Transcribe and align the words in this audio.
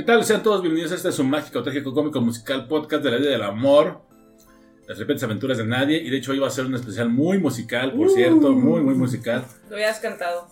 ¿Qué 0.00 0.06
tal? 0.06 0.24
Sean 0.24 0.42
todos 0.42 0.62
bienvenidos 0.62 0.92
a 0.92 0.94
este 0.94 1.12
su 1.12 1.22
mágico, 1.22 1.62
trágico, 1.62 1.92
cómico, 1.92 2.22
musical 2.22 2.66
podcast 2.66 3.04
de 3.04 3.10
la 3.10 3.18
vida 3.18 3.28
del 3.32 3.42
amor, 3.42 4.00
las 4.88 4.96
repentes 4.98 5.22
aventuras 5.24 5.58
de 5.58 5.66
nadie. 5.66 5.98
Y 5.98 6.08
de 6.08 6.16
hecho 6.16 6.32
hoy 6.32 6.38
va 6.38 6.46
a 6.46 6.50
ser 6.50 6.64
un 6.64 6.74
especial 6.74 7.10
muy 7.10 7.36
musical, 7.36 7.92
por 7.92 8.08
cierto, 8.08 8.50
muy, 8.52 8.80
muy 8.80 8.94
musical. 8.94 9.44
Lo 9.68 9.76
habías 9.76 9.98
cantado. 10.00 10.48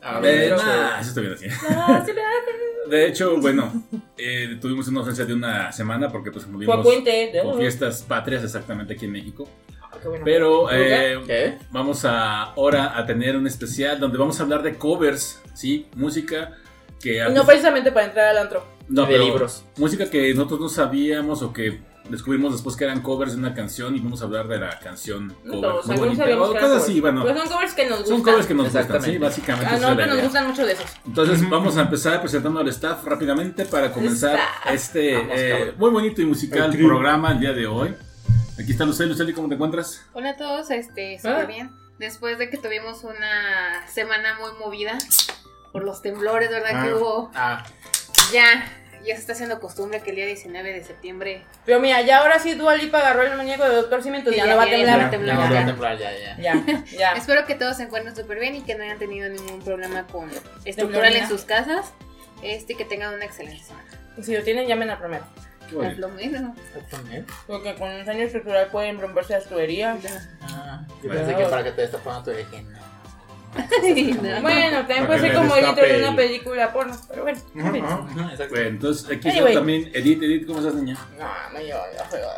A 0.00 0.20
De, 0.20 0.28
ver, 0.30 0.56
nah, 0.56 1.00
eso 1.00 1.08
está 1.08 1.20
bien 1.20 1.32
así. 1.32 1.46
De 2.88 3.08
hecho, 3.08 3.36
bueno, 3.40 3.82
eh, 4.16 4.56
tuvimos 4.60 4.86
una 4.86 5.00
ausencia 5.00 5.24
de 5.24 5.34
una 5.34 5.72
semana 5.72 6.08
porque 6.08 6.30
pues 6.30 6.44
Fue 6.44 6.52
movimos 6.52 6.80
puente. 6.84 7.32
de- 7.32 7.42
con 7.42 7.58
fiestas 7.58 8.02
patrias 8.04 8.44
exactamente 8.44 8.94
aquí 8.94 9.06
en 9.06 9.10
México. 9.10 9.48
Ah, 9.82 9.96
qué 10.00 10.06
bueno. 10.06 10.24
Pero 10.24 10.70
eh, 10.70 11.18
¿Qué? 11.26 11.58
vamos 11.72 12.04
a 12.04 12.44
ahora 12.52 12.96
a 12.96 13.04
tener 13.04 13.36
un 13.36 13.48
especial 13.48 13.98
donde 13.98 14.18
vamos 14.18 14.38
a 14.38 14.44
hablar 14.44 14.62
de 14.62 14.74
covers, 14.76 15.42
¿sí? 15.52 15.88
Música 15.96 16.56
que... 17.00 17.24
Y 17.28 17.32
no 17.32 17.44
precisamente 17.44 17.92
para 17.92 18.06
entrar 18.06 18.28
al 18.28 18.38
antro. 18.38 18.64
No, 18.88 19.02
de 19.02 19.08
pero 19.12 19.24
libros. 19.24 19.64
Música 19.76 20.08
que 20.08 20.32
nosotros 20.34 20.60
no 20.60 20.68
sabíamos 20.68 21.42
o 21.42 21.52
que 21.52 21.80
descubrimos 22.08 22.52
después 22.52 22.74
que 22.74 22.84
eran 22.84 23.02
covers 23.02 23.32
de 23.32 23.38
una 23.38 23.52
canción 23.54 23.94
y 23.94 24.00
vamos 24.00 24.22
a 24.22 24.24
hablar 24.24 24.48
de 24.48 24.58
la 24.58 24.78
canción 24.78 25.28
No 25.44 25.52
cover. 25.56 25.60
todos, 25.60 25.86
muy 25.86 25.92
algunos 25.94 25.98
bonita. 25.98 26.22
sabíamos 26.24 26.48
O 26.48 26.52
que 26.52 26.58
eran 26.58 26.70
cosas 26.70 26.82
así, 26.84 27.00
bueno. 27.02 27.22
Pues 27.22 27.36
son 27.38 27.48
covers 27.48 27.74
que 27.74 27.86
nos 27.86 27.98
gustan. 27.98 28.16
Son 28.16 28.24
covers 28.24 28.46
que 28.46 28.54
nos 28.54 28.64
gustan, 28.72 29.02
sí, 29.02 29.18
básicamente. 29.18 29.66
A 29.66 29.76
es 29.76 29.82
la 29.82 29.88
nosotros 29.90 30.14
nos 30.14 30.22
gustan 30.24 30.46
mucho 30.48 30.66
de 30.66 30.72
esos. 30.72 30.86
Entonces 31.06 31.50
vamos 31.50 31.76
a 31.76 31.80
empezar 31.82 32.20
presentando 32.20 32.60
al 32.60 32.68
staff 32.68 33.04
rápidamente 33.04 33.64
para 33.66 33.92
comenzar 33.92 34.36
Staff. 34.38 34.72
este 34.72 35.16
Vamos, 35.16 35.32
eh, 35.36 35.74
muy 35.76 35.90
bonito 35.90 36.22
y 36.22 36.24
musical 36.26 36.72
El 36.74 36.86
programa 36.86 37.32
el 37.32 37.40
día 37.40 37.52
de 37.52 37.66
hoy. 37.66 37.94
Aquí 38.58 38.72
está 38.72 38.84
Lucely. 38.86 39.10
Lucely, 39.10 39.34
¿cómo 39.34 39.48
te 39.48 39.54
encuentras? 39.54 40.02
Hola 40.14 40.30
a 40.30 40.36
todos, 40.36 40.70
este, 40.70 41.16
Ah. 41.16 41.20
súper 41.20 41.46
bien. 41.46 41.70
Después 41.98 42.38
de 42.38 42.48
que 42.48 42.56
tuvimos 42.56 43.04
una 43.04 43.86
semana 43.86 44.38
muy 44.40 44.52
movida 44.58 44.96
por 45.72 45.84
los 45.84 46.02
temblores, 46.02 46.50
¿verdad? 46.50 46.70
Ah. 46.74 46.84
Que 46.84 46.94
hubo. 46.94 47.30
Ah, 47.34 47.64
Ya, 48.32 48.64
ya 49.04 49.14
se 49.14 49.20
está 49.20 49.32
haciendo 49.32 49.60
costumbre 49.60 50.00
que 50.00 50.10
el 50.10 50.16
día 50.16 50.26
19 50.26 50.72
de 50.72 50.84
septiembre. 50.84 51.44
Pero 51.64 51.80
mira, 51.80 52.02
ya 52.02 52.18
ahora 52.18 52.38
sí 52.38 52.54
Dua 52.54 52.74
Lipa 52.76 52.98
agarró 52.98 53.22
el 53.22 53.36
muñeco 53.36 53.64
de 53.64 53.74
Doctor 53.76 54.02
Cimiento 54.02 54.30
y 54.30 54.36
ya, 54.36 54.44
Ya, 54.44 54.50
no 54.52 54.56
va 54.56 54.62
a 54.64 54.66
ya, 54.66 54.76
ya 54.76 54.76
temblar. 54.76 54.96
no 54.96 55.00
va 55.00 55.06
a 55.06 55.08
ya, 55.08 55.10
temblar, 55.10 55.36
ya, 55.36 55.48
ya. 55.48 55.54
va 55.54 55.62
a 55.62 55.66
temblar, 55.66 55.98
ya, 55.98 56.36
ya. 56.36 56.36
Ya, 56.38 56.84
ya. 56.98 57.12
Espero 57.16 57.46
que 57.46 57.54
todos 57.54 57.76
se 57.76 57.84
encuentren 57.84 58.14
súper 58.14 58.38
bien 58.38 58.54
y 58.56 58.62
que 58.62 58.74
no 58.74 58.84
hayan 58.84 58.98
tenido 58.98 59.28
ningún 59.28 59.62
problema 59.62 60.06
con 60.06 60.30
estructural 60.64 61.14
en 61.14 61.28
sus 61.28 61.42
casas. 61.42 61.92
Este, 62.42 62.74
que 62.74 62.84
tengan 62.84 63.14
una 63.14 63.24
excelente 63.24 63.62
semana. 63.64 63.84
Y 64.16 64.22
si 64.22 64.36
lo 64.36 64.42
tienen, 64.44 64.66
llamen 64.68 64.90
al 64.90 64.98
lo 65.98 66.08
menos. 66.08 66.56
También. 66.90 67.26
Porque 67.46 67.74
con 67.74 67.90
un 67.90 68.04
daño 68.04 68.22
estructural 68.22 68.68
pueden 68.68 69.00
romperse 69.00 69.34
las 69.34 69.44
tuberías. 69.46 69.98
Ah, 70.40 70.86
yo 71.02 71.10
pensé 71.10 71.34
que 71.34 71.44
para 71.44 71.62
que 71.64 71.72
te 71.72 71.82
destaparan 71.82 72.24
tu 72.24 72.30
dije, 72.30 72.64
no. 73.56 74.22
No. 74.22 74.42
Bueno, 74.42 74.78
también 74.78 75.06
puede 75.06 75.20
ser 75.20 75.34
como 75.34 75.56
editor 75.56 75.86
de 75.88 75.98
una 75.98 76.08
el- 76.10 76.16
película 76.16 76.72
porno. 76.72 76.96
Pero 77.08 77.22
bueno. 77.22 77.38
exacto. 78.30 78.48
Bueno, 78.50 78.68
entonces 78.68 79.16
aquí 79.16 79.28
Anyway. 79.28 79.48
está 79.48 79.60
también 79.60 79.90
Edith. 79.94 80.22
Edith, 80.22 80.46
¿cómo 80.46 80.58
estás, 80.60 80.74
niña? 80.74 80.96
No, 81.18 81.28
me 81.52 81.64
llevo 81.64 81.80
ya 81.96 82.04
feo. 82.04 82.28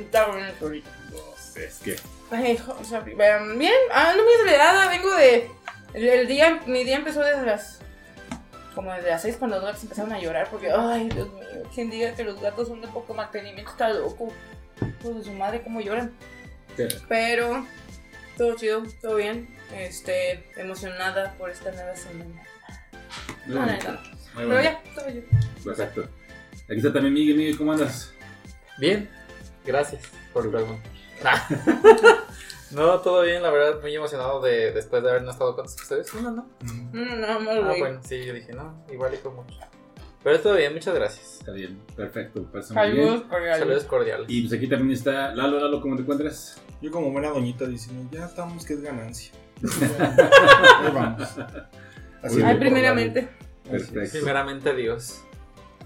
Está 0.00 0.26
bueno 0.28 0.46
ahorita. 0.60 0.90
Es 1.56 1.78
que... 1.78 1.96
Ay, 2.30 2.52
hijo, 2.52 2.76
o 2.80 2.84
sea, 2.84 3.00
vean, 3.00 3.58
bien, 3.58 3.72
ando 3.92 4.22
muy 4.22 4.32
acelerada, 4.34 4.88
vengo 4.88 5.12
de... 5.16 5.50
El, 5.94 6.04
el 6.08 6.28
día, 6.28 6.60
mi 6.66 6.84
día 6.84 6.96
empezó 6.96 7.20
desde 7.20 7.44
las... 7.44 7.80
Como 8.74 8.92
desde 8.92 9.10
las 9.10 9.22
6 9.22 9.36
cuando 9.38 9.56
los 9.56 9.64
gatos 9.64 9.82
empezaron 9.82 10.12
a 10.12 10.20
llorar 10.20 10.48
porque, 10.50 10.70
ay, 10.70 11.08
Dios 11.08 11.32
mío, 11.32 11.42
quien 11.74 11.90
diga 11.90 12.14
que 12.14 12.22
los 12.22 12.40
gatos 12.40 12.68
son 12.68 12.80
de 12.80 12.86
poco 12.88 13.12
mantenimiento 13.12 13.72
está 13.72 13.88
loco. 13.88 14.32
Pues 15.02 15.16
de 15.16 15.24
su 15.24 15.32
madre, 15.32 15.62
cómo 15.62 15.80
lloran. 15.80 16.12
Pero, 17.08 17.66
todo 18.36 18.54
chido, 18.54 18.84
todo 19.02 19.16
bien. 19.16 19.48
Este, 19.74 20.44
emocionada 20.56 21.34
por 21.34 21.50
esta 21.50 21.70
nueva 21.72 21.94
semana. 21.96 22.42
Muy 23.46 23.54
No, 23.54 23.66
no. 23.66 23.66
Muy 23.68 23.78
Pero 24.34 24.48
bonito. 24.48 24.62
ya, 24.62 24.82
todo 24.94 25.06
bien. 25.06 25.26
Perfecto. 25.64 26.08
Aquí 26.64 26.76
está 26.76 26.92
también 26.92 27.14
Miguel. 27.14 27.36
Miguel, 27.36 27.58
¿cómo 27.58 27.72
andas? 27.72 28.12
Bien, 28.78 29.08
gracias 29.64 30.02
por 30.32 30.50
preguntar. 30.50 30.78
No, 32.70 33.00
todo 33.00 33.22
bien, 33.22 33.42
la 33.42 33.50
verdad, 33.50 33.80
muy 33.80 33.94
emocionado 33.96 34.42
de 34.42 34.72
después 34.72 35.02
de 35.02 35.08
haber 35.08 35.22
no 35.22 35.30
estado 35.30 35.56
con 35.56 35.64
ustedes. 35.64 36.12
No, 36.14 36.20
no, 36.20 36.30
no. 36.30 36.46
No, 36.92 37.40
no, 37.40 37.50
Ah, 37.50 37.74
bueno, 37.78 38.00
sí, 38.06 38.22
yo 38.22 38.34
dije, 38.34 38.52
no, 38.52 38.84
igual 38.92 39.14
y 39.14 39.16
fue 39.16 39.30
mucho. 39.30 39.56
Pero 40.22 40.38
todo 40.40 40.54
bien, 40.54 40.74
muchas 40.74 40.94
gracias. 40.94 41.38
Está 41.38 41.52
bien, 41.52 41.80
perfecto. 41.96 42.42
Pasa 42.52 42.74
muy 42.74 42.92
bien. 42.92 43.06
Saludos 43.06 43.22
cordiales. 43.30 43.58
Saludos 43.60 43.84
cordiales. 43.84 44.26
Y 44.28 44.42
pues 44.42 44.52
aquí 44.52 44.68
también 44.68 44.92
está 44.92 45.34
Lalo. 45.34 45.58
Lalo, 45.58 45.80
¿cómo 45.80 45.96
te 45.96 46.02
encuentras? 46.02 46.60
Yo 46.82 46.90
como 46.90 47.10
buena 47.10 47.28
doñita 47.30 47.64
diciendo, 47.64 48.06
ya 48.12 48.26
estamos, 48.26 48.66
que 48.66 48.74
es 48.74 48.82
ganancia. 48.82 49.32
Ahí 49.62 50.92
vamos. 50.94 51.28
Así 52.22 52.42
Ay, 52.42 52.56
primeramente. 52.56 53.28
Perfecto. 53.70 54.18
Primeramente, 54.18 54.74
Dios. 54.74 55.22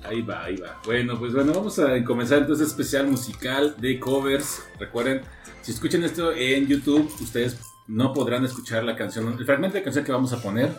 Ahí 0.05 0.23
va, 0.23 0.45
ahí 0.45 0.57
va. 0.57 0.81
Bueno, 0.85 1.19
pues 1.19 1.33
bueno, 1.33 1.53
vamos 1.53 1.79
a 1.79 2.03
comenzar 2.05 2.39
entonces 2.39 2.69
especial 2.69 3.07
musical 3.07 3.77
de 3.79 4.01
covers. 4.01 4.63
Recuerden, 4.79 5.23
si 5.61 5.73
escuchan 5.73 6.03
esto 6.03 6.33
en 6.33 6.67
YouTube, 6.67 7.13
ustedes 7.21 7.59
no 7.87 8.13
podrán 8.13 8.45
escuchar 8.45 8.85
la 8.85 8.97
canción, 8.97 9.37
el 9.39 9.45
fragmento 9.45 9.77
de 9.77 9.85
canción 9.85 10.05
que 10.05 10.13
vamos 10.13 10.33
a 10.33 10.43
poner. 10.43 10.71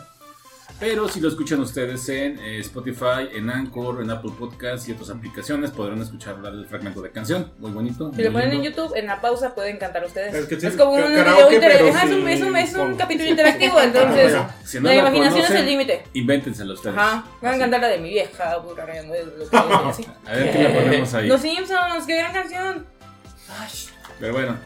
Pero 0.86 1.08
si 1.08 1.18
lo 1.20 1.28
escuchan 1.28 1.60
ustedes 1.60 2.06
en 2.10 2.38
eh, 2.40 2.58
Spotify, 2.60 3.28
en 3.32 3.48
Anchor, 3.48 4.02
en 4.02 4.10
Apple 4.10 4.32
Podcasts 4.38 4.86
y 4.88 4.92
otras 4.92 5.08
aplicaciones, 5.10 5.70
podrán 5.70 6.02
escuchar 6.02 6.36
el 6.44 6.66
fragmento 6.66 7.00
de 7.00 7.10
canción. 7.10 7.52
Muy 7.58 7.70
bonito. 7.70 8.10
Si 8.10 8.16
muy 8.16 8.24
lo 8.24 8.32
ponen 8.32 8.52
en. 8.52 8.62
YouTube, 8.64 8.92
en 8.94 9.06
la 9.06 9.20
pausa 9.20 9.54
pueden 9.54 9.78
cantar 9.78 10.04
ustedes. 10.04 10.34
Es 10.34 10.42
Es, 10.42 10.46
que 10.46 10.60
sí, 10.70 10.76
como 10.76 10.92
un 10.92 11.02
video 11.04 11.50
interactivo. 11.50 11.88
Es, 11.88 11.94
un, 12.04 12.28
es, 12.28 12.42
un, 12.42 12.56
es 12.56 12.68
sin- 12.70 12.80
un 12.80 12.86
con- 12.88 12.96
capítulo 12.96 13.30
interactivo, 13.30 13.80
entonces 13.80 14.34
Ajá. 14.34 14.54
Si 14.64 14.78
no 14.78 14.88
la 14.88 14.94
la 14.94 15.00
imaginación 15.00 15.44
es 15.44 15.50
el 15.50 15.66
límite. 15.66 16.02
invéntenselo 16.12 16.74
ustedes. 16.74 16.96
Ajá. 16.98 17.24
Van 17.40 17.54
a 17.54 17.58
cantar 17.58 17.80
la 17.80 17.88
de 17.88 17.98
mi 17.98 18.10
vieja, 18.10 18.56
burra, 18.58 18.84
no 19.04 19.14
lo 19.14 19.50
que 19.50 19.56
dicen 19.56 19.86
así. 19.88 20.06
A 20.26 20.32
ver 20.34 20.52
qué 20.52 20.58
le 20.58 20.68
ponemos 20.68 21.14
ahí. 21.14 21.28
Los 21.28 21.40
Simpsons, 21.40 22.06
qué 22.06 22.16
gran 22.18 22.32
canción. 22.34 22.86
Pero 24.20 24.32
bueno, 24.34 24.56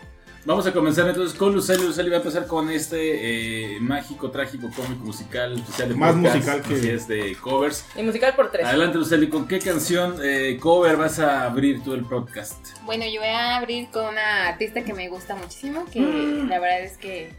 vamos 0.45 0.67
a 0.67 0.73
comenzar 0.73 1.09
entonces 1.09 1.37
con 1.39 1.55
Lucely. 1.55 1.83
Lucely 1.87 2.11
va 2.11 2.17
a 2.17 2.21
empezar 2.21 2.47
con 2.47 2.71
este 2.71 3.75
eh, 3.75 3.81
mágico, 3.81 4.31
trágico, 4.31 4.69
cómico, 4.75 5.05
musical, 5.05 5.55
especial 5.59 5.89
de 5.91 5.95
Más 5.95 6.15
podcast, 6.15 6.35
musical 6.37 6.63
que- 6.63 6.75
así 6.75 6.91
es, 6.91 7.09
de 7.09 7.37
covers. 7.37 7.85
Y 7.97 8.03
musical 8.03 8.35
por 8.35 8.51
tres. 8.51 8.67
Adelante, 8.67 8.99
Lucely, 8.99 9.29
¿con 9.29 9.47
qué 9.49 9.59
canción 9.59 10.17
eh, 10.23 10.59
cover 10.61 10.97
vas 10.97 11.19
a 11.19 11.45
abrir 11.45 11.83
tú 11.83 11.95
el 11.95 12.05
podcast? 12.05 12.59
Bueno, 12.85 13.05
yo 13.07 13.21
voy 13.21 13.31
a 13.31 13.57
abrir 13.57 13.89
con 13.91 14.05
una 14.07 14.49
artista 14.49 14.83
que 14.83 14.95
me 14.95 15.09
gusta 15.09 15.35
muchísimo, 15.35 15.85
que 15.93 16.01
Mm. 16.01 16.49
la 16.49 16.59
verdad 16.59 16.81
es 16.81 16.97
que 16.99 17.33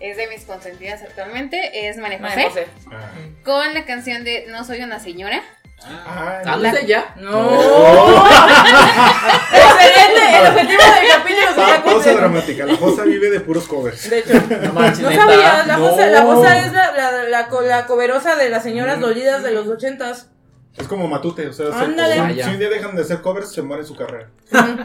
es 0.00 0.16
de 0.16 0.28
mis 0.28 0.44
consentidas 0.44 1.02
actualmente, 1.02 1.88
es 1.88 1.96
María 1.96 2.18
José. 2.20 2.66
Ah. 2.92 3.10
con 3.44 3.74
la 3.74 3.84
canción 3.84 4.22
de 4.24 4.46
No 4.48 4.64
soy 4.64 4.82
una 4.82 5.00
señora. 5.00 5.42
Ah, 5.84 6.42
¿Ah, 6.44 6.58
desde 6.58 6.86
ya? 6.86 7.14
No. 7.16 7.30
Excelente. 9.52 9.97
El 10.18 10.46
objetivo 10.48 10.82
del 10.82 11.08
capítulo 11.16 11.48
se 11.48 11.54
Pa- 11.54 11.68
está 11.68 11.82
pausa 11.82 11.92
cumpliendo. 11.94 12.20
dramática. 12.20 12.66
La 12.66 12.76
Josa 12.76 13.02
vive 13.04 13.30
de 13.30 13.40
puros 13.40 13.66
covers. 13.66 14.10
De 14.10 14.18
hecho. 14.20 14.32
No 14.62 14.72
manches, 14.72 15.00
No 15.00 15.10
neta. 15.10 15.24
sabías, 15.26 15.66
la 15.66 15.76
No. 15.76 15.88
Josa, 15.88 16.06
la 16.06 16.22
Josa 16.22 16.58
es 16.66 16.72
la, 16.72 16.92
la, 16.92 17.22
la, 17.24 17.48
la 17.62 17.86
coverosa 17.86 18.36
de 18.36 18.48
las 18.48 18.62
señoras 18.62 18.98
Mm. 18.98 19.00
dolidas 19.00 19.42
de 19.42 19.50
los 19.52 19.66
ochentas. 19.68 20.30
Es 20.76 20.86
como 20.86 21.08
Matute. 21.08 21.46
O 21.48 21.52
sea, 21.52 21.66
se- 21.66 22.20
Vaya. 22.20 22.44
si 22.44 22.50
un 22.50 22.58
día 22.58 22.68
dejan 22.68 22.94
de 22.94 23.02
hacer 23.02 23.20
covers, 23.20 23.50
se 23.52 23.62
muere 23.62 23.84
su 23.84 23.96
carrera. 23.96 24.28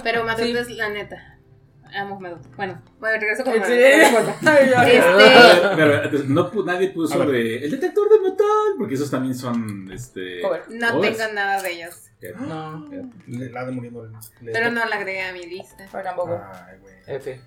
Pero 0.03 0.23
Matute 0.23 0.47
Sí. 0.51 0.57
es 0.57 0.69
la 0.71 0.89
neta. 0.89 1.32
Amo 1.95 2.19
Matute. 2.19 2.49
Bueno, 2.55 2.81
bueno, 2.99 3.19
regreso 3.19 3.43
con 3.43 3.53
ay, 3.63 4.71
Este- 4.95 6.23
no, 6.27 6.51
nadie 6.65 6.89
puso 6.89 7.25
de 7.25 7.57
el 7.57 7.71
detector 7.71 8.09
de 8.09 8.19
metal, 8.29 8.47
porque 8.77 8.95
esos 8.95 9.11
también 9.11 9.35
son 9.35 9.91
este. 9.91 10.41
No 10.69 10.99
tengo 10.99 11.33
nada 11.33 11.61
de 11.61 11.71
ellos. 11.71 11.95
No, 12.39 12.87
La 13.27 13.65
de 13.65 13.71
muriendo. 13.71 14.09
le- 14.41 14.51
Pero 14.51 14.71
no 14.71 14.85
la 14.85 14.95
agregué 14.95 15.23
a 15.23 15.33
mi 15.33 15.45
lista. 15.45 15.85
pero 15.91 16.03
tampoco. 16.03 16.39
Ay, 16.51 16.77
güey. 16.81 16.95
F. 17.07 17.41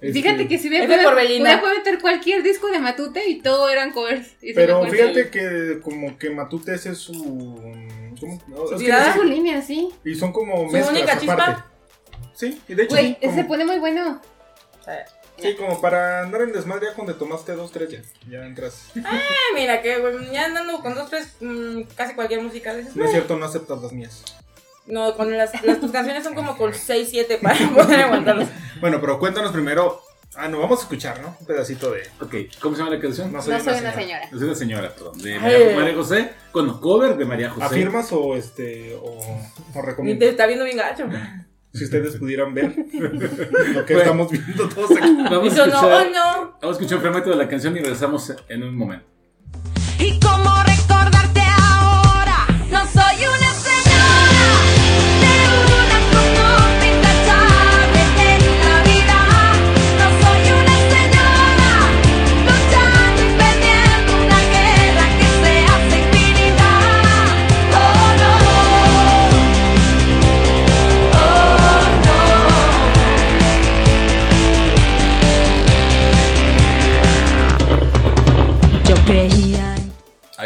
Fíjate 0.00 0.46
que 0.46 0.58
si 0.58 0.68
me 0.68 0.86
puede 0.86 1.78
meter 1.78 1.98
cualquier 2.00 2.42
disco 2.42 2.68
de 2.68 2.78
Matute 2.78 3.26
y 3.28 3.40
todo 3.40 3.68
eran 3.70 3.92
covers. 3.92 4.36
Pero 4.54 4.84
fíjate 4.84 5.30
que 5.30 5.80
como 5.82 6.18
que 6.18 6.30
Matute 6.30 6.74
ese 6.74 6.90
es 6.90 6.98
su... 6.98 7.14
¿cómo? 8.20 8.40
Su 9.14 9.24
línea, 9.24 9.62
sí. 9.62 9.88
y 10.04 10.14
son 10.14 10.32
como 10.32 10.68
Su 10.70 10.76
única 10.90 11.18
chispa. 11.18 11.66
Sí, 12.36 12.62
y 12.68 12.74
de 12.74 12.84
hecho 12.84 12.94
Güey, 12.94 13.14
sí, 13.20 13.26
como, 13.26 13.34
se 13.36 13.44
pone 13.44 13.64
muy 13.64 13.78
bueno. 13.78 14.20
sí, 15.38 15.54
como 15.56 15.80
para 15.80 16.20
andar 16.22 16.42
en 16.42 16.52
desmadre 16.52 16.86
ya 16.88 16.94
cuando 16.94 17.12
te 17.14 17.18
tomaste 17.18 17.52
dos, 17.52 17.72
tres 17.72 17.90
ya, 17.90 18.00
ya 18.30 18.44
entras. 18.46 18.84
Ay, 18.94 19.20
mira, 19.54 19.82
que 19.82 20.00
ya 20.32 20.44
andando 20.44 20.80
con 20.80 20.94
dos, 20.94 21.08
tres, 21.10 21.34
mm, 21.40 21.82
casi 21.96 22.14
cualquier 22.14 22.42
música. 22.42 22.74
Dices, 22.74 22.94
No 22.94 23.04
es 23.04 23.10
cierto, 23.10 23.36
no 23.36 23.46
aceptas 23.46 23.82
las 23.82 23.92
mías. 23.92 24.22
no, 24.86 25.16
con 25.16 25.36
las, 25.36 25.62
las 25.64 25.80
tus 25.80 25.90
canciones 25.90 26.22
son 26.24 26.34
como 26.34 26.56
con 26.56 26.72
6, 26.74 27.08
7 27.10 27.38
para 27.42 27.56
poder 27.74 28.00
aguantarlas. 28.02 28.48
Bueno, 28.80 29.00
pero 29.00 29.18
cuéntanos 29.18 29.52
primero... 29.52 30.02
Ah, 30.38 30.48
no, 30.48 30.58
vamos 30.60 30.80
a 30.80 30.82
escuchar, 30.82 31.18
¿no? 31.22 31.34
Un 31.40 31.46
pedacito 31.46 31.90
de... 31.92 32.02
Ok, 32.20 32.34
¿cómo 32.60 32.76
se 32.76 32.82
llama 32.82 32.94
la 32.94 33.00
canción? 33.00 33.32
No 33.32 33.38
No 33.38 33.42
soy, 33.42 33.58
soy 33.58 33.62
una 33.62 33.80
una 33.80 33.92
señora. 33.94 33.94
señora. 33.94 34.24
Es 34.26 34.42
una 34.42 34.54
señora, 34.54 34.94
perdón, 34.94 35.18
de. 35.22 35.38
María, 35.40 35.76
María 35.76 35.94
José, 35.94 36.30
con 36.52 36.78
cover 36.78 37.16
de 37.16 37.24
María 37.24 37.48
José. 37.48 37.64
¿Afirmas 37.64 38.12
o 38.12 38.36
este 38.36 38.94
o, 38.96 39.00
o 39.18 39.40
Ni 39.40 39.72
te 39.72 39.80
recomiendas? 39.80 40.28
está 40.28 40.44
viendo 40.46 40.66
bien 40.66 40.76
gacho. 40.76 41.06
Si 41.76 41.84
ustedes 41.84 42.16
pudieran 42.18 42.54
ver 42.54 42.74
lo 42.94 43.84
que 43.84 43.94
Bueno. 43.94 43.98
estamos 44.00 44.30
viendo 44.32 44.68
todos 44.68 44.90
aquí. 44.92 45.16
Vamos 45.30 45.52
a 45.58 45.66
no, 45.66 45.72
escuchar, 45.74 46.06
no. 46.12 46.56
vamos 46.60 46.62
a 46.62 46.70
escuchar 46.70 46.96
un 46.96 47.02
fragmento 47.02 47.30
de 47.30 47.36
la 47.36 47.48
canción 47.48 47.76
y 47.76 47.80
regresamos 47.80 48.32
en 48.48 48.62
un 48.62 48.76
momento. 48.76 49.06
¿Y 49.98 50.18
cómo 50.20 50.50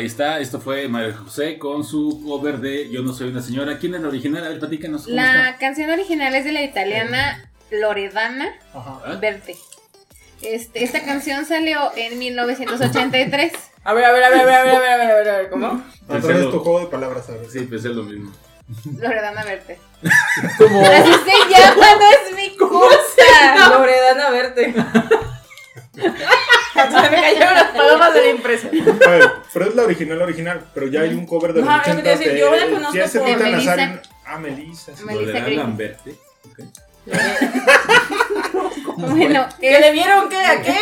está, 0.07 0.41
esto 0.41 0.61
fue 0.61 0.89
María 0.89 1.15
José 1.15 1.59
con 1.59 1.85
su 1.85 2.23
cover 2.25 2.59
de 2.59 2.91
Yo 2.91 3.03
no 3.03 3.13
soy 3.13 3.29
una 3.29 3.43
señora. 3.43 3.79
¿Quién 3.79 3.95
es 3.95 4.01
la 4.01 4.09
original? 4.09 4.45
A 4.45 4.49
ver, 4.49 4.59
platícanos 4.59 5.05
cómo 5.05 5.17
La 5.17 5.57
canción 5.59 5.91
original 5.91 6.35
es 6.35 6.45
de 6.45 6.53
la 6.53 6.63
italiana 6.63 7.51
Loredana 7.71 8.53
Ajá. 8.75 9.21
Este, 10.43 10.85
esta 10.85 11.05
canción 11.05 11.45
salió 11.45 11.93
en 11.97 12.19
1983. 12.19 13.53
A 13.85 13.95
ver, 13.95 14.05
a 14.05 14.13
ver, 14.13 14.25
a 14.25 14.29
ver, 14.29 14.41
a 14.41 14.45
ver, 14.45 14.55
a 14.55 14.63
ver, 14.63 14.75
a 14.75 14.79
ver, 14.79 14.91
a 14.91 15.15
ver, 15.15 15.29
a 15.29 15.37
ver, 15.39 15.49
¿cómo? 15.49 15.83
Otra 16.07 16.35
vez 16.35 16.51
tu 16.51 16.59
juego 16.59 16.81
de 16.81 16.87
palabras, 16.89 17.27
a 17.31 17.33
ver. 17.33 17.49
Sí, 17.49 17.61
pues 17.61 17.83
es 17.83 17.93
lo 17.93 18.03
mismo. 18.03 18.31
Loredana 18.99 19.43
Verde. 19.43 19.79
Como. 20.59 20.81
Así 20.83 21.13
se 21.13 21.51
llama, 21.51 21.87
no 21.97 22.11
es 22.11 22.37
mi 22.37 22.57
cosa. 22.59 23.71
Loredana 23.71 24.31
verte. 24.31 24.75
Se 26.01 27.11
me 27.11 27.17
cayeron 27.21 27.55
las 27.55 27.65
palomas 27.73 28.15
de 28.15 28.21
la 28.23 28.29
impresa. 28.29 28.69
A 28.69 29.11
ver, 29.11 29.31
pero 29.53 29.67
es 29.67 29.75
la 29.75 29.83
original, 29.83 30.23
original. 30.23 30.65
Pero 30.73 30.87
ya 30.89 31.01
hay 31.03 31.15
un 31.15 31.27
cover 31.27 31.53
de 31.53 31.61
los 31.61 31.69
Ajá, 31.69 31.91
es 31.91 31.97
que 31.97 32.03
te 32.03 32.13
80 32.13 32.19
decía, 32.19 32.39
yo 32.39 32.57
la 32.57 32.67
conozco 32.71 32.95
ya 32.97 33.09
se 33.09 33.19
por 33.19 33.29
Melissa. 33.29 33.77
Nazario. 33.77 34.03
Ah, 34.25 34.39
Melissa. 34.39 34.97
sí. 34.97 35.05
Melissa. 35.05 35.49
Lamberte. 35.49 36.15
ok. 36.51 36.61
Bueno, 38.97 39.49
¿Que 39.59 39.81
le 39.81 39.93
vieron 39.93 40.29
qué? 40.29 40.37
¿A 40.37 40.61
qué? 40.63 40.77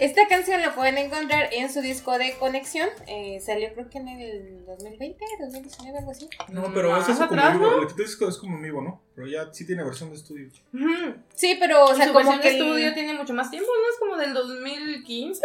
Esta 0.00 0.26
canción 0.28 0.60
la 0.60 0.74
pueden 0.74 0.98
encontrar 0.98 1.48
en 1.52 1.70
su 1.72 1.80
disco 1.80 2.18
de 2.18 2.34
conexión. 2.38 2.88
Eh, 3.06 3.40
salió 3.44 3.72
creo 3.74 3.88
que 3.88 3.98
en 3.98 4.08
el 4.08 4.64
2020, 4.66 5.24
2019, 5.40 5.98
algo 5.98 6.10
así. 6.10 6.28
No, 6.48 6.72
pero 6.74 6.90
Más 6.90 7.08
eso 7.08 7.22
es 7.22 7.28
como 7.28 7.50
vivo. 7.52 7.70
¿no? 7.70 7.82
El 7.82 7.86
que 7.88 7.94
tú 7.94 8.02
dices 8.02 8.16
que 8.16 8.24
es 8.26 8.36
como 8.38 8.56
en 8.56 8.62
vivo, 8.62 8.82
¿no? 8.82 9.02
Pero 9.14 9.28
ya 9.28 9.52
sí 9.52 9.66
tiene 9.66 9.84
versión 9.84 10.10
de 10.10 10.16
estudio. 10.16 10.48
Sí, 11.34 11.56
pero 11.60 11.84
o 11.84 11.94
sea, 11.94 12.06
su 12.06 12.12
como 12.12 12.30
versión 12.30 12.40
que 12.40 12.48
de 12.50 12.56
el- 12.56 12.62
estudio 12.62 12.94
tiene 12.94 13.14
mucho 13.14 13.34
más 13.34 13.50
tiempo, 13.50 13.68
¿no? 13.70 13.92
Es 13.92 13.98
como 13.98 14.16
del 14.16 14.32
2015. 14.34 15.42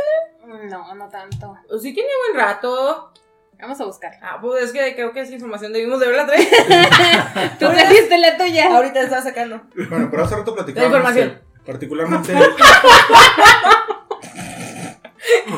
No, 0.70 0.96
no 0.96 1.10
tanto. 1.10 1.56
O 1.70 1.78
sí 1.78 1.94
tiene 1.94 2.10
buen 2.32 2.46
rato. 2.46 3.12
Vamos 3.60 3.80
a 3.80 3.86
buscar. 3.86 4.14
Ah, 4.22 4.38
pues 4.42 4.64
es 4.66 4.72
que 4.74 4.96
creo 4.96 5.14
que 5.14 5.22
esa 5.22 5.32
información 5.34 5.72
debimos 5.74 6.00
de 6.00 6.08
verla 6.08 6.26
tres. 6.28 6.48
Tú 7.60 7.66
trajiste 7.68 8.18
la 8.18 8.38
tuya. 8.38 8.76
Ahorita 8.76 9.02
estaba 9.02 9.22
sacando. 9.22 9.62
Bueno, 9.90 10.10
pero 10.12 10.24
hace 10.26 10.36
rato 10.36 10.54
platicábamos. 10.54 10.92
La 10.94 10.98
información. 11.00 11.42
Particularmente. 11.66 12.34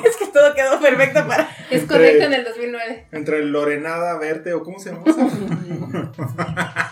Es 0.06 0.15
que 0.18 0.27
todo 0.27 0.53
quedó 0.53 0.79
perfecto 0.79 1.27
para. 1.27 1.50
Es 1.69 1.83
correcto 1.85 2.25
en 2.25 2.33
el 2.33 2.44
2009. 2.44 3.07
entre 3.12 3.44
Lorenada 3.45 4.18
Verte 4.18 4.53
o 4.53 4.63
cómo 4.63 4.79
se 4.79 4.91
llama? 4.91 5.03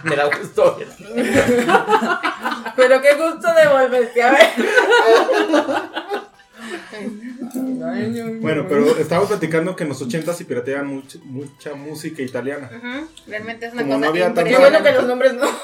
Me 0.04 0.16
da 0.16 0.26
gusto. 0.26 0.78
Pero 2.76 3.02
qué 3.02 3.16
gusto 3.16 3.54
de 3.54 3.68
volverte 3.68 4.24
a 4.24 4.32
ver. 4.32 4.48
Bueno, 8.42 8.66
pero 8.68 8.98
estábamos 8.98 9.30
platicando 9.30 9.76
que 9.76 9.84
en 9.84 9.90
los 9.90 10.02
80 10.02 10.34
se 10.34 10.46
pirateaban 10.46 10.88
mucha, 10.88 11.20
mucha 11.24 11.74
música 11.76 12.22
italiana. 12.22 12.70
Realmente 13.28 13.68
es 13.68 13.74
una 13.74 13.82
Como 13.84 13.94
cosa 13.96 14.06
no 14.06 14.10
había 14.12 14.26
tanta- 14.26 14.44
Qué 14.44 14.58
bueno 14.58 14.84
que 14.84 14.92
los 14.92 15.06
nombres 15.06 15.34
no. 15.34 15.48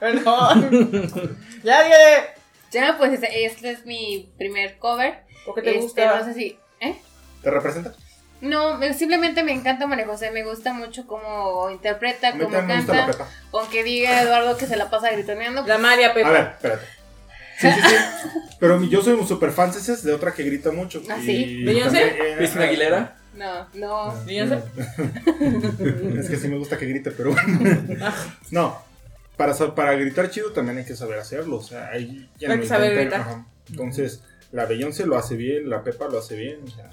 Perdón. 0.00 1.28
Ya, 1.62 1.82
dije. 1.84 2.39
Ya, 2.72 2.96
pues 2.98 3.12
este, 3.12 3.44
este 3.44 3.70
es 3.70 3.84
mi 3.86 4.32
primer 4.38 4.78
cover. 4.78 5.24
¿Por 5.44 5.54
qué 5.56 5.62
te 5.62 5.70
Este, 5.70 5.82
gusta? 5.82 6.18
No 6.18 6.24
sé 6.24 6.34
si. 6.34 6.58
¿Eh? 6.80 6.96
¿Te 7.42 7.50
representa? 7.50 7.94
No, 8.40 8.78
me- 8.78 8.94
simplemente 8.94 9.42
me 9.42 9.52
encanta 9.52 9.86
María 9.86 10.06
José, 10.06 10.30
me 10.30 10.44
gusta 10.44 10.72
mucho 10.72 11.06
cómo 11.06 11.68
interpreta, 11.70 12.28
A 12.28 12.32
mí 12.34 12.42
cómo 12.44 12.56
canta, 12.66 13.06
Pepa. 13.06 13.28
aunque 13.52 13.82
diga 13.84 14.22
Eduardo 14.22 14.56
que 14.56 14.66
se 14.66 14.76
la 14.76 14.88
pasa 14.88 15.10
gritoneando. 15.10 15.66
La 15.66 15.76
María 15.78 16.14
Pepa. 16.14 16.28
A 16.28 16.32
ver, 16.32 16.46
espérate. 16.54 16.86
Sí, 17.58 17.70
sí, 17.70 17.80
sí. 17.82 17.94
Pero 18.58 18.82
yo 18.84 19.02
soy 19.02 19.12
un 19.12 19.28
super 19.28 19.50
fan 19.52 19.70
de 20.02 20.12
otra 20.14 20.32
que 20.32 20.42
grita 20.44 20.70
mucho. 20.70 21.02
¿Ah, 21.10 21.18
sí? 21.22 21.62
¿Beyoncé? 21.64 22.02
eh, 22.02 22.34
¿Cristina 22.38 22.64
Aguilera? 22.64 23.16
No, 23.34 23.66
no. 23.74 24.24
Beyoncé. 24.24 24.62
Es 26.18 26.30
que 26.30 26.36
sí 26.38 26.48
me 26.48 26.56
gusta 26.56 26.78
que 26.78 26.86
grite, 26.86 27.10
pero 27.10 27.32
bueno. 27.32 27.58
No. 28.50 28.82
Para, 29.40 29.74
para 29.74 29.94
gritar 29.94 30.30
chido 30.30 30.52
también 30.52 30.76
hay 30.78 30.84
que 30.84 30.94
saber 30.94 31.18
hacerlo. 31.18 31.56
O 31.56 31.62
sea, 31.62 31.88
ahí 31.88 32.28
ya 32.38 32.50
Hay 32.50 32.56
no 32.56 32.62
que 32.62 32.68
saber 32.68 32.94
gritar. 32.94 33.20
ajá. 33.22 33.46
Entonces, 33.70 34.22
la 34.52 34.66
Beyoncé 34.66 35.06
lo 35.06 35.16
hace 35.16 35.36
bien, 35.36 35.70
la 35.70 35.82
Pepa 35.82 36.08
lo 36.08 36.18
hace 36.18 36.36
bien. 36.36 36.58
O 36.64 36.70
sea, 36.70 36.90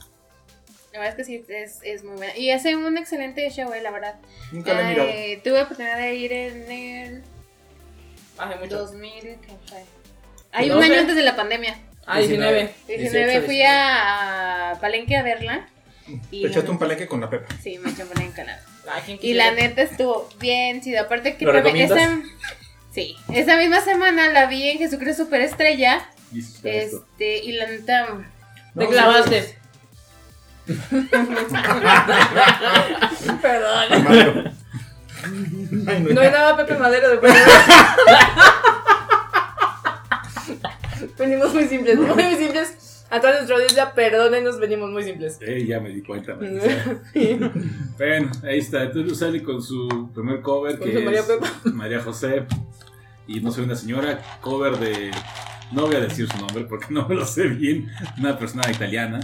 La 0.93 0.99
verdad 0.99 1.07
es 1.09 1.15
que 1.15 1.23
sí, 1.25 1.45
es, 1.49 1.79
es 1.83 2.03
muy 2.03 2.15
buena. 2.17 2.37
Y 2.37 2.51
hace 2.51 2.75
un 2.75 2.97
excelente 2.97 3.49
show, 3.49 3.73
eh, 3.73 3.81
la 3.81 3.91
verdad. 3.91 4.15
nunca 4.51 4.73
la 4.73 4.81
he 4.81 4.93
mirado. 4.93 5.09
Eh, 5.09 5.41
tuve 5.43 5.61
oportunidad 5.61 5.97
de 5.97 6.15
ir 6.15 6.31
en 6.33 6.71
el 6.71 7.23
Hace 8.37 8.55
mucho. 8.59 8.77
2000, 8.79 9.21
¿qué 9.21 9.37
fue? 9.67 9.83
Hay 10.51 10.69
un 10.69 10.77
12. 10.77 10.85
año 10.91 10.99
antes 11.01 11.15
de 11.15 11.23
la 11.23 11.35
pandemia. 11.35 11.77
Ah, 12.05 12.19
19. 12.19 12.73
19 12.87 13.25
18, 13.25 13.45
fui 13.45 13.61
a, 13.63 14.71
a 14.71 14.79
Palenque 14.79 15.17
a 15.17 15.23
verla. 15.23 15.67
Y 16.31 16.43
Te 16.43 16.47
echaste 16.47 16.67
la 16.67 16.71
un 16.71 16.79
palenque 16.79 17.05
con 17.07 17.19
la 17.19 17.29
Pepa. 17.29 17.53
Sí, 17.61 17.77
me 17.79 17.89
eché 17.89 18.03
un 18.03 18.09
Palenque. 18.09 18.43
la- 18.45 18.53
Ay, 18.53 18.61
¿quién 18.61 18.76
Y 19.21 19.33
la 19.33 19.51
neta 19.51 19.81
estuvo 19.81 20.29
bien 20.39 20.81
chido. 20.81 21.01
Aparte 21.01 21.35
que 21.37 21.45
¿Lo 21.45 21.53
también 21.53 21.91
esa, 21.91 22.19
sí, 22.93 23.15
esa 23.33 23.57
misma 23.57 23.81
semana 23.81 24.29
la 24.29 24.45
vi 24.47 24.69
en 24.69 24.77
Jesucristo 24.77 25.23
Superestrella. 25.25 26.07
Este, 26.63 27.43
y 27.43 27.53
la 27.53 27.67
neta. 27.67 28.07
Te 28.75 28.83
No, 28.83 28.89
clavaste. 28.89 29.57
Perdón. 33.41 34.53
Ay, 35.87 35.99
no, 36.01 36.13
No 36.13 36.21
hay 36.21 36.31
nada 36.31 36.55
Pepe 36.57 36.75
Madero 36.75 37.09
de 37.09 37.17
Venimos 41.17 41.53
muy 41.53 41.67
simples, 41.67 41.97
muy 41.97 42.35
simples. 42.35 42.73
A 43.09 43.21
toda 43.21 43.33
nuestra 43.33 43.55
audiencia, 43.55 43.93
perdónenos, 43.93 44.59
venimos 44.59 44.89
muy 44.91 45.03
simples. 45.03 45.37
Eh, 45.41 45.65
ya 45.65 45.79
me 45.79 45.89
di 45.89 46.01
cuenta. 46.07 46.35
Bueno, 46.35 48.31
ahí 48.43 48.59
está. 48.59 48.83
Entonces 48.83 49.17
sale 49.17 49.41
con 49.43 49.61
su 49.61 50.09
primer 50.13 50.41
cover 50.41 50.77
Con 50.77 50.89
que 50.91 50.99
María 50.99 51.21
es. 51.21 51.65
María 51.73 52.01
José. 52.01 52.45
Y 53.27 53.39
no 53.41 53.51
soy 53.51 53.63
una 53.65 53.75
señora. 53.75 54.19
Cover 54.41 54.77
de. 54.77 55.11
No 55.71 55.85
voy 55.87 55.95
a 55.95 55.99
decir 56.01 56.27
su 56.29 56.37
nombre 56.37 56.63
porque 56.65 56.87
no 56.89 57.07
me 57.07 57.15
lo 57.15 57.25
sé 57.25 57.47
bien. 57.47 57.89
Una 58.17 58.37
persona 58.37 58.63
italiana. 58.69 59.19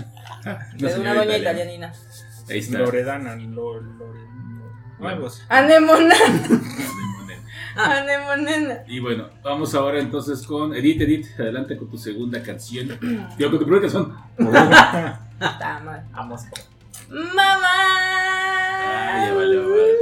Una 0.45 0.89
Es 0.89 0.97
una 0.97 1.13
doña 1.13 1.37
italiana. 1.37 1.37
italianina. 1.37 1.93
Ahí 2.49 2.59
está. 2.59 2.79
Loredana, 2.79 3.35
lo, 3.35 3.81
algo 5.01 5.27
así. 5.27 5.41
Anemona. 5.49 6.15
Anemonena. 7.75 8.83
Y 8.87 8.99
bueno, 8.99 9.29
vamos 9.41 9.73
ahora 9.73 9.99
entonces 9.99 10.45
con 10.45 10.75
Edith, 10.75 11.01
Edith, 11.01 11.27
adelante 11.39 11.77
con 11.77 11.89
tu 11.89 11.97
segunda 11.97 12.41
canción. 12.43 12.97
Digo, 13.37 13.49
con 13.49 13.59
tu 13.59 13.65
primera 13.65 13.81
canción. 13.81 14.15
Está 15.39 15.79
mal. 15.79 16.05
Vamos. 16.11 16.41
¡Mamá! 17.09 17.59
Ay, 19.15 19.27
ya 19.27 19.33
valió, 19.33 19.69
vale. 19.69 19.93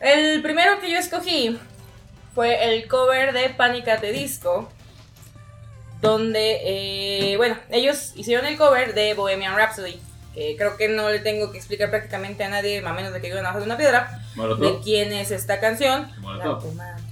El 0.00 0.42
primero 0.42 0.80
que 0.80 0.90
yo 0.90 0.98
escogí 0.98 1.58
fue 2.34 2.72
el 2.74 2.88
cover 2.88 3.32
de 3.32 3.50
Pánica 3.50 3.96
de 3.96 4.12
Disco. 4.12 4.70
Donde, 6.00 6.60
eh, 6.64 7.36
bueno, 7.36 7.56
ellos 7.68 8.12
hicieron 8.16 8.46
el 8.46 8.56
cover 8.56 8.94
de 8.94 9.12
Bohemian 9.12 9.54
Rhapsody. 9.54 10.00
Que 10.34 10.54
creo 10.56 10.76
que 10.76 10.88
no 10.88 11.10
le 11.10 11.18
tengo 11.18 11.50
que 11.50 11.58
explicar 11.58 11.90
prácticamente 11.90 12.44
a 12.44 12.48
nadie, 12.48 12.84
a 12.86 12.92
menos 12.92 13.12
de 13.12 13.20
que 13.20 13.28
vivan 13.28 13.44
abajo 13.44 13.58
de 13.60 13.64
una 13.66 13.76
piedra, 13.76 14.20
de 14.34 14.36
Molotov. 14.36 14.82
quién 14.82 15.12
es 15.12 15.30
esta 15.32 15.58
canción. 15.60 16.08
Molotov. 16.20 16.64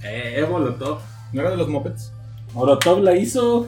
Eh, 0.03 0.45
Molotov. 0.49 0.99
¿No 1.33 1.41
era 1.41 1.49
de 1.51 1.57
los 1.57 1.67
Mopeds? 1.67 2.11
Molotov 2.53 3.01
la 3.03 3.15
hizo. 3.15 3.67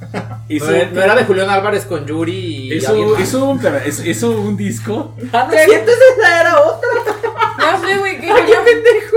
Hizo, 0.48 0.64
No, 0.70 0.72
era- 1.02 1.14
de 1.14 1.24
Julián 1.24 1.50
Álvarez 1.50 1.84
con 1.84 2.06
Yuri 2.06 2.32
y. 2.32 2.74
hizo, 2.74 3.20
hizo 3.20 3.44
un, 3.44 3.60
hizo- 3.86 4.04
hizo 4.08 4.30
un 4.30 4.56
disco. 4.56 5.14
Ah, 5.32 5.46
no 5.46 5.52
esa 5.52 6.40
era 6.40 6.58
otra. 6.60 6.88
No 7.60 7.80
sé, 7.86 7.98
güey, 7.98 8.20
que 8.20 8.28
Julián, 8.30 8.64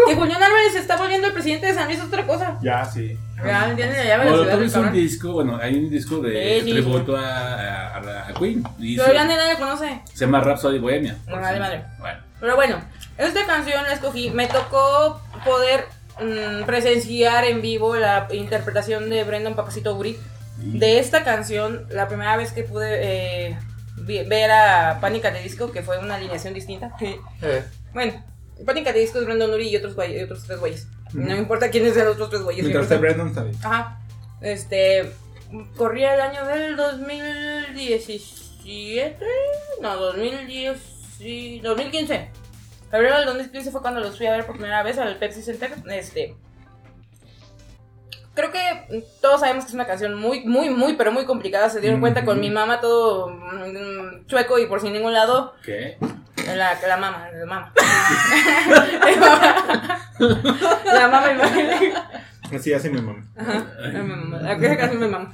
que 0.08 0.16
Julián 0.16 0.44
Álvarez 0.44 0.74
se 0.74 0.80
está 0.80 0.98
volviendo 0.98 1.28
el 1.28 1.34
presidente 1.34 1.68
de 1.68 1.74
San 1.74 1.86
Luis 1.88 2.00
es 2.00 2.06
otra 2.06 2.26
cosa. 2.26 2.58
Ya, 2.62 2.84
sí. 2.86 3.18
Real, 3.38 3.76
tiene 3.76 3.92
la 3.98 4.04
llave 4.06 4.26
de 4.26 4.32
la 4.32 4.38
ciudad 4.38 4.54
Molotov 4.54 4.60
del 4.60 4.68
hizo 4.68 4.80
un 4.82 4.94
disco, 4.94 5.32
bueno, 5.34 5.58
hay 5.62 5.76
un 5.76 5.90
disco 5.90 6.18
de 6.20 6.60
Sí, 6.62 6.66
sí, 6.66 6.72
tributo 6.72 7.18
a, 7.18 7.22
a, 7.28 7.98
a- 7.98 8.28
a 8.30 8.34
Queen. 8.34 8.64
Y 8.80 8.94
hizo- 8.94 9.04
Todavía 9.04 9.26
nadie 9.26 9.54
lo 9.54 9.60
conoce. 9.60 10.02
se 10.14 10.26
llama 10.26 10.40
Rhapsody 10.42 10.80
Bohemia. 10.80 11.18
No, 11.28 11.40
vale, 11.42 11.60
vale. 11.60 11.84
Bueno, 12.00 12.20
Pero 12.40 12.56
bueno, 12.56 12.82
esta 13.18 13.46
canción 13.46 13.84
la 13.84 13.94
escogí. 13.94 14.30
Me 14.32 14.48
tocó 14.48 15.22
poder 15.44 15.86
mm, 16.22 16.64
presenciar 16.66 17.44
en 17.46 17.62
vivo 17.62 17.96
la 17.98 18.28
interpretación 18.32 19.10
de 19.10 19.24
Brendan 19.26 19.56
Papacito 19.56 19.94
Uri 19.96 20.18
de 20.58 21.00
esta 21.00 21.24
canción. 21.26 21.86
La 21.90 22.08
primera 22.08 22.38
vez 22.38 22.54
que 22.54 22.64
pude 22.64 23.50
eh, 23.50 23.58
ver 23.98 24.52
a 24.52 25.00
Pánica 25.02 25.32
de 25.32 25.42
Disco, 25.44 25.72
que 25.74 25.82
fue 25.82 25.98
una 26.00 26.16
alineación 26.16 26.54
distinta. 26.54 26.92
Eh, 27.02 27.20
bueno, 27.94 28.24
Pánica 28.66 28.92
de 28.94 29.00
Disco 29.00 29.20
es 29.20 29.26
Brendan 29.26 29.52
Uri 29.52 29.70
y 29.70 29.76
otros, 29.78 29.96
y 30.10 30.20
otros 30.22 30.44
tres 30.46 30.60
güeyes. 30.60 30.88
No 31.14 31.34
me 31.34 31.38
importa 31.38 31.70
quiénes 31.70 31.94
sean 31.94 32.08
los 32.08 32.16
otros 32.16 32.30
tres 32.30 32.42
güeyes. 32.44 32.66
Mientras 32.66 33.00
Brandon, 33.00 33.28
está 33.28 33.44
bien. 33.44 33.56
Ajá. 33.64 34.00
Este. 34.42 35.12
Corría 35.76 36.16
el 36.16 36.22
año 36.22 36.46
del 36.46 36.76
2017. 36.76 39.18
No, 39.82 39.96
2010. 39.98 40.78
sí, 41.18 41.60
2015. 41.64 42.30
Febrero 42.90 43.18
del 43.18 43.26
2015 43.26 43.72
fue 43.72 43.82
cuando 43.82 44.00
los 44.00 44.18
fui 44.18 44.28
a 44.28 44.32
ver 44.32 44.46
por 44.46 44.56
primera 44.56 44.82
vez 44.84 44.98
al 44.98 45.18
Pepsi 45.18 45.44
Center. 45.44 45.74
Este. 45.90 46.36
Creo 48.36 48.52
que 48.52 49.04
todos 49.22 49.40
sabemos 49.42 49.66
que 49.66 49.70
es 49.70 49.74
una 49.76 49.86
canción 49.88 50.16
muy, 50.16 50.42
muy, 50.46 50.70
muy, 50.70 50.94
pero 50.94 51.12
muy 51.12 51.26
complicada. 51.26 51.70
Se 51.70 51.80
dieron 51.82 52.00
cuenta 52.00 52.24
con 52.26 52.40
mi 52.40 52.50
mamá 52.50 52.80
todo 52.82 53.30
mm, 53.30 54.26
chueco 54.28 54.58
y 54.60 54.66
por 54.68 54.82
sin 54.82 54.94
ningún 54.94 55.14
lado. 55.14 55.54
¿Qué? 55.64 55.98
La, 56.56 56.78
la 56.88 56.98
mama, 56.98 57.28
la 57.34 57.46
mama. 57.46 57.74
la 60.86 61.08
mama 61.10 61.32
y 61.32 61.36
mamá. 61.36 62.10
Así 62.54 62.74
hace 62.74 62.90
mi 62.90 63.02
mamá. 63.02 63.24
Ajá, 63.36 63.66
la 63.80 64.04
mamá. 64.04 64.38
La 64.42 64.58
que 64.60 64.78
casi 64.78 64.96
me 64.98 65.08
mama. 65.08 65.32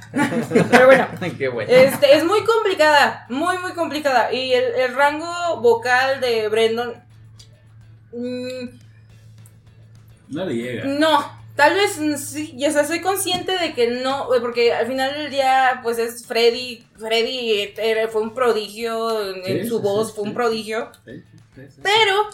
Pero 0.70 0.86
bueno. 0.86 1.06
Qué 1.38 1.48
bueno. 1.48 1.70
Este, 1.70 2.16
es 2.16 2.24
muy 2.24 2.44
complicada, 2.44 3.26
muy, 3.28 3.58
muy 3.58 3.72
complicada. 3.72 4.32
Y 4.32 4.52
el, 4.52 4.64
el 4.74 4.94
rango 4.94 5.60
vocal 5.60 6.20
de 6.20 6.48
Brendan. 6.48 7.04
mm, 8.12 8.68
No 10.28 10.44
le 10.46 10.54
llega. 10.54 10.84
no, 10.84 11.39
tal 11.60 11.74
vez 11.74 11.98
mm, 11.98 12.16
sí. 12.16 12.54
Y 12.56 12.64
o 12.66 12.70
sea, 12.70 12.84
soy 12.86 13.00
consciente 13.02 13.52
de 13.58 13.74
que 13.74 13.88
no. 13.88 14.34
eh, 14.34 14.40
Porque 14.40 14.72
al 14.72 14.86
final 14.86 15.12
del 15.14 15.30
día, 15.30 15.80
pues 15.82 15.98
es 15.98 16.26
Freddy. 16.26 16.84
Freddy 16.98 17.74
era- 17.76 18.08
fue 18.08 18.22
un 18.22 18.32
prodigio. 18.32 19.34
En 19.44 19.68
su 19.68 19.76
sí, 19.78 19.82
voz 19.82 20.08
sí, 20.08 20.12
fue 20.16 20.24
un 20.24 20.34
prodigio. 20.34 20.90
Sí, 21.04 21.22
sí, 21.54 21.62
sí. 21.68 21.80
Pero 21.82 22.28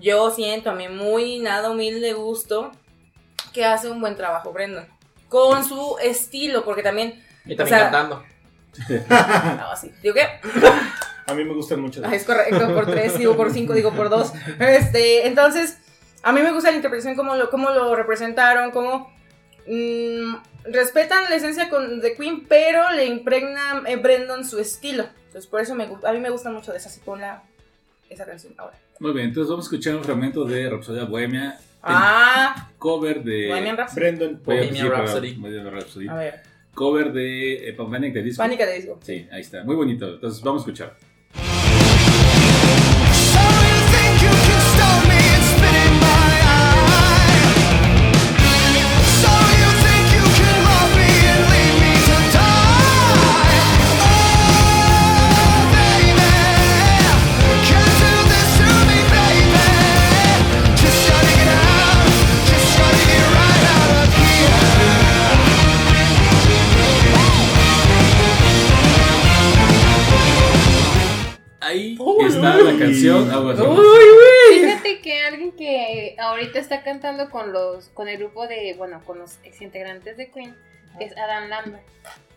yo 0.00 0.30
siento 0.30 0.70
a 0.70 0.74
mi 0.74 0.88
muy 0.88 1.38
nada 1.40 1.70
humilde 1.70 2.12
gusto 2.12 2.70
que 3.52 3.64
hace 3.64 3.88
un 3.90 4.00
buen 4.00 4.14
trabajo 4.16 4.52
Brendan. 4.52 4.86
Con 5.28 5.64
su 5.64 5.96
estilo, 6.02 6.64
porque 6.64 6.82
también. 6.82 7.24
Y 7.44 7.56
también 7.56 7.62
o 7.64 7.66
sea- 7.66 7.90
cantando. 7.90 8.22
No, 9.08 9.76
sí. 9.80 9.90
Digo 10.02 10.14
que. 10.14 10.22
A 11.26 11.34
mí 11.34 11.44
me 11.44 11.52
gustan 11.54 11.80
mucho. 11.80 12.00
Ah, 12.04 12.14
es 12.14 12.24
correcto, 12.24 12.72
por 12.74 12.86
tres, 12.86 13.18
digo 13.18 13.36
por 13.36 13.52
cinco, 13.52 13.74
digo 13.74 13.92
por 13.92 14.08
dos. 14.08 14.32
Este, 14.60 15.26
entonces, 15.26 15.76
a 16.22 16.32
mí 16.32 16.42
me 16.42 16.52
gusta 16.52 16.70
la 16.70 16.76
interpretación, 16.76 17.14
cómo 17.14 17.36
lo, 17.36 17.50
cómo 17.50 17.70
lo 17.70 17.94
representaron, 17.94 18.70
cómo 18.70 19.12
mm, 19.66 20.34
respetan 20.64 21.24
la 21.24 21.36
esencia 21.36 21.68
con, 21.68 22.00
de 22.00 22.14
Queen, 22.14 22.46
pero 22.48 22.90
le 22.90 23.06
impregna 23.06 23.82
eh, 23.86 23.96
Brendan 23.96 24.44
su 24.44 24.58
estilo. 24.58 25.04
Entonces, 25.26 25.46
por 25.46 25.60
eso 25.60 25.74
me, 25.74 25.84
a 25.84 26.12
mí 26.12 26.18
me 26.18 26.30
gusta 26.30 26.50
mucho 26.50 26.72
de 26.72 26.78
esa, 26.78 26.88
así 26.88 27.00
con 27.00 27.20
la, 27.20 27.42
esa 28.08 28.24
canción 28.26 28.54
ahora. 28.56 28.76
Muy 29.00 29.12
bien, 29.12 29.28
entonces 29.28 29.50
vamos 29.50 29.66
a 29.66 29.68
escuchar 29.68 29.96
un 29.96 30.04
fragmento 30.04 30.44
de 30.44 30.68
Rhapsody 30.68 31.04
Bohemia. 31.06 31.58
Ah, 31.82 32.70
Cover 32.78 33.22
de. 33.22 33.48
Bohemian 33.48 33.76
Rhapsody. 33.76 34.00
Brendan. 34.00 34.42
Bohemian 34.44 34.90
Rhapsody. 34.90 35.34
Bohemian 35.34 35.72
Rhapsody. 35.72 36.08
A 36.08 36.14
ver, 36.14 36.42
Cover 36.74 37.12
de 37.12 37.68
eh, 37.68 37.72
Panic! 37.72 38.14
de 38.14 38.22
Disco. 38.22 38.42
Pánica 38.42 38.66
de 38.66 38.74
Disco. 38.74 38.98
Sí, 39.02 39.28
ahí 39.30 39.40
está. 39.40 39.64
Muy 39.64 39.76
bonito. 39.76 40.14
Entonces 40.14 40.42
vamos 40.42 40.62
a 40.62 40.64
escuchar. 40.64 40.96
Canción. 72.78 73.30
Aguas, 73.30 73.58
aguas. 73.58 73.80
Fíjate 74.52 75.00
que 75.00 75.20
alguien 75.24 75.52
que 75.52 76.16
ahorita 76.18 76.58
está 76.58 76.82
cantando 76.82 77.30
con 77.30 77.52
los 77.52 77.88
con 77.90 78.08
el 78.08 78.18
grupo 78.18 78.46
de, 78.46 78.74
bueno, 78.78 79.02
con 79.04 79.18
los 79.18 79.38
exintegrantes 79.44 80.16
de 80.16 80.30
Queen 80.30 80.56
es 81.00 81.16
Adam 81.16 81.48
Lambert. 81.48 81.82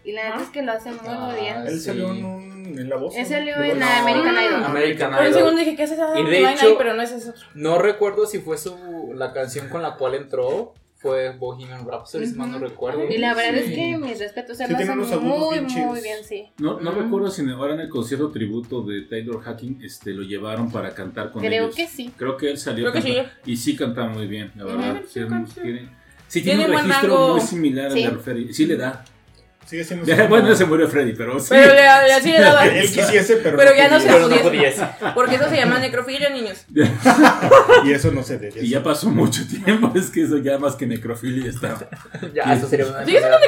Y 0.03 0.13
la 0.13 0.23
neta 0.23 0.35
Ajá. 0.37 0.43
es 0.45 0.49
que 0.49 0.61
lo 0.63 0.71
hace 0.71 0.91
muy 0.91 1.15
muy 1.15 1.35
bien. 1.39 1.55
Ah, 1.57 1.65
Él 1.67 1.79
Sí. 1.79 1.85
salió 1.85 2.09
en, 2.11 2.25
un, 2.25 2.79
en 2.79 2.89
la 2.89 2.95
voz. 2.95 3.15
Él 3.15 3.23
¿no? 3.23 3.29
salió 3.29 3.59
De 3.59 3.69
en 3.69 3.79
voz. 3.79 3.87
American 3.89 4.43
Idol. 4.43 4.63
American 4.63 5.11
Por 5.15 5.25
un 5.27 5.33
segundo 5.33 5.59
dije, 5.59 5.75
¿qué 5.75 5.83
es 5.83 5.91
esa? 5.91 6.19
Y 6.19 6.25
de 6.25 6.51
hecho- 6.51 6.75
pero 6.77 6.93
no 6.95 7.01
es 7.03 7.11
ese 7.11 7.29
otro. 7.29 7.43
No 7.53 7.77
recuerdo 7.77 8.25
si 8.25 8.39
fue 8.39 8.57
su 8.57 9.11
la 9.15 9.31
canción 9.33 9.69
con 9.69 9.81
la 9.83 9.95
cual 9.97 10.15
entró. 10.15 10.73
Fue 11.01 11.31
Bohemian 11.35 11.83
Rhapsody, 11.87 12.27
si 12.27 12.35
mal 12.35 12.51
no 12.51 12.59
recuerdo. 12.59 13.09
Y 13.09 13.17
la 13.17 13.33
verdad 13.33 13.59
Sí. 13.65 13.71
es 13.71 13.75
que 13.75 13.97
mis 13.97 14.19
respetos, 14.19 14.57
se 14.57 14.65
Sí, 14.67 14.71
lo 14.71 14.77
tiene 14.77 14.91
hacen 14.91 14.99
unos 15.03 15.11
agudos 15.11 15.49
muy, 15.61 15.65
bien 15.73 15.87
muy 15.87 16.01
bien, 16.01 16.17
sí. 16.23 16.45
No, 16.59 16.79
no 16.79 16.91
recuerdo 16.91 17.31
si 17.31 17.41
ahora 17.49 17.73
en 17.73 17.79
el 17.79 17.89
concierto 17.89 18.29
tributo 18.31 18.83
de 18.83 19.01
Taylor 19.01 19.41
Hacking 19.41 19.79
este, 19.83 20.11
lo 20.11 20.21
llevaron 20.21 20.71
para 20.71 20.93
cantar 20.93 21.31
con 21.31 21.41
Creo 21.41 21.63
ellos. 21.65 21.75
que 21.75 21.87
sí. 21.87 22.11
Creo 22.15 22.37
que 22.37 22.51
él 22.51 22.57
salió. 22.59 22.91
Creo 22.91 23.03
que 23.03 23.11
a 23.19 23.23
cantar. 23.23 23.41
Y 23.47 23.57
sí 23.57 23.75
canta 23.75 24.05
muy 24.07 24.27
bien, 24.27 24.51
la 24.55 24.65
verdad. 24.65 25.01
sí, 25.07 25.19
Sí, 25.21 25.27
canta. 25.27 25.53
tiene, 25.61 25.89
sí, 26.27 26.41
Tiene 26.43 26.65
tiene 26.65 26.75
un 26.75 26.81
registro 26.87 27.27
muy 27.29 27.41
similar 27.41 27.85
al 27.87 27.91
Sí. 27.93 28.03
de 28.03 28.11
Freddy. 28.11 28.53
Sí 28.53 28.65
le 28.67 28.77
da. 28.77 29.03
Sigue 29.65 29.83
siendo. 29.85 30.05
Ya, 30.05 30.27
bueno, 30.27 30.49
ya 30.49 30.55
se 30.55 30.65
murió 30.65 30.87
Freddy, 30.89 31.13
pero 31.13 31.39
sí. 31.39 31.47
Pero 31.51 31.73
le, 31.73 31.81
le- 32.07 32.21
sí 32.21 32.31
le 32.31 32.39
daba. 32.41 32.65
Él 32.67 32.81
quisiese, 32.91 33.37
pero. 33.37 33.55
Pero 33.57 33.73
ya 33.75 33.87
no 33.87 33.99
se 33.99 34.07
podía. 34.07 34.27
Pero 34.27 34.29
no 34.29 34.41
pudiese. 34.49 34.81
pudiese. 34.81 35.13
Porque 35.15 35.35
eso 35.35 35.49
se 35.49 35.55
llama 35.55 35.79
necrofilia, 35.79 36.29
niños. 36.29 36.65
Y 37.85 37.93
eso 37.93 38.11
no 38.11 38.21
se 38.23 38.37
debe. 38.37 38.61
Y 38.61 38.69
ya 38.69 38.83
pasó 38.83 39.09
mucho 39.09 39.41
tiempo, 39.47 39.91
es 39.95 40.09
que 40.09 40.23
eso 40.23 40.37
ya 40.37 40.57
más 40.57 40.75
que 40.75 40.85
necrofilia 40.85 41.49
está. 41.49 41.77
Ya, 42.33 42.53
eso 42.53 42.67
sería 42.67 42.85
una 42.87 43.05
Sigue 43.05 43.19
siendo 43.19 43.37
enfermedad. 43.37 43.39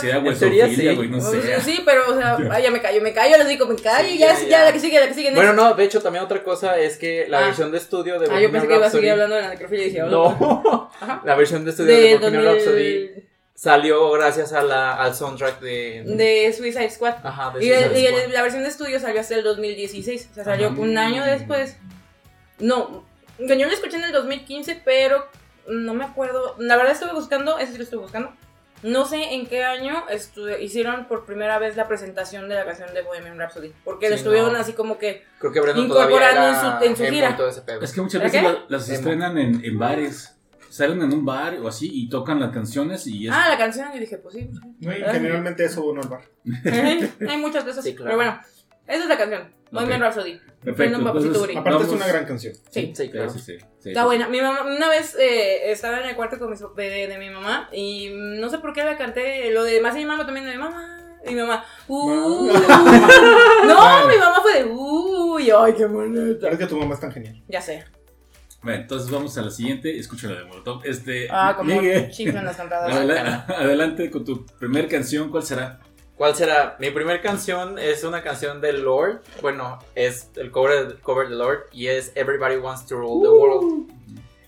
necrofilia. 0.00 0.20
Huesofilia, 0.22 0.68
sí. 0.68 0.94
güey, 0.94 1.08
no 1.08 1.18
O 1.18 1.20
sé. 1.20 1.42
sea, 1.42 1.60
Sí, 1.60 1.82
pero, 1.84 2.10
o 2.10 2.16
sea, 2.16 2.36
ay, 2.50 2.62
ya 2.62 2.70
me 2.70 2.80
callo, 2.80 3.00
me 3.02 3.12
callo, 3.12 3.36
les 3.38 3.48
digo, 3.48 3.66
me 3.66 3.76
callo, 3.76 4.08
Sí, 4.08 4.18
ya, 4.18 4.28
ya, 4.28 4.32
es- 4.34 4.42
ya, 4.42 4.48
ya. 4.48 4.64
la 4.66 4.72
que 4.72 4.80
sigue, 4.80 5.00
la 5.00 5.08
que 5.08 5.14
sigue. 5.14 5.34
Bueno, 5.34 5.52
no, 5.52 5.74
de 5.74 5.84
hecho, 5.84 6.00
también 6.00 6.24
otra 6.24 6.42
cosa 6.42 6.78
es 6.78 6.96
que 6.96 7.26
la 7.28 7.40
Ah. 7.40 7.46
versión 7.46 7.70
de 7.72 7.78
estudio 7.78 8.18
de 8.20 8.28
Ah, 8.30 8.40
yo 8.40 8.50
pensé 8.52 8.68
que 8.68 8.74
iba 8.76 8.86
a 8.86 8.90
seguir 8.90 9.08
Rhapsody- 9.08 9.12
hablando 9.12 9.36
de 9.36 9.42
la 9.42 9.48
necrofilia 9.50 9.84
y 9.84 9.86
decía, 9.88 10.06
"Oh, 10.06 10.10
No, 10.10 10.90
la 11.24 11.34
versión 11.34 11.64
de 11.64 11.70
estudio 11.70 11.92
de, 11.94 12.02
de 12.02 12.16
Bohemian 12.18 12.44
2000 12.44 12.54
Rhapsody 12.54 13.26
salió 13.56 14.10
gracias 14.12 14.52
a 14.52 14.62
la, 14.62 14.94
al 15.02 15.14
soundtrack 15.14 15.58
de. 15.60 16.04
de 16.06 16.52
Suicide 16.56 16.90
Squad. 16.90 17.14
Ajá, 17.24 17.50
de 17.58 17.64
Y, 17.64 17.70
el- 17.70 17.84
Suicide 17.86 18.00
y 18.00 18.06
el- 18.06 18.14
Squad. 18.20 18.32
la 18.34 18.42
versión 18.42 18.62
de 18.62 18.68
estudio 18.68 19.00
salió 19.00 19.20
hasta 19.20 19.34
el 19.34 19.42
2016. 19.42 20.28
O 20.30 20.34
sea, 20.34 20.44
salió 20.44 20.68
Ajá. 20.68 20.78
un 20.80 20.96
año 20.98 21.24
después. 21.24 21.76
No, 22.58 23.04
yo 23.38 23.54
lo 23.66 23.72
escuché 23.72 23.96
en 23.96 24.04
el 24.04 24.12
2015, 24.12 24.80
pero 24.84 25.26
no 25.68 25.94
me 25.94 26.04
acuerdo. 26.04 26.54
La 26.58 26.76
verdad 26.76 26.92
estuve 26.92 27.12
buscando, 27.12 27.58
ese 27.58 27.72
sí 27.72 27.78
lo 27.78 27.84
estuve 27.84 28.02
buscando. 28.02 28.32
No 28.82 29.06
sé 29.06 29.32
en 29.34 29.46
qué 29.46 29.64
año 29.64 30.04
hicieron 30.60 31.06
por 31.06 31.24
primera 31.24 31.58
vez 31.58 31.76
la 31.76 31.88
presentación 31.88 32.46
de 32.48 32.54
la 32.56 32.66
canción 32.66 32.92
de 32.92 33.00
Bohemian 33.02 33.38
Rhapsody. 33.38 33.72
Porque 33.84 34.10
lo 34.10 34.16
Sí, 34.16 34.20
estuvieron 34.20 34.52
no. 34.52 34.58
así 34.58 34.74
como 34.74 34.98
que. 34.98 35.24
Creo 35.38 35.50
que 35.52 35.58
incorporando 35.80 36.48
en 36.48 36.54
su- 36.54 36.84
en 36.84 36.96
su 36.96 37.04
y 37.04 37.08
gira. 37.16 37.36
Es 37.80 37.92
que 37.92 38.00
muchas 38.02 38.20
¿Para 38.22 38.32
veces 38.42 38.58
las 38.68 38.88
Emo. 38.88 38.98
estrenan 38.98 39.38
en, 39.38 39.64
en 39.64 39.78
bares. 39.78 40.35
Salen 40.76 41.00
en 41.02 41.12
un 41.12 41.24
bar 41.24 41.58
o 41.62 41.68
así 41.68 41.88
y 41.92 42.08
tocan 42.08 42.38
las 42.40 42.52
canciones 42.52 43.06
y 43.06 43.28
es. 43.28 43.32
Ah, 43.34 43.48
la 43.48 43.56
canción. 43.58 43.88
Y 43.94 43.98
dije, 43.98 44.18
pues 44.18 44.34
sí. 44.34 44.50
No, 44.80 44.92
y 44.92 45.00
generalmente 45.02 45.64
eso 45.64 45.84
uno 45.84 46.02
al 46.02 46.08
bar. 46.08 46.20
Hay 47.28 47.38
muchas 47.38 47.64
de 47.64 47.70
esas. 47.70 47.82
Sí, 47.84 47.94
claro. 47.94 48.10
Pero 48.10 48.16
bueno, 48.16 48.40
esa 48.86 49.02
es 49.02 49.08
la 49.08 49.16
canción. 49.16 49.54
Bohemian 49.72 50.00
Ok. 50.00 50.06
Rhapsody. 50.06 50.32
Perfecto. 50.38 50.74
Prenda 50.76 50.98
un 50.98 51.04
papacito 51.04 51.32
entonces. 51.34 51.56
Aparte 51.56 51.78
es 51.82 51.86
vamos- 51.88 51.96
una 51.96 52.06
gran 52.06 52.24
canción. 52.26 52.54
Sí. 52.70 52.92
Sí, 52.94 53.08
claro. 53.10 53.30
Sí, 53.30 53.38
sí, 53.40 53.58
sí, 53.58 53.64
sí, 53.80 53.88
Está 53.90 54.00
sí. 54.02 54.06
buena. 54.06 54.28
Mi 54.28 54.40
mamá, 54.40 54.62
una 54.64 54.88
vez 54.88 55.16
eh, 55.18 55.72
estaba 55.72 56.00
en 56.00 56.08
el 56.10 56.14
cuarto 56.16 56.38
con 56.38 56.50
mi, 56.50 56.56
so- 56.56 56.74
de, 56.76 57.08
de 57.08 57.18
mi 57.18 57.30
mamá 57.30 57.68
y 57.72 58.10
no 58.14 58.48
sé 58.50 58.58
por 58.58 58.72
qué 58.72 58.84
la 58.84 58.96
canté. 58.98 59.50
Lo 59.50 59.64
de 59.64 59.80
más 59.80 59.94
y 59.96 60.00
mi 60.00 60.04
mamá 60.06 60.24
también 60.26 60.44
de 60.46 60.52
mi 60.52 60.58
mamá. 60.58 60.92
Y 61.28 61.30
mi 61.34 61.40
mamá, 61.40 61.64
uh. 61.88 62.46
no, 63.66 64.06
mi 64.08 64.16
mamá 64.16 64.40
fue 64.42 64.62
de, 64.62 64.64
uy, 64.70 65.50
ay, 65.50 65.72
qué 65.76 65.86
bonita. 65.86 66.48
Es 66.50 66.58
que 66.58 66.66
tu 66.66 66.76
mamá 66.78 66.94
es 66.94 67.00
tan 67.00 67.10
genial. 67.10 67.42
Ya 67.48 67.60
sé. 67.60 67.84
Bueno, 68.66 68.80
entonces 68.82 69.10
vamos 69.10 69.38
a 69.38 69.42
la 69.42 69.50
siguiente. 69.50 69.96
Escucha 69.98 70.26
la 70.28 70.40
de 70.40 70.44
Molotov. 70.44 70.80
Este, 70.84 71.28
Ah, 71.30 71.54
como 71.56 71.72
Miguel, 71.80 72.10
chiflan 72.10 72.44
las 72.44 72.56
cantadas. 72.58 72.92
adela- 72.94 73.44
adelante 73.48 74.10
con 74.10 74.24
tu 74.24 74.44
primer 74.58 74.88
canción. 74.88 75.30
¿Cuál 75.30 75.44
será? 75.44 75.78
¿Cuál 76.16 76.34
será? 76.34 76.76
Mi 76.80 76.90
primera 76.90 77.20
canción 77.20 77.78
es 77.78 78.02
una 78.02 78.22
canción 78.22 78.60
de 78.60 78.72
Lord. 78.72 79.20
Bueno, 79.40 79.78
es 79.94 80.30
el 80.36 80.50
cover, 80.50 80.98
cover 81.00 81.28
de 81.28 81.36
Lord 81.36 81.66
y 81.72 81.86
es 81.88 82.10
Everybody 82.16 82.56
Wants 82.56 82.86
to 82.86 82.96
Rule 82.96 83.22
the 83.22 83.28
World. 83.32 83.90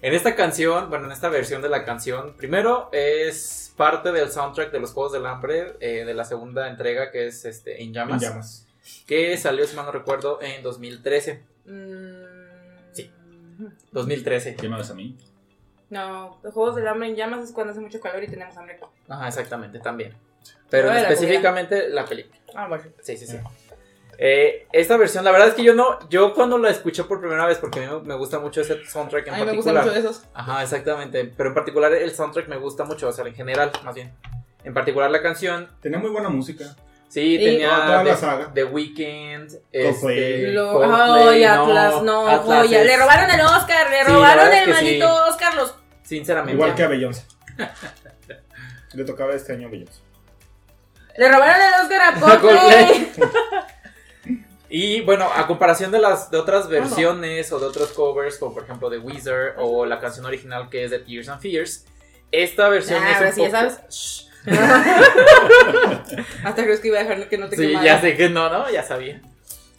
En 0.03 0.15
esta 0.15 0.35
canción, 0.35 0.89
bueno, 0.91 1.07
en 1.07 1.13
esta 1.13 1.29
versión 1.29 1.61
de 1.63 1.69
la 1.69 1.85
canción, 1.85 2.35
primero 2.37 2.89
es 2.93 3.73
parte 3.77 4.11
del 4.13 4.31
soundtrack 4.31 4.73
de 4.73 4.81
los 4.81 4.93
Juegos 4.93 5.13
del 5.13 5.27
Hambre 5.27 5.75
eh, 5.81 6.05
de 6.05 6.15
la 6.15 6.25
segunda 6.25 6.69
entrega 6.69 7.11
que 7.13 7.27
es 7.29 7.45
este, 7.45 7.77
En 7.83 7.89
En 7.89 7.95
Llamas, 7.95 8.23
llamas. 8.23 8.67
que 9.07 9.37
salió, 9.37 9.67
si 9.67 9.77
mal 9.77 9.87
no 9.87 9.93
recuerdo, 9.93 10.41
en 10.43 10.63
2013. 10.63 11.43
Mm. 11.67 12.18
2013. 13.93 14.57
¿Qué 14.57 14.69
me 14.69 14.77
vas 14.77 14.91
a 14.91 14.95
mí? 14.95 15.17
No, 15.91 16.38
los 16.43 16.53
juegos 16.53 16.77
del 16.77 16.87
hambre 16.87 17.09
en 17.09 17.17
llamas 17.17 17.45
es 17.45 17.53
cuando 17.53 17.73
hace 17.73 17.81
mucho 17.81 18.00
calor 18.00 18.23
y 18.23 18.29
tenemos 18.29 18.57
hambre. 18.57 18.79
Ajá, 19.09 19.29
exactamente, 19.29 19.79
también. 19.81 20.15
Pero 20.71 20.88
la 20.88 21.00
específicamente 21.00 21.88
la 21.88 22.05
película. 22.05 22.38
Ah, 22.55 22.69
bueno. 22.69 22.85
Sí, 23.00 23.17
sí, 23.17 23.27
sí. 23.27 23.38
Eh, 24.21 24.67
esta 24.73 24.97
versión, 24.97 25.25
la 25.25 25.31
verdad 25.31 25.49
es 25.49 25.55
que 25.55 25.62
yo 25.62 25.75
no, 25.75 26.09
yo 26.09 26.35
cuando 26.35 26.59
la 26.59 26.71
escuché 26.71 27.05
por 27.05 27.21
primera 27.21 27.47
vez, 27.47 27.59
porque 27.59 27.85
a 27.85 27.93
mí 27.93 28.00
me 28.05 28.15
gusta 28.17 28.41
mucho 28.41 28.61
ese 28.61 28.85
soundtrack 28.85 29.29
en 29.29 29.35
A 29.35 29.37
mí 29.37 29.45
me 29.45 29.47
particular. 29.53 29.85
mucho 29.85 29.95
de 29.95 30.00
esos. 30.00 30.25
Ajá, 30.35 30.62
exactamente. 30.62 31.25
Pero 31.37 31.50
en 31.50 31.55
particular 31.55 31.93
el 31.93 32.11
soundtrack 32.11 32.49
me 32.49 32.57
gusta 32.57 32.85
mucho, 32.85 33.09
o 33.09 33.12
sea, 33.12 33.25
en 33.27 33.35
general, 33.35 33.71
más 33.85 33.95
bien. 33.95 34.12
En 34.65 34.75
particular 34.75 35.11
la 35.11 35.23
canción, 35.23 35.69
Tenía 35.81 35.99
muy 35.99 36.11
buena 36.11 36.29
música. 36.29 36.77
Sí, 37.09 37.38
tenía 37.38 37.69
Toda 37.69 38.05
la 38.05 38.15
The, 38.15 38.17
saga. 38.21 38.50
The 38.55 38.65
Weeknd, 38.65 39.49
Coldplay. 39.73 39.85
este, 39.85 40.53
Lo, 40.53 40.73
Coldplay, 40.75 41.29
ay, 41.38 41.45
Atlas, 41.45 42.03
no, 42.03 42.27
Atlas 42.29 42.67
joya. 42.67 42.81
es- 42.81 42.87
Le 42.87 42.97
robaron 42.97 43.31
el 43.31 43.41
Oscar, 43.41 43.91
le 43.91 43.99
Sí, 43.99 44.05
la 44.07 44.15
robaron 44.15 44.53
el 44.53 44.65
sí. 44.65 44.71
maldito 44.71 45.25
Oscar. 45.27 45.55
Los... 45.55 45.75
Sinceramente. 46.03 46.55
Igual 46.55 46.75
que 46.75 46.83
a 46.83 46.88
Beyoncé. 46.88 47.25
Le 48.95 49.05
tocaba 49.05 49.35
este 49.35 49.53
año 49.53 49.69
a 49.69 49.71
Beyoncé. 49.71 50.00
Le 51.19 51.29
robaron 51.29 51.57
el 51.57 51.83
Oscar 51.83 52.00
a 52.03 52.21
Coldplay. 52.41 53.12
Y 54.71 55.00
bueno, 55.00 55.27
a 55.35 55.47
comparación 55.47 55.91
de 55.91 55.99
las 55.99 56.31
de 56.31 56.37
otras 56.37 56.65
no. 56.65 56.71
versiones 56.71 57.50
o 57.53 57.59
de 57.59 57.65
otros 57.65 57.88
covers, 57.93 58.37
como 58.37 58.53
por 58.53 58.65
ejemplo 58.65 58.91
de 58.91 58.99
Weezer 58.99 59.55
o 59.57 59.87
la 59.87 59.99
canción 59.99 60.27
original 60.27 60.69
que 60.69 60.85
es 60.85 60.91
de 60.91 60.99
Tears 60.99 61.31
and 61.31 61.41
Fears, 61.41 61.87
esta 62.31 62.69
versión 62.69 63.03
Ah, 63.03 63.27
es 63.29 63.37
ya 63.37 63.50
sabes. 63.50 64.28
Hasta 66.45 66.64
crees 66.64 66.80
que 66.80 66.88
iba 66.88 66.99
a 66.99 67.02
dejar 67.04 67.28
que 67.28 67.38
no 67.38 67.49
te 67.49 67.57
Sí, 67.57 67.68
quemara. 67.68 67.85
ya 67.85 68.00
sé 68.00 68.16
que 68.16 68.28
no, 68.28 68.49
¿no? 68.50 68.71
Ya 68.71 68.83
sabía. 68.83 69.21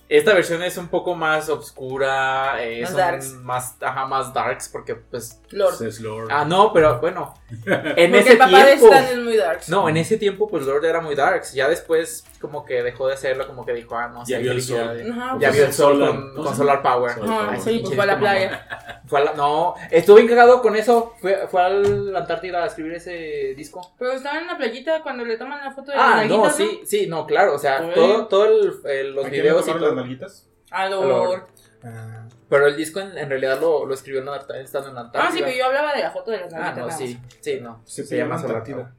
Esta 0.08 0.34
versión 0.34 0.64
es 0.64 0.78
un 0.78 0.88
poco 0.88 1.14
más 1.16 1.50
oscura, 1.50 2.64
eh, 2.64 2.82
Más 2.82 2.90
son 2.90 2.98
darks. 2.98 3.32
más, 3.34 3.76
ajá, 3.82 4.06
más 4.08 4.34
darks, 4.34 4.68
porque 4.70 4.96
pues... 4.96 5.40
Lord. 5.52 5.76
Pues 5.78 5.96
es 5.96 6.02
Lord. 6.02 6.30
Ah, 6.32 6.46
no, 6.46 6.74
pero 6.74 7.00
bueno, 7.00 7.34
en 7.66 8.12
Porque 8.12 8.20
ese 8.20 8.32
el 8.34 8.38
papá 8.38 8.60
de 8.66 8.76
tiempo... 8.78 8.94
Stan 8.94 9.06
es 9.06 9.18
muy 9.18 9.38
dark. 9.38 9.62
No, 9.68 9.90
en 9.90 9.98
ese 9.98 10.18
tiempo 10.18 10.48
pues 10.48 10.64
Lord 10.66 10.86
era 10.86 11.02
muy 11.02 11.16
darks, 11.16 11.54
ya 11.54 11.68
después 11.68 12.24
como 12.40 12.64
que 12.66 12.84
dejó 12.84 13.08
de 13.08 13.16
hacerlo, 13.16 13.48
como 13.48 13.66
que 13.66 13.74
dijo, 13.74 13.96
ah, 13.96 14.08
no, 14.08 14.24
Ya 14.26 14.38
vio 14.40 14.52
el 14.52 14.62
sol. 14.62 14.80
Ajá, 15.12 15.38
Ya 15.40 15.48
pues, 15.50 15.54
vio 15.56 15.66
el 15.66 15.74
sol 15.74 15.94
Solar- 16.00 16.34
con. 16.36 16.56
Solar 16.56 16.82
Power. 16.82 17.14
Solar 17.16 17.30
Ajá, 17.32 17.46
Power. 17.48 17.62
Sí, 17.62 17.80
pues 17.84 17.96
fue 17.96 18.04
a 18.04 18.08
la 18.08 18.20
playa. 18.20 19.02
Fue 19.08 19.20
a 19.20 19.24
la- 19.26 19.34
no, 19.34 19.74
estuvo 19.92 20.16
bien 20.18 20.28
cagado 20.28 20.62
con 20.62 20.76
eso. 20.76 21.14
Fue, 21.20 21.48
fue 21.50 21.62
a 21.62 21.70
la 21.70 22.20
Antártida 22.20 22.64
a 22.64 22.68
escribir 22.68 22.94
ese 22.94 23.54
disco. 23.58 23.82
Pero 23.98 24.12
estaba 24.14 24.40
en 24.40 24.48
la 24.48 24.58
playita 24.58 25.02
cuando 25.04 25.26
le 25.26 25.38
toman 25.38 25.64
la 25.64 25.72
foto 25.72 25.92
de 25.92 25.98
Ah, 25.98 26.18
las 26.18 26.28
no, 26.28 26.44
nalguitas, 26.44 26.56
sí, 26.56 26.82
sí, 26.86 27.08
no, 27.08 27.26
claro. 27.26 27.56
O 27.56 27.60
sea, 27.60 27.82
Güey. 27.82 27.94
todo, 27.96 28.28
todo 28.28 28.46
el, 28.46 28.74
el- 28.86 29.12
los 29.16 29.26
¿A 29.26 29.30
videos 29.30 29.64
y 29.64 29.66
tocaron 29.66 29.82
las 29.88 29.94
nalguitas? 29.96 30.48
A 30.72 30.84
A 30.84 30.90
Lord. 30.90 31.08
Lord. 31.08 31.44
Ah, 31.84 32.28
Pero 32.50 32.66
el 32.68 32.76
disco 32.76 33.00
en, 33.00 33.18
en 33.18 33.30
realidad 33.30 33.60
lo, 33.62 33.86
lo 33.86 33.94
escribió 33.94 34.20
en 34.22 34.26
la, 34.26 34.38
estando 34.60 34.90
en 34.90 34.96
la 34.96 35.02
Ah, 35.02 35.04
Antártida. 35.06 35.32
sí, 35.38 35.40
pero 35.44 35.58
yo 35.58 35.66
hablaba 35.66 35.94
de 35.94 36.02
la 36.02 36.12
foto 36.12 36.32
de 36.32 36.38
las 36.40 36.54
Ah, 36.54 36.74
no, 36.78 36.90
sí, 36.92 37.20
sí, 37.42 37.60
no. 37.62 37.82
se, 37.86 38.04
Se 38.06 38.18
llama 38.18 38.36
Antártida. 38.36 38.94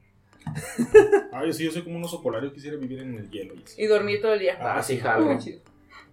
Ay, 1.33 1.53
sí, 1.53 1.65
yo 1.65 1.73
soy 1.73 1.83
como 1.83 1.97
un 1.97 2.05
oso 2.05 2.23
polar, 2.23 2.43
yo 2.43 2.53
quisiera 2.53 2.77
vivir 2.77 3.01
en 3.01 3.15
el 3.15 3.31
hielo. 3.31 3.55
y 3.77 3.87
dormir 3.87 4.21
todo 4.23 4.33
el 4.35 4.41
día. 4.41 4.57
Ah, 4.61 4.83
sí, 4.83 4.95
sí, 4.95 5.01
jalo. 5.01 5.27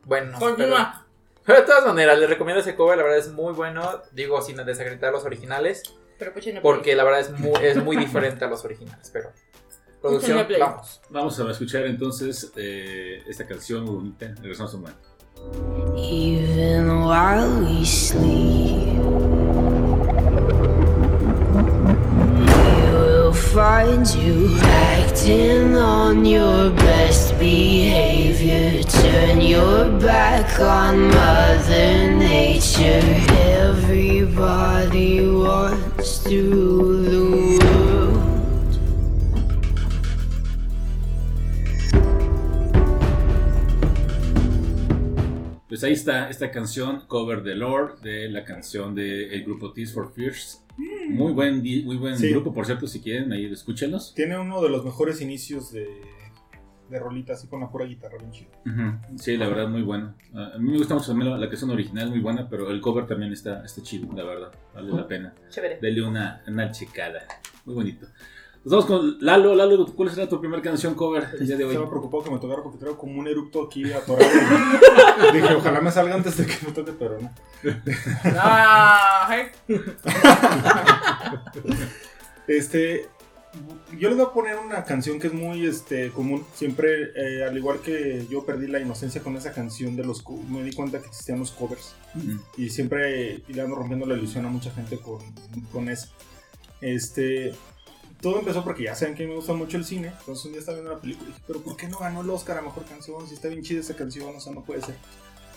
Bueno, 0.05 0.37
pero, 0.39 0.39
Continúa. 0.39 1.05
pero 1.45 1.59
de 1.61 1.65
todas 1.65 1.85
maneras, 1.85 2.17
les 2.19 2.29
recomiendo 2.29 2.61
ese 2.61 2.75
cover. 2.75 2.97
La 2.97 3.03
verdad 3.03 3.19
es 3.19 3.29
muy 3.31 3.53
bueno. 3.53 4.01
Digo, 4.11 4.41
sin 4.41 4.57
desacreditar 4.57 5.11
los 5.11 5.23
originales. 5.25 5.83
Pero 6.19 6.33
puchen 6.33 6.59
Porque 6.61 6.95
la 6.95 7.03
verdad 7.03 7.19
es 7.21 7.31
muy, 7.31 7.53
es 7.63 7.77
muy 7.83 7.95
diferente 7.97 8.43
a 8.45 8.47
los 8.47 8.63
originales. 8.65 9.09
Pero, 9.11 9.31
producción, 10.01 10.45
play. 10.47 10.59
vamos. 10.59 11.01
Vamos 11.09 11.39
a 11.39 11.51
escuchar 11.51 11.85
entonces 11.85 12.51
eh, 12.55 13.21
esta 13.27 13.45
canción 13.47 13.83
muy 13.85 13.95
bonita. 13.95 14.33
Regresamos 14.41 14.73
un 14.73 14.81
momento. 14.81 15.07
Even 15.97 17.01
while 17.01 17.59
we 17.59 17.85
sleep, 17.85 18.87
you 22.47 22.91
will 22.93 23.33
find 23.33 24.07
you 24.15 24.57
acting 24.61 25.75
on 25.75 26.25
your 26.25 26.71
best 26.71 27.37
behavior. 27.37 28.81
Turn 28.83 29.41
your 29.41 29.89
back 29.99 30.59
on 30.59 31.09
Mother 31.09 32.15
Nature. 32.15 33.01
Everybody 33.61 35.27
wants 35.27 36.19
to 36.23 36.51
rule 36.51 37.86
Pues 45.77 45.83
ahí 45.83 45.93
está 45.93 46.27
esta 46.27 46.49
canción, 46.49 47.01
cover 47.05 47.43
de 47.43 47.53
Lord, 47.53 48.01
de 48.01 48.27
la 48.29 48.43
canción 48.43 48.95
del 48.95 49.43
grupo 49.43 49.73
Tears 49.73 49.93
for 49.93 50.11
Fears. 50.11 50.65
Muy 51.07 51.33
buen, 51.33 51.57
muy 51.61 51.97
buen 51.97 52.17
Sí. 52.17 52.31
grupo, 52.31 52.51
por 52.51 52.65
cierto, 52.65 52.87
si 52.87 52.99
quieren, 52.99 53.31
ahí 53.31 53.45
escúchenlos. 53.45 54.15
Tiene 54.15 54.39
uno 54.39 54.59
de 54.63 54.69
los 54.69 54.83
mejores 54.83 55.21
inicios 55.21 55.71
de, 55.71 55.87
de 56.89 56.99
rolita, 56.99 57.33
así 57.33 57.47
con 57.47 57.59
la 57.59 57.69
pura 57.69 57.85
guitarra, 57.85 58.17
bien 58.17 58.31
chido. 58.31 58.49
Sí, 59.17 59.37
la 59.37 59.47
verdad, 59.47 59.67
muy 59.69 59.83
bueno. 59.83 60.15
Ah, 60.33 60.53
A 60.55 60.57
mí 60.57 60.71
me 60.71 60.77
gusta 60.79 60.95
mucho 60.95 61.09
también 61.09 61.29
la, 61.29 61.37
la 61.37 61.47
canción 61.47 61.69
original, 61.69 62.09
muy 62.09 62.21
buena, 62.21 62.49
pero 62.49 62.71
el 62.71 62.81
cover 62.81 63.05
también 63.05 63.31
está, 63.31 63.63
está 63.63 63.83
chido, 63.83 64.11
la 64.15 64.23
verdad. 64.23 64.51
Vale 64.73 64.91
la 64.91 65.07
pena. 65.07 65.35
Chévere. 65.49 65.77
Dele 65.79 66.01
una, 66.01 66.41
una 66.47 66.71
checada. 66.71 67.19
Muy 67.65 67.75
bonito. 67.75 68.07
Nos 68.67 68.85
vamos 68.85 68.85
con 68.85 69.25
Lalo. 69.25 69.55
Lalo, 69.55 69.85
¿cuál 69.95 70.09
será 70.09 70.27
tu 70.27 70.41
primera 70.41 70.61
canción 70.61 70.93
cover 70.93 71.25
el 71.39 71.47
día 71.47 71.55
de 71.55 71.63
hoy? 71.63 71.69
Estaba 71.69 71.89
preocupado 71.89 72.25
que 72.25 72.31
me 72.31 72.37
tocara 72.37 72.61
porque 72.61 72.77
traigo 72.77 72.97
como 72.97 73.17
un 73.17 73.25
eructo 73.25 73.63
aquí 73.63 73.93
atorado. 73.93 74.29
Dije, 75.33 75.53
ojalá 75.55 75.79
me 75.79 75.89
salga 75.89 76.15
antes 76.15 76.35
de 76.35 76.45
que 76.45 76.65
me 76.65 76.73
toque, 76.73 76.91
pero 76.91 77.17
no. 77.17 77.31
Ah, 78.35 79.29
ay. 79.29 79.45
Este, 82.45 83.07
yo 83.97 84.09
les 84.09 84.17
voy 84.17 84.25
a 84.25 84.33
poner 84.33 84.57
una 84.57 84.83
canción 84.83 85.17
que 85.17 85.27
es 85.27 85.33
muy 85.33 85.65
este, 85.65 86.11
común. 86.11 86.45
Siempre, 86.53 87.11
eh, 87.15 87.45
al 87.45 87.57
igual 87.57 87.79
que 87.79 88.27
yo 88.29 88.45
perdí 88.45 88.67
la 88.67 88.81
inocencia 88.81 89.23
con 89.23 89.37
esa 89.37 89.53
canción 89.53 89.95
de 89.95 90.03
los... 90.03 90.25
Me 90.49 90.61
di 90.63 90.73
cuenta 90.73 90.99
que 90.99 91.07
existían 91.07 91.39
los 91.39 91.51
covers. 91.51 91.95
Y 92.57 92.69
siempre 92.69 93.43
y 93.47 93.53
le 93.53 93.61
ando 93.61 93.77
rompiendo 93.77 94.05
la 94.05 94.15
ilusión 94.15 94.45
a 94.45 94.49
mucha 94.49 94.71
gente 94.71 94.97
con, 94.97 95.19
con 95.71 95.87
eso. 95.87 96.09
Este, 96.81 97.53
todo 98.21 98.39
empezó 98.39 98.63
porque 98.63 98.83
ya 98.83 98.95
saben 98.95 99.15
que 99.15 99.27
me 99.27 99.35
gusta 99.35 99.53
mucho 99.53 99.77
el 99.77 99.85
cine. 99.85 100.07
Entonces 100.19 100.45
un 100.45 100.51
día 100.51 100.59
estaba 100.59 100.77
viendo 100.77 100.93
la 100.93 100.99
película 101.01 101.29
y 101.29 101.31
dije, 101.33 101.43
pero 101.47 101.61
¿por 101.61 101.75
qué 101.77 101.87
no 101.87 101.97
ganó 101.99 102.21
el 102.21 102.29
Oscar 102.29 102.57
a 102.57 102.61
Mejor 102.61 102.85
Canción? 102.85 103.27
Si 103.27 103.33
está 103.35 103.47
bien 103.47 103.61
chida 103.63 103.79
esa 103.81 103.95
canción, 103.95 104.35
o 104.35 104.39
sea, 104.39 104.53
no 104.53 104.63
puede 104.63 104.81
ser. 104.81 104.95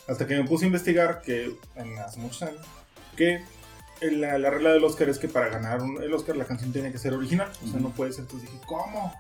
Hasta 0.09 0.27
que 0.27 0.37
me 0.37 0.45
puse 0.45 0.65
a 0.65 0.67
investigar, 0.67 1.23
que 1.23 1.55
en 1.77 1.99
hace 1.99 2.19
muchos 2.21 2.43
años, 2.43 2.65
que 3.17 3.43
la, 4.03 4.39
la 4.39 4.51
regla 4.51 4.73
del 4.73 4.83
Oscar 4.85 5.09
es 5.09 5.19
que 5.19 5.29
para 5.29 5.49
ganar 5.49 5.83
un- 5.83 6.03
el 6.03 6.13
Oscar 6.13 6.37
la 6.37 6.45
canción 6.47 6.73
tiene 6.73 6.91
que 6.91 6.99
ser 6.99 7.13
original. 7.15 7.51
O 7.65 7.71
sea, 7.71 7.81
no 7.81 7.91
puede 7.91 8.13
ser. 8.13 8.23
Entonces 8.23 8.51
dije, 8.51 8.63
¿cómo? 8.67 9.13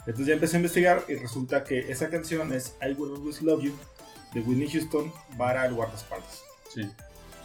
Entonces 0.00 0.26
ya 0.26 0.34
empecé 0.34 0.56
a 0.56 0.60
investigar 0.60 1.04
y 1.08 1.14
resulta 1.14 1.64
que 1.64 1.90
esa 1.90 2.08
canción 2.10 2.52
es 2.52 2.74
I 2.80 2.92
Will 2.92 3.14
Always 3.14 3.42
Love 3.42 3.62
You 3.62 3.72
de 4.34 4.40
Whitney 4.40 4.68
Houston 4.70 5.12
para 5.36 5.66
el 5.66 5.74
guardaespaldas. 5.74 6.42
Sí. 6.72 6.88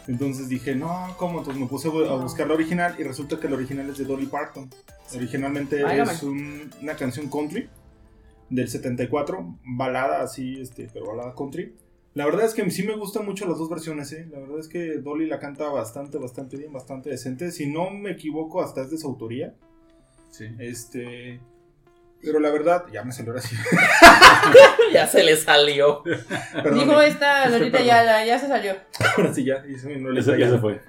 Entonces 0.06 0.48
dije, 0.48 0.74
no, 0.74 1.14
¿cómo? 1.16 1.38
Entonces 1.38 1.60
me 1.60 1.66
puse 1.68 1.88
a 1.88 1.90
buscar 2.14 2.46
la 2.48 2.54
original 2.54 2.94
y 2.98 3.04
resulta 3.04 3.38
que 3.40 3.48
la 3.48 3.56
original 3.56 3.88
es 3.90 3.98
de 3.98 4.04
Dolly 4.04 4.26
Parton. 4.26 4.68
Originalmente 5.16 5.82
es 6.00 6.22
un- 6.22 6.70
una 6.82 6.94
canción 6.96 7.28
country 7.30 7.68
del 8.50 8.68
74, 8.68 9.56
balada 9.64 10.22
así, 10.22 10.60
este, 10.60 10.88
pero 10.92 11.06
balada 11.06 11.34
country. 11.34 11.74
La 12.14 12.26
verdad 12.26 12.44
es 12.44 12.52
que 12.52 12.70
sí 12.70 12.82
me 12.82 12.94
gustan 12.94 13.24
mucho 13.24 13.46
las 13.48 13.56
dos 13.56 13.70
versiones, 13.70 14.12
¿eh? 14.12 14.26
La 14.30 14.38
verdad 14.38 14.58
es 14.58 14.68
que 14.68 14.98
Dolly 14.98 15.26
la 15.26 15.38
canta 15.38 15.68
bastante, 15.70 16.18
bastante 16.18 16.58
bien, 16.58 16.70
bastante 16.72 17.08
decente. 17.08 17.50
Si 17.52 17.66
no 17.66 17.90
me 17.90 18.10
equivoco, 18.10 18.62
hasta 18.62 18.82
es 18.82 18.90
de 18.90 18.98
su 18.98 19.06
autoría. 19.08 19.54
Sí. 20.30 20.46
Este... 20.58 21.40
Pero 22.20 22.38
la 22.38 22.50
verdad, 22.50 22.84
ya 22.92 23.02
me 23.02 23.10
salió 23.12 23.34
así. 23.34 23.56
ya 24.92 25.06
se 25.08 25.24
le 25.24 25.36
salió. 25.36 26.02
Perdón, 26.52 26.78
Dijo 26.78 27.00
esta 27.00 27.48
Lolita 27.48 27.80
ya, 27.80 28.24
ya 28.24 28.38
se 28.38 28.46
salió. 28.46 28.74
ahora 29.16 29.34
sí 29.34 29.44
ya, 29.44 29.64
hice 29.66 29.88
mi 29.88 30.00
no 30.00 30.10
le 30.10 30.20
Esa 30.20 30.32
ya 30.36 30.46
salió. 30.46 30.54
se 30.54 30.60
fue. 30.60 30.80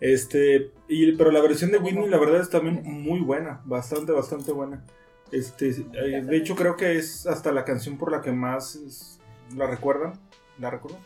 Este, 0.00 0.70
y, 0.90 1.12
pero 1.12 1.30
la 1.30 1.40
versión 1.40 1.70
de 1.70 1.78
Whitney, 1.78 2.08
la 2.08 2.18
verdad, 2.18 2.40
es 2.40 2.50
también 2.50 2.82
muy 2.84 3.20
buena, 3.20 3.60
bastante, 3.64 4.12
bastante 4.12 4.52
buena. 4.52 4.84
Este, 5.32 5.68
eh, 5.70 6.22
de 6.22 6.36
hecho, 6.36 6.56
creo 6.56 6.76
que 6.76 6.96
es 6.96 7.26
hasta 7.26 7.52
la 7.52 7.64
canción 7.64 7.96
por 7.96 8.10
la 8.10 8.20
que 8.20 8.32
más 8.32 8.74
es- 8.76 9.18
la 9.56 9.66
recuerdan. 9.66 10.12
¿La 10.58 10.70
recuerdan? 10.70 11.00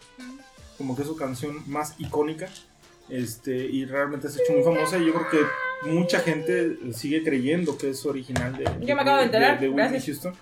Como 0.79 0.97
que 0.97 1.03
es 1.03 1.09
su 1.09 1.17
canción 1.17 1.59
más 1.67 1.95
icónica. 2.01 2.49
Este, 3.11 3.55
y 3.55 3.85
realmente 3.85 4.29
se 4.31 4.41
ha 4.41 4.45
hecho 4.45 4.55
muy 4.55 4.63
famosa. 4.63 4.97
Y 4.99 5.07
yo 5.07 5.13
creo 5.13 5.29
que 5.31 5.91
mucha 5.91 6.21
gente 6.21 6.79
sigue 6.95 7.23
creyendo 7.23 7.77
que 7.77 7.91
es 7.91 8.05
original 8.07 8.57
de, 8.57 8.65
Yo 8.87 8.97
me 8.97 9.03
acabo 9.03 9.19
de 9.19 9.25
enterar, 9.25 9.61
de, 9.61 9.69
Whitney. 9.69 10.01
Houston. 10.01 10.33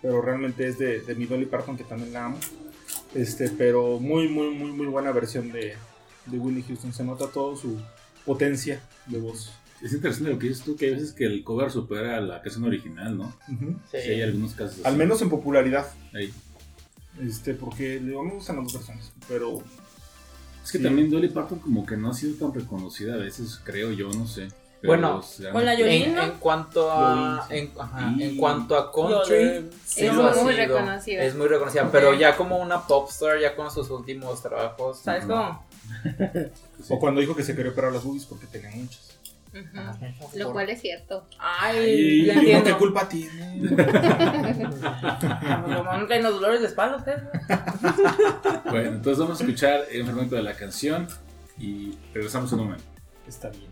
Pero 0.00 0.22
realmente 0.22 0.68
es 0.68 0.78
de, 0.78 1.00
de 1.00 1.14
mi 1.16 1.26
Dolly 1.26 1.46
Parton, 1.46 1.76
que 1.76 1.82
también 1.84 2.12
la 2.12 2.26
amo. 2.26 2.38
Este, 3.14 3.48
pero 3.48 3.98
muy, 3.98 4.28
muy, 4.28 4.50
muy, 4.50 4.70
muy 4.70 4.86
buena 4.86 5.10
versión 5.10 5.50
de, 5.50 5.74
de 6.26 6.38
Whitney 6.38 6.62
Houston. 6.62 6.92
Se 6.92 7.02
nota 7.02 7.26
toda 7.26 7.56
su 7.56 7.80
potencia 8.26 8.80
de 9.06 9.18
voz. 9.18 9.52
Es 9.82 9.92
interesante 9.92 10.30
lo 10.30 10.38
que 10.38 10.48
dices 10.48 10.64
tú, 10.64 10.74
que 10.76 10.86
hay 10.86 10.94
veces 10.94 11.12
que 11.12 11.24
el 11.26 11.44
cover 11.44 11.70
supera 11.70 12.16
a 12.16 12.20
la 12.20 12.42
canción 12.42 12.64
original, 12.64 13.16
¿no? 13.16 13.32
Ujú. 13.50 13.76
Sí. 13.90 13.98
Sí, 14.02 14.08
hay 14.10 14.22
algunos 14.22 14.52
casos 14.52 14.74
así. 14.74 14.82
Al 14.84 14.96
menos 14.96 15.20
en 15.22 15.30
popularidad. 15.30 15.86
Ahí. 16.14 16.32
Este, 17.22 17.54
porque 17.54 17.98
digo, 17.98 18.22
me 18.24 18.34
gustan 18.34 18.56
las 18.56 18.64
dos 18.66 18.74
versiones. 18.74 19.12
Pero 19.28 19.62
Es 20.64 20.72
que 20.72 20.78
Sí. 20.78 20.84
también 20.84 21.08
Dolly 21.08 21.28
Parton 21.28 21.60
como 21.60 21.86
que 21.86 21.96
no 21.96 22.10
ha 22.10 22.12
sido 22.12 22.34
tan 22.34 22.52
reconocida 22.52 23.14
a 23.14 23.18
veces, 23.18 23.60
creo 23.62 23.92
yo, 23.92 24.08
no 24.10 24.26
sé. 24.26 24.48
Pero 24.80 24.92
Bueno, 24.92 25.24
con 25.52 25.64
la 25.64 25.74
En, 25.74 25.78
Yolín, 25.78 26.14
¿no? 26.16 26.22
en 26.24 26.30
cuanto 26.32 26.90
a 26.90 27.46
Yolín, 27.48 27.70
en, 27.72 27.80
ajá, 27.80 28.14
Y- 28.18 28.22
en 28.24 28.36
cuanto 28.36 28.76
a 28.76 28.90
country 28.92 29.70
sí 29.84 30.06
Es 30.06 30.12
lo 30.14 30.26
ha 30.26 30.34
muy 30.42 30.54
reconocida. 30.54 31.22
es 31.22 31.36
muy 31.36 31.46
reconocida 31.46 31.88
pero 31.92 32.14
ya 32.14 32.36
como 32.36 32.58
una 32.58 32.84
popstar 32.86 33.40
ya 33.40 33.54
con 33.54 33.70
sus 33.70 33.88
últimos 33.90 34.42
trabajos 34.42 34.98
¿Sabes 34.98 35.24
no. 35.26 35.34
cómo? 35.36 35.65
Sí. 35.86 36.88
O 36.94 36.98
cuando 36.98 37.20
dijo 37.20 37.34
que 37.34 37.42
se 37.42 37.56
quería 37.56 37.72
operar 37.72 37.92
las 37.92 38.04
boobies 38.04 38.26
porque 38.26 38.46
tenía 38.46 38.70
muchas. 38.70 39.16
Lo 40.34 40.52
cual 40.52 40.68
es 40.68 40.80
cierto. 40.80 41.26
Ay, 41.38 42.20
¿Y 42.20 42.26
ya 42.26 42.58
no 42.58 42.64
qué 42.64 42.72
culpa 42.74 43.08
tiene? 43.08 43.60
Como 45.64 45.92
no 45.98 46.06
traen 46.06 46.22
los 46.22 46.34
dolores 46.34 46.60
de 46.60 46.66
espalda 46.66 46.96
ustedes. 46.96 47.22
¿no? 47.22 47.30
Bueno, 48.70 48.90
entonces 48.90 49.18
vamos 49.18 49.40
a 49.40 49.44
escuchar 49.44 49.84
el 49.90 50.04
fragmento 50.04 50.36
de 50.36 50.42
la 50.42 50.54
canción 50.54 51.08
y 51.58 51.96
regresamos 52.12 52.52
en 52.52 52.58
un 52.60 52.64
momento. 52.66 52.84
Está 53.26 53.48
bien. 53.48 53.64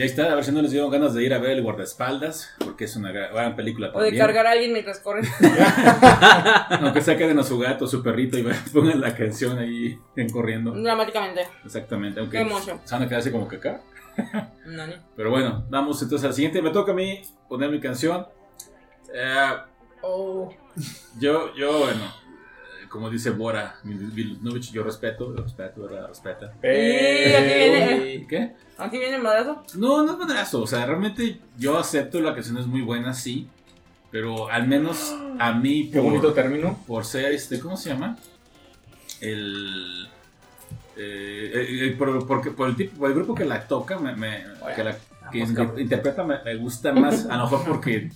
Ya 0.00 0.06
está, 0.06 0.32
a 0.32 0.34
ver 0.34 0.42
si 0.44 0.50
no 0.50 0.62
les 0.62 0.70
dieron 0.70 0.90
ganas 0.90 1.12
de 1.12 1.22
ir 1.22 1.34
a 1.34 1.38
ver 1.38 1.50
El 1.50 1.62
Guardaespaldas, 1.62 2.54
porque 2.58 2.84
es 2.84 2.96
una 2.96 3.12
gran, 3.12 3.54
película 3.54 3.88
O 3.92 4.00
de 4.00 4.06
también. 4.06 4.24
cargar 4.24 4.46
a 4.46 4.52
alguien 4.52 4.72
mientras 4.72 4.98
corren. 5.00 5.26
Aunque 6.80 7.02
saquen 7.02 7.38
a 7.38 7.42
su 7.42 7.58
gato, 7.58 7.86
su 7.86 8.02
perrito 8.02 8.38
y 8.38 8.42
pongan 8.72 8.98
la 8.98 9.14
canción 9.14 9.58
ahí 9.58 9.98
en 10.16 10.30
corriendo. 10.30 10.70
Dramáticamente. 10.72 11.46
Exactamente, 11.66 12.18
aunque 12.18 12.38
se 12.38 12.94
van 12.94 13.02
a 13.02 13.08
quedarse 13.10 13.30
como 13.30 13.46
que 13.46 13.56
acá. 13.56 13.82
No, 14.64 14.86
no. 14.86 14.94
Pero 15.14 15.30
bueno, 15.30 15.66
vamos 15.68 16.00
entonces 16.02 16.26
al 16.26 16.32
siguiente. 16.32 16.62
Me 16.62 16.70
toca 16.70 16.92
a 16.92 16.94
mí 16.94 17.20
poner 17.46 17.70
mi 17.70 17.78
canción. 17.78 18.26
Eh, 19.14 19.50
Oh. 20.02 20.48
yo, 21.18 21.54
yo, 21.54 21.78
bueno, 21.80 22.00
como 22.90 23.08
dice 23.08 23.30
Bora 23.30 23.76
Milutnovich, 23.84 24.72
yo 24.72 24.82
respeto, 24.82 25.32
respeto, 25.34 25.82
¿verdad? 25.88 26.08
Respeta. 26.08 26.52
Y 26.62 27.32
aquí 27.32 27.54
viene. 27.54 28.26
¿Qué? 28.28 28.52
aquí 28.78 28.98
viene 28.98 29.16
el 29.16 29.22
madrazo. 29.22 29.62
No, 29.76 30.04
no 30.04 30.12
es 30.12 30.18
madrazo. 30.18 30.60
O 30.62 30.66
sea, 30.66 30.84
realmente 30.86 31.38
yo 31.56 31.78
acepto 31.78 32.20
la 32.20 32.34
canción 32.34 32.58
es 32.58 32.66
muy 32.66 32.82
buena, 32.82 33.14
sí. 33.14 33.48
Pero 34.10 34.50
al 34.50 34.66
menos 34.66 35.14
a 35.38 35.52
mí, 35.52 35.88
Qué 35.90 35.98
por, 36.00 36.10
bonito 36.10 36.32
término. 36.32 36.76
por 36.86 37.04
ser 37.04 37.32
este, 37.32 37.60
¿cómo 37.60 37.76
se 37.76 37.90
llama? 37.90 38.18
El. 39.20 40.08
eh, 40.96 41.50
el- 41.54 41.80
el- 41.82 41.96
por, 41.96 42.26
porque- 42.26 42.50
por 42.50 42.68
el 42.68 42.76
tipo, 42.76 42.98
por 42.98 43.08
el 43.10 43.14
grupo 43.16 43.34
que 43.34 43.44
la 43.44 43.66
toca, 43.66 43.98
me, 43.98 44.14
me- 44.16 44.44
que, 44.74 44.84
la, 44.84 44.96
que 45.30 45.38
inter- 45.38 45.78
interpreta, 45.78 46.24
me, 46.24 46.42
me 46.44 46.56
gusta 46.56 46.92
más. 46.92 47.26
A 47.26 47.36
lo 47.36 47.44
mejor 47.44 47.64
porque 47.64 48.10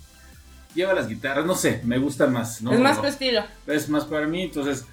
lleva 0.74 0.92
las 0.92 1.08
guitarras, 1.08 1.46
no 1.46 1.54
sé, 1.54 1.80
me 1.84 1.98
gusta 1.98 2.26
más. 2.26 2.62
¿no? 2.62 2.72
es 2.72 2.80
más 2.80 3.00
tu 3.00 3.06
estilo. 3.06 3.42
es 3.66 3.88
más 3.88 4.04
para 4.04 4.26
mí, 4.26 4.42
entonces, 4.42 4.84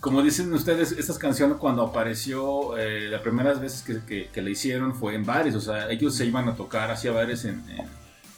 como 0.00 0.22
dicen 0.22 0.52
ustedes, 0.52 0.92
estas 0.92 1.18
canciones 1.18 1.56
cuando 1.58 1.82
apareció, 1.82 2.78
eh, 2.78 3.08
las 3.08 3.20
primeras 3.20 3.60
veces 3.60 3.82
que, 3.82 4.00
que, 4.06 4.28
que 4.28 4.42
la 4.42 4.50
hicieron 4.50 4.94
fue 4.94 5.14
en 5.14 5.24
bares, 5.24 5.54
o 5.54 5.60
sea, 5.60 5.90
ellos 5.90 6.14
se 6.14 6.24
iban 6.26 6.48
a 6.48 6.54
tocar 6.54 6.90
hacia 6.90 7.10
bares 7.12 7.44
en, 7.44 7.62
en, 7.70 7.86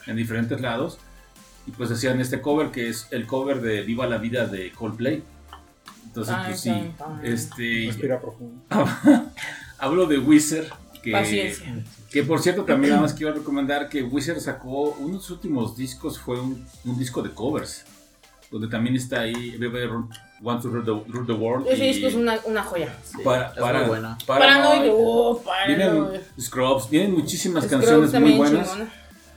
en 0.07 0.17
diferentes 0.17 0.61
lados, 0.61 0.99
y 1.67 1.73
pues 1.73 1.91
hacían 1.91 2.21
este 2.21 2.41
cover 2.41 2.71
que 2.71 2.89
es 2.89 3.07
el 3.11 3.27
cover 3.27 3.61
de 3.61 3.83
Viva 3.83 4.07
la 4.07 4.19
Vida 4.19 4.47
de 4.47 4.73
Coldplay. 4.73 5.23
Entonces, 6.07 6.35
Ay, 6.37 6.45
pues 6.49 6.61
sí, 6.61 6.71
ay, 6.71 6.95
ay. 6.99 7.33
este, 7.33 7.85
Respira 7.87 8.21
profundo. 8.21 8.63
hablo 9.79 10.07
de 10.07 10.19
Wizard, 10.19 10.67
que, 11.03 11.13
Paciencia. 11.13 11.83
que 12.11 12.23
por 12.23 12.41
cierto 12.41 12.65
también 12.65 12.91
nada 12.91 13.03
más 13.03 13.15
quiero 13.15 13.33
recomendar 13.35 13.89
que 13.89 14.03
Wizard 14.03 14.41
sacó 14.41 14.93
uno 14.99 15.15
de 15.17 15.21
sus 15.21 15.31
últimos 15.33 15.77
discos 15.77 16.19
fue 16.19 16.41
un, 16.41 16.65
un 16.85 16.99
disco 16.99 17.23
de 17.23 17.31
covers 17.31 17.85
donde 18.51 18.69
también 18.69 18.97
está 18.97 19.21
ahí 19.21 19.55
Everybody 19.55 19.87
Want 20.43 20.63
to 20.63 20.69
Rule 20.71 20.85
the, 20.85 21.13
Rule 21.13 21.27
the 21.27 21.33
World 21.33 21.67
Ese 21.69 21.85
disco 21.85 22.07
es 22.09 22.15
una, 22.15 22.39
una 22.45 22.63
joya. 22.63 22.95
para, 23.23 23.49
es 23.49 23.59
para, 23.59 23.79
muy 23.81 23.89
buena. 23.89 24.19
Paranoid. 24.27 24.91
Oh, 24.93 25.43
vienen 25.67 26.21
Scrubs 26.41 26.91
vienen 26.91 27.13
muchísimas 27.13 27.65
Scrubs 27.65 27.85
canciones 27.87 28.21
muy 28.21 28.33
buenas 28.33 28.71
chingona. 28.71 28.93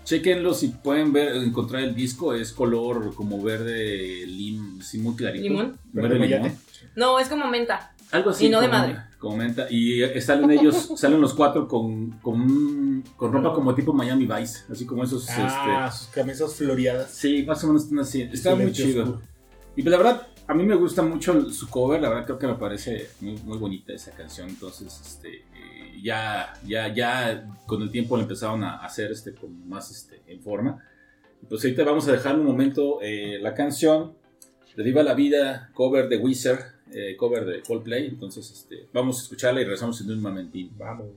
chequenlo 0.05 0.53
si 0.53 0.69
pueden 0.69 1.13
ver 1.13 1.35
encontrar 1.35 1.83
el 1.83 1.93
disco 1.93 2.33
es 2.33 2.51
color 2.53 3.13
como 3.15 3.41
verde 3.41 4.25
lim 4.25 4.81
sí, 4.81 4.97
muy 4.97 5.15
clarito 5.15 5.43
¿Limón? 5.43 5.77
verde 5.91 6.19
limón. 6.19 6.57
No, 6.95 7.19
es 7.19 7.27
como 7.27 7.47
menta. 7.47 7.93
Algo 8.11 8.29
así. 8.29 8.45
Y 8.45 8.49
no 8.49 8.61
de 8.61 8.67
madre. 8.67 8.97
Como 9.23 9.37
menta. 9.37 9.67
Y 9.69 10.03
eh, 10.03 10.19
salen 10.19 10.51
ellos, 10.51 10.91
salen 10.97 11.21
los 11.21 11.33
cuatro 11.33 11.65
con, 11.65 12.11
con, 12.19 13.01
con 13.15 13.31
ropa 13.31 13.53
como 13.53 13.73
tipo 13.73 13.93
Miami 13.93 14.27
Vice. 14.27 14.65
Así 14.69 14.85
como 14.85 15.01
esos. 15.05 15.25
Ah, 15.29 15.89
sus 15.89 16.09
camisas 16.09 16.53
floreadas. 16.53 17.09
este, 17.09 17.37
sí, 17.39 17.43
más 17.45 17.63
o 17.63 17.67
menos 17.67 17.83
están 17.83 17.99
así. 17.99 18.21
Está 18.23 18.53
muy 18.53 18.73
chido. 18.73 19.03
oscuro. 19.03 19.21
Y 19.77 19.81
pues, 19.81 19.91
la 19.91 19.97
verdad, 19.97 20.27
a 20.45 20.53
mí 20.53 20.63
me 20.63 20.75
gusta 20.75 21.01
mucho 21.03 21.49
su 21.51 21.69
cover. 21.69 22.01
La 22.01 22.09
verdad, 22.09 22.25
creo 22.25 22.37
que 22.37 22.47
me 22.47 22.55
parece 22.55 23.07
muy, 23.21 23.37
muy 23.45 23.57
bonita 23.57 23.93
esa 23.93 24.11
canción. 24.11 24.49
Entonces, 24.49 24.99
este. 25.05 25.29
eh, 25.37 26.01
Ya, 26.03 26.51
ya, 26.67 26.93
ya 26.93 27.47
con 27.65 27.81
el 27.81 27.89
tiempo 27.91 28.17
le 28.17 28.23
empezaron 28.23 28.61
a 28.65 28.83
hacer 28.83 29.09
este 29.13 29.33
como 29.33 29.55
más 29.67 29.89
este, 29.89 30.21
en 30.27 30.41
forma. 30.41 30.83
Pues 31.47 31.63
ahorita 31.63 31.85
vamos 31.85 32.09
a 32.09 32.11
dejar 32.11 32.37
un 32.37 32.45
momento 32.45 32.99
eh, 33.01 33.39
la 33.41 33.53
canción 33.53 34.15
de 34.75 34.83
Viva 34.83 35.01
la 35.01 35.13
Vida, 35.13 35.69
cover 35.73 36.09
de 36.09 36.17
Wizard, 36.17 36.72
eh, 36.93 37.15
cover 37.17 37.45
de 37.45 37.61
Coldplay. 37.61 38.07
Entonces, 38.07 38.49
este, 38.51 38.87
vamos 38.93 39.19
a 39.19 39.23
escucharla 39.23 39.61
y 39.61 39.63
regresamos 39.63 39.99
en 40.01 40.11
un 40.11 40.21
momentín. 40.21 40.71
Vamos. 40.77 41.07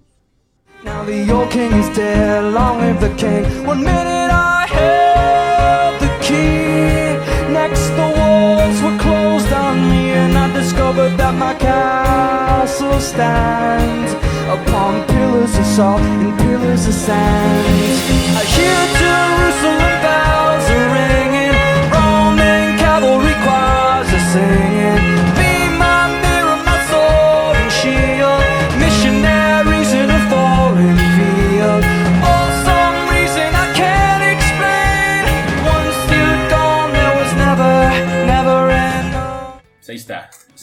Now 0.84 1.04
the 1.04 1.32
old 1.32 1.50
king 1.50 1.72
is 1.72 1.88
dead, 1.96 2.52
long 2.52 2.80
live 2.80 3.00
the 3.00 3.08
king. 3.16 3.44
One 3.66 3.82
minute 3.82 4.30
I 4.30 4.66
held 4.68 6.00
the 6.00 6.12
key, 6.20 7.16
next 7.52 7.88
the 7.96 8.08
walls 8.18 8.82
were 8.82 8.98
closed 8.98 9.52
on 9.52 9.88
me, 9.88 10.12
and 10.12 10.36
I 10.36 10.52
discovered 10.52 11.16
that 11.16 11.34
my 11.34 11.54
castle 11.54 13.00
stands 13.00 14.12
upon 14.52 15.06
pillars 15.06 15.56
of 15.58 15.64
salt 15.64 16.02
and 16.02 16.38
pillars 16.38 16.86
of 16.86 16.94
sand. 16.94 18.36
I 18.36 18.44
hear 18.44 18.80
Jerusalem 19.00 19.94
bells 20.04 20.66
are 20.76 20.88
ringing, 20.92 21.56
Roman 21.90 22.76
cavalry 22.78 23.34
choirs 23.42 24.12
are 24.12 24.26
singing. 24.32 24.75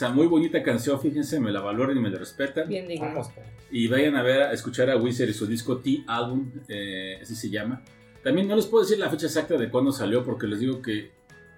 Sea, 0.04 0.14
muy 0.14 0.28
bonita 0.28 0.62
canción, 0.64 1.00
fíjense, 1.00 1.40
me 1.40 1.52
la 1.52 1.62
valoran 1.62 1.98
y 1.98 2.00
me 2.00 2.10
la 2.10 2.20
respetan. 2.20 2.68
Bien 2.68 2.88
digno. 2.88 3.06
Vamos. 3.08 3.30
Y 3.72 3.88
vayan 3.88 4.16
a 4.16 4.24
ver, 4.24 4.44
a 4.44 4.54
escuchar 4.54 4.90
a 4.90 4.98
Wizard 4.98 5.30
y 5.30 5.34
su 5.34 5.48
disco 5.48 5.78
T-Album, 5.78 6.52
eh, 6.68 7.20
así 7.22 7.36
se 7.36 7.50
llama. 7.50 7.82
También 8.24 8.48
no 8.48 8.56
les 8.56 8.66
puedo 8.66 8.84
decir 8.84 9.00
la 9.00 9.10
fecha 9.10 9.26
exacta 9.26 9.58
de 9.58 9.70
cuándo 9.70 9.92
salió, 9.92 10.24
porque 10.24 10.48
les 10.48 10.60
digo 10.60 10.82
que 10.82 11.12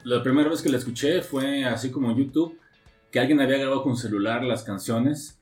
la 0.03 0.21
primera 0.23 0.49
vez 0.49 0.61
que 0.61 0.69
la 0.69 0.77
escuché 0.77 1.21
fue 1.21 1.65
así 1.65 1.91
como 1.91 2.11
en 2.11 2.17
YouTube, 2.17 2.59
que 3.11 3.19
alguien 3.19 3.39
había 3.41 3.57
grabado 3.57 3.83
con 3.83 3.97
celular 3.97 4.43
las 4.43 4.63
canciones. 4.63 5.39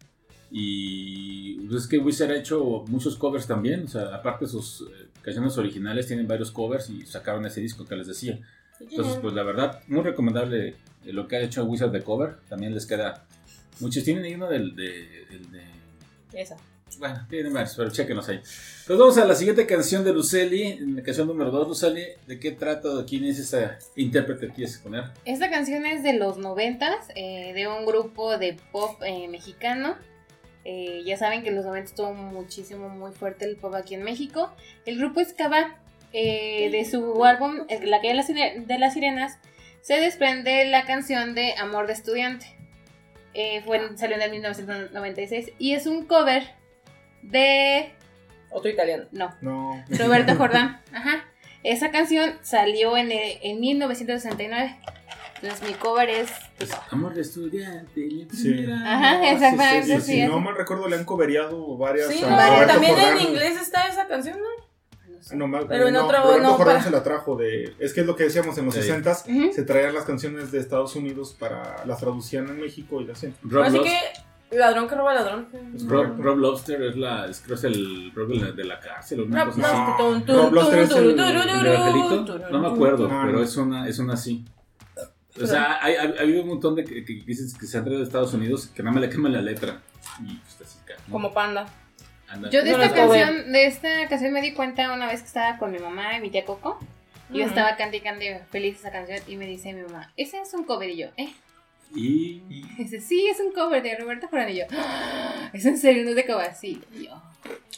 Y 0.51 1.55
pues 1.67 1.83
es 1.83 1.87
que 1.87 1.97
Wizard 1.97 2.31
ha 2.31 2.37
hecho 2.37 2.85
muchos 2.87 3.15
covers 3.15 3.47
también, 3.47 3.85
o 3.85 3.87
sea, 3.87 4.15
aparte 4.15 4.45
de 4.45 4.51
sus 4.51 4.81
eh, 4.81 5.07
canciones 5.21 5.57
originales, 5.57 6.07
tienen 6.07 6.27
varios 6.27 6.51
covers 6.51 6.89
y 6.89 7.05
sacaron 7.05 7.45
ese 7.45 7.61
disco 7.61 7.85
que 7.85 7.95
les 7.95 8.07
decía. 8.07 8.39
Entonces, 8.79 9.17
pues 9.21 9.33
la 9.33 9.43
verdad, 9.43 9.81
muy 9.87 10.01
recomendable 10.01 10.69
eh, 11.05 11.13
lo 11.13 11.27
que 11.27 11.37
ha 11.37 11.41
hecho 11.41 11.63
Wizard 11.65 11.91
de 11.91 12.01
cover. 12.01 12.37
También 12.49 12.73
les 12.73 12.85
queda 12.85 13.25
muchos. 13.79 14.03
Tienen 14.03 14.23
ahí 14.23 14.35
uno 14.35 14.49
del 14.49 14.75
de, 14.75 15.25
del 15.29 15.51
de 15.51 15.63
Esa. 16.33 16.57
bueno, 16.99 17.25
tienen 17.29 17.53
varios, 17.53 17.75
pero 17.75 17.89
chequenos 17.91 18.27
ahí. 18.29 18.39
Pues 18.85 18.99
vamos 18.99 19.17
a 19.17 19.25
la 19.25 19.35
siguiente 19.35 19.65
canción 19.65 20.03
de 20.03 20.13
Luceli, 20.13 20.79
la 20.93 21.01
canción 21.03 21.27
número 21.27 21.51
2. 21.51 21.67
Luceli, 21.67 22.03
¿de 22.27 22.39
qué 22.39 22.51
trata? 22.51 22.93
¿De 22.95 23.05
quién 23.05 23.23
es 23.25 23.39
esa 23.39 23.77
intérprete 23.95 24.47
que 24.47 24.53
quieres 24.53 24.77
poner? 24.79 25.05
Esta 25.25 25.49
canción 25.49 25.85
es 25.85 26.03
de 26.03 26.13
los 26.13 26.37
noventas, 26.37 27.07
eh, 27.15 27.53
de 27.53 27.67
un 27.67 27.85
grupo 27.85 28.37
de 28.37 28.57
pop 28.71 29.01
eh, 29.05 29.27
mexicano. 29.29 29.95
Eh, 30.65 31.03
ya 31.05 31.17
saben 31.17 31.43
que 31.43 31.49
en 31.49 31.55
los 31.55 31.65
90 31.65 31.89
estuvo 31.89 32.13
muchísimo, 32.13 32.87
muy 32.89 33.11
fuerte 33.11 33.45
el 33.45 33.57
pop 33.57 33.73
aquí 33.75 33.95
en 33.95 34.03
México. 34.03 34.53
El 34.85 34.97
grupo 34.97 35.19
es 35.19 35.33
Cava. 35.33 35.79
Eh, 36.13 36.69
de 36.71 36.85
su 36.85 37.23
álbum 37.25 37.65
La 37.83 37.97
calle 37.97 38.09
de 38.09 38.13
las 38.15 38.29
Sire- 38.29 38.65
de 38.65 38.79
las 38.79 38.93
sirenas 38.93 39.37
se 39.81 39.99
desprende 39.99 40.65
la 40.65 40.85
canción 40.85 41.35
de 41.35 41.53
Amor 41.57 41.87
de 41.87 41.93
estudiante. 41.93 42.45
Eh, 43.33 43.61
fue, 43.65 43.97
salió 43.97 44.15
en 44.15 44.21
el 44.21 44.31
1996 44.31 45.51
y 45.57 45.73
es 45.73 45.87
un 45.87 46.05
cover 46.05 46.43
de... 47.21 47.91
Otro 48.51 48.69
italiano. 48.69 49.05
No, 49.11 49.35
No. 49.41 49.83
Roberto 49.89 50.35
Jordán. 50.37 50.81
Ajá. 50.93 51.25
Esa 51.63 51.91
canción 51.91 52.37
salió 52.43 52.95
en, 52.97 53.11
el- 53.11 53.39
en 53.41 53.59
1969. 53.59 54.77
Entonces 55.41 55.67
mi 55.67 55.73
cover 55.73 56.09
es 56.09 56.29
Pues, 56.57 56.71
amor 56.91 57.13
de 57.13 57.21
estudiante. 57.21 58.07
Sí. 58.33 58.65
Ajá, 58.85 59.29
exactamente, 59.31 59.95
Y 59.95 59.99
sí, 60.01 60.13
si 60.13 60.21
no 60.25 60.39
mal 60.39 60.55
recuerdo, 60.55 60.87
le 60.87 60.95
han 60.97 61.03
coveriado 61.05 61.75
varias. 61.77 62.07
Sí, 62.13 62.23
a 62.23 62.29
Roberto 62.29 62.73
también 62.73 62.93
Jordán. 62.95 63.17
en 63.17 63.27
inglés 63.27 63.59
está 63.61 63.87
esa 63.87 64.07
canción, 64.07 64.37
¿no? 64.39 64.72
No, 65.33 65.47
mal- 65.47 65.65
Pero 65.67 65.87
en 65.87 65.93
no, 65.93 66.05
otro- 66.05 66.21
Roberto 66.23 66.43
no, 66.43 66.57
para- 66.57 66.81
se 66.83 66.91
la 66.91 67.01
trajo 67.03 67.35
de. 67.35 67.75
Es 67.79 67.93
que 67.93 68.01
es 68.01 68.07
lo 68.07 68.15
que 68.15 68.23
decíamos 68.25 68.57
en 68.57 68.65
los 68.65 68.73
Sí. 68.73 68.81
60s. 68.81 69.25
Ujú. 69.27 69.53
Se 69.53 69.63
traían 69.63 69.93
las 69.93 70.03
canciones 70.05 70.51
de 70.51 70.59
Estados 70.59 70.95
Unidos 70.95 71.35
para. 71.39 71.85
Las 71.85 71.99
traducían 71.99 72.47
en 72.49 72.59
México 72.59 72.99
y 73.01 73.05
las 73.05 73.17
hacían. 73.17 73.35
Rob, 73.43 73.63
Así 73.63 73.79
que 73.81 74.57
ladrón 74.57 74.87
que 74.87 74.95
roba 74.95 75.13
ladrón. 75.13 75.47
Rob- 75.87 76.19
Rob 76.19 76.37
Lobster 76.37 76.81
es, 76.83 76.95
la, 76.97 77.25
es, 77.27 77.39
creo 77.41 77.55
es 77.55 77.63
el 77.63 78.11
Rob 78.13 78.27
de 78.27 78.35
la, 78.35 78.51
de 78.51 78.63
la 78.65 78.79
cárcel 78.79 79.21
una 79.21 79.45
Rob- 79.45 79.53
cosa 79.55 79.93
así. 79.93 80.23
Rob- 80.27 80.51
Lobster 80.53 80.79
es 80.79 80.91
el- 80.91 81.15
No 82.51 82.59
me 82.59 82.67
acuerdo, 82.67 83.07
No, 83.07 83.21
pero 83.25 83.37
no. 83.39 83.43
es 83.43 83.57
una, 83.57 83.87
es 83.87 83.99
una 83.99 84.13
así. 84.13 84.45
O 85.41 85.47
sea, 85.47 85.83
hay- 85.83 85.95
ha, 85.95 86.01
ha 86.01 86.21
habido 86.21 86.43
un 86.43 86.49
montón 86.49 86.75
de 86.75 86.83
que, 86.83 87.03
que 87.03 87.13
dices 87.25 87.57
que 87.57 87.65
se 87.65 87.77
han 87.77 87.83
traído 87.83 88.01
de 88.01 88.05
Estados 88.05 88.33
Unidos 88.35 88.67
que 88.67 88.83
nada 88.83 88.93
más 88.93 89.01
le 89.01 89.09
queman 89.09 89.33
la 89.33 89.41
letra. 89.41 89.81
Y 90.21 90.35
pues 90.35 90.61
así, 90.69 90.77
¿no? 91.07 91.11
Como 91.11 91.33
panda. 91.33 91.65
Yo 92.51 92.63
de 92.63 92.71
esta 92.71 92.93
canción, 92.93 93.51
de 93.51 93.65
esta 93.67 94.07
canción 94.09 94.33
me 94.33 94.41
di 94.41 94.53
cuenta 94.53 94.91
una 94.93 95.07
vez 95.07 95.21
que 95.21 95.27
estaba 95.27 95.57
con 95.57 95.71
mi 95.71 95.79
mamá 95.79 96.17
y 96.17 96.21
mi 96.21 96.29
tía 96.29 96.45
Coco. 96.45 96.79
Y 97.31 97.39
yo 97.39 97.45
estaba 97.45 97.75
cantando 97.77 98.23
feliz 98.51 98.77
esa 98.79 98.91
canción 98.91 99.19
y 99.27 99.37
me 99.37 99.47
dice 99.47 99.73
mi 99.73 99.81
mamá, 99.81 100.11
ese 100.17 100.39
es 100.41 100.53
un 100.53 100.63
cover 100.65 100.89
y 100.89 100.97
yo, 100.97 101.07
¿eh? 101.17 101.33
Y 101.95 102.41
Y 102.49 102.65
dice, 102.77 103.01
sí, 103.01 103.27
es 103.27 103.39
un 103.39 103.53
cover 103.53 103.81
de 103.83 103.95
Roberto 103.97 104.27
Jordán 104.27 104.49
y 104.49 104.55
yo, 104.57 104.65
"Ah, 104.71 105.49
¿es 105.53 105.65
en 105.65 105.77
serio? 105.77 106.03
¿No 106.03 106.09
es 106.11 106.15
de 106.15 106.25
cover? 106.25 106.53
Sí. 106.55 106.81
Y 106.93 107.05
yo, 107.05 107.21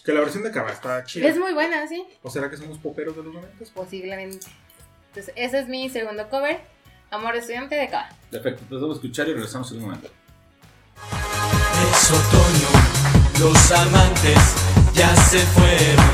Que 0.06 0.14
la 0.14 0.20
versión 0.22 0.44
de 0.44 0.52
Cava 0.52 0.72
está 0.72 1.04
chida. 1.04 1.28
Es 1.28 1.38
muy 1.38 1.54
buena, 1.54 1.88
sí, 1.88 2.06
¿O 2.22 2.30
será 2.30 2.50
que 2.50 2.58
somos 2.58 2.78
poperos 2.80 3.16
de 3.16 3.24
los 3.24 3.34
90? 3.34 3.66
posiblemente. 3.74 4.48
Entonces, 5.10 5.34
ese 5.36 5.60
es 5.60 5.68
mi 5.68 5.90
segundo 5.90 6.30
cover. 6.30 6.60
Amor 7.12 7.36
estudiante 7.36 7.76
de 7.76 7.88
Cava. 7.90 8.10
Perfecto, 8.32 8.62
entonces 8.64 8.82
vamos 8.82 8.98
a 8.98 9.00
escuchar 9.00 9.28
y 9.30 9.34
regresamos 9.34 9.72
en 9.72 9.78
un 9.78 9.84
momento. 9.86 10.10
Es 11.92 12.12
otoño, 12.12 12.75
los 13.40 13.72
amantes 13.72 14.40
ya 14.94 15.14
se 15.16 15.40
fueron. 15.40 16.06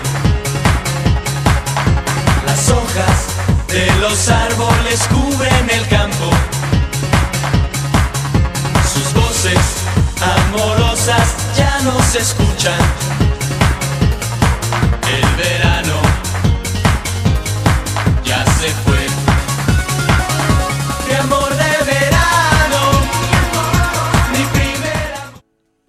Las 2.45 2.69
hojas 2.69 3.27
de 3.67 3.91
los 3.99 4.29
árboles 4.29 4.99
cubren 5.09 5.69
el 5.69 5.87
campo. 5.87 6.29
Sus 8.93 9.13
voces 9.13 9.59
amorosas 10.47 11.27
ya 11.55 11.79
no 11.83 12.01
se 12.11 12.19
escuchan. 12.19 13.00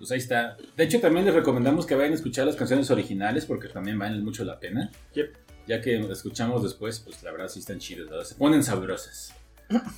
Pues 0.02 0.10
ahí 0.10 0.18
está. 0.18 0.56
De 0.76 0.82
hecho, 0.82 0.98
también 0.98 1.24
les 1.24 1.32
recomendamos 1.32 1.86
que 1.86 1.94
vayan 1.94 2.10
a 2.10 2.16
escuchar 2.16 2.44
las 2.44 2.56
canciones 2.56 2.90
originales 2.90 3.46
porque 3.46 3.68
también 3.68 3.96
valen 4.00 4.24
mucho 4.24 4.42
la 4.42 4.58
pena. 4.58 4.90
Yep. 5.14 5.32
Ya 5.68 5.80
que 5.80 5.96
escuchamos 6.10 6.64
después, 6.64 6.98
pues 6.98 7.22
la 7.22 7.30
verdad 7.30 7.46
sí 7.46 7.60
están 7.60 7.78
chidas, 7.78 8.10
¿verdad? 8.10 8.24
se 8.24 8.34
ponen 8.34 8.64
sabrosas. 8.64 9.32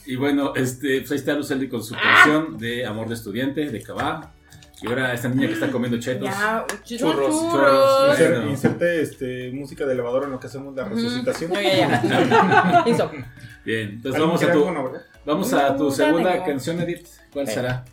Y 0.04 0.16
bueno, 0.16 0.52
este, 0.56 0.98
pues 0.98 1.12
ahí 1.12 1.16
está 1.16 1.32
Lucelli 1.32 1.70
con 1.70 1.82
su 1.82 1.94
canción 1.94 2.58
de 2.58 2.84
Amor 2.84 3.08
de 3.08 3.14
Estudiante, 3.14 3.70
de 3.70 3.82
Cabá. 3.82 4.34
Y 4.82 4.88
ahora 4.88 5.14
esta 5.14 5.30
niña 5.30 5.46
que 5.46 5.54
está 5.54 5.70
comiendo 5.70 5.98
chetos. 5.98 6.28
Ya, 6.28 6.66
Churros, 6.84 7.40
churros. 7.40 8.18
Bueno. 8.18 8.50
inserte, 8.50 9.00
este, 9.00 9.52
música 9.52 9.86
de 9.86 9.94
elevador 9.94 10.24
en 10.24 10.32
lo 10.32 10.38
que 10.38 10.48
hacemos 10.48 10.74
la 10.76 10.84
resucitación. 10.84 11.50
No, 11.50 11.62
ya, 11.62 12.02
ya. 12.02 13.10
Bien, 13.64 13.88
entonces 13.88 14.20
¿Alguien 14.20 14.28
vamos 14.28 14.42
a 14.42 14.52
tu, 14.52 15.00
vamos 15.24 15.52
a 15.54 15.74
tu 15.74 15.90
segunda 15.90 16.44
canción, 16.44 16.78
Edith. 16.82 17.06
¿Cuál 17.32 17.48
será? 17.48 17.86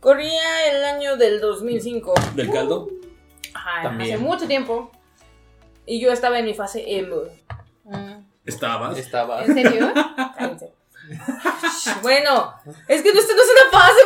Corría 0.00 0.70
el 0.70 0.84
año 0.84 1.16
del 1.16 1.40
2005. 1.40 2.14
¿Del 2.34 2.50
caldo? 2.52 2.88
Ajá, 3.54 3.82
También. 3.82 4.14
hace 4.14 4.22
mucho 4.24 4.46
tiempo. 4.46 4.90
Y 5.86 6.00
yo 6.00 6.12
estaba 6.12 6.38
en 6.38 6.44
mi 6.44 6.54
fase 6.54 6.84
emo. 6.86 7.22
Mm. 7.84 8.24
¿Estabas? 8.44 8.96
Estaba. 8.98 9.44
¿En 9.44 9.54
serio? 9.54 9.92
Bueno, 12.02 12.52
es 12.86 13.00
que 13.02 13.08
esto 13.08 13.32
no 13.34 13.42
es 13.42 13.48
una 13.50 13.70
fase, 13.80 14.00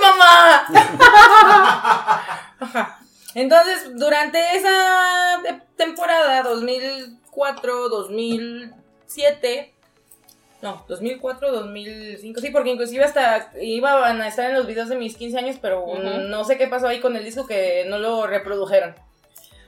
mamá. 2.61 2.99
Entonces, 3.35 3.91
durante 3.97 4.39
esa 4.57 5.41
temporada, 5.77 6.45
2004, 6.45 7.89
2007, 7.89 9.75
no, 10.63 10.85
2004, 10.89 11.53
2005, 11.53 12.41
sí, 12.41 12.51
porque 12.51 12.71
inclusive 12.71 13.05
hasta 13.05 13.51
iban 13.61 14.21
a 14.23 14.29
estar 14.29 14.49
en 14.49 14.55
los 14.57 14.67
videos 14.67 14.89
de 14.89 14.97
mis 14.97 15.17
15 15.17 15.39
años, 15.39 15.57
pero 15.61 15.85
no 15.99 16.45
sé 16.45 16.57
qué 16.57 16.69
pasó 16.69 16.87
ahí 16.89 17.01
con 17.01 17.17
el 17.17 17.25
disco 17.25 17.47
que 17.47 17.85
no 17.89 17.99
lo 17.99 18.27
reprodujeron. 18.27 18.95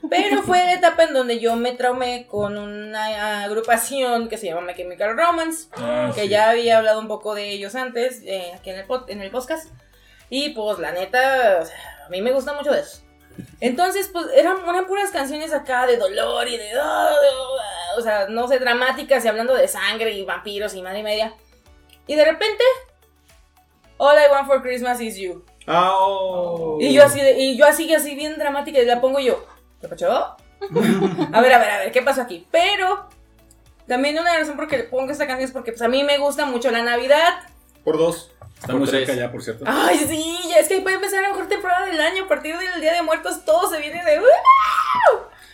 Pero 0.09 0.43
fue 0.43 0.59
la 0.65 0.73
etapa 0.73 1.03
en 1.05 1.13
donde 1.15 1.39
yo 1.39 1.55
me 1.55 1.71
traumé 1.73 2.27
con 2.27 2.57
una 2.59 3.43
agrupación 3.43 4.29
que 4.29 4.37
se 4.37 4.45
llama 4.47 4.61
My 4.61 4.75
Chemical 4.75 5.17
Romance 5.17 5.67
Ah, 5.77 6.11
que 6.13 6.21
sí. 6.23 6.27
ya 6.29 6.51
había 6.51 6.77
hablado 6.77 6.99
un 6.99 7.07
poco 7.07 7.33
de 7.33 7.49
ellos 7.49 7.73
antes, 7.75 8.21
eh, 8.25 8.51
aquí 8.55 8.69
en 8.69 8.77
el, 8.77 8.87
pod- 8.87 9.05
en 9.09 9.21
el 9.21 9.31
podcast. 9.31 9.71
Y 10.29 10.49
pues 10.49 10.77
la 10.79 10.91
neta, 10.91 11.59
o 11.61 11.65
sea, 11.65 12.05
a 12.05 12.09
mí 12.09 12.21
me 12.21 12.31
gusta 12.31 12.53
mucho 12.53 12.71
de 12.71 12.81
eso. 12.81 13.01
Entonces, 13.59 14.09
pues 14.11 14.27
eran, 14.35 14.57
eran 14.67 14.85
puras 14.87 15.11
canciones 15.11 15.53
acá 15.53 15.85
de 15.87 15.97
dolor 15.97 16.47
y 16.47 16.57
de... 16.57 16.69
O 17.97 18.01
sea, 18.01 18.27
no 18.27 18.47
sé, 18.47 18.59
dramáticas 18.59 19.23
y 19.23 19.27
hablando 19.27 19.53
de 19.53 19.67
sangre 19.67 20.11
y 20.11 20.25
vampiros 20.25 20.73
y 20.75 20.81
madre 20.81 20.99
y 20.99 21.03
media. 21.03 21.33
Y 22.07 22.15
de 22.15 22.25
repente, 22.25 22.63
All 23.97 24.17
I 24.17 24.31
Want 24.31 24.47
for 24.47 24.61
Christmas 24.61 24.99
is 25.01 25.15
You. 25.17 25.45
Ah, 25.67 25.91
oh. 25.97 26.77
Y 26.79 26.93
yo 26.93 27.03
así, 27.03 27.19
de- 27.21 27.39
y 27.39 27.57
yo 27.57 27.65
así, 27.65 27.93
así 27.93 28.13
bien 28.15 28.37
dramática 28.37 28.79
y 28.79 28.85
la 28.85 29.01
pongo 29.01 29.19
yo. 29.19 29.45
¿Qué 29.81 29.87
pasó? 29.87 30.35
A 31.33 31.41
ver, 31.41 31.53
a 31.53 31.59
ver, 31.59 31.69
a 31.71 31.77
ver, 31.79 31.91
¿qué 31.91 32.01
pasó 32.01 32.21
aquí? 32.21 32.47
Pero 32.51 33.07
también 33.87 34.17
una 34.19 34.37
razón 34.37 34.55
por 34.57 34.67
que 34.67 34.79
pongo 34.83 35.11
esta 35.11 35.25
canción 35.27 35.45
es 35.47 35.51
porque 35.51 35.71
pues, 35.71 35.81
a 35.81 35.87
mí 35.87 36.03
me 36.03 36.17
gusta 36.17 36.45
mucho 36.45 36.69
la 36.71 36.81
Navidad. 36.83 37.33
Por 37.83 37.97
dos. 37.97 38.31
Está 38.65 38.77
muy 38.77 38.87
cerca 38.87 39.13
ya, 39.13 39.31
por 39.31 39.43
cierto. 39.43 39.63
Ay, 39.67 39.99
sí, 40.07 40.37
ya 40.49 40.57
es 40.57 40.67
que 40.67 40.81
puede 40.81 40.95
empezar 40.95 41.21
la 41.21 41.29
mejor 41.29 41.47
temporada 41.47 41.85
del 41.85 42.01
año. 42.01 42.23
A 42.23 42.27
partir 42.27 42.57
del 42.57 42.81
Día 42.81 42.93
de 42.93 43.03
Muertos 43.03 43.45
todo 43.45 43.69
se 43.69 43.79
viene 43.79 44.03
de... 44.03 44.19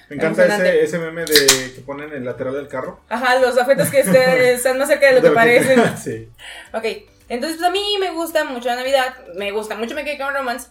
Me 0.08 0.16
encanta 0.16 0.46
ese, 0.46 0.84
ese 0.84 0.98
meme 0.98 1.26
de 1.26 1.74
que 1.74 1.82
ponen 1.86 2.10
en 2.10 2.18
el 2.18 2.26
lateral 2.26 2.54
del 2.54 2.68
carro. 2.68 3.02
Ajá, 3.10 3.40
los 3.40 3.58
afectos 3.58 3.90
que 3.90 4.00
están 4.54 4.78
más 4.78 4.88
cerca 4.88 5.08
de 5.08 5.14
lo 5.16 5.22
que 5.22 5.32
parecen. 5.32 5.98
sí. 5.98 6.30
Ok, 6.74 6.86
entonces 7.30 7.58
pues 7.58 7.70
a 7.70 7.72
mí 7.72 7.98
me 8.00 8.12
gusta 8.12 8.44
mucho 8.46 8.68
la 8.70 8.76
Navidad, 8.78 9.14
me 9.36 9.52
gusta 9.52 9.76
mucho 9.76 9.94
Me 9.96 10.04
Chemical 10.06 10.34
Romance. 10.34 10.70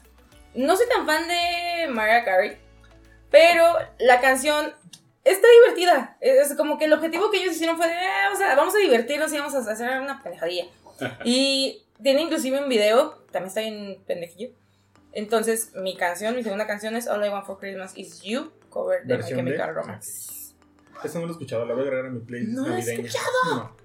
No 0.55 0.77
soy 0.77 0.87
tan 0.89 1.07
fan 1.07 1.27
de 1.29 1.89
Mariah 1.89 2.25
Carey, 2.25 2.59
pero 3.31 3.65
la 3.99 4.21
canción 4.21 4.75
está 5.25 5.47
divertida. 5.63 6.17
Es 6.21 6.55
como 6.55 6.79
que 6.79 6.87
el 6.87 6.93
objetivo 6.93 7.31
que 7.31 7.39
ellos 7.39 7.55
hicieron 7.55 7.77
fue 7.77 7.87
de, 7.87 7.95
"Ah, 7.95 8.31
o 8.33 8.37
sea, 8.37 8.55
vamos 8.57 8.75
a 8.75 8.79
divertirnos 8.79 9.33
y 9.33 9.39
vamos 9.39 9.55
a 9.55 9.73
hacer 9.73 10.01
una 10.01 10.23
pendejadilla. 10.23 10.65
y 11.25 11.83
tiene 12.03 12.23
inclusive 12.23 12.63
un 12.63 12.69
video, 12.69 13.25
también 13.31 13.49
está 13.49 13.61
bien 13.61 14.03
pendejillo. 14.07 14.51
Entonces, 15.13 15.73
mi 15.75 15.97
canción, 15.97 16.37
mi 16.37 16.43
segunda 16.43 16.67
canción 16.67 16.95
es 16.97 17.09
All 17.09 17.25
I 17.25 17.29
Want 17.29 17.47
for 17.47 17.59
Christmas 17.59 17.97
Is 17.97 18.23
You, 18.23 18.53
cover 18.69 19.05
de 19.05 19.19
My. 19.19 19.25
Chemical 19.25 19.75
Romance. 19.75 20.55
Eso 21.03 21.19
no 21.19 21.27
lo 21.27 21.33
he 21.33 21.33
escuchado, 21.33 21.65
la 21.65 21.75
voy 21.75 21.83
a 21.83 21.87
agregar 21.87 22.07
a 22.07 22.11
mi 22.11 22.21
playlist 22.21 22.53
¿No 22.53 22.69
lo 22.69 22.75
has 22.75 22.87
navideña. 22.87 23.11
No. 23.55 23.77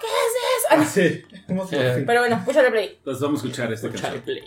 ¿Qué 0.00 0.06
es 0.06 0.32
eso? 0.58 0.66
Ah, 0.70 0.84
sí. 0.84 1.24
¿Cómo 1.46 1.66
se 1.66 1.76
llama? 1.76 1.98
Eh. 1.98 2.04
Pero 2.06 2.20
bueno, 2.20 2.36
escúchale 2.36 2.70
play. 2.70 2.94
Entonces 2.98 3.22
vamos 3.22 3.42
a 3.42 3.46
escuchar 3.46 3.72
esta 3.72 3.86
Escuchar 3.88 4.12
canción. 4.12 4.24
play. 4.24 4.42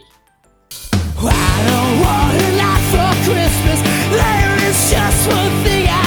I 1.18 1.30
don't 1.68 2.02
want 2.04 2.36
a 2.42 2.50
lot 2.60 2.82
for 2.92 3.12
Christmas. 3.24 3.80
There 4.12 4.70
is 4.70 4.92
just 4.92 5.28
one 5.32 5.64
thing 5.64 5.88
I 5.88 6.05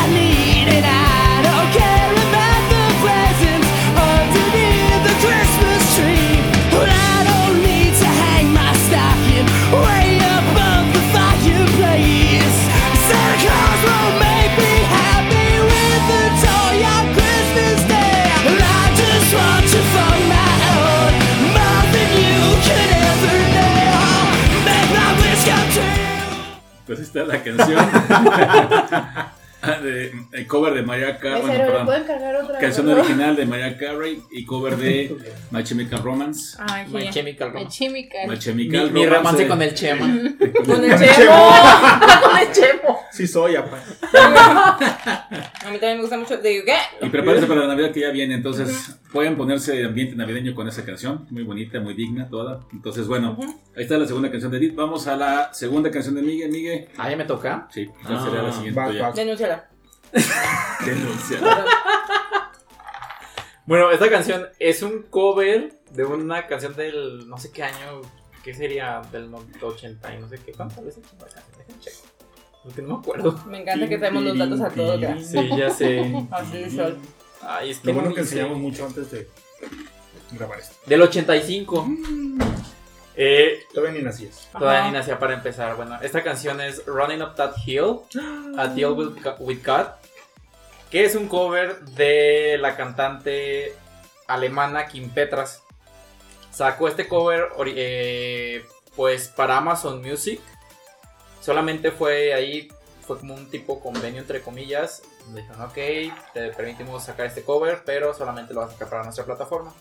canción. 27.56 27.86
de, 29.82 30.12
el 30.32 30.46
cover 30.46 30.72
de 30.72 30.82
Mariah 30.82 31.18
Carey. 31.18 31.40
bueno, 31.42 31.52
Mesero, 31.58 31.84
¿me 31.84 32.00
perdón. 32.00 32.56
Canción 32.60 32.86
favor? 32.86 33.00
original 33.00 33.36
de 33.36 33.44
Mariah 33.46 33.76
Carey 33.76 34.22
y 34.30 34.44
cover 34.44 34.76
de 34.76 35.16
My 35.50 35.64
Chemical 35.64 36.02
Romance. 36.02 36.56
Ay, 36.60 36.86
My. 36.88 37.10
Chemical 37.10 37.52
Romance. 37.52 37.76
chemical. 37.78 38.28
My 38.28 38.38
Chemical 38.38 38.90
Mi, 38.92 39.00
mi 39.00 39.06
Romance. 39.06 39.44
romance 39.44 39.48
con 39.48 39.62
el 39.62 39.74
Chema. 39.74 40.06
Con 40.64 40.84
el 40.84 40.90
chemo. 40.98 41.50
Con 42.22 42.38
el 42.38 42.52
chemo. 42.52 43.00
Sí 43.10 43.26
soy, 43.26 43.56
apa. 43.56 43.78
A 44.14 45.70
mí 45.70 45.78
también 45.78 45.96
me 45.96 46.00
gusta 46.02 46.16
mucho. 46.18 46.36
¿De 46.38 46.64
qué? 46.64 46.76
Y 47.02 47.08
prepárense 47.10 47.46
para 47.46 47.60
la 47.62 47.66
Navidad 47.68 47.92
que 47.92 48.00
ya 48.00 48.10
viene, 48.10 48.34
entonces 48.34 48.98
pueden 49.12 49.36
ponerse 49.36 49.84
ambiente 49.84 50.16
navideño 50.16 50.54
con 50.54 50.66
esa 50.68 50.84
canción, 50.84 51.26
muy 51.30 51.42
bonita, 51.42 51.80
muy 51.80 51.94
digna, 51.94 52.28
toda. 52.28 52.60
Entonces, 52.72 53.06
bueno, 53.06 53.36
ahí 53.76 53.82
está 53.82 53.98
la 53.98 54.06
segunda 54.06 54.30
canción 54.30 54.50
de 54.50 54.58
Edith. 54.58 54.74
Vamos 54.74 55.06
a 55.06 55.16
la 55.16 55.52
segunda 55.52 55.90
canción 55.90 56.14
de 56.14 56.22
Miguel. 56.22 56.50
Miguel, 56.50 56.88
Ah, 56.96 57.10
ya 57.10 57.16
me 57.16 57.24
toca. 57.24 57.68
sí, 57.70 57.86
ya 58.08 58.16
Ah. 58.16 58.24
sería 58.24 58.42
la 58.42 58.52
siguiente. 58.52 58.80
Denúnciala. 59.14 59.68
Bueno, 63.66 63.90
esta 63.90 64.08
canción 64.08 64.46
es 64.58 64.82
un 64.82 65.02
cover 65.10 65.74
de 65.92 66.04
una 66.06 66.46
canción 66.46 66.74
del 66.74 67.28
no 67.28 67.36
sé 67.36 67.52
qué 67.52 67.64
año, 67.64 68.00
¿qué 68.42 68.54
sería? 68.54 69.02
Del 69.12 69.30
no- 69.30 69.44
80 69.60 70.14
y 70.14 70.18
no 70.18 70.26
sé 70.26 70.38
qué. 70.38 70.52
¿Cuántas 70.52 70.82
veces? 70.82 71.04
Déjenme 71.58 71.78
checo. 71.82 72.07
Porque 72.68 72.82
no 72.82 72.88
me 72.88 73.00
acuerdo. 73.00 73.40
Me 73.46 73.62
encanta 73.62 73.88
que 73.88 73.96
traemos 73.96 74.22
los 74.24 74.36
datos 74.36 74.60
a 74.60 74.68
todo. 74.68 74.98
ya. 74.98 75.18
Sí, 75.18 75.48
ya 75.56 75.70
sé. 75.70 76.00
As 76.30 76.48
usual. 76.66 76.98
Ay, 77.40 77.70
es 77.70 77.78
que 77.78 77.88
Lo 77.88 77.94
bueno 77.94 78.12
que 78.14 78.20
enseñamos 78.20 78.58
mucho 78.58 78.84
antes 78.84 79.10
de 79.10 79.26
grabar 80.32 80.58
esto. 80.58 80.76
Del 80.84 81.00
85. 81.00 81.88
Eh, 83.16 83.60
Todavía 83.72 83.98
ni 83.98 84.04
nacías. 84.04 84.50
Todavía 84.52 84.80
Ajá. 84.80 84.88
ni 84.90 84.94
nacía 84.98 85.18
para 85.18 85.32
empezar. 85.32 85.76
Bueno, 85.76 85.98
esta 86.02 86.22
canción 86.22 86.60
es 86.60 86.84
Running 86.84 87.22
Up 87.22 87.36
That 87.36 87.54
Hill, 87.64 88.00
A 88.58 88.68
Deal 88.68 88.92
with, 88.92 89.16
with 89.38 89.64
God, 89.64 89.86
que 90.90 91.04
es 91.06 91.14
un 91.14 91.26
cover 91.26 91.80
de 91.80 92.58
la 92.60 92.76
cantante 92.76 93.74
alemana 94.26 94.88
Kim 94.88 95.08
Petras. 95.08 95.62
Sacó 96.50 96.86
este 96.86 97.08
cover 97.08 97.48
eh, 97.66 98.62
pues 98.94 99.28
para 99.28 99.56
Amazon 99.56 100.02
Music. 100.02 100.40
Solamente 101.40 101.90
fue 101.90 102.34
ahí 102.34 102.68
fue 103.06 103.18
como 103.18 103.34
un 103.34 103.48
tipo 103.50 103.80
convenio 103.80 104.20
entre 104.20 104.42
comillas. 104.42 105.02
Dijeron, 105.34 105.62
ok, 105.62 105.74
te 106.34 106.50
permitimos 106.50 107.04
sacar 107.04 107.26
este 107.26 107.42
cover, 107.42 107.82
pero 107.84 108.12
solamente 108.14 108.52
lo 108.54 108.60
vas 108.60 108.70
a 108.70 108.72
sacar 108.74 108.88
para 108.90 109.02
nuestra 109.04 109.24
plataforma. 109.24 109.72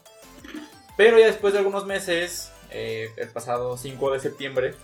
Pero 0.96 1.20
ya 1.20 1.28
después 1.28 1.54
de 1.54 1.60
algunos 1.60 1.86
meses, 1.86 2.52
eh, 2.72 3.10
el 3.18 3.30
pasado 3.30 3.78
5 3.78 4.12
de 4.12 4.20
septiembre, 4.20 4.76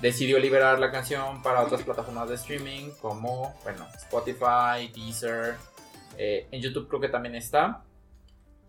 decidió 0.00 0.38
liberar 0.38 0.78
la 0.78 0.90
canción 0.90 1.42
para 1.42 1.60
otras 1.62 1.82
plataformas 1.82 2.28
de 2.28 2.34
streaming 2.36 2.90
como, 3.00 3.54
bueno, 3.62 3.86
Spotify, 3.96 4.88
Deezer, 4.94 5.56
eh, 6.18 6.46
en 6.50 6.60
YouTube 6.60 6.88
creo 6.88 7.00
que 7.00 7.08
también 7.08 7.34
está. 7.34 7.82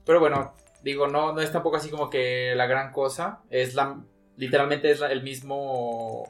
Pero 0.05 0.19
bueno, 0.19 0.53
digo, 0.83 1.07
no, 1.07 1.33
no 1.33 1.41
es 1.41 1.51
tampoco 1.51 1.77
así 1.77 1.89
como 1.89 2.09
que 2.09 2.53
la 2.55 2.65
gran 2.67 2.91
cosa. 2.91 3.41
Es 3.49 3.73
la, 3.75 3.99
literalmente 4.37 4.91
es 4.91 4.99
la- 4.99 5.11
el 5.11 5.23
mismo, 5.23 6.27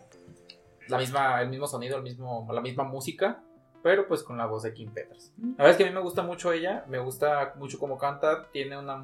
la 0.87 0.97
misma, 0.97 1.41
el 1.41 1.49
mismo 1.49 1.67
sonido, 1.67 1.97
el 1.97 2.03
mismo, 2.03 2.47
la 2.51 2.61
misma 2.61 2.83
música, 2.83 3.41
pero 3.81 4.07
pues 4.07 4.23
con 4.23 4.37
la 4.37 4.45
voz 4.45 4.63
de 4.63 4.73
Kim 4.73 4.91
Petras. 4.91 5.33
La 5.37 5.49
verdad 5.57 5.71
es 5.71 5.77
que 5.77 5.83
a 5.83 5.87
mí 5.87 5.93
me 5.93 6.01
gusta 6.01 6.23
mucho 6.23 6.51
ella, 6.51 6.85
me 6.87 6.99
gusta 6.99 7.53
mucho 7.57 7.79
cómo 7.79 7.97
canta, 7.97 8.49
tiene 8.51 8.77
una 8.77 8.97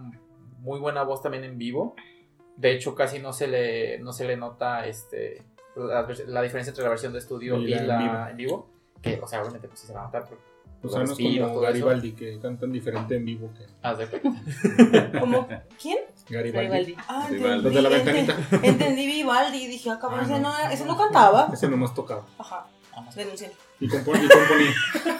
muy 0.59 0.79
buena 0.79 1.03
voz 1.03 1.21
también 1.21 1.43
en 1.43 1.57
vivo. 1.57 1.95
De 2.55 2.71
hecho, 2.73 2.95
casi 2.95 3.19
no 3.19 3.31
se 3.33 3.47
le, 3.47 3.99
no 3.99 4.11
se 4.11 4.25
le 4.25 4.35
nota 4.37 4.85
este, 4.85 5.43
la, 5.75 6.07
la 6.27 6.41
diferencia 6.41 6.71
entre 6.71 6.83
la 6.83 6.89
versión 6.89 7.13
de 7.13 7.19
estudio 7.19 7.57
Y 7.57 7.65
y, 7.65 7.69
la 7.69 7.77
en 7.77 7.87
la 7.87 7.97
vivo. 7.97 8.27
en 8.29 8.37
vivo. 8.37 8.69
Que, 9.01 9.19
o 9.21 9.27
sea, 9.27 9.41
obviamente 9.41 9.67
pues 9.67 9.79
sí 9.79 9.87
se 9.87 9.93
va 9.93 10.01
a 10.01 10.05
notar. 10.05 10.25
porque 10.27 10.43
O 10.81 10.87
sea, 10.89 11.03
no 11.03 11.11
es 11.11 11.17
como. 11.17 11.59
Garibaldi 11.59 12.11
que 12.13 12.39
cantan 12.39 12.71
diferente 12.71 13.15
en 13.15 13.25
vivo 13.25 13.51
que 13.57 13.65
Haz 13.81 13.97
de. 13.97 14.07
¿Cómo? 15.19 15.47
¿Quién? 15.81 15.97
Garibaldi. 16.29 16.69
Garibaldi. 16.69 16.95
Ah, 17.07 17.27
Los 17.61 17.73
de 17.73 17.81
la 17.81 17.89
ventanita. 17.89 18.37
Entendí 18.63 19.05
Vivaldi 19.07 19.57
y 19.63 19.67
dije, 19.67 19.89
ah, 19.89 19.99
cabrón, 19.99 20.21
Ah, 20.21 20.23
ese, 20.23 20.39
no. 20.39 20.69
ese 20.71 20.85
no 20.85 20.97
cantaba. 20.97 21.49
Ese 21.53 21.67
nomás 21.67 21.93
tocaba. 21.93 22.25
Ajá, 22.37 22.65
denuncié. 23.15 23.51
Y, 23.79 23.87
compon- 23.87 24.23
y 24.23 24.27
componía. 24.27 24.73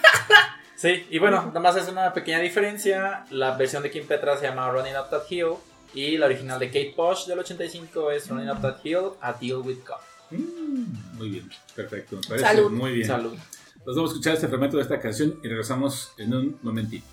Sí, 0.76 1.06
y 1.10 1.20
bueno, 1.20 1.48
nada 1.48 1.60
más 1.60 1.76
es 1.76 1.90
una 1.90 2.14
pequeña 2.14 2.40
diferencia. 2.40 3.26
La 3.32 3.58
versión 3.58 3.84
de 3.84 3.92
Kim 3.92 4.08
Petra 4.08 4.38
se 4.38 4.46
llama 4.48 4.72
Running 4.72 4.94
Up 4.96 5.10
That 5.10 5.24
Hill. 5.30 5.56
Y 5.94 6.18
la 6.18 6.28
original 6.28 6.58
de 6.58 6.68
Kate 6.68 6.94
Bush 6.96 7.26
del 7.26 7.40
85 7.40 8.12
es 8.12 8.30
Running 8.30 8.50
Up 8.50 8.62
That 8.62 8.78
Hill, 8.86 9.10
A 9.20 9.34
Deal 9.34 9.58
With 9.58 9.80
God. 9.86 9.98
Mm, 10.40 11.18
Muy 11.18 11.30
bien, 11.32 11.50
perfecto. 11.76 12.22
Salud. 12.24 12.72
muy 12.72 12.94
bien. 12.94 13.08
Salud. 13.08 13.38
Nos 13.86 13.96
vamos 13.96 14.12
a 14.12 14.14
escuchar 14.14 14.34
este 14.36 14.48
fragmento 14.48 14.78
de 14.78 14.84
esta 14.84 15.00
canción 15.00 15.40
y 15.42 15.48
regresamos 15.48 16.12
en 16.18 16.34
un 16.34 16.60
momentito. 16.62 17.06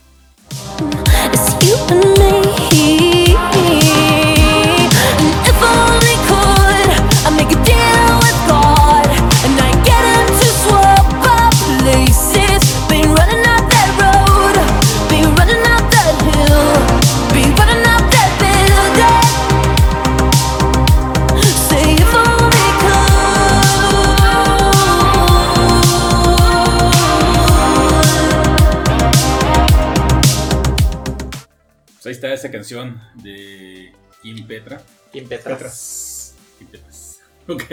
Está 32.16 32.32
esa 32.32 32.50
canción 32.50 33.00
de 33.14 33.92
Kim 34.22 34.46
Petra. 34.46 34.80
Kim 35.12 35.28
Petras. 35.28 35.54
Petras. 35.56 36.34
Kim 36.58 36.68
Petras. 36.68 37.20
Ok. 37.48 37.64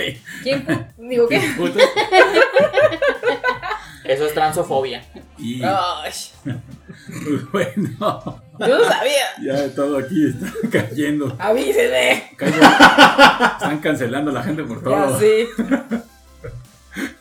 ¿Quién? 0.43 0.87
Digo, 0.97 1.27
¿qué? 1.27 1.41
Eso 4.05 4.25
es 4.25 4.33
transofobia. 4.33 5.03
Y 5.37 5.61
Ay, 5.63 6.11
bueno, 7.51 8.41
yo 8.59 8.77
no 8.77 8.83
sabía. 8.83 9.23
ya 9.41 9.73
todo 9.73 9.97
aquí 9.97 10.27
está 10.27 10.51
cayendo. 10.71 11.35
Cayendo. 12.37 12.65
Están 12.65 13.79
cancelando 13.79 14.31
a 14.31 14.33
la 14.33 14.43
gente 14.43 14.63
por 14.63 14.77
Ya 14.79 14.83
todo. 15.07 15.19
sí. 15.19 15.47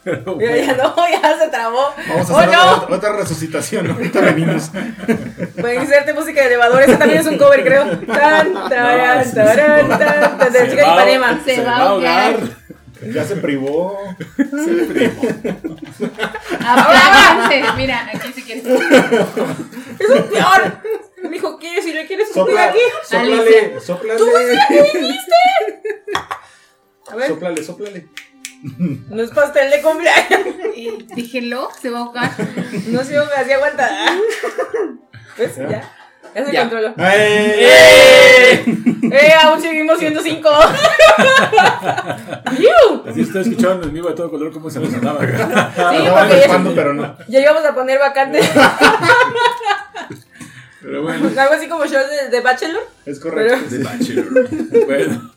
Pero 0.03 0.37
Ya, 0.39 0.55
ya 0.57 0.73
bueno. 0.73 0.93
no, 0.97 1.09
ya 1.21 1.37
se 1.39 1.47
trabó. 1.49 1.93
Vamos 2.09 2.29
a 2.29 2.33
¡Oh, 2.33 2.37
hacer 2.39 2.51
no! 2.51 2.71
otra, 2.83 2.95
otra 2.97 3.13
resucitación. 3.13 3.89
Ahorita 3.91 4.19
venimos. 4.21 4.69
Pueden 5.59 5.81
inserte 5.81 6.13
música 6.13 6.41
de 6.41 6.47
elevador. 6.47 6.81
Ese 6.83 6.97
también 6.97 7.21
es 7.21 7.27
un 7.27 7.37
cover, 7.37 7.63
creo. 7.63 7.85
Tan, 8.07 8.53
tarán, 8.69 9.33
tarán, 9.33 9.87
tan, 9.89 10.37
tan, 10.37 10.51
Se 10.51 10.65
de 10.67 10.75
va- 10.83 10.93
Ipanema. 10.93 11.39
Se 11.45 11.61
va 11.63 11.75
a 11.75 11.79
ahogar. 11.81 12.35
Ya 13.13 13.23
se 13.25 13.35
privó. 13.37 13.97
Apláquense. 16.59 17.63
Mira, 17.77 18.09
aquí 18.13 18.31
se 18.33 18.43
quiere. 18.43 18.61
Es 18.61 20.09
un 20.09 20.23
peor. 20.29 20.77
Me 21.23 21.29
dijo, 21.29 21.57
¿qué? 21.59 21.81
Si 21.81 21.93
le 21.93 22.05
quieres 22.05 22.27
escupir 22.29 22.53
Sopla, 22.55 22.69
aquí. 22.69 22.79
soplale, 23.05 23.79
soplale. 23.79 24.23
A 27.11 27.15
ver, 27.15 27.27
Soplale, 27.29 27.63
soplale. 27.63 28.07
No 29.09 29.23
es 29.23 29.31
pastel 29.31 29.71
de 29.71 29.81
cumpleaños. 29.81 30.39
Y 30.75 30.89
Díjelo, 31.15 31.69
se 31.79 31.91
va 31.91 31.99
a 31.99 32.01
ahogar. 32.01 32.31
No 32.87 33.03
sé, 33.03 33.13
me 33.13 33.41
hacía 33.41 33.55
aguantar. 33.57 33.91
¿Ves? 35.37 35.51
Ya. 35.69 35.89
Ya 36.35 36.45
se 36.45 36.51
Ya. 36.51 36.61
controló. 36.61 36.95
¡Eh! 36.97 38.63
¡Eh! 39.11 39.33
Aún 39.43 39.61
seguimos 39.61 39.99
siendo 39.99 40.19
cinco. 40.19 40.49
¡Iu! 42.57 43.03
Así 43.07 43.21
ustedes 43.21 43.45
escucharon 43.47 43.83
en 43.83 43.93
vivo 43.93 44.09
de 44.09 44.15
todo 44.15 44.31
color 44.31 44.51
cómo 44.51 44.67
se 44.71 44.79
les 44.79 44.91
sonaba. 44.91 45.19
Sí, 45.21 45.27
porque 46.09 46.39
ya, 46.47 46.63
pero 46.73 46.95
no. 46.95 47.15
ya 47.27 47.39
íbamos 47.39 47.63
a 47.63 47.75
poner 47.75 47.99
vacante. 47.99 48.39
Pero 50.81 51.03
bueno. 51.03 51.29
Algo 51.39 51.53
así 51.53 51.67
como 51.69 51.85
show 51.85 52.01
de, 52.09 52.29
de 52.29 52.41
Bachelor. 52.41 52.81
Es 53.05 53.19
correcto. 53.19 53.55
Pero- 53.69 53.69
The 53.69 53.83
Bachelor. 53.83 54.49
bueno. 54.85 55.31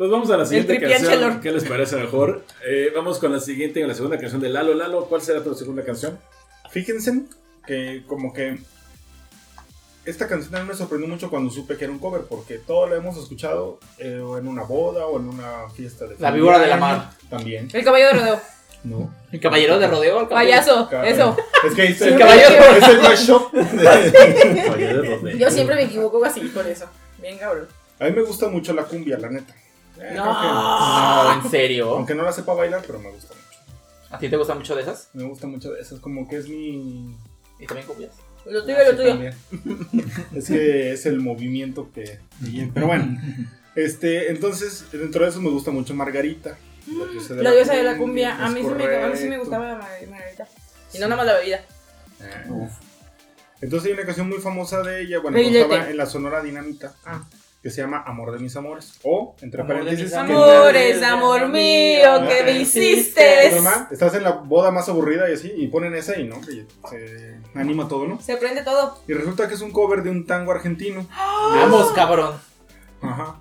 Pues 0.00 0.10
vamos 0.10 0.30
a 0.30 0.38
la 0.38 0.46
siguiente 0.46 0.80
canción. 0.80 1.12
Chelor. 1.12 1.40
¿Qué 1.42 1.52
les 1.52 1.62
parece 1.64 1.94
mejor? 1.96 2.42
Eh, 2.66 2.90
vamos 2.96 3.18
con 3.18 3.32
la 3.32 3.38
siguiente, 3.38 3.86
la 3.86 3.92
segunda 3.92 4.16
canción 4.18 4.40
de 4.40 4.48
Lalo. 4.48 4.72
Lalo, 4.72 5.04
¿cuál 5.04 5.20
será 5.20 5.44
tu 5.44 5.54
segunda 5.54 5.84
canción? 5.84 6.18
Fíjense 6.70 7.24
que 7.66 8.02
como 8.06 8.32
que 8.32 8.56
esta 10.06 10.26
canción 10.26 10.54
a 10.56 10.60
mí 10.62 10.68
me 10.70 10.74
sorprendió 10.74 11.06
mucho 11.06 11.28
cuando 11.28 11.50
supe 11.52 11.76
que 11.76 11.84
era 11.84 11.92
un 11.92 11.98
cover, 11.98 12.22
porque 12.22 12.56
todo 12.56 12.86
lo 12.86 12.96
hemos 12.96 13.18
escuchado 13.18 13.78
eh, 13.98 14.20
o 14.20 14.38
en 14.38 14.48
una 14.48 14.62
boda 14.62 15.04
o 15.04 15.20
en 15.20 15.28
una 15.28 15.68
fiesta 15.68 16.06
de 16.06 16.16
La 16.18 16.30
víbora 16.30 16.58
de 16.58 16.68
la 16.68 16.78
mar. 16.78 17.10
También, 17.28 17.68
El 17.70 17.84
caballo 17.84 18.06
de 18.06 18.12
rodeo. 18.14 18.40
¿no? 18.84 19.14
El 19.30 19.38
caballero 19.38 19.78
de 19.78 19.86
rodeo. 19.86 20.20
el 20.22 20.28
caballero- 20.28 20.88
Payaso. 20.88 21.04
Eso. 21.04 21.36
Es 21.66 21.74
que 21.74 21.92
Sí, 21.92 22.04
el 22.04 22.18
caballero. 22.18 22.48
Es 22.78 22.88
el 22.88 23.02
mashup. 23.02 23.52
de- 23.52 25.34
Yo 25.38 25.50
siempre 25.50 25.76
me 25.76 25.82
equivoco 25.82 26.24
así 26.24 26.40
por 26.40 26.66
eso. 26.66 26.86
Bien 27.20 27.36
cabrón. 27.36 27.68
A 27.98 28.06
mí 28.06 28.12
me 28.12 28.22
gusta 28.22 28.48
mucho 28.48 28.72
la 28.72 28.84
cumbia, 28.84 29.18
la 29.18 29.28
neta. 29.28 29.54
Eh, 30.00 30.12
No. 30.14 30.24
que- 30.24 30.46
No, 30.48 31.32
en 31.44 31.50
serio. 31.50 31.90
aunque 31.90 32.14
no 32.14 32.22
la 32.22 32.32
sepa 32.32 32.54
bailar, 32.54 32.82
pero 32.86 32.98
me 32.98 33.10
gusta 33.10 33.34
mucho. 33.34 33.60
¿A 34.10 34.18
ti 34.18 34.28
te 34.28 34.36
gustan 34.36 34.58
mucho 34.58 34.74
de 34.74 34.82
esas? 34.82 35.08
Me 35.12 35.22
gusta 35.24 35.46
mucho 35.46 35.72
de 35.72 35.80
esas, 35.80 36.00
como 36.00 36.26
que 36.28 36.38
es 36.38 36.48
mi... 36.48 37.16
¿Y 37.58 37.66
también 37.66 37.86
copias? 37.86 38.10
Lo 38.46 38.62
tuyo, 38.64 38.76
lo 38.78 38.90
Sí, 38.90 38.96
tuyo. 38.96 40.02
es 40.34 40.46
que 40.48 40.92
es 40.92 41.06
el 41.06 41.20
movimiento 41.20 41.90
que... 41.94 42.18
Pero 42.74 42.86
bueno, 42.86 43.18
este, 43.76 44.30
entonces, 44.30 44.86
dentro 44.92 45.24
de 45.24 45.30
eso 45.30 45.40
me 45.40 45.50
gusta 45.50 45.70
mucho 45.70 45.94
Margarita. 45.94 46.56
La 46.88 47.06
diosa 47.12 47.34
La 47.34 47.50
diosa 47.52 47.74
de 47.74 47.82
la 47.84 47.96
cumbia. 47.98 48.44
A 48.44 48.48
mí, 48.50 48.62
sí 48.62 48.66
me, 48.68 48.96
a 48.96 49.08
mí 49.08 49.16
sí 49.16 49.28
me 49.28 49.38
gustaba 49.38 49.76
Mar- 49.76 49.88
Margarita. 50.08 50.48
Y 50.94 50.98
no 50.98 51.06
nada 51.06 51.16
más 51.18 51.26
la 51.26 51.38
bebida. 51.38 51.60
Uf. 52.48 52.72
Entonces 53.60 53.88
hay 53.88 53.92
una 53.92 54.06
canción 54.06 54.28
muy 54.28 54.38
famosa 54.38 54.82
de 54.82 55.02
ella, 55.02 55.20
bueno, 55.20 55.36
estaba 55.36 55.90
en 55.90 55.96
la 55.98 56.06
Sonora 56.06 56.42
Dinamita, 56.42 56.94
Ah. 57.04 57.22
Que 57.62 57.70
se 57.70 57.82
llama 57.82 58.02
Amor 58.06 58.32
de 58.32 58.38
mis 58.38 58.56
amores. 58.56 58.98
O, 59.02 59.36
entre 59.42 59.60
Amor 59.62 59.76
de 59.76 59.82
paréntesis, 59.82 60.14
Amores, 60.16 61.02
amor 61.02 61.48
mío, 61.48 62.26
que 62.28 62.42
me 62.44 62.52
hiciste. 62.52 63.50
Normal, 63.52 63.88
estás 63.90 64.14
en 64.14 64.22
la 64.22 64.30
boda 64.32 64.70
más 64.70 64.88
aburrida 64.88 65.28
y 65.28 65.34
así, 65.34 65.52
y 65.54 65.66
ponen 65.68 65.94
esa 65.94 66.18
y 66.18 66.24
no, 66.26 66.40
que 66.40 66.64
se 66.88 67.36
anima 67.54 67.86
todo, 67.88 68.06
¿no? 68.06 68.20
Se 68.20 68.32
aprende 68.32 68.62
todo. 68.62 68.98
Y 69.06 69.12
resulta 69.12 69.48
que 69.48 69.54
es 69.54 69.60
un 69.60 69.72
cover 69.72 70.02
de 70.02 70.10
un 70.10 70.26
tango 70.26 70.52
argentino. 70.52 71.06
Vamos, 71.16 71.92
cabrón. 71.92 72.34
Ajá. 73.02 73.36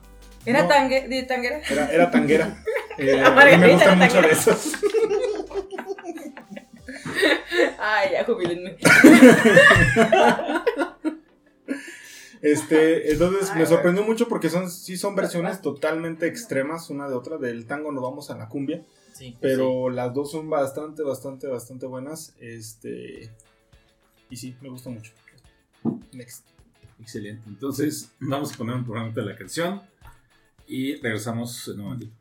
¿Era 0.46 0.64
No. 0.64 0.68
tangue, 0.68 1.08
de 1.08 1.24
tanguera? 1.24 1.62
Era, 1.70 1.92
era 1.92 2.12
tanguera. 2.12 2.64
Eh, 3.02 3.24
a 3.24 3.30
mí 3.32 3.58
me 3.58 3.72
gustan 3.72 3.98
mucho 3.98 4.22
de 4.22 4.30
esas. 4.32 4.74
Ay, 7.80 8.10
ya, 8.12 8.26
jubílenme. 8.26 8.76
Este, 12.42 13.12
entonces 13.12 13.56
me 13.56 13.66
sorprendió 13.66 14.04
mucho 14.04 14.28
porque 14.28 14.50
son, 14.50 14.70
sí 14.70 14.98
son 14.98 15.16
versiones 15.16 15.62
totalmente 15.62 16.28
extremas 16.28 16.90
una 16.90 17.08
de 17.08 17.16
otra. 17.16 17.38
Del 17.38 17.66
tango 17.66 17.92
nos 17.92 18.04
vamos 18.04 18.30
a 18.30 18.38
la 18.38 18.48
cumbia. 18.48 18.86
Sí, 19.14 19.36
Pero 19.42 19.90
las 19.90 20.14
dos 20.14 20.32
son 20.32 20.50
bastante, 20.50 21.04
bastante, 21.04 21.48
bastante 21.48 21.86
buenas. 21.86 22.34
Este. 22.40 23.30
Y 24.30 24.38
sí, 24.38 24.56
me 24.62 24.70
gusta 24.70 24.90
mucho. 24.90 25.12
Next. 26.14 26.46
Excelente. 27.00 27.44
Entonces, 27.48 28.12
vamos 28.20 28.54
a 28.54 28.58
poner 28.58 28.76
un 28.76 28.84
programa 28.86 29.12
de 29.14 29.22
la 29.24 29.36
canción 29.36 29.82
y 30.68 30.96
regresamos 30.96 31.68
en 31.68 31.80
un 31.80 31.86
momentito. 31.86 32.14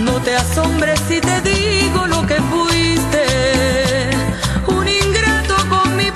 No 0.00 0.20
te 0.22 0.34
asombres 0.34 0.98
si 1.00 1.20
te 1.20 1.40
digo 1.42 2.06
lo 2.06 2.26
que 2.26 2.34
fuiste. 2.34 3.24
Un 4.66 4.88
ingrato 4.88 5.54
con 5.68 5.96
mi 5.96 6.10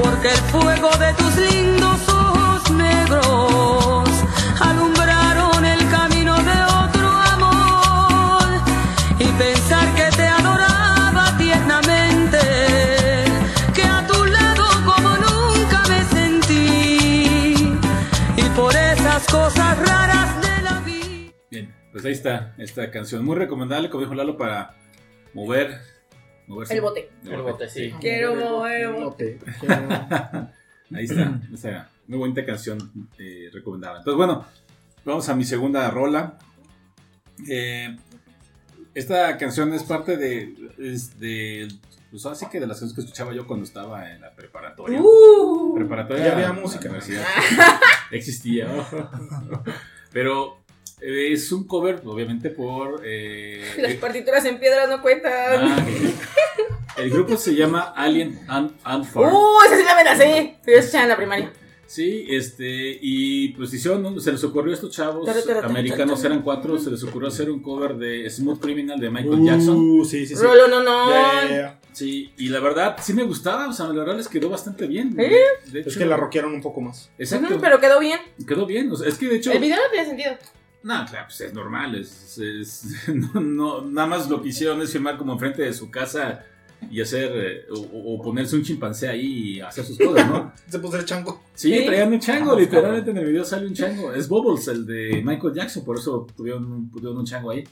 Porque 0.00 0.28
el 0.28 0.40
fuego 0.52 0.90
de 0.96 1.12
tus 1.14 1.36
lindos 1.36 2.08
ojos 2.08 2.70
negros 2.70 4.08
alumbraron 4.60 5.64
el 5.64 5.90
camino 5.90 6.36
de 6.36 6.62
otro 6.84 7.08
amor. 7.34 8.48
Y 9.18 9.24
pensar 9.24 9.92
que 9.96 10.16
te 10.16 10.22
adoraba 10.22 11.36
tiernamente. 11.36 12.38
Que 13.74 13.82
a 13.82 14.06
tu 14.06 14.24
lado 14.24 14.64
como 14.86 15.08
nunca 15.16 15.82
me 15.88 16.04
sentí. 16.04 17.76
Y 18.36 18.42
por 18.54 18.76
esas 18.76 19.26
cosas 19.26 19.78
raras 19.78 20.40
de 20.40 20.62
la 20.62 20.80
vida. 20.80 21.32
Bien, 21.50 21.74
pues 21.90 22.04
ahí 22.04 22.12
está 22.12 22.54
esta 22.58 22.90
canción. 22.92 23.24
Muy 23.24 23.36
recomendable, 23.36 23.90
como 23.90 24.02
dijo 24.02 24.14
Lalo, 24.14 24.36
para 24.36 24.76
mover. 25.34 25.97
Moverse. 26.48 26.74
El 26.74 26.80
bote. 26.80 27.10
El 27.24 27.42
bote, 27.42 27.68
sí. 27.68 27.92
Quiero 28.00 28.34
mover. 28.34 28.88
Ahí 30.94 31.04
está, 31.04 31.40
esa 31.52 31.90
muy 32.06 32.18
bonita 32.18 32.44
canción 32.46 32.78
eh, 33.18 33.50
recomendada. 33.52 33.98
Entonces, 33.98 34.16
bueno, 34.16 34.46
vamos 35.04 35.28
a 35.28 35.34
mi 35.34 35.44
segunda 35.44 35.90
rola. 35.90 36.38
Eh, 37.48 37.94
esta 38.94 39.36
canción 39.36 39.72
es 39.74 39.82
parte 39.84 40.16
de, 40.16 40.54
es 40.78 41.20
de, 41.20 41.68
pues 42.10 42.24
así 42.26 42.46
que 42.50 42.58
de 42.58 42.66
las 42.66 42.80
canciones 42.80 42.94
que 42.94 43.00
escuchaba 43.02 43.34
yo 43.34 43.46
cuando 43.46 43.64
estaba 43.66 44.10
en 44.10 44.22
la 44.22 44.34
preparatoria. 44.34 44.98
Uh. 45.02 45.74
preparatoria. 45.76 46.24
Ya 46.24 46.32
había 46.32 46.46
la 46.48 46.52
música. 46.54 46.86
universidad. 46.88 47.24
Existía. 48.10 48.66
Pero 50.12 50.58
eh, 51.02 51.32
es 51.32 51.52
un 51.52 51.66
cover, 51.66 52.00
obviamente, 52.06 52.48
por... 52.50 53.02
eh, 53.04 53.62
Las 53.78 53.94
partituras 53.94 54.44
en 54.46 54.58
piedra 54.58 54.86
no 54.86 55.02
cuentan. 55.02 55.32
ah, 55.32 55.86
el 56.98 57.10
grupo 57.10 57.36
se 57.36 57.54
llama 57.54 57.92
Alien 57.96 58.40
and, 58.48 58.72
and 58.84 59.04
Farm. 59.04 59.34
Uh, 59.34 59.62
esa 59.66 59.76
sí 59.76 59.84
la 59.84 59.94
me 59.96 60.04
la 60.04 60.16
sé. 60.16 60.56
Yo 60.66 60.72
escuchaba 60.74 61.04
en 61.04 61.08
la 61.10 61.16
primaria. 61.16 61.52
Sí, 61.86 62.26
este, 62.28 62.98
y 63.00 63.48
pues 63.54 63.72
hicieron, 63.72 64.20
se 64.20 64.30
les 64.30 64.44
ocurrió 64.44 64.72
a 64.72 64.74
estos 64.74 64.90
chavos 64.94 65.24
Tara, 65.24 65.40
tara, 65.40 65.54
tara, 65.62 65.68
americanos, 65.68 66.22
eran 66.22 66.42
cuatro, 66.42 66.78
se 66.78 66.90
les 66.90 67.02
ocurrió 67.02 67.28
hacer 67.28 67.50
un 67.50 67.62
cover 67.62 67.96
de 67.96 68.28
Smooth 68.28 68.60
Criminal 68.60 69.00
de 69.00 69.08
Michael 69.08 69.42
Jackson. 69.42 69.74
Uh, 69.78 70.04
sí, 70.04 70.26
sí, 70.26 70.36
sí. 70.36 70.42
Rolo, 70.42 70.68
no, 70.68 70.82
no. 70.82 71.10
Ya. 71.48 71.80
Sí, 71.92 72.30
y 72.36 72.50
la 72.50 72.60
verdad, 72.60 72.96
sí 73.00 73.14
me 73.14 73.22
gustaba, 73.24 73.68
o 73.68 73.72
sea, 73.72 73.86
la 73.86 73.94
verdad 73.94 74.18
les 74.18 74.28
quedó 74.28 74.50
bastante 74.50 74.86
bien. 74.86 75.12
¿Sí? 75.12 75.70
De 75.72 75.80
Es 75.80 75.86
hecho, 75.86 75.98
que 75.98 76.04
la 76.04 76.18
rockearon 76.18 76.52
un 76.52 76.60
poco 76.60 76.82
más. 76.82 77.10
Exacto, 77.16 77.56
pero 77.58 77.80
quedó 77.80 77.98
bien. 78.00 78.20
quedó 78.46 78.66
bien, 78.66 78.92
o 78.92 78.96
sea, 78.96 79.08
es 79.08 79.16
que 79.16 79.26
de 79.26 79.36
hecho... 79.36 79.50
El 79.50 79.60
video 79.60 79.76
no 79.78 79.90
tiene 79.90 80.06
sentido. 80.06 80.32
No, 80.82 81.06
claro, 81.06 81.24
pues 81.26 81.40
es 81.40 81.54
normal, 81.54 81.94
es, 81.94 82.38
es- 82.38 82.84
no, 83.08 83.40
no, 83.40 83.80
nada 83.82 84.06
más 84.06 84.28
lo 84.28 84.42
que 84.42 84.50
hicieron 84.50 84.80
es 84.82 84.92
filmar 84.92 85.16
como 85.16 85.32
enfrente 85.32 85.62
de 85.62 85.72
su 85.72 85.90
casa 85.90 86.44
y 86.90 87.00
hacer, 87.00 87.32
eh, 87.34 87.66
o, 87.70 88.14
o 88.14 88.22
ponerse 88.22 88.56
un 88.56 88.62
chimpancé 88.62 89.08
ahí 89.08 89.56
y 89.56 89.60
hacer 89.60 89.84
sus 89.84 89.98
cosas, 89.98 90.26
¿no? 90.28 90.52
Se 90.68 90.78
puso 90.78 90.96
el 90.96 91.04
chango. 91.04 91.42
Sí, 91.54 91.72
Sí. 91.76 91.84
traían 91.86 92.12
un 92.12 92.20
chango, 92.20 92.58
literalmente 92.58 93.10
en 93.10 93.18
el 93.18 93.26
video 93.26 93.44
sale 93.44 93.66
un 93.66 93.74
chango. 93.74 94.12
Es 94.14 94.28
Bubbles, 94.28 94.68
el 94.68 94.86
de 94.86 95.20
Michael 95.24 95.54
Jackson, 95.54 95.84
por 95.84 95.98
eso 95.98 96.26
tuvieron 96.36 96.64
un, 96.70 96.90
tuvieron 96.90 97.18
un 97.18 97.24
chango 97.26 97.50
ahí 97.50 97.64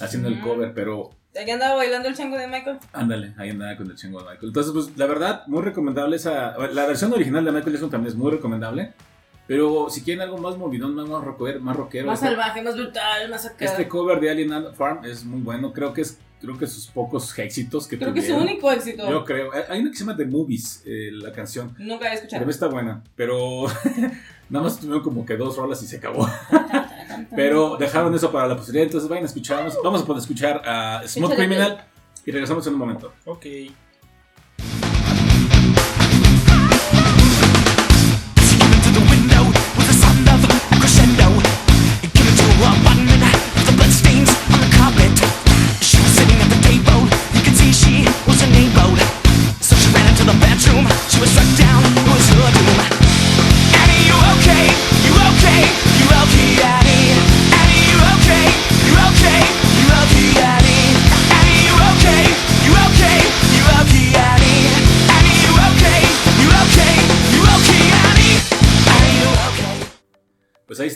haciendo 0.00 0.28
el 0.28 0.40
cover, 0.40 0.72
pero 0.74 1.10
Aquí 1.40 1.50
andaba 1.50 1.76
bailando 1.76 2.08
el 2.10 2.14
chango 2.14 2.36
de 2.36 2.46
Michael. 2.46 2.78
ándale, 2.92 3.32
ahí 3.38 3.48
andaba 3.50 3.74
con 3.76 3.90
el 3.90 3.96
chango 3.96 4.18
de 4.18 4.24
Michael. 4.30 4.48
Entonces, 4.48 4.72
pues 4.74 4.98
la 4.98 5.06
verdad, 5.06 5.46
muy 5.46 5.62
recomendable 5.62 6.16
esa. 6.16 6.56
La 6.74 6.86
versión 6.86 7.10
original 7.14 7.42
de 7.44 7.52
Michael 7.52 7.72
Jackson 7.72 7.90
también 7.90 8.10
es 8.12 8.16
muy 8.18 8.30
recomendable, 8.32 8.92
pero 9.46 9.88
si 9.88 10.02
quieren 10.02 10.20
algo 10.22 10.36
más 10.36 10.58
movidón, 10.58 10.94
más 10.94 11.08
rockero, 11.24 11.58
más 11.60 11.74
rockero, 11.74 12.06
Más 12.06 12.18
este- 12.22 12.28
salvaje, 12.34 12.60
más 12.62 12.76
brutal, 12.76 13.30
más 13.30 13.46
acá. 13.46 13.64
este 13.64 13.88
cover 13.88 14.20
de 14.20 14.30
Alien 14.30 14.52
Farm 14.74 15.04
es 15.06 15.24
muy 15.24 15.40
bueno, 15.40 15.72
creo 15.72 15.94
que 15.94 16.02
es 16.02 16.18
creo 16.42 16.58
que 16.58 16.66
sus 16.66 16.86
pocos 16.88 17.38
éxitos 17.38 17.86
que 17.86 17.96
Creo 17.96 18.12
que 18.12 18.20
es 18.20 18.26
su 18.26 18.32
tuvieron. 18.32 18.52
único 18.52 18.70
éxito. 18.70 19.08
Yo 19.08 19.24
creo. 19.24 19.50
Hay 19.70 19.80
una 19.80 19.90
que 19.90 19.96
se 19.96 20.04
llama 20.04 20.16
The 20.16 20.26
Movies, 20.26 20.82
eh, 20.84 21.08
la 21.12 21.32
canción. 21.32 21.74
Nunca 21.78 22.04
había 22.06 22.14
escuchado. 22.14 22.40
También 22.40 22.50
está 22.50 22.66
buena, 22.66 23.02
pero 23.16 23.64
nada 24.50 24.64
más 24.64 24.78
tuvieron 24.78 25.02
como 25.02 25.24
que 25.24 25.36
dos 25.36 25.56
rolas 25.56 25.82
y 25.82 25.86
se 25.86 25.96
acabó. 25.96 26.28
Pero 27.36 27.76
dejaron 27.76 28.14
eso 28.14 28.32
para 28.32 28.48
la 28.48 28.56
posteridad, 28.56 28.84
entonces 28.86 29.08
vayan 29.08 29.24
a 29.24 29.26
escucharnos. 29.26 29.78
Vamos 29.84 30.02
a 30.02 30.06
poder 30.06 30.20
escuchar 30.20 30.62
a 30.66 31.02
Smooth 31.06 31.34
Criminal 31.34 31.84
y 32.24 32.30
regresamos 32.30 32.66
en 32.66 32.72
un 32.74 32.78
momento. 32.78 33.12
Ok. 33.26 33.46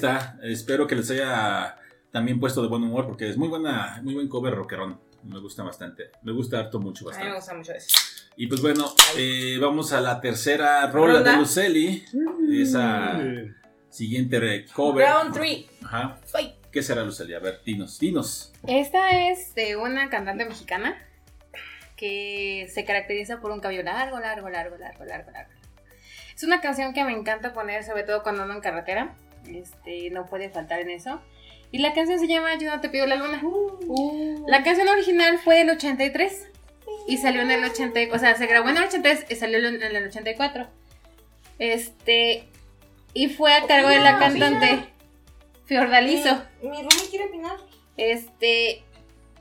Está. 0.06 0.38
Espero 0.42 0.86
que 0.86 0.94
les 0.96 1.10
haya 1.10 1.76
también 2.12 2.40
puesto 2.40 2.62
de 2.62 2.68
buen 2.68 2.82
humor 2.82 3.06
porque 3.06 3.28
es 3.28 3.36
muy 3.36 3.48
buena, 3.48 4.00
muy 4.02 4.14
buen 4.14 4.28
cover 4.28 4.54
rockerón. 4.54 5.00
Me 5.24 5.40
gusta 5.40 5.62
bastante. 5.64 6.10
Me 6.22 6.32
gusta 6.32 6.60
harto 6.60 6.78
mucho 6.78 7.08
A 7.08 7.12
mí 7.12 7.24
me 7.24 7.32
bastante. 7.32 7.36
gusta 7.36 7.54
mucho 7.54 7.72
eso. 7.72 7.96
Y 8.36 8.46
pues 8.46 8.60
bueno, 8.60 8.92
eh, 9.16 9.58
vamos 9.60 9.92
a 9.92 10.00
la 10.00 10.20
tercera 10.20 10.86
rola 10.88 11.14
Ronda. 11.14 11.32
de 11.32 11.36
Luceli. 11.38 12.04
Esa 12.52 13.18
Eh, 13.20 13.52
siguiente 13.90 14.66
cover. 14.72 15.06
Round 15.08 15.34
3. 15.34 15.66
Ajá. 15.84 16.18
Fight. 16.26 16.54
¿Qué 16.70 16.82
será 16.82 17.02
Luceli? 17.02 17.32
A 17.34 17.38
ver, 17.40 17.60
dinos, 17.64 17.98
dinos. 17.98 18.52
Esta 18.66 19.28
es 19.30 19.54
de 19.54 19.76
una 19.76 20.10
cantante 20.10 20.44
mexicana 20.44 20.96
que 21.96 22.68
se 22.72 22.84
caracteriza 22.84 23.40
por 23.40 23.50
un 23.50 23.60
cabello 23.60 23.82
largo, 23.82 24.20
largo, 24.20 24.48
largo, 24.50 24.76
largo, 24.76 25.04
largo, 25.04 25.30
largo. 25.30 25.50
Es 26.34 26.42
una 26.44 26.60
canción 26.60 26.92
que 26.92 27.02
me 27.04 27.12
encanta 27.12 27.54
poner, 27.54 27.82
sobre 27.84 28.02
todo 28.02 28.22
cuando 28.22 28.42
ando 28.42 28.54
en 28.54 28.60
carretera. 28.60 29.14
Este, 29.54 30.10
no 30.10 30.26
puede 30.26 30.50
faltar 30.50 30.80
en 30.80 30.90
eso. 30.90 31.20
Y 31.72 31.78
la 31.78 31.92
canción 31.94 32.18
se 32.18 32.28
llama 32.28 32.56
Yo 32.58 32.70
no 32.74 32.80
te 32.80 32.88
pido 32.88 33.06
la 33.06 33.16
luna. 33.16 33.42
La 34.46 34.62
canción 34.62 34.88
original 34.88 35.38
fue 35.38 35.56
del 35.58 35.70
83 35.70 36.46
y 37.08 37.18
salió 37.18 37.42
en 37.42 37.50
el 37.50 37.64
80, 37.64 38.00
o 38.12 38.18
sea, 38.18 38.34
se 38.36 38.46
grabó 38.46 38.68
en 38.68 38.76
el 38.76 38.84
83 38.84 39.26
y 39.30 39.34
salió 39.36 39.58
en 39.58 39.82
el 39.82 40.06
84. 40.06 40.66
Este, 41.58 42.48
y 43.14 43.28
fue 43.28 43.52
a 43.54 43.66
cargo 43.66 43.88
de 43.88 43.98
la 44.00 44.18
cantante 44.18 44.78
Fiordalizo. 45.64 46.42
Mi, 46.62 46.68
mi 46.70 46.76
roomie 46.76 47.08
quiere 47.10 47.24
opinar. 47.26 47.56
Este, 47.96 48.84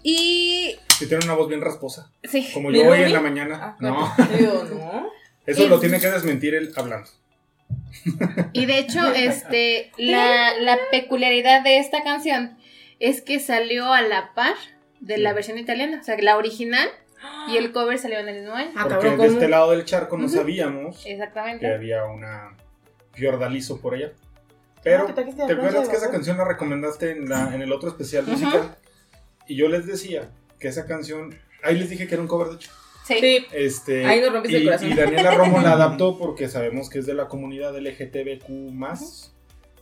y 0.02 0.76
que 1.00 1.06
tiene 1.08 1.26
una 1.26 1.34
voz 1.36 1.48
bien 1.50 1.62
rasposa. 1.62 2.12
sí, 2.24 2.50
Como 2.54 2.70
¿Mi 2.70 2.80
yo 2.80 2.90
hoy 2.90 3.02
en 3.04 3.14
la 3.14 3.22
mañana. 3.22 3.60
Ah, 3.62 3.76
No, 3.80 4.12
Digo, 4.38 4.64
no. 4.64 5.10
eso 5.46 5.68
lo 5.68 5.80
tiene 5.80 6.00
que 6.00 6.08
desmentir 6.08 6.56
él 6.56 6.72
hablando. 6.76 7.10
Y 8.54 8.66
de 8.66 8.80
hecho, 8.80 9.00
este, 9.16 9.92
la, 9.98 10.58
la 10.60 10.78
peculiaridad 10.92 11.64
de 11.64 11.80
esta 11.80 12.04
canción 12.04 12.58
es 13.00 13.22
que 13.22 13.40
salió 13.40 13.92
a 13.94 14.02
la 14.02 14.34
par 14.34 14.56
de 15.00 15.18
la 15.18 15.34
versión 15.34 15.58
italiana, 15.58 16.00
o 16.02 16.04
sea, 16.04 16.18
la 16.20 16.38
original 16.38 16.90
y 17.48 17.58
el 17.58 17.72
cover 17.72 17.98
salió 17.98 18.20
en 18.20 18.30
el 18.30 18.42
mismo 18.42 18.54
año. 18.56 18.72
Ah, 18.76 18.88
Porque 18.88 19.10
de 19.18 19.28
este 19.28 19.48
lado 19.48 19.72
del 19.72 19.86
charco 19.86 20.18
no 20.18 20.30
sabíamos 20.30 21.04
que 21.04 21.14
Exactamente. 21.14 21.72
había 21.74 22.04
una 22.06 22.56
fiordalizo 23.14 23.80
por 23.82 23.96
allá. 23.96 24.12
Pero, 24.84 25.04
Ah, 25.04 25.08
que 25.08 25.14
trajiste 25.14 25.46
¿te 25.48 25.54
acuerdas 25.54 25.90
que 25.90 25.96
esa 25.96 26.12
canción 26.12 26.38
la 26.38 26.46
recomendaste 26.46 27.12
en, 27.12 27.28
la, 27.28 27.54
en 27.56 27.62
el 27.62 27.72
otro 27.72 27.90
especial 27.90 28.26
musical? 28.28 28.76
Y 29.48 29.56
yo 29.56 29.68
les 29.68 29.86
decía 29.88 30.30
que 30.60 30.68
esa 30.68 30.86
canción, 30.86 31.38
ahí 31.64 31.78
les 31.78 31.90
dije 31.90 32.08
que 32.08 32.14
era 32.14 32.22
un 32.22 32.28
cover 32.28 32.50
de 32.50 32.56
hecho. 32.56 32.72
Sí. 33.06 33.16
Sí. 33.20 33.46
Este, 33.52 34.06
Ahí 34.06 34.20
nos 34.22 34.34
rompiste 34.34 34.58
y, 34.58 34.62
el 34.62 34.66
corazón. 34.68 34.92
y 34.92 34.94
Daniela 34.96 35.32
Romo 35.32 35.62
la 35.62 35.72
adaptó 35.74 36.18
porque 36.18 36.48
sabemos 36.50 36.90
que 36.90 37.00
es 37.00 37.06
de 37.06 37.14
la 37.14 37.28
comunidad 37.28 37.76
LGTBQ+. 37.78 38.50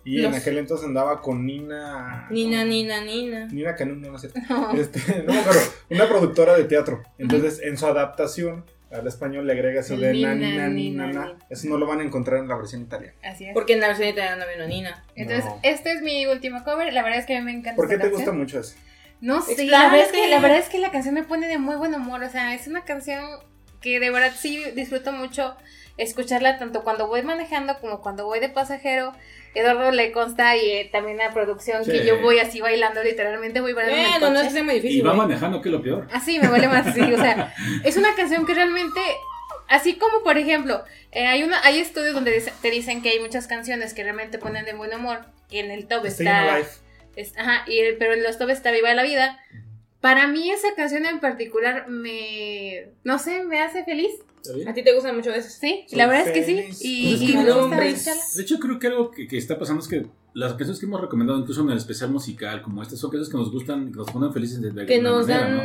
Y 0.05 0.17
en 0.17 0.23
Los- 0.31 0.35
aquel 0.41 0.57
entonces 0.57 0.85
andaba 0.85 1.21
con 1.21 1.45
Nina... 1.45 2.27
Nina, 2.29 2.65
Nina, 2.65 3.01
Nina. 3.01 3.45
Nina 3.47 3.73
Canún, 3.75 4.01
no, 4.01 4.09
no 4.09 4.15
es 4.17 4.21
cierto. 4.21 4.39
Este, 4.75 5.23
no, 5.23 5.33
pero 5.47 5.59
una 5.91 6.07
productora 6.09 6.55
de 6.57 6.65
teatro. 6.65 7.01
Entonces, 7.17 7.61
en 7.63 7.77
su 7.77 7.85
adaptación 7.85 8.65
al 8.91 9.07
español 9.07 9.47
le 9.47 9.53
agrega 9.53 9.79
eso 9.79 9.95
de 9.97 10.11
nina, 10.11 10.35
nina, 10.35 10.67
nana. 10.67 10.69
nina. 10.69 11.37
Eso 11.49 11.67
no 11.69 11.77
lo 11.77 11.87
van 11.87 12.01
a 12.01 12.03
encontrar 12.03 12.41
en 12.41 12.47
la 12.49 12.57
versión 12.57 12.81
italiana. 12.81 13.15
Así 13.23 13.45
es. 13.45 13.53
Porque 13.53 13.73
en 13.73 13.79
la 13.79 13.87
versión 13.87 14.09
italiana 14.09 14.45
no 14.45 14.51
vino 14.51 14.67
Nina. 14.67 15.03
Entonces, 15.15 15.45
No. 15.45 15.59
este 15.63 15.93
es 15.93 16.01
mi 16.01 16.25
último 16.27 16.63
cover. 16.65 16.91
La 16.93 17.01
verdad 17.01 17.19
es 17.19 17.25
que 17.25 17.35
a 17.37 17.39
mí 17.39 17.45
me 17.45 17.51
encanta. 17.57 17.75
¿Por 17.77 17.87
qué 17.89 17.97
te 17.97 18.09
gusta 18.09 18.31
mucho 18.33 18.59
eso? 18.59 18.75
No 19.23 19.41
sé, 19.41 19.53
Expláyate. 19.53 19.71
la 19.71 19.89
verdad, 19.89 20.05
es 20.05 20.11
que, 20.11 20.27
la 20.27 20.39
verdad 20.39 20.57
es 20.59 20.69
que 20.69 20.79
la 20.79 20.91
canción 20.91 21.15
me 21.15 21.23
pone 21.23 21.47
de 21.47 21.57
muy 21.57 21.75
buen 21.77 21.93
humor. 21.95 22.21
O 22.23 22.29
sea, 22.29 22.53
es 22.53 22.67
una 22.67 22.83
canción 22.83 23.23
que 23.81 23.99
de 23.99 24.09
verdad 24.09 24.33
sí 24.37 24.61
disfruto 24.75 25.11
mucho 25.13 25.55
escucharla 25.97 26.57
tanto 26.57 26.83
cuando 26.83 27.07
voy 27.07 27.21
manejando 27.21 27.77
como 27.79 28.01
cuando 28.01 28.25
voy 28.25 28.39
de 28.39 28.49
pasajero. 28.49 29.13
Eduardo 29.55 29.91
le 29.91 30.11
consta 30.11 30.57
y 30.57 30.69
eh, 30.71 30.89
también 30.91 31.17
la 31.17 31.31
producción 31.31 31.85
que 31.85 31.99
Sí. 32.01 32.05
yo 32.05 32.19
voy 32.21 32.39
así 32.39 32.59
bailando, 32.59 33.03
literalmente 33.03 33.61
voy 33.61 33.71
bailando 33.73 33.97
en 33.97 34.13
el 34.15 34.33
no 34.33 34.41
coche. 34.63 34.77
es 34.79 34.85
Y 34.85 35.01
va 35.01 35.13
manejando, 35.13 35.61
que 35.61 35.69
es 35.69 35.73
lo 35.73 35.81
peor. 35.81 36.07
Así 36.11 36.39
me 36.39 36.47
vale 36.47 36.67
más, 36.67 36.93
sí, 36.93 37.01
o 37.01 37.17
sea, 37.17 37.53
es 37.83 37.95
una 37.95 38.15
canción 38.15 38.45
que 38.47 38.55
realmente, 38.55 38.99
así 39.69 39.95
como 39.95 40.23
por 40.23 40.37
ejemplo, 40.37 40.83
eh, 41.11 41.27
hay 41.27 41.43
una, 41.43 41.63
hay 41.63 41.79
estudios 41.79 42.15
donde 42.15 42.43
te 42.61 42.71
dicen 42.71 43.01
que 43.03 43.09
hay 43.11 43.19
muchas 43.19 43.45
canciones 43.47 43.93
que 43.93 44.03
realmente 44.03 44.39
ponen 44.39 44.65
de 44.65 44.73
buen 44.73 44.93
humor, 44.93 45.19
que 45.49 45.59
en 45.59 45.69
el 45.69 45.87
top 45.87 46.07
Stay 46.07 46.25
está. 46.25 46.57
Es- 47.15 47.37
ajá, 47.37 47.63
y 47.67 47.77
el- 47.79 47.97
pero 47.97 48.13
en 48.13 48.23
los 48.23 48.37
top 48.37 48.49
está 48.49 48.71
Viva 48.71 48.93
la 48.93 49.03
Vida. 49.03 49.37
Para 50.01 50.27
mí 50.27 50.51
esa 50.51 50.75
canción 50.75 51.05
en 51.05 51.19
particular 51.19 51.87
me, 51.87 52.89
no 53.03 53.19
sé, 53.19 53.43
me 53.45 53.61
hace 53.61 53.83
feliz. 53.85 54.11
A 54.67 54.73
ti 54.73 54.83
te 54.83 54.93
gustan 54.93 55.15
mucho 55.15 55.31
esas. 55.33 55.53
sí, 55.53 55.85
Soy 55.87 55.97
la 55.97 56.05
verdad 56.07 56.27
es 56.27 56.33
que 56.33 56.43
sí, 56.43 56.51
y, 56.81 57.03
Pues 57.03 57.15
es 57.15 57.21
y 57.21 57.27
que 57.31 57.37
me 57.37 57.51
gusta. 57.53 57.79
De 58.35 58.41
hecho, 58.41 58.59
creo 58.59 58.77
que 58.79 58.87
algo 58.87 59.09
que, 59.11 59.25
que 59.27 59.37
está 59.37 59.57
pasando 59.57 59.81
es 59.81 59.87
que 59.87 60.05
las 60.33 60.51
canciones 60.53 60.79
que 60.81 60.85
hemos 60.85 60.99
recomendado, 60.99 61.39
incluso 61.39 61.61
en 61.61 61.69
el 61.69 61.77
especial 61.77 62.09
musical, 62.11 62.61
como 62.61 62.81
estas, 62.81 62.99
son 62.99 63.09
canciones 63.11 63.29
que 63.29 63.37
nos 63.37 63.51
gustan, 63.53 63.91
que 63.91 63.97
nos 63.97 64.11
ponen 64.11 64.33
felices 64.33 64.61
de, 64.61 64.71
de 64.71 64.85
Que 64.85 64.99
nos 65.01 65.27
manera, 65.29 65.47
¿no? 65.47 65.61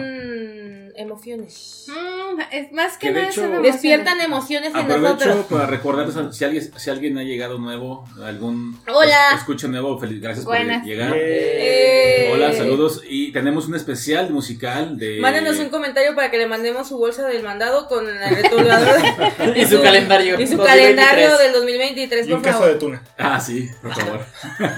Emociones. 0.98 1.86
Mm, 1.88 2.40
es 2.52 2.72
más 2.72 2.98
que, 2.98 3.08
Que 3.08 3.12
de 3.14 3.20
nada 3.20 3.30
hecho-. 3.32 3.62
Despiertan 3.62 4.20
emociones 4.20 4.70
en 4.70 4.76
Aprovecho 4.76 5.14
nosotros. 5.26 5.46
para 5.46 5.66
recordarles 5.66 6.16
a- 6.16 6.32
si 6.32 6.44
alguien, 6.44 6.70
si 6.78 6.90
alguien 6.90 7.16
ha 7.18 7.22
llegado 7.22 7.58
nuevo, 7.58 8.04
algún 8.24 8.78
Hola. 8.92 9.30
es- 9.32 9.38
escucha 9.38 9.68
nuevo, 9.68 9.98
feliz, 9.98 10.20
gracias 10.20 10.44
Buenas. 10.44 10.78
por 10.80 10.86
llegar. 10.88 11.12
Eh, 11.16 12.30
Hola, 12.32 12.52
saludos. 12.52 13.02
Y 13.08 13.32
tenemos 13.32 13.68
un 13.68 13.74
especial 13.76 14.30
musical 14.30 14.98
de. 14.98 15.20
Mándenos 15.20 15.56
un 15.58 15.68
comentario 15.70 16.14
para 16.14 16.30
que 16.30 16.38
le 16.38 16.46
mandemos 16.46 16.88
su 16.88 16.98
bolsa 16.98 17.26
del 17.26 17.42
mandado 17.42 17.86
con 17.88 18.06
el 18.08 18.18
retulador 18.36 18.98
Y 19.56 19.64
su 19.66 19.80
calendario. 19.82 20.38
Y 20.40 20.46
su 20.46 20.56
2023. 20.56 20.66
calendario 20.66 21.38
del 21.38 21.52
2023, 21.52 22.26
Y 22.28 22.32
un 22.32 22.38
por 22.38 22.44
queso 22.46 22.58
favor. 22.58 22.72
de 22.74 22.78
tuna. 22.78 23.02
Ah, 23.16 23.40
sí, 23.40 23.68
por 23.80 23.94
favor. 23.94 24.20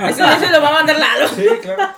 Eso, 0.09 0.25
eso 0.25 0.51
lo 0.51 0.61
va 0.63 0.69
a 0.69 0.73
mandar 0.73 0.99
Lalo. 0.99 1.29
Sí, 1.29 1.47
claro. 1.63 1.95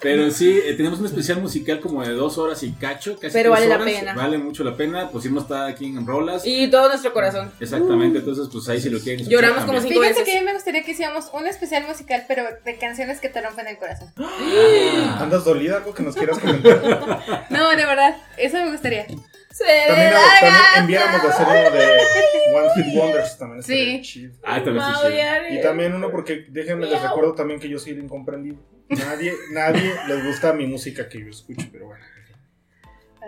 Pero 0.00 0.30
sí, 0.30 0.60
eh, 0.64 0.74
tenemos 0.74 1.00
un 1.00 1.06
especial 1.06 1.40
musical 1.40 1.80
como 1.80 2.02
de 2.04 2.12
dos 2.12 2.38
horas 2.38 2.62
y 2.62 2.72
cacho, 2.72 3.16
casi 3.18 3.32
Pero 3.32 3.50
vale 3.50 3.66
la 3.68 3.76
horas. 3.76 3.86
pena. 3.86 4.14
Vale 4.14 4.38
mucho 4.38 4.62
la 4.62 4.76
pena. 4.76 5.10
Pusimos 5.10 5.44
está 5.44 5.66
aquí 5.66 5.86
en 5.86 6.06
Rolas. 6.06 6.42
Y 6.46 6.68
todo 6.70 6.88
nuestro 6.88 7.12
corazón. 7.12 7.50
Exactamente, 7.60 8.18
entonces 8.18 8.48
pues 8.52 8.68
ahí 8.68 8.80
si 8.80 8.90
lo 8.90 8.98
quieren. 8.98 9.20
escuchar 9.20 9.32
Lloramos 9.42 9.64
como 9.64 9.78
también. 9.78 9.88
cinco 9.94 10.00
Fíjense 10.02 10.20
veces. 10.20 10.32
que 10.32 10.38
a 10.38 10.40
mí 10.42 10.46
me 10.46 10.54
gustaría 10.54 10.82
que 10.84 10.90
hiciéramos 10.92 11.30
un 11.32 11.46
especial 11.46 11.86
musical, 11.86 12.24
pero 12.28 12.44
de 12.64 12.76
canciones 12.78 13.20
que 13.20 13.28
te 13.28 13.40
rompen 13.40 13.66
el 13.66 13.78
corazón. 13.78 14.12
Ah. 14.18 15.18
¿Andas 15.20 15.44
dolida? 15.44 15.76
¿Algo 15.78 15.92
que 15.94 16.02
nos 16.02 16.14
quieras 16.14 16.38
comentar? 16.38 17.46
No, 17.50 17.70
de 17.70 17.76
verdad, 17.86 18.16
eso 18.36 18.56
me 18.58 18.70
gustaría. 18.70 19.06
Se 19.06 19.64
También, 19.86 20.12
la 20.12 20.20
también 20.40 20.54
enviáramos 20.80 21.22
de 21.22 21.28
hacer 21.28 21.46
uno 21.48 21.70
de 21.70 22.58
One 22.58 22.68
Hit 22.74 22.94
Wonders. 22.94 23.38
También 23.38 23.62
Sí. 23.62 24.00
chido. 24.02 24.34
Ah, 24.44 24.62
también 24.62 24.84
sí. 24.84 25.54
Y 25.56 25.60
también 25.62 25.94
uno 25.94 26.10
porque 26.10 26.44
déjenme 26.48 26.86
les 26.86 27.00
recuerdo 27.02 27.32
también 27.34 27.58
que 27.58 27.68
yo 27.68 27.78
soy 27.78 27.92
el 27.92 28.00
incomprendido. 28.00 28.56
Nadie, 28.88 29.34
nadie 29.50 29.94
les 30.06 30.24
gusta 30.24 30.52
mi 30.52 30.66
música 30.66 31.08
que 31.08 31.20
yo 31.20 31.30
escucho, 31.30 31.66
pero 31.72 31.86
bueno. 31.86 32.04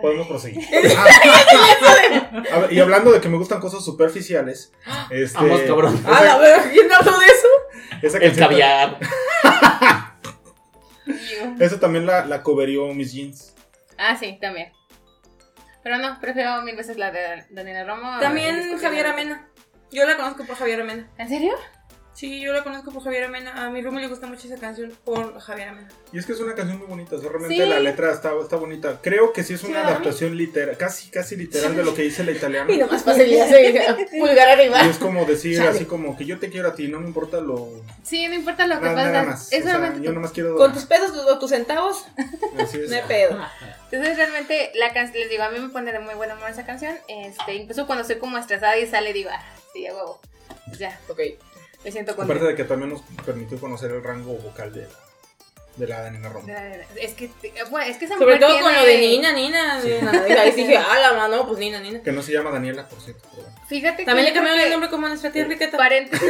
Podemos 0.01 0.27
proseguir. 0.27 0.63
Ah. 0.97 2.55
A 2.55 2.59
ver, 2.59 2.73
y 2.73 2.79
hablando 2.79 3.11
de 3.11 3.19
que 3.21 3.27
me 3.29 3.37
gustan 3.37 3.59
cosas 3.59 3.83
superficiales, 3.83 4.71
este, 5.09 5.37
Vamos, 5.37 5.61
cabrón. 5.61 6.03
Ah, 6.05 6.21
la 6.23 6.37
verdad, 6.37 6.69
¿quién 6.71 6.91
habló 6.91 7.17
de 7.19 7.25
eso? 7.25 7.47
esa 8.01 8.17
El 8.17 8.23
canción- 8.23 8.47
caviar. 8.49 8.97
Esa 11.59 11.79
también 11.79 12.05
la, 12.05 12.25
la 12.25 12.43
coverió 12.43 12.93
Miss 12.93 13.11
Jeans. 13.13 13.53
Ah, 13.97 14.15
sí, 14.17 14.37
también. 14.39 14.71
Pero 15.83 15.97
no, 15.97 16.19
prefiero 16.19 16.61
mil 16.61 16.75
veces 16.75 16.97
la 16.97 17.11
de 17.11 17.45
Daniela 17.49 17.83
Romo. 17.83 18.13
a 18.13 18.19
También 18.19 18.77
Javier. 18.77 19.07
Amena. 19.07 19.47
Yo 19.91 20.05
la 20.05 20.17
conozco 20.17 20.45
por 20.45 20.55
Javier 20.55 20.81
Amena. 20.81 21.09
¿En 21.17 21.27
serio? 21.29 21.53
Sí, 22.19 22.41
yo 22.41 22.51
la 22.51 22.65
conozco 22.65 22.91
por 22.91 23.01
Javier 23.01 23.23
Amena. 23.23 23.65
A 23.65 23.69
mi 23.69 23.81
Rumi 23.81 24.01
le 24.01 24.09
gusta 24.09 24.27
mucho 24.27 24.45
esa 24.45 24.57
canción 24.57 24.91
por 25.05 25.39
Javier 25.39 25.69
Amena. 25.69 25.87
Y 26.11 26.17
es 26.19 26.25
que 26.25 26.33
es 26.33 26.39
una 26.41 26.53
canción 26.53 26.77
muy 26.79 26.87
bonita, 26.87 27.15
o 27.15 27.19
sea, 27.19 27.29
realmente 27.29 27.55
Sí. 27.63 27.69
la 27.69 27.79
letra 27.79 28.11
está, 28.11 28.33
está 28.41 28.57
bonita. 28.57 28.99
Creo 29.01 29.31
que 29.31 29.41
sí 29.41 29.53
es 29.53 29.63
una 29.63 29.87
adaptación 29.87 30.35
literal, 30.35 30.75
casi, 30.75 31.09
casi 31.09 31.37
literal 31.37 31.77
de 31.77 31.83
lo 31.85 31.95
que 31.95 32.01
dice 32.01 32.25
la 32.25 32.31
italiana. 32.31 32.69
Y 32.73 32.77
nomás 32.77 33.03
pasa 33.03 33.23
el 33.23 33.29
día 33.29 33.45
así, 33.45 33.55
pulgar 34.19 34.49
arriba. 34.49 34.85
Y 34.85 34.89
es 34.89 34.97
como 34.97 35.23
decir 35.23 35.59
Chale. 35.59 35.69
así 35.69 35.85
como 35.85 36.17
que 36.17 36.25
yo 36.25 36.39
te 36.39 36.49
quiero 36.49 36.67
a 36.67 36.75
ti, 36.75 36.89
no 36.89 36.99
me 36.99 37.07
importa 37.07 37.39
lo... 37.39 37.69
Sí, 38.03 38.27
no 38.27 38.33
importa 38.33 38.67
lo 38.67 38.81
que 38.81 38.87
pasa. 38.87 38.95
nada 38.95 39.23
más. 39.23 39.53
Es 39.53 39.63
O 39.63 39.69
sea, 39.69 39.95
yo 40.01 40.11
nomás 40.11 40.31
quiero... 40.31 40.57
Con 40.57 40.73
tus 40.73 40.83
pesos 40.83 41.11
o 41.15 41.39
tus 41.39 41.51
centavos, 41.51 42.05
Así 42.57 42.81
es. 42.81 42.89
no 42.89 42.97
hay 42.97 43.03
pedo. 43.07 43.39
Entonces 43.91 44.17
realmente 44.17 44.73
la 44.75 44.91
canción, 44.91 45.21
les 45.21 45.29
digo, 45.29 45.43
a 45.43 45.51
mí 45.51 45.59
me 45.61 45.69
pone 45.69 45.93
de 45.93 45.99
muy 45.99 46.15
buen 46.15 46.29
humor 46.33 46.49
esa 46.49 46.65
canción. 46.65 46.97
Este, 47.07 47.53
incluso 47.53 47.87
cuando 47.87 48.01
estoy 48.01 48.17
como 48.17 48.37
estresada 48.37 48.77
y 48.77 48.87
sale, 48.87 49.13
digo, 49.13 49.29
ah, 49.31 49.41
sí, 49.71 49.87
a 49.87 49.93
huevo. 49.95 50.19
Ya, 50.77 50.99
Ok. 51.07 51.19
Me 51.83 51.91
siento 51.91 52.11
Aparte 52.11 52.27
contenta. 52.33 52.49
de 52.51 52.55
que 52.55 52.63
también 52.65 52.89
nos 52.91 53.01
permitió 53.25 53.59
conocer 53.59 53.91
el 53.91 54.03
rango 54.03 54.33
vocal 54.33 54.73
de 54.73 54.81
la, 54.81 54.89
de 55.77 55.87
la 55.87 56.01
Daniela 56.01 56.29
Romo. 56.29 56.47
Es 56.95 57.13
que, 57.13 57.29
bueno, 57.69 57.89
es 57.89 57.97
que 57.97 58.05
esa 58.05 58.15
Sobre 58.17 58.35
mujer 58.35 58.39
todo 58.41 58.49
tiene- 58.51 58.63
con 58.63 58.73
lo 58.75 58.83
de 58.85 58.97
Nina, 58.97 59.31
Nina. 59.33 59.79
Nina. 59.81 60.25
Y 60.27 60.31
ahí 60.33 60.51
dije, 60.51 60.77
ah, 60.77 60.99
la 60.99 61.13
mano, 61.13 61.47
pues 61.47 61.59
Nina, 61.59 61.79
Nina. 61.79 62.01
Que 62.01 62.11
no 62.11 62.21
se 62.21 62.33
llama 62.33 62.51
Daniela, 62.51 62.87
por 62.87 62.99
cierto. 63.01 63.27
pero. 63.35 63.47
Fíjate 63.67 64.03
También 64.03 64.27
que 64.27 64.31
le 64.31 64.35
cambiaron 64.35 64.61
el 64.61 64.69
nombre 64.71 64.89
como 64.89 65.07
nuestra 65.07 65.31
tía 65.31 65.43
Enriqueta. 65.43 65.77
Paréntesis. 65.77 66.27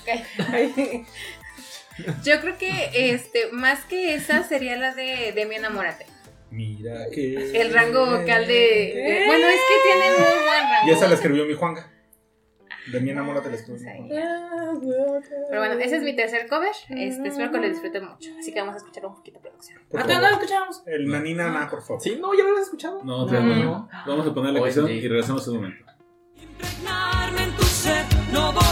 Ok. 0.00 1.06
Yo 2.24 2.40
creo 2.40 2.56
que 2.56 2.90
este, 3.12 3.50
más 3.52 3.84
que 3.84 4.14
esa 4.14 4.42
sería 4.42 4.76
la 4.76 4.94
de, 4.94 5.32
de 5.32 5.46
mi 5.46 5.56
enamórate. 5.56 6.06
Mira 6.50 7.06
que... 7.12 7.60
El 7.60 7.72
rango 7.74 8.06
vocal 8.06 8.46
de, 8.46 8.54
de- 8.54 9.24
Bueno, 9.26 9.46
es 9.48 9.60
que 9.60 9.74
tiene 9.84 10.10
muy 10.18 10.44
buen 10.46 10.62
rango. 10.70 10.88
Y 10.88 10.90
esa 10.92 11.08
la 11.08 11.14
escribió 11.14 11.44
mi 11.44 11.54
Juanga. 11.54 11.88
De 12.86 13.00
mi 13.00 13.10
enamórate 13.10 13.50
la. 13.50 13.56
Pero 13.66 15.60
bueno, 15.60 15.74
ese 15.80 15.96
es 15.96 16.02
mi 16.02 16.16
tercer 16.16 16.48
cover. 16.48 16.72
Este, 16.88 17.28
espero 17.28 17.50
que 17.50 17.58
lo 17.58 17.68
disfruten 17.68 18.04
mucho. 18.06 18.30
Así 18.38 18.52
que 18.52 18.60
vamos 18.60 18.74
a 18.74 18.78
escuchar 18.78 19.06
un 19.06 19.14
poquito 19.14 19.38
de 19.38 19.48
producción. 19.48 19.78
¿A 19.94 20.02
todos 20.02 20.20
no 20.20 20.28
lo 20.28 20.34
escuchamos? 20.34 20.82
El 20.86 21.08
nanina, 21.08 21.50
na, 21.50 21.68
por 21.68 21.82
favor. 21.82 22.00
Sí, 22.02 22.18
no, 22.20 22.32
ya 22.34 22.42
lo 22.42 22.50
habías 22.50 22.64
escuchado. 22.64 23.02
No, 23.04 23.26
todavía 23.26 23.56
no. 23.56 23.88
Vamos 24.06 24.26
a 24.26 24.34
poner 24.34 24.52
la 24.52 24.60
canción 24.60 24.90
y 24.90 25.00
regresamos 25.00 25.46
en 25.48 25.54
un 25.54 25.60
momento. 25.62 25.84
Impregnarme 26.36 27.44
en 27.44 27.56
tu 27.56 27.62
ser, 27.64 28.04
no 28.32 28.52
borrarme 28.52 28.69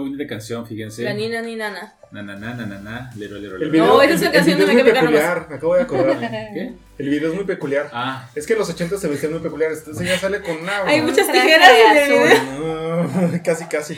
muy 0.00 0.10
bonita 0.10 0.26
canción, 0.26 0.66
fíjense. 0.66 1.02
La 1.04 1.12
Nina, 1.14 1.40
ni 1.42 1.54
Nana. 1.56 1.94
Na, 2.10 2.22
na, 2.22 2.36
na, 2.36 2.54
na, 2.54 2.66
na, 2.66 2.78
na, 2.78 3.10
lero, 3.16 3.38
lero, 3.38 3.54
El 3.56 3.60
lero. 3.60 3.72
video, 3.72 3.86
No, 3.86 4.02
esa 4.02 4.14
es 4.14 4.20
una 4.22 4.32
canción 4.32 4.58
de 4.58 4.64
es 4.64 4.72
muy 4.72 4.76
Me 4.76 4.82
Quedé 4.90 5.00
peculiar, 5.00 5.46
me 5.48 5.56
acabo 5.56 5.74
de 5.76 5.82
acordar. 5.82 6.18
¿Qué? 6.30 6.72
El 6.98 7.08
video 7.08 7.30
es 7.30 7.34
muy 7.34 7.44
peculiar. 7.44 7.90
Ah, 7.92 8.28
Es 8.34 8.46
que 8.46 8.54
los 8.54 8.68
80 8.70 8.98
se 8.98 9.08
vestían 9.08 9.32
muy 9.32 9.40
peculiares. 9.40 9.78
Entonces 9.78 10.06
ella 10.06 10.18
sale 10.18 10.40
con 10.42 10.56
una. 10.56 10.84
Hay 10.84 11.00
muchas 11.02 11.26
tijeras 11.30 11.70
en 11.70 11.96
el 11.96 12.08
video. 12.10 13.04
No, 13.04 13.42
casi, 13.44 13.64
casi. 13.66 13.96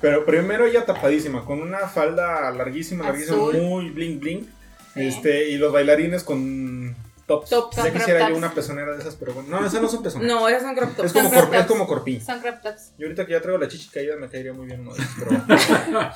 Pero 0.00 0.24
primero 0.24 0.66
ella 0.66 0.84
tapadísima, 0.84 1.44
con 1.44 1.60
una 1.60 1.88
falda 1.88 2.50
larguísima, 2.50 3.04
larguísima, 3.04 3.36
Azul. 3.36 3.56
muy 3.58 3.90
bling 3.90 4.20
bling. 4.20 4.48
Este, 4.94 5.48
y 5.50 5.56
los 5.56 5.72
bailarines 5.72 6.22
con 6.22 6.94
tops. 7.26 7.50
Tops, 7.50 7.76
ya 7.76 7.92
quisiera 7.92 8.20
yo 8.20 8.26
tops. 8.26 8.38
una 8.38 8.54
pezonera 8.54 8.92
de 8.92 8.98
esas, 9.00 9.14
pero 9.16 9.32
bueno. 9.34 9.48
No, 9.48 9.66
esas 9.66 9.80
no 9.82 9.88
son 9.88 10.02
pezoneras. 10.02 10.34
No, 10.34 10.48
esas 10.48 10.62
son 10.62 10.74
crop 10.74 10.96
tops. 10.96 11.06
es 11.06 11.12
como, 11.12 11.28
son 11.28 11.38
crop 11.38 11.50
cor- 11.50 11.58
es 11.60 11.66
como 11.66 11.86
corpiño. 11.86 12.20
Son 12.24 12.40
crop 12.40 12.60
tops. 12.62 12.92
Y 12.98 13.02
ahorita 13.04 13.26
que 13.26 13.32
ya 13.32 13.40
traigo 13.40 13.58
la 13.58 13.68
chichi 13.68 13.88
caída, 13.90 14.16
me 14.16 14.28
caería 14.28 14.52
muy 14.52 14.66
bien 14.66 14.80
uno 14.80 14.94
de 14.94 15.02
esos, 15.02 15.14
pero 15.18 15.30
bueno. 15.46 16.10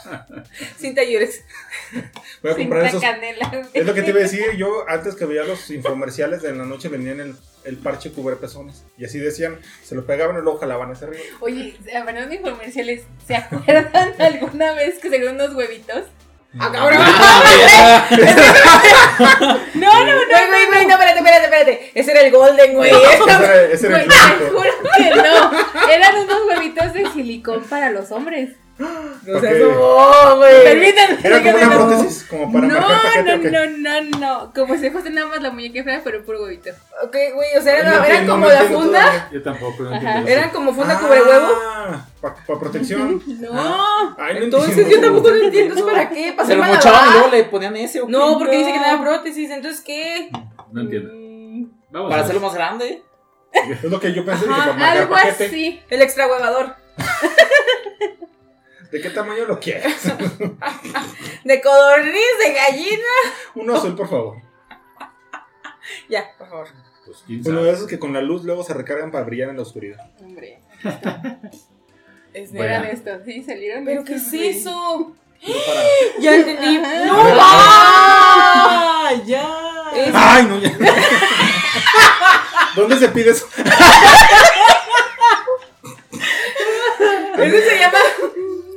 Sin 0.78 0.94
talleres. 0.94 1.44
Voy 2.42 2.52
a 2.52 2.56
comprar 2.56 2.82
Cinta 2.82 2.88
esos. 2.88 3.02
canela. 3.02 3.68
Es 3.72 3.86
lo 3.86 3.94
que 3.94 4.02
te 4.02 4.10
iba 4.10 4.18
a 4.20 4.22
decir, 4.22 4.44
yo 4.56 4.88
antes 4.88 5.14
que 5.14 5.24
veía 5.24 5.44
los 5.44 5.70
infomerciales 5.70 6.42
de 6.42 6.50
en 6.50 6.58
la 6.58 6.64
noche 6.64 6.88
vendían 6.88 7.20
el, 7.20 7.34
el 7.64 7.76
parche 7.76 8.12
cubre-pezones. 8.12 8.84
Y 8.98 9.04
así 9.04 9.18
decían, 9.18 9.58
se 9.84 9.94
lo 9.94 10.06
pegaban 10.06 10.36
y 10.36 10.40
luego 10.42 10.58
jalaban 10.58 10.90
hacia 10.92 11.06
arriba. 11.08 11.22
Oye, 11.40 11.76
hablando 11.94 12.28
de 12.28 12.36
infomerciales, 12.36 13.02
¿se 13.26 13.34
acuerdan 13.36 14.14
alguna 14.20 14.72
vez 14.72 14.98
que 14.98 15.10
se 15.10 15.26
unos 15.28 15.54
huevitos? 15.54 16.04
Ah, 16.58 16.70
cabrón. 16.72 16.98
Ah, 17.02 18.06
No, 19.74 20.04
no, 20.04 20.06
no. 20.06 20.20
Güey, 20.48 20.66
güey, 20.66 20.86
no, 20.86 20.92
espérate, 20.94 21.18
espérate, 21.18 21.44
espérate. 21.44 21.90
Ese 21.94 22.10
era 22.12 22.20
el 22.22 22.30
Golden, 22.30 22.74
güey. 22.74 22.90
Ese 22.90 23.22
era, 23.24 23.62
ese 23.64 23.86
era 23.86 23.96
Güey, 23.96 24.04
el 24.04 24.38
te 24.38 24.50
juro 24.50 24.62
que 24.96 25.10
no. 25.10 25.90
Eran 25.90 26.16
unos 26.16 26.38
huevitos 26.48 26.92
de 26.92 27.10
silicón 27.10 27.62
para 27.64 27.90
los 27.90 28.10
hombres. 28.10 28.50
No 28.78 29.40
seas 29.40 29.58
no, 29.58 30.36
güey. 30.36 30.64
Permítanme. 30.64 31.18
Era 31.22 31.42
como 31.42 31.56
una 31.56 31.70
prótesis, 31.74 32.24
como 32.28 32.52
para 32.52 32.66
no, 32.66 32.74
no, 32.78 33.36
no, 33.38 34.00
no, 34.10 34.18
no. 34.18 34.52
Como 34.54 34.76
si 34.76 34.90
fuese 34.90 35.10
nada 35.10 35.28
más 35.28 35.40
la 35.42 35.50
muñeca 35.50 35.82
fea, 35.82 36.02
pero 36.04 36.22
puro 36.24 36.42
huevito. 36.42 36.70
Ok, 37.02 37.16
güey, 37.34 37.56
o 37.58 37.62
sea, 37.62 37.82
No 37.82 38.04
eran, 38.04 38.26
como 38.26 38.46
no 38.46 38.52
la 38.52 38.62
funda. 38.64 39.00
todavía. 39.00 39.28
Yo 39.32 39.42
tampoco, 39.42 39.82
no. 39.84 39.94
Eran 40.28 40.50
como 40.50 40.74
funda 40.74 40.98
cubre 40.98 41.22
huevo. 41.22 41.46
Ah, 41.88 42.04
para 42.46 42.58
protección. 42.58 43.22
No. 43.40 44.16
Ay, 44.18 44.34
no 44.34 44.40
Entonces 44.46 44.76
entiendo. 44.76 44.96
yo 44.96 45.00
tampoco 45.02 45.30
lo 45.30 45.44
entiendo. 45.44 45.74
¿Es 45.76 45.82
para 45.82 46.10
qué? 46.10 46.32
¿Para 46.32 46.48
Se 46.48 46.56
lo 46.56 46.64
mochaban 46.64 47.08
y 47.08 47.12
luego 47.12 47.28
le 47.28 47.44
ponían 47.44 47.76
ese 47.76 48.00
o 48.00 48.06
qué? 48.06 48.12
No, 48.12 48.36
porque 48.38 48.56
dice 48.58 48.72
que 48.72 48.78
No. 48.78 48.82
tenía 48.82 49.00
prótesis. 49.00 49.50
Entonces, 49.50 49.80
¿qué? 49.82 50.28
No 50.72 50.80
entiendo. 50.80 51.12
Mm, 51.14 51.70
Vamos 51.92 52.10
Para 52.10 52.22
hacerlo 52.22 52.40
más 52.40 52.54
grande. 52.54 53.04
Es 53.52 53.84
lo 53.84 54.00
que 54.00 54.12
yo 54.12 54.24
pensé 54.24 54.46
algo 54.50 55.14
paquete. 55.14 55.46
así. 55.46 55.80
El 55.88 56.02
extra 56.02 56.26
huevador. 56.26 56.74
¿De 58.90 59.00
qué 59.00 59.10
tamaño 59.10 59.44
lo 59.46 59.58
quieres? 59.58 60.04
De 61.44 61.60
codorniz, 61.60 62.38
de 62.44 62.52
gallina. 62.52 63.14
Uno 63.54 63.76
azul, 63.76 63.94
por 63.94 64.08
favor. 64.08 64.36
Ya, 66.08 66.32
por 66.36 66.48
favor. 66.48 66.68
Pues, 67.04 67.22
quién 67.26 67.42
Uno 67.46 67.62
de 67.62 67.70
esos 67.72 67.86
que 67.86 67.98
con 68.00 68.12
la 68.12 68.20
luz 68.20 68.42
luego 68.44 68.64
se 68.64 68.74
recargan 68.74 69.12
para 69.12 69.24
brillar 69.24 69.50
en 69.50 69.56
la 69.56 69.62
oscuridad. 69.62 70.10
Hombre. 70.20 70.58
Es 72.32 72.50
Bueno. 72.52 72.64
Eran 72.66 72.84
estos, 72.86 73.22
sí, 73.24 73.42
salieron. 73.42 73.84
¿Pero 73.84 74.04
qué 74.04 74.14
es 74.16 74.32
eso? 74.32 75.14
Ya 76.20 76.34
entendí. 76.34 76.78
¡No! 76.78 77.14
¡Ah! 77.38 79.12
¡Ya! 79.24 79.46
Es- 79.94 80.10
¡Ay, 80.14 80.46
no! 80.46 80.58
Ya. 80.58 80.76
¿Dónde 82.74 82.98
se 82.98 83.08
pide 83.08 83.30
eso? 83.30 83.46
Ese 87.38 87.70
se 87.70 87.78
llama. 87.78 87.98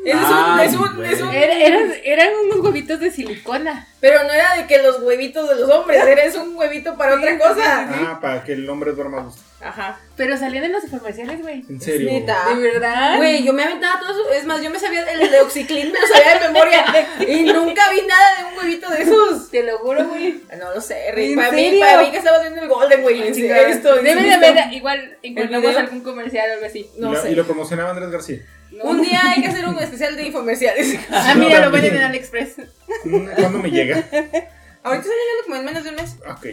Ese 0.06 0.18
es 0.18 0.24
un, 0.30 0.34
Ay, 0.34 0.68
es 0.68 0.74
un, 0.76 1.06
es 1.06 1.22
un- 1.22 1.30
Era- 1.34 1.54
eran, 1.54 1.92
eran 2.04 2.30
unos 2.46 2.60
huevitos 2.66 3.00
de 3.00 3.12
silicona. 3.12 3.88
Pero 4.00 4.24
no 4.24 4.32
era 4.32 4.56
de 4.56 4.66
que 4.66 4.82
los 4.82 5.02
huevitos 5.02 5.50
de 5.50 5.56
los 5.56 5.70
hombres, 5.70 6.02
era 6.06 6.24
es 6.24 6.36
un 6.36 6.56
huevito 6.56 6.96
para 6.98 7.16
otra 7.16 7.38
cosa. 7.38 7.88
Ah, 7.90 8.20
para 8.22 8.44
que 8.46 8.54
el 8.54 8.70
hombre 8.70 8.94
duerma 8.94 9.24
gusto. 9.24 9.42
Ajá. 9.62 10.00
Pero 10.16 10.38
salían 10.38 10.64
en 10.64 10.72
los 10.72 10.86
comerciales, 10.86 11.42
güey. 11.42 11.66
En 11.68 11.82
serio. 11.82 12.10
Neta. 12.10 12.46
¿De 12.56 12.62
verdad? 12.62 13.18
Güey, 13.18 13.44
yo 13.44 13.52
me 13.52 13.64
aventaba 13.64 14.00
todo 14.00 14.12
eso. 14.12 14.32
Es 14.32 14.46
más, 14.46 14.62
yo 14.62 14.70
me 14.70 14.80
sabía 14.80 15.04
el 15.12 15.30
de 15.30 15.42
Oxiclin, 15.42 15.92
me 15.92 16.00
lo 16.00 16.08
sabía 16.08 16.40
de 16.40 16.48
memoria. 16.48 16.86
Y 17.28 17.44
nunca 17.44 17.92
vi 17.92 18.02
nada 18.08 18.38
de 18.38 18.46
un 18.46 18.58
huevito 18.58 18.90
de 18.90 19.02
esos. 19.02 19.52
Te 19.52 19.64
lo 19.64 19.80
juro, 19.80 20.08
güey. 20.08 20.42
No 20.58 20.74
lo 20.74 20.80
sé, 20.80 21.12
Rick. 21.14 21.32
¿En 21.32 21.36
Para 21.36 21.52
mí, 21.52 21.78
para 21.78 22.02
mí 22.04 22.12
que 22.12 22.18
estabas 22.20 22.42
viendo 22.44 22.62
el 22.62 22.70
Golden, 22.70 23.02
güey. 23.02 23.32
Debe 23.34 24.24
de 24.24 24.32
haber, 24.34 24.74
igual 24.74 25.18
encontramos 25.24 25.76
algún 25.76 26.02
comercial 26.02 26.50
o 26.52 26.54
algo 26.54 26.66
así. 26.66 26.90
No 26.98 27.10
y, 27.12 27.16
lo, 27.16 27.22
sé. 27.22 27.32
y 27.32 27.36
lo 27.36 27.44
promocionaba 27.46 27.90
Andrés 27.90 28.10
García. 28.12 28.40
Un 28.84 29.02
día 29.02 29.22
hay 29.32 29.42
que 29.42 29.48
hacer 29.48 29.68
un 29.68 29.78
especial 29.80 30.16
de 30.16 30.28
infomerciales. 30.28 31.00
Ah, 31.12 31.34
No, 31.36 31.46
mira, 31.46 31.66
lo 31.66 31.72
venden 31.72 31.96
en 31.96 32.04
AliExpress. 32.04 32.58
Mm, 33.06 33.26
¿Cuándo 33.36 33.60
me 33.60 33.72
llega? 33.72 33.96
Ahorita 34.84 35.04
está 35.04 35.14
llegando 35.14 35.44
como 35.46 35.56
en 35.58 35.66
menos 35.66 35.84
de 35.84 35.90
un 35.90 35.96
mes. 35.96 36.16
Ok. 36.30 36.46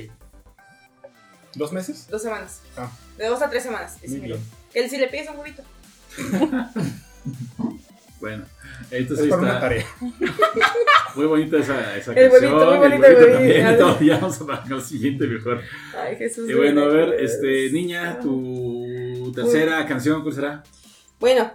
¿Dos 1.55 1.73
meses? 1.73 2.07
Dos 2.09 2.23
semanas. 2.23 2.61
Ah. 2.77 2.91
De 3.17 3.27
dos 3.27 3.41
a 3.43 3.49
tres 3.51 3.63
semanas. 3.63 3.97
Muy 4.07 4.21
bien. 4.21 4.41
Él 4.75 4.91
si 4.91 4.97
le 4.99 5.09
pides 5.09 5.29
un 5.31 5.39
huevito. 5.39 5.63
Bueno, 8.19 8.47
entonces 8.91 9.27
Es 9.27 9.31
para 9.31 9.43
una 9.43 9.51
está. 9.51 9.61
tarea. 9.61 9.87
Muy 11.17 11.27
bonita 11.27 11.59
esa, 11.59 11.97
esa 11.99 12.13
El 12.13 12.31
canción. 12.31 12.55
huevito, 12.55 12.71
muy 12.71 12.79
bonito 12.79 12.87
el 12.87 12.93
el 12.95 13.01
huevito 13.01 13.37
huevito. 13.37 13.87
también. 13.93 14.09
Ya 14.09 14.19
vamos 14.19 14.41
a 14.41 14.47
pasar 14.47 14.73
al 14.73 14.83
siguiente 14.83 15.27
mejor. 15.27 15.61
Ay, 16.03 16.17
Jesús. 16.17 16.49
Y 16.49 16.55
bueno, 16.55 16.81
a 16.85 16.89
ver, 16.89 17.15
este, 17.23 17.71
niña, 17.73 18.19
tu 18.21 19.31
tercera 19.35 19.85
canción, 19.87 20.23
¿cuál 20.23 20.35
será? 20.35 20.63
Bueno, 21.21 21.53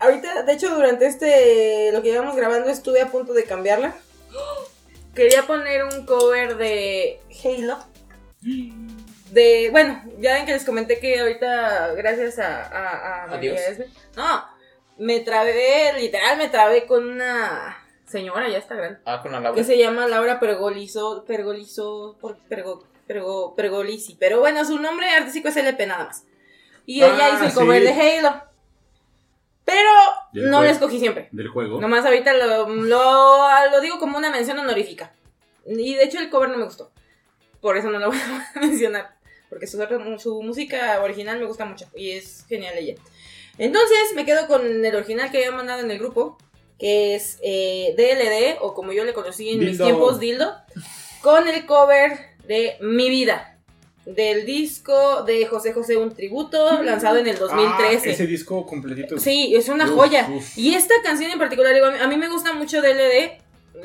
ahorita, 0.00 0.42
de 0.42 0.52
hecho, 0.52 0.74
durante 0.74 1.06
este, 1.06 1.90
lo 1.92 2.02
que 2.02 2.08
íbamos 2.10 2.34
grabando, 2.36 2.68
estuve 2.70 3.00
a 3.00 3.08
punto 3.08 3.32
de 3.32 3.44
cambiarla. 3.44 3.94
Quería 5.14 5.46
poner 5.46 5.84
un 5.84 6.06
cover 6.06 6.56
de 6.56 7.20
Halo. 7.44 7.78
De, 9.32 9.68
bueno, 9.70 10.02
ya 10.18 10.34
ven 10.34 10.46
que 10.46 10.52
les 10.52 10.64
comenté 10.64 10.98
que 10.98 11.20
ahorita, 11.20 11.92
gracias 11.94 12.38
a, 12.38 12.62
a, 12.64 13.24
a 13.24 13.34
Adiós. 13.34 13.60
No, 14.16 14.44
me 14.98 15.20
trabé, 15.20 15.92
literal, 15.98 16.36
me 16.38 16.48
trabé 16.48 16.86
con 16.86 17.08
una 17.08 17.76
señora, 18.06 18.48
ya 18.48 18.58
está 18.58 18.74
grande, 18.74 18.98
Ah, 19.04 19.20
con 19.22 19.30
la 19.32 19.40
Laura. 19.40 19.56
que 19.56 19.64
se 19.64 19.78
llama 19.78 20.08
Laura 20.08 20.40
Pergolizo, 20.40 21.24
Pergolizo, 21.26 22.18
Pergo, 22.48 22.84
Pergo, 23.06 23.54
Pergolisi, 23.54 24.16
pero 24.18 24.40
bueno, 24.40 24.64
su 24.64 24.78
nombre 24.80 25.08
artístico 25.10 25.48
es 25.48 25.56
LP 25.56 25.86
nada 25.86 26.06
más. 26.06 26.24
Y 26.86 27.02
ella 27.04 27.18
Ah, 27.20 27.30
hizo 27.34 27.44
el 27.44 27.52
cover 27.52 27.82
sí. 27.82 27.86
de 27.86 28.18
Halo. 28.18 28.42
Pero 29.70 29.90
¿Y 30.32 30.38
el 30.40 30.44
no 30.46 30.58
juego? 30.58 30.64
la 30.64 30.70
escogí 30.70 30.98
siempre. 30.98 31.28
Del 31.32 31.48
juego. 31.48 31.80
Nomás 31.80 32.04
ahorita 32.04 32.32
lo, 32.34 32.68
lo, 32.68 33.70
lo 33.70 33.80
digo 33.80 33.98
como 33.98 34.18
una 34.18 34.30
mención 34.30 34.58
honorífica. 34.58 35.12
Y 35.66 35.94
de 35.94 36.04
hecho 36.04 36.18
el 36.18 36.30
cover 36.30 36.48
no 36.48 36.56
me 36.58 36.64
gustó. 36.64 36.90
Por 37.60 37.76
eso 37.76 37.90
no 37.90 37.98
lo 37.98 38.08
voy 38.10 38.18
a 38.18 38.60
mencionar. 38.60 39.14
Porque 39.48 39.66
su, 39.66 39.78
su 40.18 40.42
música 40.42 41.00
original 41.02 41.38
me 41.38 41.46
gusta 41.46 41.64
mucho. 41.64 41.86
Y 41.94 42.12
es 42.12 42.44
genial 42.48 42.76
ella. 42.78 42.94
Entonces 43.58 44.14
me 44.14 44.24
quedo 44.24 44.46
con 44.46 44.84
el 44.84 44.94
original 44.94 45.30
que 45.30 45.38
había 45.38 45.52
mandado 45.52 45.80
en 45.80 45.90
el 45.90 45.98
grupo. 45.98 46.38
Que 46.78 47.14
es 47.14 47.38
eh, 47.42 47.94
DLD. 47.96 48.58
O 48.62 48.74
como 48.74 48.92
yo 48.92 49.04
le 49.04 49.12
conocí 49.12 49.50
en 49.50 49.60
mis 49.60 49.78
tiempos, 49.78 50.18
Dildo. 50.18 50.54
Con 51.22 51.46
el 51.46 51.66
cover 51.66 52.30
de 52.46 52.76
Mi 52.80 53.10
Vida. 53.10 53.49
Del 54.14 54.44
disco 54.46 55.22
de 55.24 55.46
José 55.46 55.72
José 55.72 55.96
Un 55.96 56.14
Tributo. 56.14 56.82
Lanzado 56.82 57.18
en 57.18 57.26
el 57.26 57.38
2013. 57.38 58.08
Ah, 58.08 58.12
ese 58.12 58.26
disco 58.26 58.66
completito. 58.66 59.18
Sí, 59.18 59.54
es 59.54 59.68
una 59.68 59.84
Uf, 59.84 59.94
joya. 59.94 60.28
uf. 60.34 60.56
Y 60.58 60.74
esta 60.74 60.94
canción 61.02 61.30
en 61.30 61.38
particular, 61.38 61.74
digo, 61.74 61.86
a 61.86 62.06
mí, 62.06 62.16
me 62.16 62.28
gusta 62.28 62.52
mucho 62.52 62.80
DLD. 62.80 63.40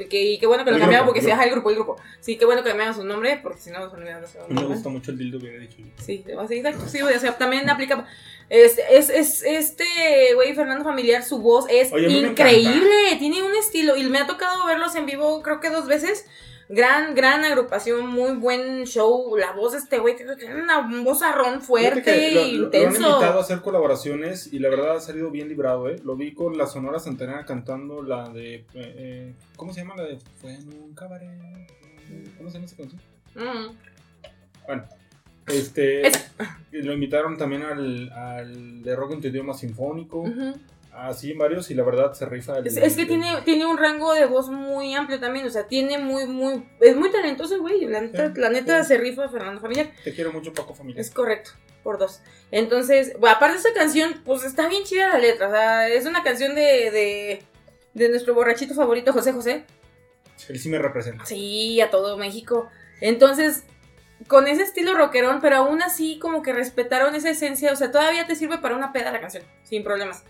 Que, 0.10 0.22
y 0.24 0.40
qué 0.40 0.48
bueno 0.48 0.66
que 0.66 0.72
lo 0.72 0.80
cambiaron 0.80 1.06
porque 1.06 1.22
se 1.22 1.28
deja 1.28 1.44
el 1.46 1.52
grupo, 1.52 1.70
el 1.70 1.76
grupo. 1.76 1.96
Sí, 2.20 2.36
qué 2.38 2.46
bueno 2.46 2.64
que 2.64 2.70
cambiaron 2.70 2.94
su 2.96 3.06
nombre 3.06 3.40
porque 3.42 3.62
si 3.62 3.70
no, 3.70 3.78
A 3.78 3.88
mí 3.96 4.04
me 4.50 4.66
gusta 4.66 4.90
mucho 4.90 5.12
el 5.12 5.18
dildo 5.18 5.40
que 5.40 5.48
había 5.48 5.60
dicho. 5.62 5.78
Sí, 6.04 6.26
así, 6.38 6.56
exacto. 6.56 6.88
Sí, 6.90 7.02
o 7.02 7.20
sea, 7.20 7.38
también 7.38 7.70
aplica. 7.70 8.06
Es, 8.50 8.78
es, 8.90 9.10
es 9.10 9.44
este 9.44 9.86
güey, 10.34 10.54
Fernando 10.54 10.84
Familiar, 10.84 11.24
su 11.24 11.38
voz 11.40 11.66
es 11.70 11.94
Oye, 11.94 12.08
increíble. 12.10 13.16
Tiene 13.20 13.42
un 13.44 13.56
estilo. 13.56 13.96
Y 13.96 14.04
me 14.10 14.18
ha 14.18 14.28
tocado 14.28 14.66
verlos 14.66 14.96
en 14.96 15.06
vivo, 15.06 15.42
creo 15.42 15.60
que 15.62 15.70
dos 15.70 15.88
veces. 15.88 16.26
Gran, 16.68 17.14
gran 17.14 17.44
agrupación, 17.44 18.08
muy 18.08 18.32
buen 18.38 18.86
show. 18.86 19.36
La 19.38 19.52
voz 19.52 19.74
de 19.74 19.78
este 19.78 20.00
güey 20.00 20.16
tiene 20.16 20.34
una 20.62 20.82
voz 21.04 21.22
arrón 21.22 21.62
fuerte, 21.62 22.02
Fíjate 22.02 22.20
que 22.30 22.32
lo- 22.34 22.42
han 22.42 22.48
intenso. 22.48 22.98
invitado 23.10 23.38
a 23.38 23.42
hacer 23.42 23.62
colaboraciones 23.62 24.52
y 24.52 24.58
la 24.60 24.70
verdad 24.70 24.96
ha 24.98 25.00
salido 25.00 25.30
bien 25.30 25.48
librado, 25.48 25.88
¿eh? 25.90 25.98
Lo 26.04 26.16
vi 26.16 26.34
con 26.34 26.58
la 26.58 26.66
Sonora 26.66 26.98
Santanera 27.00 27.46
cantando 27.46 28.02
la 28.02 28.30
de... 28.30 28.56
eh, 28.56 28.66
eh, 28.74 29.34
¿Cómo 29.56 29.74
se 29.74 29.82
llama 29.82 29.96
la 29.96 30.04
de... 30.04 30.18
Fue 30.42 30.54
en 30.56 30.68
un 30.82 30.94
cabaret? 30.96 31.30
¿Cómo 32.38 32.50
se 32.50 32.56
llama 32.56 32.66
esa 32.66 32.78
canción? 32.78 33.02
Mm. 33.36 33.76
Bueno, 34.66 34.84
este... 35.48 36.02
Lo 36.72 36.94
invitaron 36.94 37.38
también 37.38 37.62
al, 37.62 38.12
al 38.12 38.82
de 38.82 38.96
rock 38.96 39.12
en 39.14 39.22
tu 39.22 39.28
idioma 39.28 39.54
sinfónico. 39.54 40.24
Así 40.96 41.32
en 41.32 41.38
varios 41.38 41.70
y 41.72 41.74
la 41.76 41.84
verdad 41.84 42.14
se 42.14 42.26
rifa. 42.26 42.58
el- 42.58 42.68
Es, 42.68 42.78
es 42.78 42.96
que 42.96 43.04
el- 43.04 43.08
tiene, 43.08 43.42
tiene 43.44 43.66
un 43.66 43.78
rango 43.78 44.14
de 44.14 44.26
voz 44.26 44.50
muy 44.50 44.94
amplio 44.94 45.20
también, 45.20 45.46
o 45.46 45.50
sea, 45.50 45.68
tiene 45.68 45.98
muy, 45.98 46.26
muy, 46.26 46.64
es 46.82 46.96
muy 46.96 47.12
talentoso 47.12 47.60
güey, 47.60 47.86
la 47.86 48.02
neta, 48.02 48.34
Sí, 48.34 48.40
la 48.42 48.50
neta 48.50 48.82
sí. 48.84 48.88
se 48.90 48.98
rifa 48.98 49.28
Fernando 49.30 49.62
Familiar, 49.62 49.90
Te 50.04 50.14
quiero 50.14 50.32
mucho, 50.32 50.54
Paco 50.54 50.74
Familia. 50.74 51.02
es 51.02 51.12
correcto, 51.12 51.52
por 51.84 51.98
dos. 51.98 52.22
Entonces, 52.52 53.14
bueno, 53.20 53.36
aparte 53.36 53.54
de 53.54 53.58
esta 53.68 53.74
canción, 53.74 54.22
pues 54.26 54.44
está 54.44 54.68
bien 54.70 54.84
chida 54.84 55.10
la 55.10 55.20
letra, 55.20 55.48
o 55.48 55.52
sea, 55.52 55.88
es 55.90 56.06
una 56.06 56.24
canción 56.24 56.56
de, 56.56 56.62
de, 56.92 57.44
de 57.94 58.10
nuestro 58.10 58.34
borrachito 58.34 58.74
favorito, 58.74 59.12
José 59.14 59.32
José, 59.34 59.66
Él 60.50 60.60
sí 60.60 60.70
me 60.70 60.80
representa. 60.80 61.26
sí, 61.26 61.80
a 61.82 61.90
todo 61.90 62.18
México. 62.18 62.70
Entonces, 63.02 63.64
con 64.28 64.48
ese 64.48 64.64
estilo 64.64 64.94
rockerón, 64.96 65.42
pero 65.42 65.58
aún 65.58 65.82
así 65.82 66.20
como 66.20 66.42
que 66.42 66.54
respetaron 66.54 67.16
esa 67.16 67.30
esencia, 67.30 67.74
o 67.74 67.76
sea, 67.76 67.92
todavía 67.92 68.26
te 68.26 68.36
sirve 68.36 68.58
para 68.60 68.76
una 68.78 68.94
peda 68.94 69.12
la 69.12 69.20
canción, 69.20 69.44
sin 69.64 69.84
problemas. 69.84 70.24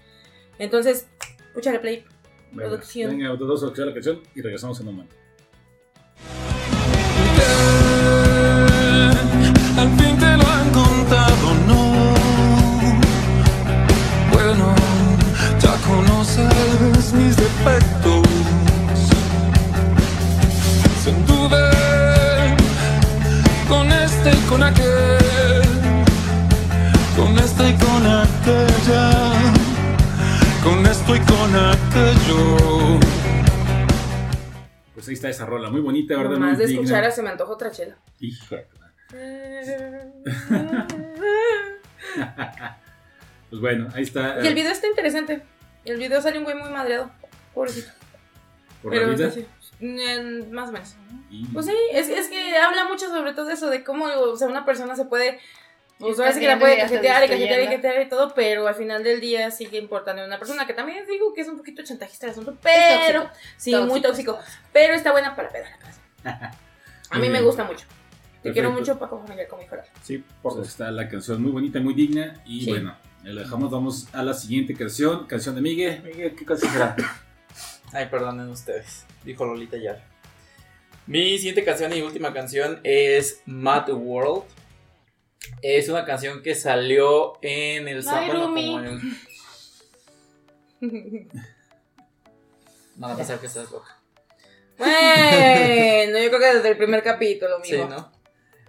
Entonces, 0.60 1.08
escúchale 1.48 1.80
play. 1.80 2.06
Venga, 2.52 2.70
Producción. 2.70 3.12
Venga, 3.12 3.34
otros 3.34 3.62
dos 3.62 3.80
a 3.80 3.86
la 3.86 3.94
canción 3.94 4.22
y 4.34 4.42
regresamos 4.42 4.80
en 4.80 4.88
un 4.88 4.96
momento. 4.96 5.16
Al 9.78 9.90
fin 9.98 10.18
te 10.18 10.38
lo 10.38 10.48
han 10.48 10.70
contado, 10.72 11.54
no. 11.68 12.14
Bueno, 14.32 14.74
ya 15.60 15.76
conoces 15.86 17.14
mis 17.14 17.36
defectos. 17.36 18.24
Sin 21.04 21.26
duda, 21.28 22.56
con 23.68 23.92
este 23.92 24.32
y 24.32 24.42
con 24.50 24.64
aquel. 24.64 25.62
Con 27.18 27.38
este 27.38 27.70
y 27.70 27.74
con 27.74 28.06
aquella. 28.08 29.35
Con 30.66 30.86
esto 30.86 31.16
y 31.16 31.20
con 31.20 31.56
aquello. 31.56 33.00
Pues 34.94 35.08
ahí 35.08 35.14
está 35.14 35.30
esa 35.30 35.46
rola, 35.46 35.70
muy 35.70 35.80
bonita, 35.82 36.18
¿verdad? 36.18 36.38
Muy 36.38 36.56
de 36.56 36.66
digna. 36.66 36.82
escuchar 36.84 37.12
se 37.12 37.22
me 37.22 37.30
antoja 37.30 37.52
otra 37.54 37.72
chela. 37.72 37.96
Hijo 38.20 38.56
de- 38.56 38.68
Pues 43.50 43.62
bueno, 43.62 43.88
ahí 43.94 44.04
está. 44.04 44.44
Y 44.44 44.48
el 44.48 44.56
video 44.56 44.72
está 44.72 44.88
interesante. 44.88 45.44
El 45.86 45.98
video 45.98 46.22
sale 46.22 46.40
un 46.40 46.44
güey 46.46 46.56
muy 46.58 46.70
madreado. 46.70 47.12
Pobrecito. 47.54 47.92
por 48.82 48.94
la 48.94 49.00
Pero 49.02 49.12
vida. 49.16 49.28
está 49.28 49.40
así. 49.40 49.48
Mm, 49.80 50.52
Más 50.54 50.70
o 50.70 50.72
menos. 50.72 50.96
Y- 51.30 51.46
Pues 51.48 51.68
sí, 51.68 51.74
es, 51.94 52.10
es 52.10 52.28
que 52.28 52.58
habla 52.58 52.86
mucho 52.86 53.08
sobre 53.08 53.34
todo 53.34 53.50
eso, 53.52 53.70
de 53.70 53.84
cómo 53.84 54.06
o 54.06 54.36
sea, 54.36 54.48
una 54.48 54.66
persona 54.66 54.96
se 54.96 55.06
puede. 55.06 55.40
Pues 55.98 56.12
Está 56.12 56.24
ahora 56.24 56.34
sí 56.34 56.40
que 56.42 56.48
la 56.48 56.60
puede 56.60 56.76
y 56.76 56.80
cajetear 56.82 57.24
y 57.24 57.28
cajetear 57.30 57.62
y 57.62 57.66
cajetear 57.66 58.02
y 58.06 58.10
todo, 58.10 58.34
pero 58.36 58.68
al 58.68 58.76
final 58.76 59.04
del 59.04 59.22
día 59.22 59.50
sigue 59.50 59.78
importando 59.78 60.26
una 60.26 60.38
persona 60.38 60.68
que 60.68 60.74
también 60.74 61.06
digo 61.08 61.34
que 61.34 61.42
es 61.42 61.48
un 61.48 61.58
poquito 61.58 61.84
chantajista 61.84 62.26
el 62.26 62.32
asunto, 62.34 62.58
pero. 62.62 63.22
tóxico. 63.24 63.40
Sí, 63.58 63.72
Tóxico. 63.72 63.92
muy 63.94 64.02
tóxico. 64.02 64.40
Pero 64.74 64.94
está 64.94 65.12
buena 65.14 65.36
para 65.36 65.50
pedar 65.50 65.70
la 65.72 65.78
casa. 65.78 66.02
A 67.12 67.18
Muy 67.18 67.28
mí 67.28 67.34
me 67.34 67.42
gusta 67.42 67.64
mucho. 67.64 67.86
Te 68.44 68.52
quiero 68.52 68.72
mucho, 68.72 69.00
Paco 69.00 69.20
Familiar 69.22 69.48
con 69.48 69.60
mi 69.60 69.68
corazón. 69.68 69.94
Sí, 70.04 70.18
por 70.18 70.54
Pues 70.54 70.56
dos. 70.56 70.68
está 70.68 70.92
la 70.92 71.08
canción 71.08 71.42
muy 71.42 71.52
bonita, 71.52 71.80
muy 71.80 71.94
digna. 71.94 72.42
Y 72.46 72.66
Sí. 72.66 72.70
bueno, 72.72 72.96
la 73.24 73.42
dejamos. 73.42 73.72
Vamos 73.72 74.08
a 74.14 74.22
la 74.22 74.34
siguiente 74.34 74.74
canción. 74.76 75.26
Canción 75.28 75.56
de 75.56 75.62
Miguel. 75.62 76.02
Miguel, 76.04 76.36
¿qué 76.36 76.46
canción 76.46 76.72
será? 76.74 76.96
Ay, 77.94 78.08
perdonen 78.08 78.50
ustedes, 78.50 79.06
dijo 79.24 79.46
Lolita 79.46 79.78
ya. 79.78 80.04
Mi 81.08 81.38
siguiente 81.38 81.64
canción 81.64 81.94
y 81.94 82.02
última 82.02 82.34
canción 82.34 82.82
es 82.84 83.42
Mad 83.46 83.90
World. 83.92 84.44
Es 85.62 85.90
una 85.90 86.06
canción 86.06 86.42
que 86.44 86.56
salió 86.56 87.34
en 87.42 87.88
el 87.88 88.04
Rumi. 88.32 88.66
como 88.74 88.80
en 88.80 88.86
el- 90.82 91.28
No, 92.98 93.08
a 93.08 93.16
que 93.16 93.22
estás 93.48 93.70
loca. 93.72 93.98
bueno, 94.78 96.18
yo 96.20 96.30
creo 96.30 96.40
que 96.40 96.54
desde 96.56 96.70
el 96.70 96.78
primer 96.78 97.04
capítulo, 97.04 97.58
Sí, 97.64 97.76
amigo. 97.76 97.90
¿no? 97.90 98.12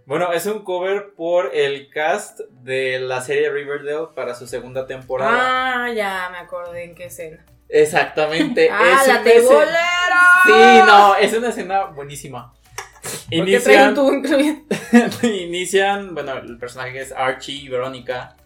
Bueno, 0.05 0.33
es 0.33 0.47
un 0.47 0.63
cover 0.65 1.15
por 1.17 1.55
el 1.55 1.91
cast 1.91 2.41
de 2.63 3.01
la 3.01 3.21
serie 3.21 3.51
Riverdale 3.51 4.09
para 4.15 4.35
su 4.35 4.47
segunda 4.47 4.87
temporada. 4.87 5.85
Ah, 5.87 5.93
ya 5.93 6.29
me 6.31 6.39
acordé 6.39 6.85
en 6.85 6.95
qué 6.95 7.07
escena. 7.07 7.45
Exactamente. 7.69 8.69
¡Ah, 8.73 9.01
es 9.03 9.09
la 9.09 9.15
escena- 9.15 9.25
tebolera! 9.25 9.81
Sí, 10.45 10.53
no, 10.87 11.17
es 11.17 11.33
una 11.35 11.49
escena 11.49 11.85
buenísima. 11.87 12.55
¿Por 13.31 13.45
qué 13.47 13.61
trae 13.61 13.93
un 13.93 14.67
Inician, 15.23 16.15
bueno, 16.15 16.39
el 16.39 16.59
personaje 16.59 16.93
que 16.93 17.01
es 17.01 17.13
Archie 17.13 17.65
y 17.65 17.69
Verónica 17.69 18.37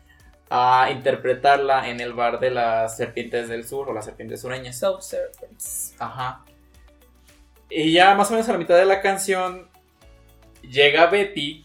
a 0.50 0.90
interpretarla 0.90 1.88
en 1.88 2.00
el 2.00 2.12
bar 2.12 2.40
de 2.40 2.50
las 2.50 2.96
serpientes 2.96 3.48
del 3.48 3.66
sur 3.66 3.88
o 3.88 3.92
las 3.92 4.04
serpientes 4.04 4.40
sureñas. 4.40 4.78
Soap 4.78 5.00
Serpents. 5.00 5.94
Ajá. 5.98 6.44
Y 7.70 7.92
ya 7.92 8.14
más 8.16 8.28
o 8.30 8.32
menos 8.32 8.48
a 8.48 8.52
la 8.52 8.58
mitad 8.58 8.76
de 8.76 8.84
la 8.84 9.00
canción 9.00 9.68
llega 10.62 11.06
Betty 11.06 11.62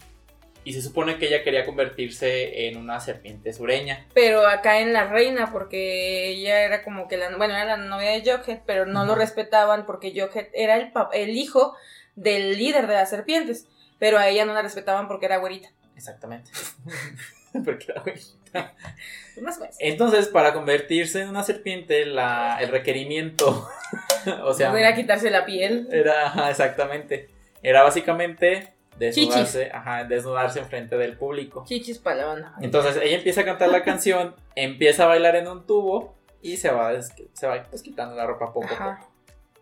y 0.62 0.72
se 0.72 0.82
supone 0.82 1.18
que 1.18 1.26
ella 1.26 1.42
quería 1.42 1.64
convertirse 1.64 2.68
en 2.68 2.76
una 2.76 3.00
serpiente 3.00 3.52
sureña. 3.52 4.06
Pero 4.14 4.46
acá 4.46 4.80
en 4.80 4.92
la 4.92 5.08
reina, 5.08 5.52
porque 5.52 6.28
ella 6.28 6.62
era 6.62 6.84
como 6.84 7.08
que 7.08 7.16
la, 7.16 7.36
bueno, 7.36 7.54
era 7.54 7.76
la 7.76 7.76
novia 7.76 8.12
de 8.12 8.20
Jughead, 8.20 8.60
pero 8.66 8.86
no 8.86 9.04
lo 9.04 9.16
respetaban 9.16 9.84
porque 9.84 10.10
Jughead 10.10 10.48
era 10.52 10.76
el, 10.76 10.92
el 11.12 11.36
hijo 11.36 11.76
del 12.16 12.56
líder 12.56 12.86
de 12.86 12.94
las 12.94 13.10
serpientes. 13.10 13.68
Pero 13.98 14.18
a 14.18 14.28
ella 14.28 14.44
no 14.44 14.52
la 14.52 14.62
respetaban 14.62 15.08
porque 15.08 15.26
era 15.26 15.38
güerita. 15.38 15.70
Exactamente. 15.94 16.50
Porque 17.64 17.86
era 17.88 18.02
güey. 18.02 18.16
Pues 18.52 19.42
más. 19.42 19.58
Entonces, 19.78 20.28
para 20.28 20.52
convertirse 20.52 21.22
en 21.22 21.28
una 21.30 21.42
serpiente, 21.42 22.04
la, 22.04 22.58
el 22.60 22.68
requerimiento, 22.70 23.66
o 24.44 24.52
sea, 24.52 24.78
era 24.78 24.94
quitarse 24.94 25.30
la 25.30 25.46
piel. 25.46 25.88
era 25.90 26.50
exactamente, 26.50 27.30
era 27.62 27.82
básicamente 27.82 28.74
desnudarse, 28.98 29.70
ajá, 29.72 30.04
desnudarse 30.04 30.58
enfrente 30.58 30.96
del 30.96 31.16
público. 31.16 31.64
Chichis 31.66 31.98
para 31.98 32.16
la 32.16 32.24
banda. 32.26 32.54
Entonces 32.60 32.96
ella 33.02 33.16
empieza 33.16 33.42
a 33.42 33.44
cantar 33.44 33.68
la 33.68 33.82
canción, 33.82 34.34
empieza 34.54 35.04
a 35.04 35.06
bailar 35.06 35.36
en 35.36 35.48
un 35.48 35.66
tubo 35.66 36.14
y 36.40 36.56
se 36.56 36.70
va, 36.70 37.00
se 37.00 37.46
va 37.46 37.62
pues, 37.64 37.82
quitando 37.82 38.14
la 38.14 38.26
ropa 38.26 38.52
poco 38.52 38.74
a 38.74 38.96
poco 38.96 39.12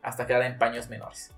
hasta 0.02 0.26
quedar 0.26 0.42
en 0.42 0.59
paños 0.59 0.88
menores. 0.88 1.32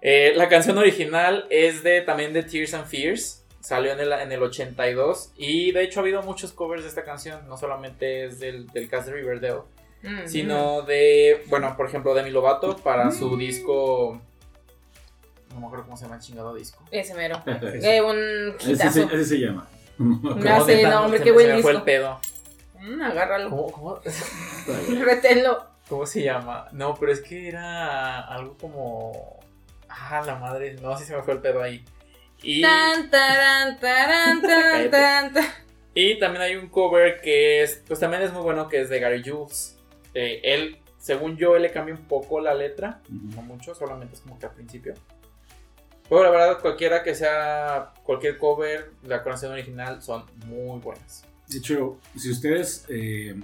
Eh, 0.00 0.32
la 0.36 0.48
canción 0.48 0.78
original 0.78 1.46
es 1.50 1.82
de 1.82 2.00
también 2.02 2.32
de 2.32 2.42
Tears 2.44 2.74
and 2.74 2.86
Fears, 2.86 3.44
salió 3.60 3.92
en 3.92 4.00
el, 4.00 4.12
en 4.12 4.30
el 4.32 4.42
82 4.42 5.32
y 5.36 5.72
de 5.72 5.82
hecho 5.82 6.00
ha 6.00 6.02
habido 6.02 6.22
muchos 6.22 6.52
covers 6.52 6.82
de 6.82 6.88
esta 6.88 7.04
canción, 7.04 7.48
no 7.48 7.56
solamente 7.56 8.26
es 8.26 8.38
del, 8.38 8.66
del 8.68 8.88
cast 8.88 9.08
de 9.08 9.14
Riverdale, 9.14 9.62
Mm, 10.00 10.28
sino 10.28 10.82
de, 10.82 11.42
bueno, 11.48 11.74
por 11.76 11.86
ejemplo, 11.88 12.14
Demi 12.14 12.30
Lovato 12.30 12.76
para 12.76 13.10
su 13.10 13.36
disco, 13.36 14.20
no 15.52 15.60
me 15.60 15.66
acuerdo 15.66 15.86
cómo 15.86 15.96
se 15.96 16.04
llama 16.04 16.14
el 16.14 16.22
chingado 16.22 16.54
disco. 16.54 16.84
mm. 16.84 16.88
Ese 16.92 17.14
mero. 17.14 17.42
ese, 17.74 17.96
Eh, 17.96 18.00
un 18.00 18.54
ese, 18.60 19.24
se 19.24 19.38
llama. 19.40 19.68
Como 19.96 20.64
sé, 20.64 20.84
no, 20.84 21.04
hombre, 21.04 21.20
qué 21.20 21.32
buen 21.32 21.48
me 21.48 21.62
fue 21.62 21.72
disco. 21.72 21.78
el 21.78 21.82
pedo. 21.82 22.20
Mm, 22.78 23.02
agárralo. 23.02 23.50
¿Cómo, 23.50 23.72
cómo, 23.72 24.00
Reténlo. 25.00 25.64
¿Cómo 25.88 26.06
se 26.06 26.22
llama? 26.22 26.68
No, 26.70 26.94
pero 26.94 27.10
es 27.10 27.20
que 27.20 27.48
era 27.48 28.20
algo 28.20 28.56
como. 28.56 29.37
Ah, 29.88 30.22
la 30.24 30.36
madre. 30.36 30.76
No, 30.82 30.96
sí 30.96 31.04
se 31.04 31.14
me 31.16 31.22
fue 31.22 31.34
el 31.34 31.40
pedo 31.40 31.62
ahí. 31.62 31.84
Y, 32.42 32.62
Tan, 32.62 33.10
taran, 33.10 33.78
taran, 33.80 34.42
tan, 34.42 34.90
tan, 34.90 35.32
tan. 35.32 35.44
y 35.94 36.18
también 36.18 36.42
hay 36.42 36.56
un 36.56 36.68
cover 36.68 37.20
que 37.20 37.62
es. 37.62 37.82
Pues 37.86 38.00
también 38.00 38.22
es 38.22 38.32
muy 38.32 38.42
bueno, 38.42 38.68
que 38.68 38.80
es 38.80 38.88
de 38.88 39.00
Gary 39.00 39.22
Jules. 39.24 39.76
Eh, 40.14 40.40
él, 40.44 40.78
según 40.98 41.36
yo, 41.36 41.56
él 41.56 41.62
le 41.62 41.70
cambia 41.70 41.94
un 41.94 42.04
poco 42.04 42.40
la 42.40 42.54
letra. 42.54 43.00
No 43.08 43.42
mucho, 43.42 43.74
solamente 43.74 44.14
es 44.14 44.20
como 44.20 44.38
que 44.38 44.46
al 44.46 44.52
principio. 44.54 44.94
Pero 46.08 46.22
la 46.22 46.30
verdad, 46.30 46.60
cualquiera 46.60 47.02
que 47.02 47.14
sea. 47.14 47.92
Cualquier 48.02 48.38
cover, 48.38 48.92
la 49.02 49.22
canción 49.22 49.52
original 49.52 50.00
son 50.02 50.24
muy 50.46 50.80
buenas. 50.80 51.24
De 51.48 51.58
hecho, 51.58 51.98
si 52.16 52.30
ustedes, 52.30 52.84
eh, 52.88 53.34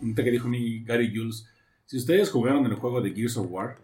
ahorita 0.00 0.24
que 0.24 0.30
dijo 0.30 0.48
mi 0.48 0.82
Gary 0.84 1.12
Jules, 1.14 1.46
si 1.86 1.96
ustedes 1.96 2.30
jugaron 2.30 2.64
el 2.66 2.74
juego 2.74 3.00
de 3.00 3.12
Gears 3.12 3.36
of 3.36 3.46
War, 3.50 3.76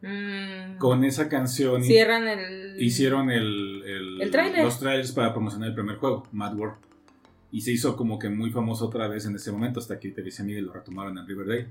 Mm. 0.00 0.78
con 0.78 1.04
esa 1.04 1.28
canción 1.28 1.82
Cierran 1.82 2.28
el. 2.28 2.80
hicieron 2.80 3.30
el, 3.30 3.82
el- 3.84 4.22
El 4.22 4.30
tráiler. 4.30 4.64
los 4.64 4.78
trailers 4.78 5.10
para 5.12 5.32
promocionar 5.32 5.70
el 5.70 5.74
primer 5.74 5.96
juego, 5.96 6.22
Mad 6.32 6.54
World. 6.56 6.76
Y 7.50 7.62
se 7.62 7.72
hizo 7.72 7.96
como 7.96 8.18
que 8.18 8.28
muy 8.28 8.50
famoso 8.50 8.86
otra 8.86 9.08
vez 9.08 9.26
en 9.26 9.34
ese 9.34 9.50
momento, 9.50 9.80
hasta 9.80 9.98
que 9.98 10.10
te 10.10 10.22
dice 10.22 10.44
Miguel 10.44 10.66
lo 10.66 10.72
retomaron 10.72 11.18
en 11.18 11.26
Riverdale. 11.26 11.66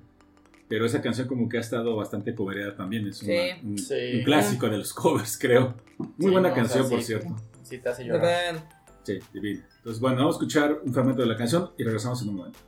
Pero 0.68 0.86
esa 0.86 1.02
canción 1.02 1.28
como 1.30 1.48
que 1.48 1.58
ha 1.58 1.62
estado 1.62 1.96
bastante 1.96 2.36
cobereada 2.36 2.76
también, 2.76 3.08
es 3.08 3.22
una- 3.24 3.32
Sí. 3.32 3.50
un, 3.64 3.78
Sí. 3.78 3.94
un 4.18 4.24
clásico 4.26 4.68
de 4.70 4.78
los 4.80 4.94
covers, 4.94 5.38
creo. 5.40 5.76
Muy 5.98 6.10
Sí, 6.20 6.30
buena 6.30 6.50
no, 6.50 6.54
o 6.54 6.58
canción, 6.58 6.82
sea, 6.84 6.90
por 6.90 7.00
sí, 7.00 7.06
cierto. 7.06 7.36
Sí, 7.64 7.78
te 7.78 7.88
hace 7.90 8.04
llorar. 8.06 8.68
Sí, 9.04 9.20
divina. 9.34 9.66
Entonces, 9.78 10.02
bueno, 10.02 10.18
vamos 10.18 10.36
a 10.36 10.38
escuchar 10.40 10.82
un 10.84 10.94
fragmento 10.94 11.22
de 11.22 11.28
la 11.30 11.38
canción 11.38 11.70
y 11.78 11.84
regresamos 11.86 12.22
en 12.24 12.30
un 12.30 12.36
momento. 12.36 12.60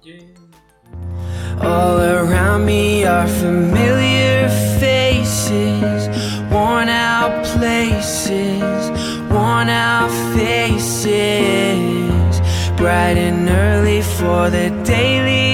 All 1.62 2.00
around 2.00 2.66
me 2.66 3.04
are 3.04 3.28
familiar 3.28 4.48
faces, 4.80 6.08
worn 6.50 6.88
out 6.88 7.46
places, 7.46 8.90
worn 9.30 9.68
out 9.68 10.10
faces, 10.38 12.40
bright 12.78 13.18
and 13.18 13.50
early 13.50 14.02
for 14.02 14.50
the 14.50 14.70
daily 14.86 15.49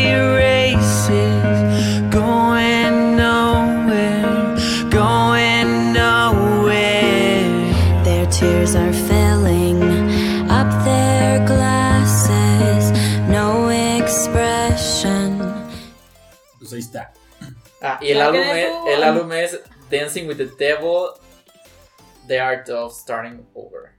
Ah, 17.87 17.99
y 18.01 18.09
el 18.11 18.21
álbum, 18.21 18.41
es, 18.41 18.69
el 18.87 19.03
álbum 19.03 19.31
es 19.33 19.61
Dancing 19.91 20.27
with 20.27 20.37
the 20.37 20.47
Devil, 20.57 21.09
The 22.27 22.39
Art 22.39 22.69
of 22.69 22.93
Starting 22.93 23.45
Over. 23.53 23.91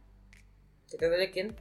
¿Que 0.90 0.96
te 0.98 1.08
duele 1.08 1.30
quién? 1.30 1.54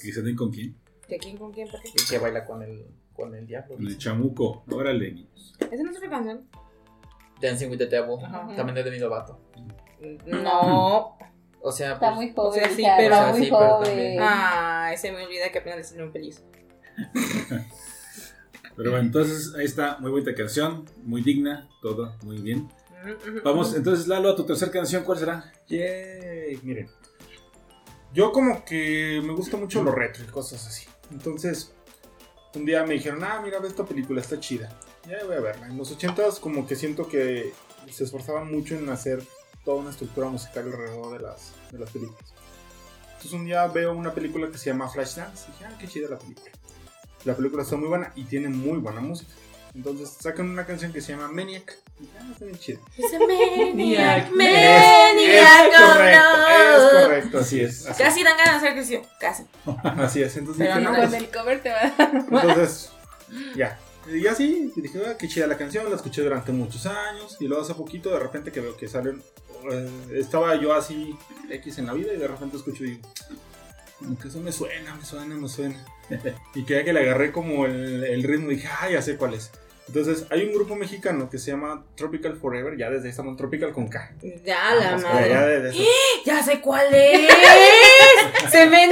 ¿Que 0.00 0.12
se 0.12 0.22
den 0.22 0.36
con 0.36 0.50
quién? 0.50 0.76
¿Que 1.08 1.18
quién 1.18 1.36
con 1.38 1.52
quién? 1.52 1.68
¿Por 1.68 1.80
qué? 1.82 1.88
Y 1.90 2.08
que 2.08 2.18
baila 2.18 2.44
con 2.44 2.62
el, 2.62 2.86
con 3.14 3.34
el 3.34 3.46
diablo. 3.46 3.76
Con 3.76 3.86
el 3.86 3.96
chamuco. 3.98 4.64
Órale, 4.70 5.12
niños. 5.12 5.54
¿Esa 5.58 5.82
no 5.82 5.90
es 5.90 5.96
otra 5.96 6.10
canción? 6.10 6.48
Dancing 7.40 7.70
with 7.70 7.78
the 7.78 7.86
Devil, 7.86 8.16
Ajá. 8.22 8.54
también 8.54 8.74
de 8.74 8.82
Demi 8.82 8.98
Lovato. 8.98 9.40
No. 10.26 11.16
O 11.62 11.72
sea, 11.72 11.92
Está 11.94 12.14
pues, 12.14 12.16
muy 12.16 12.32
joven. 12.32 12.50
o 12.50 12.52
sea, 12.66 12.68
sí, 12.74 12.82
pero- 12.96 13.14
está 13.14 13.20
o 13.20 13.24
sea, 13.24 13.32
muy 13.32 13.44
sí, 13.44 13.50
pero 13.50 13.68
joven. 13.70 13.84
también- 13.88 14.18
Ay, 14.22 14.96
se 14.96 15.12
me 15.12 15.24
olvida 15.24 15.50
que 15.50 15.58
apenas 15.58 15.78
le 15.78 15.84
salió 15.84 16.04
un 16.04 16.12
pellizco. 16.12 16.46
Pero 18.80 18.92
bueno, 18.92 19.04
entonces 19.04 19.54
ahí 19.56 19.66
está. 19.66 19.98
Muy 19.98 20.10
bonita 20.10 20.34
canción. 20.34 20.86
Muy 21.02 21.20
digna. 21.20 21.68
Todo 21.82 22.16
muy 22.22 22.38
bien. 22.38 22.66
Vamos, 23.44 23.74
entonces, 23.74 24.08
Lalo, 24.08 24.30
a 24.30 24.36
tu 24.36 24.44
tercera 24.44 24.72
canción, 24.72 25.04
¿cuál 25.04 25.18
será? 25.18 25.52
Yay, 25.68 26.58
miren. 26.62 26.88
Yo 28.14 28.32
como 28.32 28.64
que 28.64 29.20
me 29.22 29.34
gusta 29.34 29.58
mucho 29.58 29.82
lo 29.82 29.92
retro 29.92 30.24
y 30.24 30.28
cosas 30.28 30.66
así. 30.66 30.86
Entonces, 31.10 31.74
un 32.54 32.64
día 32.64 32.82
me 32.84 32.94
dijeron, 32.94 33.22
ah, 33.22 33.42
mira, 33.44 33.58
ve 33.58 33.68
esta 33.68 33.84
película, 33.84 34.22
está 34.22 34.40
chida. 34.40 34.70
Ya 35.06 35.22
voy 35.26 35.36
a 35.36 35.40
verla. 35.40 35.66
En 35.66 35.76
los 35.76 35.92
ochentas 35.92 36.40
como 36.40 36.66
que 36.66 36.74
siento 36.74 37.06
que 37.06 37.52
se 37.90 38.04
esforzaban 38.04 38.50
mucho 38.50 38.76
en 38.76 38.88
hacer 38.88 39.22
toda 39.62 39.82
una 39.82 39.90
estructura 39.90 40.28
musical 40.28 40.64
alrededor 40.64 41.18
de 41.18 41.20
las, 41.20 41.52
de 41.70 41.78
las 41.78 41.90
películas. 41.90 42.32
Entonces 43.08 43.32
un 43.34 43.44
día 43.44 43.66
veo 43.66 43.92
una 43.92 44.14
película 44.14 44.50
que 44.50 44.56
se 44.56 44.70
llama 44.70 44.88
Flashdance. 44.88 45.48
Y 45.48 45.52
dije, 45.52 45.64
ah, 45.66 45.76
qué 45.78 45.86
chida 45.86 46.08
la 46.08 46.18
película. 46.18 46.50
La 47.24 47.34
película 47.34 47.62
está 47.62 47.76
muy 47.76 47.88
buena 47.88 48.12
y 48.16 48.24
tiene 48.24 48.48
muy 48.48 48.78
buena 48.78 49.00
música. 49.00 49.30
Entonces 49.74 50.16
sacan 50.20 50.50
una 50.50 50.66
canción 50.66 50.92
que 50.92 51.00
se 51.00 51.12
llama 51.12 51.28
Maniac. 51.28 51.78
Y 52.00 52.08
ah, 52.18 52.26
está 52.32 52.44
bien 52.44 52.58
chida. 52.58 52.80
Ese 52.96 53.18
maniac, 53.18 54.26
Es, 54.26 54.32
maniac, 54.32 55.70
es 55.70 55.78
correcto, 55.78 56.22
es 56.76 57.02
correcto, 57.04 57.38
así 57.38 57.60
es. 57.60 57.86
Así, 57.86 58.02
Casi 58.02 58.24
dan 58.24 58.36
ganas 58.36 58.62
de 58.62 58.68
hacer 58.68 58.72
creció, 58.72 59.02
casi. 59.20 59.44
así 60.02 60.22
es. 60.22 60.36
Entonces 60.36 60.66
Pero 60.66 60.78
dije, 60.78 60.90
no, 60.90 60.96
no, 60.96 61.04
Con 61.04 61.14
el 61.14 61.30
cover 61.30 61.62
te 61.62 61.70
va 61.70 61.80
a 61.82 61.90
dar. 61.90 62.14
Entonces, 62.14 62.90
ya. 63.54 63.78
Y 64.12 64.26
así, 64.26 64.72
y 64.74 64.80
dije, 64.80 65.00
ah, 65.06 65.16
qué 65.16 65.28
chida 65.28 65.46
la 65.46 65.56
canción, 65.58 65.88
la 65.88 65.96
escuché 65.96 66.22
durante 66.22 66.50
muchos 66.52 66.86
años. 66.86 67.36
Y 67.38 67.46
luego 67.46 67.62
hace 67.62 67.74
poquito, 67.74 68.10
de 68.10 68.18
repente 68.18 68.50
que 68.50 68.60
veo 68.60 68.76
que 68.76 68.88
salen. 68.88 69.22
eh, 69.70 69.90
estaba 70.14 70.56
yo 70.56 70.72
así, 70.72 71.16
X 71.48 71.78
en 71.78 71.86
la 71.86 71.92
vida, 71.92 72.12
y 72.12 72.16
de 72.16 72.26
repente 72.26 72.56
escucho 72.56 72.84
y 72.84 72.92
digo, 72.92 73.08
que 74.20 74.28
eso 74.28 74.40
me 74.40 74.52
suena, 74.52 74.94
me 74.94 75.04
suena, 75.04 75.34
me 75.36 75.48
suena. 75.48 75.76
y 76.54 76.64
que 76.64 76.74
ya 76.74 76.84
que 76.84 76.92
le 76.92 77.00
agarré 77.00 77.32
como 77.32 77.66
el, 77.66 78.04
el 78.04 78.22
ritmo, 78.22 78.48
dije, 78.50 78.68
ah, 78.80 78.88
ya 78.90 79.02
sé 79.02 79.16
cuál 79.16 79.34
es. 79.34 79.50
Entonces, 79.88 80.26
hay 80.30 80.44
un 80.44 80.52
grupo 80.52 80.76
mexicano 80.76 81.28
que 81.28 81.38
se 81.38 81.50
llama 81.50 81.84
Tropical 81.96 82.36
Forever, 82.36 82.76
ya 82.78 82.90
desde 82.90 83.06
ahí 83.06 83.10
estamos 83.10 83.36
Tropical 83.36 83.72
con 83.72 83.88
K. 83.88 84.12
Ya 84.44 84.72
la 84.76 84.92
Vamos, 84.92 85.02
madre. 85.02 85.30
ya 85.30 85.46
de- 85.46 85.60
de 85.62 85.70
eso. 85.70 85.82
Ya 86.24 86.42
sé 86.44 86.60
cuál 86.60 86.86
es. 86.94 87.28
Se 88.52 88.66
me 88.66 88.88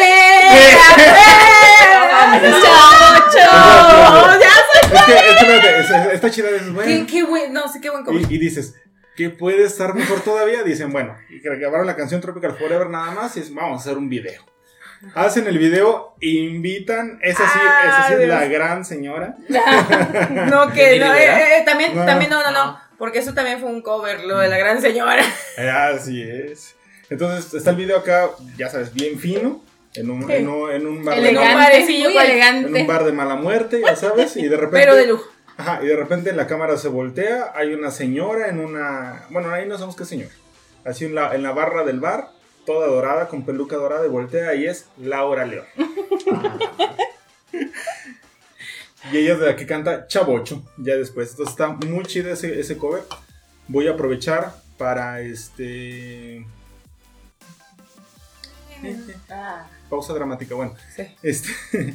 ¡Chavo! 3.32 4.40
Ya 4.40 4.48
Es 4.82 5.04
que, 5.04 5.12
espérate, 5.30 5.80
es- 5.80 5.90
es- 5.90 6.12
esta 6.14 6.30
chida 6.30 6.50
es 6.50 6.72
buena. 6.72 6.90
Qué, 6.90 7.06
qué 7.06 7.22
buen, 7.22 7.52
no 7.52 7.68
sé 7.72 7.80
qué 7.80 7.90
buen. 7.90 8.04
Y, 8.28 8.34
y 8.34 8.38
dices, 8.38 8.74
¿qué 9.16 9.30
puede 9.30 9.64
estar 9.64 9.94
mejor 9.94 10.20
todavía? 10.20 10.62
Dicen, 10.62 10.90
bueno, 10.92 11.16
y 11.30 11.38
grabaron 11.40 11.86
la 11.86 11.96
canción 11.96 12.20
Tropical 12.20 12.56
Forever 12.58 12.88
nada 12.90 13.12
más 13.12 13.36
y 13.36 13.40
es, 13.40 13.52
vamos 13.54 13.78
a 13.78 13.82
hacer 13.82 13.98
un 13.98 14.08
video. 14.08 14.42
Hacen 15.14 15.46
el 15.46 15.58
video, 15.58 16.14
invitan, 16.20 17.18
esa 17.22 17.44
sí, 17.48 17.58
esa 17.86 18.06
sí 18.08 18.14
es 18.14 18.28
la 18.28 18.40
Dios. 18.40 18.50
gran 18.52 18.84
señora. 18.84 19.36
No, 20.50 20.72
que 20.72 20.86
¿De 20.90 20.98
no, 20.98 21.14
eh, 21.14 21.58
eh, 21.58 21.62
también, 21.64 21.94
No. 21.94 22.04
también, 22.04 22.30
no, 22.30 22.42
no, 22.42 22.50
no. 22.50 22.80
Porque 22.98 23.20
eso 23.20 23.32
también 23.32 23.60
fue 23.60 23.68
un 23.70 23.80
cover, 23.82 24.24
lo 24.24 24.38
de 24.38 24.48
la 24.48 24.58
gran 24.58 24.80
señora. 24.80 25.22
Así 25.92 26.22
es. 26.22 26.74
Entonces 27.10 27.54
está 27.54 27.70
el 27.70 27.76
video 27.76 27.98
acá, 27.98 28.28
ya 28.56 28.68
sabes, 28.68 28.92
bien 28.92 29.18
fino, 29.18 29.62
en 29.94 30.10
un, 30.10 30.26
Sí. 30.26 30.32
en 30.32 30.48
un, 30.48 30.70
en 30.70 30.86
un 30.86 31.04
bar 31.04 31.14
de 31.14 31.20
Elegante. 31.28 31.54
mala, 31.54 31.64
parecillo, 31.70 32.04
muy 32.10 32.12
cual- 32.14 32.30
en 32.30 32.76
un 32.76 32.86
bar 32.86 33.04
de 33.04 33.12
mala 33.12 33.36
muerte, 33.36 33.80
ya 33.84 33.96
sabes, 33.96 34.36
y 34.36 34.48
de 34.48 34.56
repente... 34.56 34.78
Pero 34.80 34.94
de 34.96 35.06
lujo. 35.06 35.24
Ajá, 35.56 35.80
y 35.82 35.86
de 35.86 35.96
repente 35.96 36.32
la 36.32 36.46
cámara 36.46 36.76
se 36.76 36.88
voltea, 36.88 37.52
hay 37.54 37.72
una 37.72 37.90
señora 37.90 38.48
en 38.48 38.60
una... 38.60 39.24
Bueno, 39.30 39.50
ahí 39.52 39.66
no 39.66 39.74
sabemos 39.74 39.96
qué 39.96 40.04
señora. 40.04 40.30
Así 40.84 41.04
en 41.06 41.14
la, 41.14 41.34
en 41.34 41.42
la 41.42 41.52
barra 41.52 41.84
del 41.84 41.98
bar, 42.00 42.28
toda 42.68 42.86
dorada, 42.86 43.28
con 43.28 43.46
peluca 43.46 43.76
dorada, 43.76 44.04
y 44.04 44.10
voltea 44.10 44.54
y 44.54 44.66
es 44.66 44.84
Laura 44.98 45.46
León. 45.46 45.64
y 49.10 49.16
ella 49.16 49.32
es 49.32 49.40
de 49.40 49.46
la 49.46 49.56
que 49.56 49.64
canta 49.64 50.06
Chavocho, 50.06 50.62
ya 50.76 50.96
después. 50.96 51.30
Entonces 51.30 51.52
está 51.52 51.68
muy 51.68 52.04
chido 52.04 52.30
ese, 52.30 52.60
ese 52.60 52.76
cover. 52.76 53.04
Voy 53.68 53.88
a 53.88 53.92
aprovechar 53.92 54.52
para 54.76 55.22
este... 55.22 56.44
Pausa 59.88 60.12
dramática, 60.12 60.54
bueno. 60.54 60.74
Sí. 60.94 61.04
Este, 61.22 61.48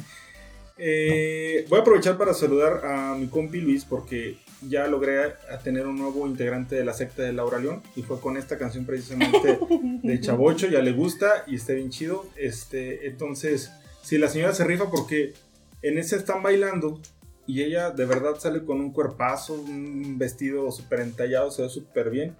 eh, 0.76 1.66
voy 1.68 1.78
a 1.78 1.82
aprovechar 1.82 2.18
para 2.18 2.34
saludar 2.34 2.84
a 2.84 3.14
mi 3.14 3.28
compi 3.28 3.60
Luis 3.60 3.84
porque 3.84 4.38
ya 4.68 4.86
logré 4.86 5.34
tener 5.62 5.86
un 5.86 5.96
nuevo 5.96 6.26
integrante 6.26 6.74
de 6.76 6.84
la 6.84 6.92
secta 6.92 7.22
de 7.22 7.32
Laura 7.32 7.58
León 7.58 7.82
y 7.96 8.02
fue 8.02 8.20
con 8.20 8.36
esta 8.36 8.58
canción 8.58 8.84
precisamente 8.86 9.58
de 10.02 10.20
Chavocho, 10.20 10.66
ya 10.68 10.80
le 10.80 10.92
gusta 10.92 11.44
y 11.46 11.56
está 11.56 11.72
bien 11.72 11.90
chido. 11.90 12.26
Este, 12.36 13.06
entonces, 13.06 13.70
si 14.02 14.18
la 14.18 14.28
señora 14.28 14.54
se 14.54 14.64
rifa 14.64 14.90
porque 14.90 15.34
en 15.82 15.98
ese 15.98 16.16
están 16.16 16.42
bailando 16.42 17.00
y 17.46 17.62
ella 17.62 17.90
de 17.90 18.06
verdad 18.06 18.36
sale 18.38 18.64
con 18.64 18.80
un 18.80 18.92
cuerpazo, 18.92 19.54
un 19.54 20.16
vestido 20.18 20.70
súper 20.72 21.00
entallado, 21.00 21.50
se 21.50 21.62
ve 21.62 21.68
súper 21.68 22.10
bien. 22.10 22.36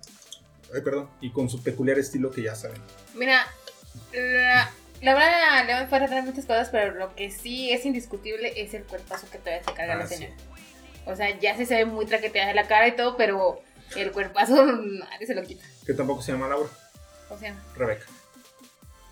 Ay, 0.74 0.80
perdón, 0.80 1.08
y 1.20 1.30
con 1.30 1.48
su 1.50 1.62
peculiar 1.62 1.98
estilo 1.98 2.30
que 2.30 2.42
ya 2.42 2.54
saben. 2.54 2.80
Mira, 3.14 3.46
la, 4.12 4.70
la 5.02 5.14
verdad 5.14 5.80
le 5.82 5.86
puede 5.86 6.06
tratar 6.06 6.24
muchas 6.24 6.46
cosas, 6.46 6.70
pero 6.70 6.94
lo 6.94 7.14
que 7.14 7.30
sí 7.30 7.70
es 7.70 7.84
indiscutible 7.84 8.52
es 8.56 8.74
el 8.74 8.84
cuerpazo 8.84 9.28
que 9.30 9.38
todavía 9.38 9.62
se 9.62 9.72
carga 9.74 9.94
Ah, 9.94 9.98
la 9.98 10.06
sí. 10.06 10.26
O 11.06 11.16
sea, 11.16 11.38
ya 11.38 11.56
se 11.56 11.64
ve 11.76 11.84
muy 11.84 12.06
traqueteada 12.06 12.48
de 12.48 12.54
la 12.54 12.66
cara 12.66 12.88
y 12.88 12.96
todo, 12.96 13.16
pero 13.16 13.60
el 13.96 14.10
cuerpazo 14.12 14.64
nadie 14.66 15.26
se 15.26 15.34
lo 15.34 15.42
quita. 15.42 15.64
Que 15.86 15.92
tampoco 15.94 16.22
se 16.22 16.32
llama 16.32 16.48
Laura, 16.48 16.68
O 17.30 17.38
sea, 17.38 17.54
Rebeca. 17.76 18.04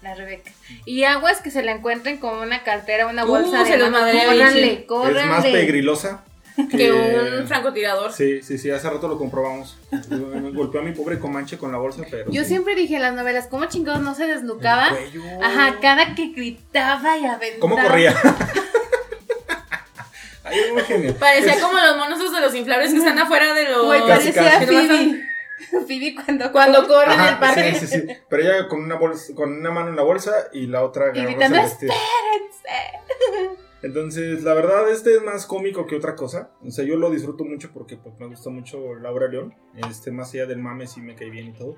la 0.03 0.14
Rebeca. 0.14 0.51
Y 0.86 1.05
aguas 1.05 1.40
que 1.40 1.51
se 1.51 1.62
la 1.62 1.72
encuentren 1.72 2.16
con 2.18 2.38
una 2.38 2.62
cartera, 2.64 3.07
una 3.07 3.24
Uh, 3.24 3.28
bolsa 3.28 3.64
se 3.64 3.72
de 3.72 3.78
los 3.78 3.90
mano. 3.90 4.07
madrea, 4.07 4.26
Córranle, 4.26 4.62
sí. 4.62 4.68
Es 4.72 4.78
más 4.78 4.86
córranle. 4.86 5.53
pegrilosa 5.53 6.24
Que 6.70 6.93
un 6.93 7.47
francotirador. 7.47 8.12
Sí, 8.12 8.43
sí, 8.43 8.59
sí, 8.59 8.70
hace 8.70 8.88
rato 8.90 9.09
lo 9.09 9.16
comprobamos. 9.18 9.78
Golpeó 10.55 10.80
a 10.80 10.84
mi 10.84 10.93
pobre 10.93 11.18
Comanche 11.18 11.57
con 11.57 11.72
la 11.72 11.78
bolsa, 11.78 12.03
pero. 12.11 12.30
Yo 12.30 12.43
sí. 12.43 12.49
siempre 12.49 12.74
dije 12.74 12.97
en 12.97 13.03
las 13.03 13.14
novelas, 13.14 13.47
¿cómo 13.47 13.64
chingados 13.66 14.03
no 14.03 14.14
se 14.14 14.26
desnucaba? 14.26 14.90
Ajá, 15.43 15.78
cada 15.80 16.14
que 16.14 16.28
gritaba 16.28 17.16
y 17.16 17.24
aventaba. 17.24 17.61
¿Cómo 17.61 17.76
corría? 17.76 18.14
Ay, 20.53 20.61
es 20.66 20.72
muy 20.72 20.82
genial. 20.82 21.14
Parecía 21.14 21.61
como 21.61 21.78
los 21.78 21.96
monos 21.96 22.32
de 22.32 22.40
los 22.40 22.55
inflables 22.55 22.92
que 22.92 22.98
están 22.98 23.18
afuera 23.18 23.55
de 23.55 23.68
los. 23.70 23.84
Güey, 23.84 24.00
parecía 24.03 24.61
Phoebe. 24.61 25.28
Phoebe 25.86 26.14
cuando, 26.14 26.53
Cuando 26.53 26.86
corre 26.86 27.14
en 27.14 27.20
el 27.20 27.38
parque. 27.38 27.74
Sí, 27.74 27.86
sí, 27.86 28.00
sí. 28.00 28.07
Pero 28.28 28.42
ella 28.42 28.68
con 28.68 28.80
una 28.80 28.96
bolsa, 28.96 29.34
con 29.34 29.53
una 29.53 29.70
mano 29.70 29.88
en 29.88 29.96
la 29.96 30.03
bolsa 30.03 30.48
y 30.53 30.66
la 30.66 30.82
otra 30.84 31.11
Y 31.14 31.22
gritando, 31.22 31.61
vestido. 31.62 31.92
Entonces, 33.82 34.44
la 34.44 34.55
verdad, 34.55 34.88
este 34.90 35.16
es 35.16 35.22
más 35.22 35.46
cómico 35.46 35.86
que 35.86 35.96
otra 35.96 36.14
cosa. 36.14 36.53
O 36.64 36.70
sea, 36.70 36.84
yo 36.84 36.96
lo 36.96 37.11
disfruto 37.11 37.44
mucho 37.44 37.70
porque 37.72 37.96
pues, 37.96 38.16
me 38.18 38.26
gusta 38.26 38.48
mucho 38.50 38.94
Laura 38.94 39.26
León. 39.26 39.55
Este, 39.88 40.12
más 40.12 40.32
allá 40.34 40.46
del 40.46 40.59
mame, 40.59 40.86
sí 40.86 41.00
me 41.00 41.16
cae 41.16 41.30
bien 41.30 41.48
y 41.48 41.53
todo. 41.53 41.76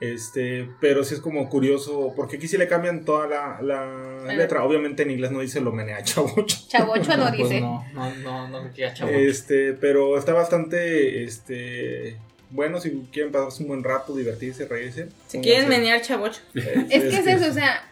Este, 0.00 0.68
pero 0.80 1.02
sí 1.02 1.14
es 1.14 1.20
como 1.20 1.48
curioso, 1.48 2.12
porque 2.14 2.36
aquí 2.36 2.46
sí 2.46 2.56
le 2.56 2.68
cambian 2.68 3.04
toda 3.04 3.26
la, 3.26 3.60
la 3.62 4.32
letra. 4.32 4.62
Obviamente 4.62 5.02
en 5.02 5.10
inglés 5.10 5.32
no 5.32 5.40
dice 5.40 5.60
lo 5.60 5.72
menea 5.72 6.02
chavocho. 6.04 6.56
Chavocho 6.68 7.16
no 7.16 7.24
Pues 7.36 7.48
dice. 7.48 7.60
no, 7.60 7.84
no, 7.94 8.14
no, 8.16 8.48
no 8.48 8.62
me 8.62 8.70
queda 8.70 8.94
chavo. 8.94 9.10
Este, 9.10 9.72
pero 9.72 10.16
está 10.16 10.32
bastante, 10.32 11.24
este, 11.24 12.16
bueno, 12.50 12.80
si 12.80 13.08
quieren 13.12 13.32
pasarse 13.32 13.62
un 13.62 13.68
buen 13.70 13.82
rato, 13.82 14.14
divertirse, 14.14 14.66
reírse. 14.66 15.08
Si 15.26 15.40
quieren 15.40 15.68
menear 15.68 16.00
chavocho. 16.00 16.40
Eh, 16.54 16.86
Es 16.90 17.02
que 17.02 17.16
es 17.18 17.26
eso, 17.26 17.50
o 17.50 17.52
sea. 17.52 17.82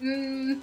mm, 0.00 0.54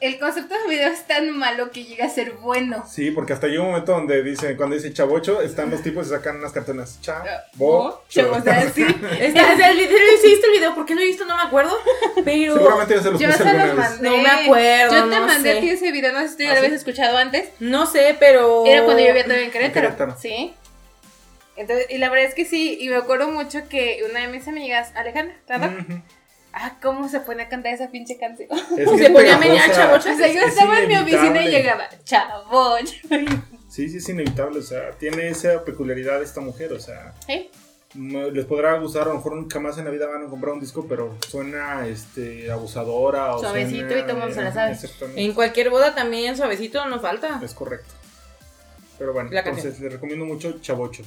el 0.00 0.18
concepto 0.18 0.54
del 0.54 0.68
video 0.68 0.88
es 0.90 1.06
tan 1.06 1.30
malo 1.30 1.70
que 1.70 1.84
llega 1.84 2.06
a 2.06 2.08
ser 2.08 2.32
bueno. 2.32 2.84
Sí, 2.90 3.10
porque 3.10 3.32
hasta 3.34 3.46
llega 3.48 3.60
un 3.62 3.68
momento 3.70 3.92
donde 3.92 4.22
dice, 4.22 4.56
cuando 4.56 4.74
dice 4.76 4.92
chavocho, 4.92 5.42
están 5.42 5.70
los 5.70 5.82
tipos 5.82 6.06
y 6.06 6.10
sacan 6.10 6.36
unas 6.36 6.52
cartonas. 6.52 6.98
Chavocho. 7.02 8.32
O 8.32 8.40
sea, 8.42 8.70
sí. 8.70 8.84
Está, 9.20 9.70
el 9.70 9.76
video, 9.76 9.98
sí, 10.22 10.28
viste 10.28 10.46
el 10.46 10.52
video, 10.52 10.74
¿por 10.74 10.86
qué 10.86 10.94
lo 10.94 11.02
he 11.02 11.04
visto? 11.04 11.24
No 11.26 11.36
me 11.36 11.42
acuerdo. 11.42 11.76
Pero. 12.24 12.54
Seguramente 12.54 12.94
ya 12.96 13.02
se 13.02 13.10
los 13.10 13.20
Yo 13.20 13.28
puse 13.28 13.42
se 13.42 13.48
alguna 13.48 13.66
los 13.66 13.76
vez. 13.76 13.90
mandé. 13.90 14.08
No 14.10 14.16
me 14.16 14.30
acuerdo, 14.30 14.94
Yo 14.94 15.04
te 15.10 15.16
no 15.20 15.26
mandé 15.26 15.52
sé. 15.52 15.58
a 15.58 15.60
ti 15.60 15.70
ese 15.70 15.92
video, 15.92 16.12
no 16.12 16.20
sé 16.20 16.28
si 16.28 16.36
tú 16.38 16.42
ya 16.44 16.50
¿Ah, 16.50 16.54
lo 16.54 16.60
sí? 16.60 16.66
habías 16.66 16.80
escuchado 16.80 17.18
antes. 17.18 17.48
No 17.60 17.86
sé, 17.86 18.16
pero. 18.18 18.64
Era 18.66 18.84
cuando 18.84 19.00
yo 19.02 19.08
vivía 19.08 19.24
todavía 19.24 19.44
en 19.46 19.50
Querétaro. 19.52 19.86
Querétaro. 19.88 20.16
Sí. 20.18 20.54
Entonces, 21.56 21.86
y 21.90 21.98
la 21.98 22.08
verdad 22.08 22.26
es 22.26 22.34
que 22.34 22.46
sí, 22.46 22.78
y 22.80 22.88
me 22.88 22.96
acuerdo 22.96 23.28
mucho 23.28 23.68
que 23.68 24.02
una 24.10 24.20
de 24.20 24.28
mis 24.28 24.48
amigas, 24.48 24.92
Alejandra, 24.94 25.36
¿verdad? 25.46 25.72
Ah, 26.52 26.76
cómo 26.82 27.08
se 27.08 27.20
pone 27.20 27.44
a 27.44 27.48
cantar 27.48 27.74
esa 27.74 27.90
pinche 27.90 28.18
canción. 28.18 28.48
Es 28.76 28.90
Se 28.90 28.96
que 28.96 29.04
es 29.04 29.10
ponía 29.10 29.36
a 29.36 29.38
menear. 29.38 29.70
O 29.70 30.00
sea, 30.00 30.16
yo 30.16 30.40
es 30.40 30.48
estaba 30.48 30.80
en 30.80 30.88
mi 30.88 30.96
oficina 30.96 31.44
y 31.44 31.50
llegaba, 31.50 31.88
chavocho. 32.04 32.94
Sí, 33.68 33.88
sí, 33.88 33.98
es 33.98 34.08
inevitable, 34.08 34.58
o 34.58 34.62
sea, 34.62 34.90
tiene 34.92 35.28
esa 35.28 35.64
peculiaridad 35.64 36.20
esta 36.22 36.40
mujer, 36.40 36.72
o 36.72 36.80
sea, 36.80 37.14
les 37.94 38.44
podrá 38.44 38.76
gustar, 38.78 39.02
a 39.02 39.06
lo 39.10 39.14
mejor 39.14 39.36
nunca 39.36 39.60
más 39.60 39.78
en 39.78 39.84
la 39.84 39.90
vida 39.92 40.06
van 40.08 40.24
a 40.24 40.26
comprar 40.26 40.54
un 40.54 40.60
disco, 40.60 40.86
pero 40.88 41.16
suena, 41.28 41.86
este, 41.86 42.50
abusadora 42.50 43.36
o 43.36 43.40
Suavecito 43.40 43.86
suena, 43.86 43.98
y 43.98 44.02
todo 44.02 44.10
el 44.12 44.16
mundo 44.18 44.34
se 44.34 44.42
la 44.42 44.52
sabe. 44.52 44.72
Exactamente. 44.72 45.24
En 45.24 45.34
cualquier 45.34 45.70
boda 45.70 45.94
también 45.94 46.36
suavecito 46.36 46.84
no 46.86 46.98
falta. 46.98 47.40
Es 47.44 47.54
correcto. 47.54 47.94
Pero 48.98 49.12
bueno, 49.12 49.30
La 49.30 49.40
entonces 49.40 49.80
les 49.80 49.92
recomiendo 49.92 50.24
mucho 50.24 50.60
Chavocho. 50.60 51.02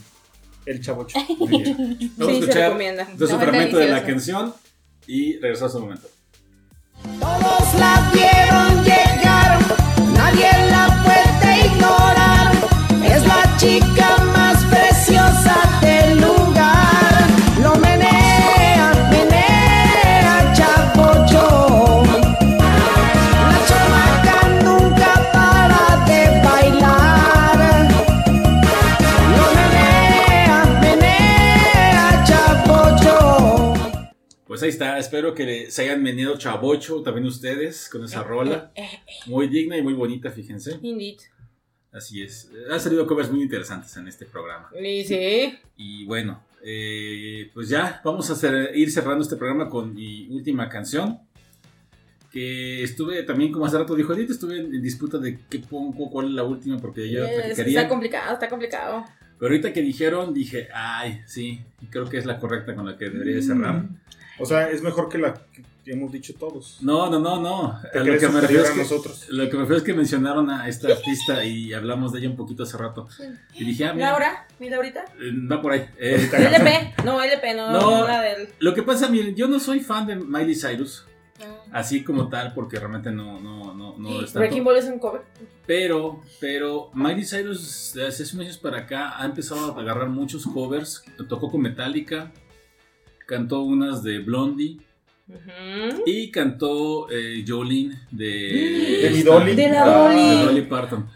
El 0.65 0.81
Chavocho. 0.81 1.19
Muy 1.37 1.47
bien. 1.49 2.13
Vamos 2.17 2.37
Sí, 2.37 2.49
a 2.49 2.53
se 2.53 2.63
recomienda. 2.65 3.03
Está 3.03 3.25
muy 3.35 3.43
fragmento 3.45 3.77
de 3.77 3.87
la 3.87 4.05
canción 4.05 4.53
y 5.07 5.37
regresamos 5.39 5.75
un 5.75 5.81
momento. 5.81 6.07
Todos 7.19 7.73
la 7.79 8.11
vieron 8.13 8.83
llegar, 8.83 9.59
nadie 10.13 10.62
ahí 34.63 34.69
está, 34.69 34.97
espero 34.97 35.33
que 35.35 35.69
se 35.71 35.83
hayan 35.83 36.03
venido 36.03 36.37
chavocho 36.37 37.01
también 37.03 37.25
ustedes 37.27 37.89
con 37.89 38.03
esa 38.03 38.23
rola. 38.23 38.71
Muy 39.27 39.47
digna 39.47 39.77
y 39.77 39.81
muy 39.81 39.93
bonita, 39.93 40.31
fíjense. 40.31 40.79
Indeed. 40.81 41.19
Así 41.91 42.23
es. 42.23 42.49
Han 42.71 42.79
salido 42.79 43.05
covers 43.05 43.29
muy 43.31 43.43
interesantes 43.43 43.95
en 43.97 44.07
este 44.07 44.25
programa. 44.25 44.69
Y 44.81 45.03
sí. 45.03 45.53
Y 45.77 46.05
bueno, 46.05 46.43
eh, 46.63 47.51
pues 47.53 47.69
ya 47.69 48.01
vamos 48.03 48.29
a 48.29 48.33
hacer- 48.33 48.71
ir 48.75 48.89
cerrando 48.91 49.21
este 49.23 49.35
programa 49.35 49.69
con 49.69 49.93
mi 49.93 50.27
última 50.29 50.67
canción. 50.69 51.19
Que 52.31 52.81
estuve 52.81 53.21
también, 53.23 53.51
como 53.51 53.67
hace 53.67 53.77
rato 53.77 53.93
dijo 53.95 54.11
Edith, 54.13 54.31
estuve 54.31 54.57
en, 54.57 54.81
disputa 54.81 55.19
de 55.19 55.37
qué 55.47 55.59
pongo, 55.59 56.09
cuál 56.09 56.27
es 56.29 56.31
la 56.33 56.43
última, 56.43 56.79
porque 56.79 57.07
yo 57.11 57.23
Es- 57.23 57.55
quería. 57.55 57.81
está 57.81 57.89
complicado, 57.89 58.33
está 58.33 58.49
complicado. 58.49 59.05
Pero 59.37 59.51
ahorita 59.51 59.71
que 59.71 59.81
dijeron, 59.81 60.33
dije, 60.33 60.67
ay, 60.73 61.21
sí, 61.27 61.59
creo 61.91 62.09
que 62.09 62.17
es 62.17 62.25
la 62.25 62.39
correcta 62.39 62.73
con 62.73 62.87
la 62.87 62.97
que 62.97 63.09
debería 63.09 63.35
de 63.35 63.41
cerrar. 63.43 63.83
O 64.39 64.45
sea, 64.45 64.69
es 64.69 64.81
mejor 64.81 65.09
que 65.09 65.17
la 65.17 65.33
que, 65.53 65.63
hemos 65.91 66.11
dicho 66.11 66.33
todos. 66.39 66.77
No, 66.81 67.09
no, 67.09 67.19
no, 67.19 67.39
no. 67.41 67.67
A 67.73 67.81
lo 67.93 68.17
que 68.17 68.29
me 68.29 68.41
refiero 68.41 68.63
es 68.63 68.71
que, 68.71 68.77
nosotros. 68.79 69.27
lo 69.29 69.45
que 69.49 69.53
me 69.53 69.59
refiero 69.61 69.77
es 69.77 69.83
que 69.83 69.93
mencionaron 69.93 70.49
a 70.49 70.67
esta 70.69 70.87
artista 70.87 71.43
y 71.43 71.73
hablamos 71.73 72.13
de 72.13 72.19
ella 72.19 72.29
un 72.29 72.35
poquito 72.37 72.63
hace 72.63 72.77
rato. 72.77 73.07
Y 73.53 73.65
dije, 73.65 73.85
ah, 73.85 73.93
mira, 73.93 74.11
Laura, 74.11 74.47
mi 74.59 74.69
Laurita. 74.69 75.05
eh, 75.19 75.31
va 75.51 75.61
por 75.61 75.73
ahí. 75.73 75.85
Eh, 75.99 76.29
LP, 76.31 76.93
no, 77.03 77.21
LP, 77.21 77.53
no, 77.53 77.71
No. 77.71 78.07
la 78.07 78.21
del. 78.21 78.47
lo 78.59 78.73
que 78.73 78.81
pasa, 78.83 79.09
miren, 79.09 79.35
yo 79.35 79.47
no 79.47 79.59
soy 79.59 79.81
fan 79.81 80.07
de 80.07 80.15
Miley 80.15 80.55
Cyrus, 80.55 81.05
Ah. 81.41 81.79
así 81.79 82.03
como 82.03 82.29
tal, 82.29 82.53
porque 82.53 82.79
realmente 82.79 83.11
no, 83.11 83.39
no, 83.39 83.73
no, 83.73 83.97
no 83.97 84.21
es. 84.21 84.33
Wrecking 84.33 84.63
Ball 84.63 84.77
es 84.77 84.85
un 84.85 84.99
cover. 84.99 85.21
Pero, 85.65 86.21
pero 86.39 86.91
Miley 86.93 87.25
Cyrus 87.25 87.91
desde 87.93 88.07
hace 88.07 88.23
unos 88.35 88.45
años 88.45 88.57
para 88.57 88.79
acá 88.79 89.21
ha 89.21 89.25
empezado 89.25 89.75
a 89.75 89.81
agarrar 89.81 90.09
muchos 90.09 90.45
covers. 90.45 91.03
Tocó 91.27 91.51
con 91.51 91.61
Metallica, 91.61 92.31
cantó 93.25 93.61
unas 93.63 94.03
de 94.03 94.19
Blondie 94.19 94.77
Ujú. 95.27 96.03
y 96.05 96.29
cantó 96.31 97.09
eh, 97.09 97.43
Jolene 97.47 97.99
de, 98.11 98.99
De 99.03 99.09
mi 99.13 99.21
Dolly. 99.23 99.55
De 99.55 99.69
la 99.69 99.83
Ah, 99.83 100.09
Dolly. 100.09 100.29
de 100.29 100.43
Dolly 100.45 100.61
Parton. 100.63 101.07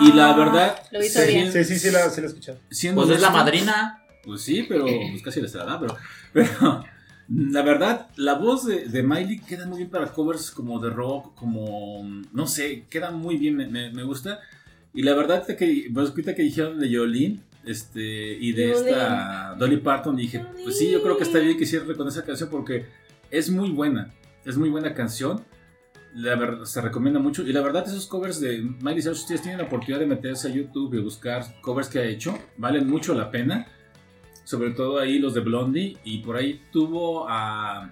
Y 0.00 0.12
la 0.12 0.34
verdad, 0.36 0.82
Lo 0.90 1.02
hizo 1.04 1.20
sí, 1.20 1.28
bien. 1.28 1.52
Sí, 1.52 1.64
sí, 1.64 1.78
sí, 1.78 1.90
la, 1.90 2.10
sí 2.10 2.20
la 2.20 2.26
he 2.26 2.30
escuchado. 2.30 2.58
siendo 2.70 3.02
Pues 3.02 3.14
es 3.16 3.22
la 3.22 3.30
madrina. 3.30 4.02
Pues 4.24 4.40
sí, 4.42 4.64
pero 4.68 4.84
pues 4.86 5.22
casi 5.22 5.40
les 5.40 5.52
da, 5.52 5.78
pero, 5.78 5.96
pero 6.32 6.84
la 7.28 7.62
verdad, 7.62 8.08
la 8.16 8.34
voz 8.34 8.66
de, 8.66 8.86
de 8.88 9.02
Miley 9.02 9.38
queda 9.40 9.66
muy 9.66 9.78
bien 9.78 9.90
para 9.90 10.12
covers 10.12 10.50
como 10.50 10.80
de 10.80 10.90
rock, 10.90 11.34
como, 11.34 12.02
no 12.32 12.46
sé, 12.46 12.84
queda 12.90 13.10
muy 13.10 13.36
bien, 13.36 13.54
me, 13.56 13.66
me- 13.66 13.90
me 13.92 14.02
gusta. 14.02 14.40
Y 14.94 15.02
la 15.02 15.14
verdad, 15.14 15.44
te 15.46 15.56
que, 15.56 15.88
pues, 15.92 16.10
ahorita 16.10 16.34
que 16.34 16.42
dijeron 16.42 16.78
de 16.80 16.94
Jolene 16.96 17.38
este, 17.66 18.02
y 18.02 18.52
de 18.52 18.72
esta 18.72 19.54
Dolly 19.58 19.78
Parton, 19.78 20.16
dije, 20.16 20.44
pues 20.62 20.78
sí, 20.78 20.90
yo 20.90 21.02
creo 21.02 21.16
que 21.16 21.24
está 21.24 21.38
bien 21.38 21.58
que 21.58 21.66
cierre 21.66 21.96
con 21.96 22.08
esa 22.08 22.24
canción 22.24 22.48
porque 22.50 22.86
es 23.30 23.50
muy 23.50 23.70
buena, 23.70 24.14
es 24.44 24.56
muy 24.56 24.68
buena 24.68 24.94
canción. 24.94 25.44
La 26.14 26.36
verdad, 26.36 26.64
se 26.64 26.80
recomienda 26.80 27.18
mucho. 27.18 27.42
Y 27.42 27.52
la 27.52 27.60
verdad, 27.60 27.84
esos 27.88 28.06
covers 28.06 28.40
de 28.40 28.58
Miley 28.58 29.02
Cyrus, 29.02 29.22
ustedes 29.22 29.42
tienen 29.42 29.58
la 29.58 29.64
oportunidad 29.64 29.98
de 29.98 30.06
meterse 30.06 30.48
a 30.48 30.52
YouTube 30.52 30.94
y 30.94 31.00
buscar 31.00 31.60
covers 31.60 31.88
que 31.88 31.98
ha 31.98 32.04
hecho, 32.04 32.38
valen 32.56 32.88
mucho 32.88 33.14
la 33.14 33.32
pena 33.32 33.66
sobre 34.44 34.70
todo 34.70 34.98
ahí 34.98 35.18
los 35.18 35.34
de 35.34 35.40
Blondie, 35.40 35.96
y 36.04 36.18
por 36.18 36.36
ahí 36.36 36.62
tuvo 36.70 37.28
a, 37.28 37.90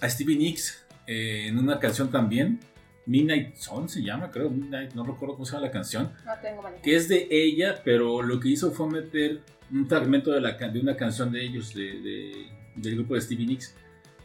a 0.00 0.08
Stevie 0.08 0.36
Nicks 0.36 0.84
eh, 1.06 1.46
en 1.48 1.58
una 1.58 1.78
canción 1.78 2.10
también, 2.10 2.60
Midnight 3.08 3.56
Sun 3.56 3.88
se 3.88 4.02
llama, 4.02 4.30
creo, 4.30 4.50
Midnight, 4.50 4.92
no 4.94 5.02
recuerdo 5.04 5.34
cómo 5.34 5.44
se 5.46 5.52
llama 5.54 5.66
la 5.66 5.72
canción, 5.72 6.12
No 6.24 6.32
tengo 6.40 6.62
manera. 6.62 6.82
que 6.82 6.94
es 6.94 7.08
de 7.08 7.26
ella, 7.30 7.80
pero 7.84 8.22
lo 8.22 8.38
que 8.38 8.48
hizo 8.50 8.70
fue 8.70 8.88
meter 8.90 9.40
un 9.72 9.88
fragmento 9.88 10.30
de, 10.30 10.40
la, 10.40 10.52
de 10.52 10.80
una 10.80 10.96
canción 10.96 11.32
de 11.32 11.44
ellos, 11.44 11.74
de, 11.74 12.00
de- 12.00 12.46
del 12.76 12.94
grupo 12.96 13.14
de 13.14 13.20
Stevie 13.22 13.46
Nicks, 13.46 13.74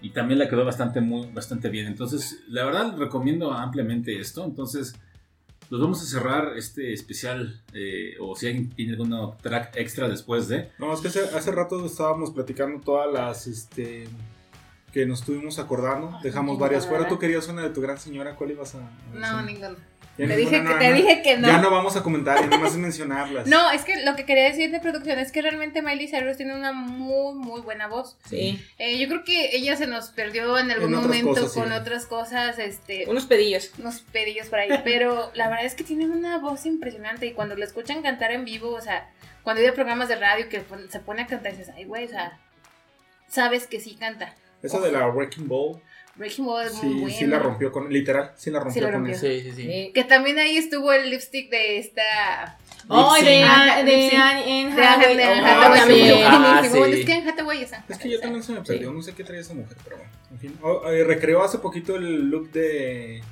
y 0.02 0.10
también 0.10 0.38
la 0.38 0.48
quedó 0.50 0.66
bastante, 0.66 1.00
muy, 1.02 1.28
bastante 1.34 1.70
bien. 1.70 1.88
Entonces, 1.88 2.44
la 2.50 2.66
verdad, 2.66 2.96
recomiendo 2.98 3.52
ampliamente 3.54 4.20
esto. 4.20 4.44
Entonces, 4.44 4.94
los 5.70 5.80
vamos 5.82 6.02
a 6.02 6.06
cerrar 6.06 6.58
este 6.58 6.92
especial, 6.94 7.62
eh, 7.74 8.16
o 8.20 8.36
si 8.36 8.48
alguien 8.48 8.70
tiene 8.70 8.92
alguna 8.92 9.32
track 9.42 9.78
extra 9.78 10.10
después 10.10 10.50
de... 10.50 10.70
No, 10.78 10.94
es 10.94 11.00
que 11.00 11.08
hace, 11.08 11.22
hace 11.22 11.52
rato 11.54 11.86
estábamos 11.86 12.32
platicando 12.32 12.82
todas 12.82 13.12
las 13.14 13.48
este 13.48 14.08
que 14.94 15.06
nos 15.06 15.20
estuvimos 15.22 15.58
acordando. 15.60 16.18
Dejamos 16.22 16.58
varias 16.60 16.86
fuera. 16.88 17.08
Tú 17.08 17.18
querías 17.20 17.48
una 17.48 17.64
de 17.64 17.72
tu 17.72 17.82
gran 17.82 17.98
señora, 18.00 18.36
¿cuál 18.36 18.52
ibas 18.52 18.76
a, 18.76 18.78
a 18.80 18.92
No, 19.14 19.42
ninguno. 19.42 19.76
Ya 20.16 20.28
Te 20.28 20.36
ninguna, 20.38 20.38
dije, 20.38 20.52
que, 20.52 20.62
no, 20.62 20.78
te 20.78 20.90
no. 20.90 20.96
dije 20.96 21.22
que 21.24 21.38
no. 21.40 21.48
Ya 21.48 21.58
no 21.58 21.72
vamos 21.72 21.96
a 21.96 22.04
comentar 22.04 22.38
y 22.38 22.44
nada 22.48 22.60
más 22.60 22.74
es 22.74 22.78
mencionarlas. 22.78 23.48
No, 23.48 23.72
es 23.72 23.84
que 23.84 24.06
lo 24.06 24.16
que 24.16 24.26
quería 24.26 24.44
decir 24.44 24.70
de 24.70 24.80
producción 24.80 25.18
es 25.18 25.32
que 25.32 25.42
realmente 25.42 25.82
Miley 25.82 26.08
Cyrus 26.08 26.38
tiene 26.38 26.54
una 26.56 26.72
muy, 26.72 27.34
muy 27.34 27.62
buena 27.62 27.88
voz. 27.88 28.16
Sí. 28.30 28.64
Eh, 28.78 29.00
yo 29.00 29.08
creo 29.08 29.24
que 29.24 29.56
ella 29.56 29.76
se 29.76 29.88
nos 29.88 30.10
perdió 30.12 30.60
en 30.60 30.70
algún 30.70 30.90
En 30.90 31.00
otras 31.00 31.08
momento 31.08 31.30
cosas, 31.42 31.54
sí. 31.54 31.60
con 31.60 31.72
otras 31.72 32.06
cosas, 32.06 32.60
este, 32.60 33.06
Unos 33.10 33.26
pedillos. 33.26 33.72
unos 33.80 34.02
pedillos 34.02 34.46
por 34.50 34.60
ahí. 34.60 34.70
Pero 34.84 35.32
la 35.34 35.50
verdad 35.50 35.66
es 35.66 35.74
que 35.74 35.84
tiene 35.84 36.06
una 36.06 36.38
voz 36.38 36.68
impresionante 36.68 37.26
y 37.26 37.34
cuando 37.34 37.56
la 37.56 37.66
escuchan 37.66 38.04
cantar 38.04 38.32
en 38.32 38.46
vivo, 38.46 38.70
o 38.70 38.82
sea, 38.82 39.10
cuando 39.42 39.64
hay 39.64 39.72
programas 39.72 40.10
de 40.10 40.18
radio 40.18 40.48
que 40.48 40.62
se 40.90 41.00
pone 41.00 41.24
a 41.24 41.26
cantar, 41.26 41.54
dices, 41.54 41.74
ay, 41.76 41.86
güey, 41.86 42.06
o 42.06 42.10
sea, 42.10 42.40
sabes 43.28 43.66
que 43.66 43.80
sí 43.80 43.96
canta. 43.96 44.36
Esa 44.64 44.80
de 44.80 44.92
la 44.92 45.08
Wrecking 45.10 45.48
Ball, 45.48 45.80
Breaking 46.16 46.46
Ball 46.46 46.68
es 46.68 46.74
muy 46.76 46.94
sí, 46.94 47.00
buena. 47.02 47.18
sí 47.18 47.26
la 47.26 47.40
rompió 47.40 47.72
con. 47.72 47.92
Literal, 47.92 48.32
sí 48.38 48.50
la 48.52 48.60
rompió, 48.60 48.74
Sí 48.74 48.80
la 48.82 48.86
con 48.92 48.96
rompió. 49.02 49.18
Sí, 49.20 49.42
sí, 49.42 49.52
sí. 49.52 49.64
Sí. 49.64 49.92
Que 49.94 50.04
también 50.04 50.38
ahí 50.40 50.58
estuvo 50.58 50.92
el 50.94 51.10
lipstick 51.10 51.50
de 51.50 51.80
esta... 51.80 52.58
Oh, 52.88 53.16
de. 53.16 53.42
Anne- 53.44 54.72
Hathaway. 54.72 55.18
Oh, 55.24 56.28
Ah, 56.28 56.62
sí. 56.64 56.80
Es 56.80 57.06
que 57.06 57.14
Anne 57.14 57.30
Hathaway 57.30 57.64
esa. 57.64 57.84
Es 57.90 57.98
que 57.98 58.10
yo 58.10 58.20
también 58.20 58.44
se 58.44 58.52
me 58.52 58.62
perdió, 58.62 58.92
no 58.92 59.02
sé 59.02 59.14
qué 59.14 59.24
traía 59.24 59.42
esa 59.42 59.54
mujer, 59.54 59.78
pero 59.84 59.98
bueno, 59.98 60.12
en 60.32 60.40
fin. 60.40 60.58
Oh, 60.62 60.88
eh, 60.90 61.04
recreó 61.04 61.44
hace 61.44 61.58
poquito 61.60 61.96
el 61.96 62.30
look 62.30 62.52
de, 62.52 63.24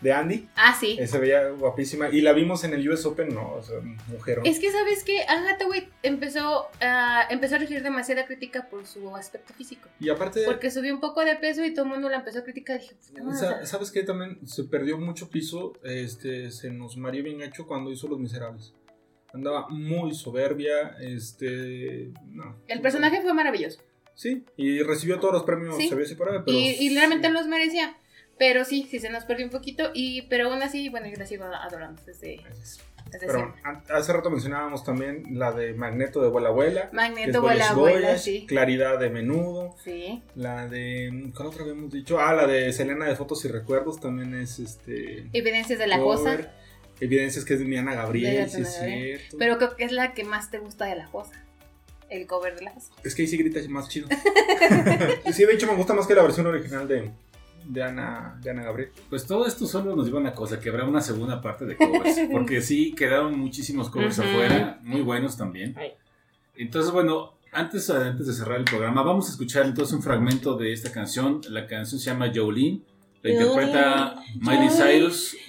de 0.00 0.12
Andy, 0.12 0.48
Ah, 0.56 0.74
sí. 0.78 0.96
eh, 0.98 1.06
se 1.06 1.18
veía 1.18 1.48
guapísima, 1.50 2.08
y 2.08 2.20
la 2.22 2.32
vimos 2.32 2.64
en 2.64 2.72
el 2.72 2.88
US 2.88 3.04
Open, 3.06 3.34
no, 3.34 3.52
o 3.54 3.62
sea, 3.62 3.80
mujer. 4.08 4.40
Es 4.44 4.58
que 4.58 4.70
sabes 4.70 5.04
que 5.04 5.22
Anne 5.28 5.50
Hathaway 5.50 5.88
empezó, 6.02 6.68
a 6.80 7.26
empezó 7.30 7.56
a 7.56 7.58
recibir 7.58 7.82
demasiada 7.82 8.24
crítica 8.26 8.68
por 8.70 8.86
su 8.86 9.14
aspecto 9.14 9.52
físico. 9.54 9.88
Y 10.00 10.08
aparte, 10.08 10.42
Porque 10.46 10.70
subió 10.70 10.94
un 10.94 11.00
poco 11.00 11.20
de 11.24 11.36
peso 11.36 11.64
y 11.64 11.74
todo 11.74 11.84
el 11.84 11.90
mundo 11.90 12.08
la 12.08 12.16
empezó 12.16 12.38
a 12.38 12.44
criticar. 12.44 12.80
Dije, 12.80 12.94
pues, 13.12 13.24
no, 13.24 13.34
sa- 13.34 13.66
¿sabes 13.66 13.90
qué? 13.90 14.02
También 14.02 14.38
se 14.46 14.64
perdió 14.64 14.96
mucho 14.98 15.28
piso, 15.28 15.74
este, 15.84 16.50
se 16.50 16.70
nos 16.70 16.96
mareó 16.96 17.22
bien 17.24 17.42
hecho 17.42 17.66
cuando 17.66 17.90
hizo 17.92 18.08
Los 18.08 18.18
Miserables. 18.18 18.74
Andaba 19.32 19.68
muy 19.68 20.12
soberbia, 20.14 20.96
este, 21.00 22.10
no. 22.26 22.56
el 22.66 22.80
personaje 22.80 23.20
fue 23.22 23.32
maravilloso. 23.34 23.80
Sí, 24.14 24.44
y 24.56 24.82
recibió 24.82 25.18
todos 25.18 25.32
los 25.34 25.44
premios, 25.44 25.76
Sí. 25.76 25.88
se 25.88 26.16
por 26.16 26.30
ahí, 26.30 26.38
pero... 26.44 26.56
Y, 26.58 26.76
y 26.80 26.94
realmente 26.94 27.30
los 27.30 27.46
merecía. 27.46 27.96
Pero 28.40 28.64
sí, 28.64 28.88
sí 28.90 28.98
se 29.00 29.10
nos 29.10 29.24
perdió 29.24 29.44
un 29.44 29.50
poquito. 29.50 29.90
Y, 29.92 30.22
pero 30.22 30.50
aún 30.50 30.62
así, 30.62 30.88
bueno, 30.88 31.06
yo 31.08 31.16
la 31.18 31.26
sigo 31.26 31.44
adorando 31.44 32.00
desde, 32.06 32.40
desde 33.12 33.26
Pero 33.26 33.38
siempre. 33.38 33.94
hace 33.94 34.12
rato 34.14 34.30
mencionábamos 34.30 34.82
también 34.82 35.24
la 35.32 35.52
de 35.52 35.74
Magneto 35.74 36.22
de 36.22 36.28
Abuela 36.28 36.48
Abuela. 36.48 36.88
Magneto, 36.90 37.42
Boyes 37.42 37.68
abuela, 37.68 38.16
sí. 38.16 38.46
Claridad 38.46 38.98
de 38.98 39.10
Menudo. 39.10 39.76
Sí. 39.84 40.22
La 40.36 40.66
de. 40.68 41.30
¿Cuál 41.36 41.48
otra 41.48 41.64
habíamos 41.64 41.92
dicho? 41.92 42.18
Ah, 42.18 42.32
la 42.32 42.46
de 42.46 42.72
Selena 42.72 43.04
de 43.04 43.14
Fotos 43.14 43.44
y 43.44 43.48
Recuerdos 43.48 44.00
también 44.00 44.34
es 44.34 44.58
este. 44.58 45.28
Evidencias 45.34 45.78
de 45.78 45.86
la 45.86 45.98
cover. 45.98 46.38
cosa. 46.38 46.52
Evidencias 46.98 47.44
que 47.44 47.52
es 47.52 47.60
de 47.60 47.66
Diana 47.66 47.90
De 47.90 47.96
Gabriel, 47.98 48.48
sí 48.48 48.62
es 48.62 48.72
cierto. 48.72 49.36
Pero 49.38 49.58
creo 49.58 49.76
que 49.76 49.84
es 49.84 49.92
la 49.92 50.14
que 50.14 50.24
más 50.24 50.50
te 50.50 50.60
gusta 50.60 50.86
de 50.86 50.96
la 50.96 51.08
cosa. 51.08 51.44
El 52.08 52.26
cover 52.26 52.56
de 52.56 52.62
la 52.62 52.72
cosa. 52.72 52.90
Es 53.04 53.14
que 53.14 53.20
ahí 53.20 53.28
sí 53.28 53.36
grita 53.36 53.60
más 53.68 53.90
chido. 53.90 54.08
sí, 55.30 55.44
de 55.44 55.52
hecho 55.52 55.66
me 55.66 55.74
gusta 55.74 55.92
más 55.92 56.06
que 56.06 56.14
la 56.14 56.22
versión 56.22 56.46
original 56.46 56.88
de, 56.88 57.10
de, 57.72 57.82
Ana, 57.82 58.38
de 58.42 58.50
Ana 58.50 58.62
Gabriel. 58.64 58.90
Pues 59.08 59.26
todo 59.26 59.46
esto 59.46 59.66
solo 59.66 59.94
nos 59.94 60.06
lleva 60.06 60.18
a 60.18 60.20
una 60.22 60.34
cosa, 60.34 60.58
que 60.60 60.68
habrá 60.68 60.84
una 60.84 61.00
segunda 61.00 61.40
parte 61.40 61.64
de 61.64 61.76
covers. 61.76 62.20
Porque 62.32 62.60
sí, 62.60 62.92
quedaron 62.94 63.38
muchísimos 63.38 63.88
covers 63.90 64.18
Ujú. 64.18 64.28
afuera, 64.28 64.78
muy 64.82 65.02
buenos 65.02 65.36
también. 65.36 65.76
Entonces, 66.56 66.92
bueno, 66.92 67.34
antes, 67.52 67.88
antes 67.90 68.26
de 68.26 68.32
cerrar 68.32 68.58
el 68.58 68.64
programa, 68.64 69.02
vamos 69.02 69.28
a 69.28 69.30
escuchar 69.30 69.66
entonces 69.66 69.94
un 69.94 70.02
fragmento 70.02 70.56
de 70.56 70.72
esta 70.72 70.92
canción. 70.92 71.40
La 71.48 71.66
canción 71.66 72.00
se 72.00 72.10
llama 72.10 72.30
Jolene. 72.34 72.80
La 73.22 73.30
Jolene, 73.30 73.46
interpreta 73.48 74.16
Miley 74.40 74.68
Jolene. 74.68 74.92
Cyrus. 74.92 75.36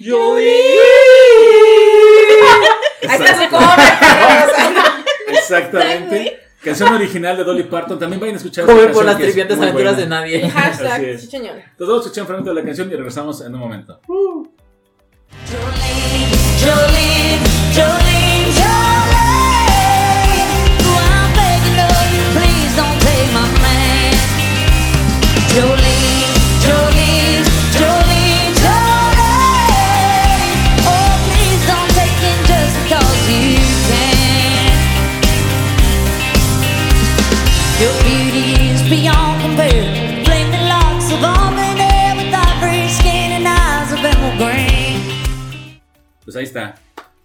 Ahí 3.08 3.18
está 3.20 3.44
su 3.44 3.50
cover. 3.50 3.78
Exactamente. 5.28 6.38
Canción 6.64 6.92
original 6.92 7.36
de 7.36 7.44
Dolly 7.44 7.64
Parton. 7.64 7.98
También 7.98 8.20
vayan 8.20 8.34
a 8.34 8.38
escuchar 8.38 8.64
Joven 8.66 8.80
esta 8.80 8.92
por 8.92 9.04
las 9.04 9.18
triviantes 9.18 9.58
aventuras 9.58 9.96
de 9.96 10.06
nadie. 10.06 10.44
Así 10.44 10.50
Hashtag, 10.50 11.04
es. 11.04 11.20
sí, 11.22 11.26
señor. 11.26 11.56
Entonces 11.56 11.76
vamos 11.88 11.96
a 11.96 12.04
escuchar 12.06 12.22
un 12.22 12.26
fragmento 12.28 12.50
de 12.54 12.60
la 12.60 12.64
canción 12.64 12.88
y 12.90 12.94
regresamos 12.94 13.40
en 13.40 13.54
un 13.54 13.60
momento. 13.60 14.00
Jolene, 14.06 14.66
Jolene, 16.60 17.38
Jolene. 17.74 18.91
Pues 46.24 46.36
ahí 46.36 46.44
está. 46.44 46.76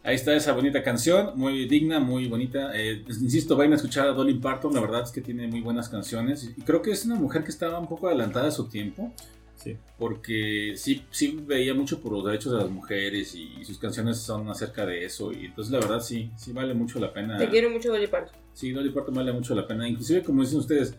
Ahí 0.03 0.15
está 0.15 0.33
esa 0.33 0.53
bonita 0.53 0.83
canción, 0.83 1.31
muy 1.35 1.67
digna, 1.67 1.99
muy 1.99 2.27
bonita. 2.29 2.71
Eh, 2.73 3.03
insisto, 3.07 3.57
vayan 3.57 3.73
a 3.73 3.75
escuchar 3.75 4.07
a 4.07 4.11
Dolly 4.11 4.35
Parton, 4.35 4.73
la 4.73 4.79
verdad 4.79 5.03
es 5.03 5.11
que 5.11 5.19
tiene 5.19 5.47
muy 5.47 5.59
buenas 5.59 5.89
canciones. 5.89 6.53
Y 6.55 6.61
creo 6.61 6.81
que 6.81 6.91
es 6.91 7.05
una 7.05 7.15
mujer 7.15 7.43
que 7.43 7.49
estaba 7.49 7.77
un 7.77 7.87
poco 7.87 8.07
adelantada 8.07 8.47
a 8.47 8.51
su 8.51 8.69
tiempo. 8.69 9.11
Sí. 9.57 9.75
Porque 9.97 10.73
sí, 10.77 11.03
sí 11.09 11.37
veía 11.45 11.73
mucho 11.73 11.99
por 11.99 12.13
los 12.13 12.23
derechos 12.23 12.53
de 12.53 12.59
las 12.59 12.69
mujeres 12.69 13.35
y, 13.35 13.65
sus 13.65 13.79
canciones 13.79 14.17
son 14.19 14.47
acerca 14.49 14.85
de 14.85 15.03
eso. 15.03 15.33
Y 15.33 15.47
entonces 15.47 15.73
la 15.73 15.79
verdad 15.79 15.99
sí, 15.99 16.31
sí 16.37 16.53
vale 16.53 16.73
mucho 16.73 16.99
la 16.99 17.11
pena. 17.11 17.37
Te 17.37 17.49
quiero 17.49 17.69
mucho, 17.69 17.89
Dolly 17.89 18.07
Parton. 18.07 18.33
Sí, 18.53 18.71
Dolly 18.71 18.91
Parton 18.91 19.13
vale 19.13 19.33
mucho 19.33 19.53
la 19.55 19.67
pena. 19.67 19.89
Inclusive, 19.89 20.23
como 20.23 20.41
dicen 20.41 20.59
ustedes, 20.59 20.95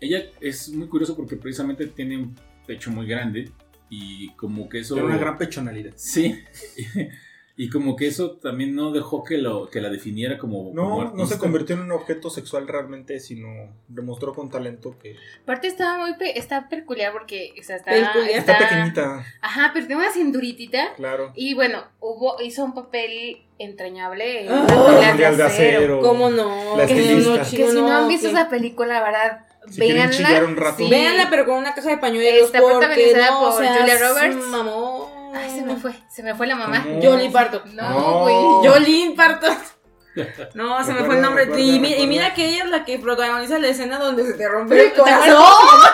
ella 0.00 0.22
es 0.40 0.68
muy 0.68 0.86
curioso 0.86 1.16
porque 1.16 1.34
precisamente 1.34 1.88
tiene 1.88 2.18
un 2.18 2.36
pecho 2.68 2.92
muy 2.92 3.06
grande 3.06 3.50
y 3.90 4.30
como 4.30 4.68
que 4.68 4.80
eso... 4.80 4.94
Tiene 4.94 5.08
una 5.08 5.18
gran 5.18 5.38
pechonalidad. 5.38 5.92
Sí. 5.96 6.42
y 7.60 7.70
como 7.70 7.96
que 7.96 8.06
eso 8.06 8.32
también 8.36 8.76
no 8.76 8.92
dejó 8.92 9.24
que, 9.24 9.36
lo, 9.38 9.68
que 9.68 9.80
la 9.80 9.90
definiera 9.90 10.38
como... 10.38 10.72
como 10.72 11.04
No, 11.04 11.12
no 11.14 11.26
se 11.26 11.38
convirtió 11.38 11.74
en 11.74 11.82
un 11.82 11.90
objeto 11.92 12.30
sexual 12.30 12.68
realmente, 12.68 13.18
sino 13.18 13.48
demostró 13.88 14.32
con 14.32 14.48
talento 14.48 14.96
que 15.02 15.16
Aparte 15.42 15.66
estaba 15.66 15.98
muy 15.98 16.14
pe- 16.14 16.38
está 16.38 16.68
peculiar 16.68 17.12
porque 17.12 17.54
o 17.58 17.62
sea, 17.64 17.76
está, 17.76 17.90
Peculiar. 17.90 18.38
está 18.38 18.58
pequeñita, 18.58 19.24
Ajá, 19.40 19.70
pero 19.74 19.86
tiene 19.88 20.02
una 20.02 20.12
cinturitita. 20.12 20.94
claro. 20.94 21.32
Y 21.34 21.54
bueno, 21.54 21.82
hubo, 21.98 22.40
hizo 22.40 22.64
un 22.64 22.74
papel 22.74 23.42
entrañable 23.58 24.42
en 24.42 24.46
la 24.54 24.66
pelea 24.66 25.08
Mundial 25.08 25.36
de 25.36 25.42
acero. 25.42 26.00
¿Cómo 26.00 26.30
no? 26.30 26.76
La 26.76 26.86
Que, 26.86 26.92
estilista. 27.00 27.40
que 27.40 27.66
si 27.68 27.74
no 27.74 27.90
han 27.92 28.06
visto 28.06 28.28
que- 28.28 28.34
esa 28.34 28.48
película, 28.48 29.00
la 29.00 29.02
verdad, 29.02 29.46
Si 29.70 29.80
quieren 29.80 30.10
chillar 30.10 30.30
véanla. 30.30 30.48
un 30.48 30.56
rato. 30.56 30.76
Sí. 30.78 30.88
Véanla, 30.90 31.30
pero 31.30 31.44
con 31.46 31.56
una 31.56 31.74
caja 31.74 31.90
de 31.90 31.98
pañuelos. 31.98 32.46
Está 32.46 32.60
porque 32.60 32.78
protagonizada 32.78 33.30
no 33.30 33.40
por 33.40 33.62
seas 33.62 33.78
Julia 33.78 33.98
Roberts. 34.08 34.46
Mamón. 34.46 35.08
Ay, 35.34 35.50
se 35.50 35.62
me 35.62 35.76
fue, 35.76 35.92
se 36.10 36.22
me 36.22 36.34
fue 36.34 36.46
la 36.46 36.56
mamá. 36.56 36.82
¿Cómo? 36.84 37.02
Jolly 37.02 37.28
Parton. 37.28 37.76
No, 37.76 37.90
No. 37.90 38.20
güey. 38.60 38.70
Jolene 38.72 39.14
Parton. 39.16 39.56
No, 40.54 40.84
se 40.84 40.92
me 40.94 41.04
fue 41.04 41.14
el 41.14 41.20
nombre. 41.22 41.44
recuerda, 41.44 41.62
y, 41.64 41.78
mi- 41.78 41.94
y 41.94 42.06
mira 42.08 42.34
que 42.34 42.48
ella 42.48 42.64
es 42.64 42.70
la 42.70 42.84
que 42.84 42.98
protagoniza 42.98 43.56
la 43.60 43.68
escena 43.68 43.98
donde 44.00 44.26
se 44.26 44.32
te 44.32 44.48
rompe 44.48 44.86
el 44.86 44.92
te 44.92 44.98
corazón. 44.98 45.28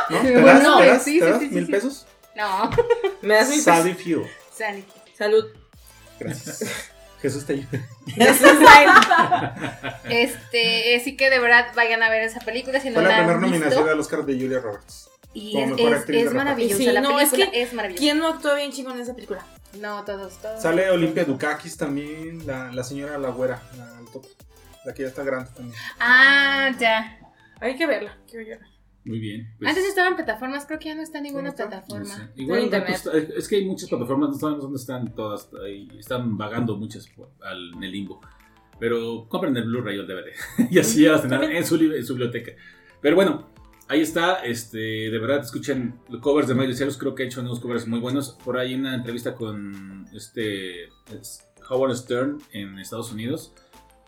¿No? 0.08 0.18
¿Te 0.22 0.40
Bueno, 0.40 0.78
das, 0.78 0.78
te 0.80 0.86
das, 0.86 1.02
sí, 1.04 1.18
te 1.18 1.24
sí, 1.26 1.30
das 1.30 1.40
sí, 1.40 1.48
sí, 1.48 1.54
mil 1.54 1.66
sí. 1.66 1.72
pesos? 1.72 2.06
No, 2.34 2.70
Me 3.20 3.34
das 3.34 3.48
mi 3.50 3.56
peso. 3.56 3.64
Sally 3.74 3.92
Fuel. 3.92 4.22
Sally. 4.56 4.84
Salud. 5.18 5.44
Gracias. 6.18 6.90
Jesús 7.28 7.46
te 7.46 7.54
ayude. 7.54 7.84
Este, 10.10 11.00
sí 11.02 11.16
que 11.16 11.30
de 11.30 11.38
verdad 11.38 11.66
vayan 11.74 12.02
a 12.02 12.10
ver 12.10 12.22
esa 12.22 12.40
película 12.40 12.80
si 12.80 12.88
no 12.90 12.94
Fue 12.94 13.02
la 13.04 13.08
la 13.10 13.16
primera 13.18 13.38
nominación 13.40 13.88
al 13.88 13.98
Oscar 14.00 14.24
de 14.24 14.34
Julia 14.34 14.60
Roberts. 14.60 15.10
Y 15.32 15.58
es, 15.58 15.68
mejor 15.70 15.94
es- 15.96 16.08
es 16.08 16.32
maravillosa, 16.32 16.76
Sí, 16.76 16.86
la 16.86 17.00
no, 17.00 17.18
es 17.18 17.32
que- 17.32 17.50
es, 17.52 17.72
maravillosa. 17.72 18.00
¿Quién 18.00 18.18
no 18.18 18.28
actuó 18.28 18.54
bien 18.54 18.70
chingón 18.72 18.94
en 18.96 19.00
esa 19.02 19.14
película? 19.14 19.44
No, 19.80 20.04
todos, 20.04 20.34
todos. 20.40 20.62
Sale 20.62 20.88
Olimpia 20.90 21.24
Dukakis 21.24 21.76
también, 21.76 22.46
la, 22.46 22.70
la 22.70 22.84
señora 22.84 23.18
La 23.18 23.30
Güera, 23.30 23.60
la, 23.76 23.90
la 24.84 24.94
que 24.94 25.02
ya 25.02 25.08
está 25.08 25.24
grande 25.24 25.50
también. 25.56 25.76
Ah, 25.98 26.70
ya. 26.78 27.18
Hay 27.60 27.74
que 27.76 27.86
verla. 27.86 28.16
Quiero 28.30 28.46
llorar. 28.46 28.68
Muy 29.04 29.18
bien. 29.18 29.54
pues, 29.58 29.68
Antes 29.70 29.84
estaba 29.86 30.08
en 30.08 30.16
plataformas, 30.16 30.64
creo 30.66 30.78
que 30.78 30.86
ya 30.86 30.94
no 30.94 31.02
está 31.02 31.18
en 31.18 31.24
ninguna 31.24 31.44
¿No 31.44 31.50
no 31.50 31.56
plataforma. 31.56 32.04
sé. 32.06 32.22
Igual 32.36 32.58
En 32.60 32.64
internet. 32.66 33.00
pues, 33.04 33.28
es 33.36 33.48
que 33.48 33.56
hay 33.56 33.64
muchas 33.66 33.88
plataformas, 33.88 34.30
no 34.30 34.34
sabemos 34.36 34.62
dónde 34.62 34.78
están 34.78 35.14
todas. 35.14 35.50
ahí 35.64 35.88
están 35.98 36.36
vagando 36.38 36.76
muchas 36.76 37.08
al- 37.42 37.74
en 37.74 37.82
el 37.84 37.92
limbo. 37.92 38.20
Pero 38.80 39.26
compren 39.28 39.56
el 39.56 39.64
Blu-ray 39.64 39.98
o 39.98 40.02
el 40.02 40.06
DVD. 40.06 40.32
y 40.70 40.78
así 40.78 41.02
ya 41.02 41.12
vas 41.12 41.24
a 41.24 41.28
tener 41.28 41.50
en 41.52 41.64
su, 41.64 41.76
en 41.76 42.04
su 42.04 42.14
biblioteca. 42.14 42.52
Pero 43.00 43.14
bueno, 43.14 43.48
ahí 43.88 44.00
está. 44.00 44.44
Este, 44.44 44.78
de 44.78 45.18
verdad, 45.18 45.40
escuchen 45.44 45.94
los 46.08 46.20
covers 46.20 46.48
de 46.48 46.54
Miley 46.54 46.74
Cyrus. 46.74 46.96
Creo 46.96 47.14
que 47.14 47.22
ha 47.22 47.26
hecho 47.26 47.40
unos 47.40 47.60
covers 47.60 47.86
muy 47.86 48.00
buenos. 48.00 48.30
Por 48.44 48.56
ahí 48.58 48.74
una 48.74 48.94
entrevista 48.94 49.34
con 49.34 50.06
este 50.14 50.84
es 50.86 51.46
Howard 51.68 51.94
Stern 51.96 52.38
en 52.52 52.78
Estados 52.78 53.12
Unidos. 53.12 53.52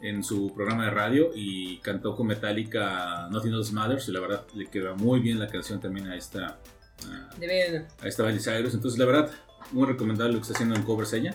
En 0.00 0.22
su 0.22 0.52
programa 0.54 0.84
de 0.84 0.90
radio 0.90 1.30
y 1.34 1.78
cantó 1.78 2.14
con 2.14 2.26
Metallica 2.26 3.28
Nothing 3.30 3.54
Else 3.54 3.72
Matters. 3.72 4.08
Y 4.08 4.12
la 4.12 4.20
verdad 4.20 4.44
le 4.54 4.66
queda 4.66 4.94
muy 4.94 5.20
bien 5.20 5.38
la 5.38 5.48
canción 5.48 5.80
también 5.80 6.06
a 6.08 6.16
esta, 6.16 6.58
a- 7.08 7.30
De. 7.38 7.86
Ahí 8.02 8.08
está 8.08 8.22
Miley 8.24 8.40
Cyrus. 8.40 8.74
Entonces, 8.74 8.98
la 8.98 9.06
verdad, 9.06 9.30
muy 9.72 9.86
recomendable 9.86 10.34
lo 10.34 10.38
que 10.40 10.42
está 10.42 10.54
haciendo 10.54 10.74
en 10.76 10.82
covers 10.82 11.12
ella. 11.14 11.34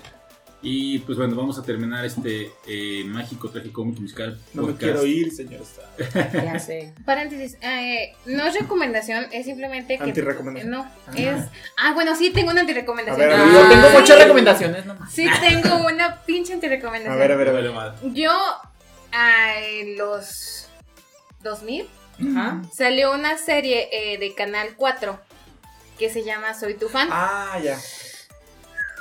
Y 0.64 1.00
pues 1.00 1.18
bueno, 1.18 1.36
vamos 1.36 1.58
a 1.58 1.64
terminar 1.64 2.06
este 2.06 2.52
eh, 2.68 3.04
mágico, 3.06 3.50
trágico, 3.50 3.84
musical. 3.84 4.40
No 4.54 4.62
me 4.64 4.76
quiero 4.76 5.04
ir, 5.06 5.32
señor. 5.32 5.62
Está. 5.62 6.32
Ya 6.44 6.60
sé. 6.60 6.94
Paréntesis, 7.04 7.58
eh, 7.62 8.14
no 8.28 8.46
es 8.46 8.54
recomendación, 8.60 9.26
es 9.32 9.46
simplemente 9.46 9.98
que... 9.98 10.04
Antirrecomendación. 10.04 10.70
No, 10.72 10.86
es... 11.16 11.46
Ah, 11.78 11.94
bueno, 11.96 12.16
sí 12.16 12.30
tengo 12.32 12.52
una 12.52 12.62
antirrecomendación. 12.62 13.26
A 13.32 13.34
ver, 13.36 13.40
Ah, 13.40 13.50
Yo 13.52 13.70
tengo 13.70 13.88
sí. 13.88 13.98
muchas 13.98 14.20
recomendaciones 14.20 14.86
nomás. 14.86 15.12
Sí 15.12 15.28
tengo 15.42 15.88
una 15.88 16.22
pinche 16.26 16.54
antirrecomendación. 16.54 17.14
A 17.14 17.18
ver, 17.18 17.32
a 17.32 17.36
ver, 17.36 17.50
a 17.50 17.52
ver. 17.54 17.72
madre. 17.72 17.98
Yo, 18.14 18.32
ah, 19.14 19.54
en 19.60 19.98
los 19.98 20.68
2000, 21.42 21.88
Ajá. 22.38 22.62
salió 22.72 23.14
una 23.14 23.36
serie 23.40 23.90
eh, 23.92 24.20
de 24.20 24.36
Canal 24.36 24.76
4 24.78 25.20
que 25.98 26.12
se 26.12 26.24
llama 26.24 26.54
Soy 26.54 26.76
tu 26.76 26.88
fan. 26.88 27.08
Ah, 27.12 27.60
ya. 27.64 27.80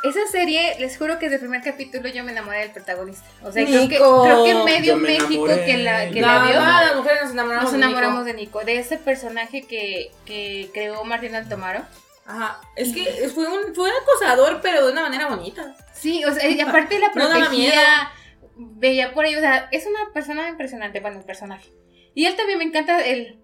Esa 0.03 0.27
serie, 0.31 0.77
les 0.79 0.97
juro 0.97 1.19
que 1.19 1.27
desde 1.27 1.37
el 1.37 1.41
primer 1.43 1.63
capítulo 1.63 2.09
yo 2.09 2.25
me 2.25 2.33
enamoré 2.33 2.61
del 2.61 2.71
protagonista. 2.71 3.25
O 3.43 3.53
sea, 3.53 3.65
creo 3.67 3.89
que, 3.89 3.97
creo 3.97 4.45
que 4.45 4.55
medio 4.65 4.97
me 4.97 5.09
México 5.19 5.47
enamoré. 5.47 5.65
que 5.67 5.77
la, 5.79 6.11
que 6.11 6.21
La 6.21 6.27
la 6.37 6.39
vio. 6.45 6.49
verdad, 6.55 6.87
las 6.87 6.97
mujeres 6.97 7.23
nos 7.25 7.33
enamoramos. 7.33 7.65
Nos 7.65 7.73
de 7.73 7.79
Nico. 7.79 7.89
enamoramos 7.91 8.25
de 8.25 8.35
Nico, 8.35 8.61
de 8.65 8.79
ese 8.79 8.97
personaje 8.97 9.63
que, 9.63 10.11
que 10.25 10.71
creó 10.73 11.05
Martín 11.05 11.35
Altomaro. 11.35 11.83
Ajá. 12.25 12.61
Es 12.77 12.95
que 12.95 13.29
fue 13.35 13.47
un, 13.47 13.75
fue 13.75 13.91
un 13.91 13.97
acosador, 14.03 14.61
pero 14.63 14.87
de 14.87 14.93
una 14.93 15.03
manera 15.03 15.29
bonita. 15.29 15.77
Sí, 15.93 16.25
o 16.25 16.33
sea, 16.33 16.49
y 16.49 16.59
aparte 16.61 16.99
la 16.99 17.09
No 17.15 17.29
protegía, 17.29 18.11
veía 18.57 19.13
por 19.13 19.25
ahí, 19.27 19.35
o 19.35 19.41
sea, 19.41 19.69
es 19.71 19.85
una 19.87 20.13
persona 20.15 20.49
impresionante, 20.49 21.01
bueno, 21.01 21.19
el 21.19 21.25
personaje. 21.27 21.69
Y 22.15 22.25
él 22.27 22.37
también 22.37 22.59
me 22.59 22.65
encanta, 22.65 23.05
el, 23.05 23.39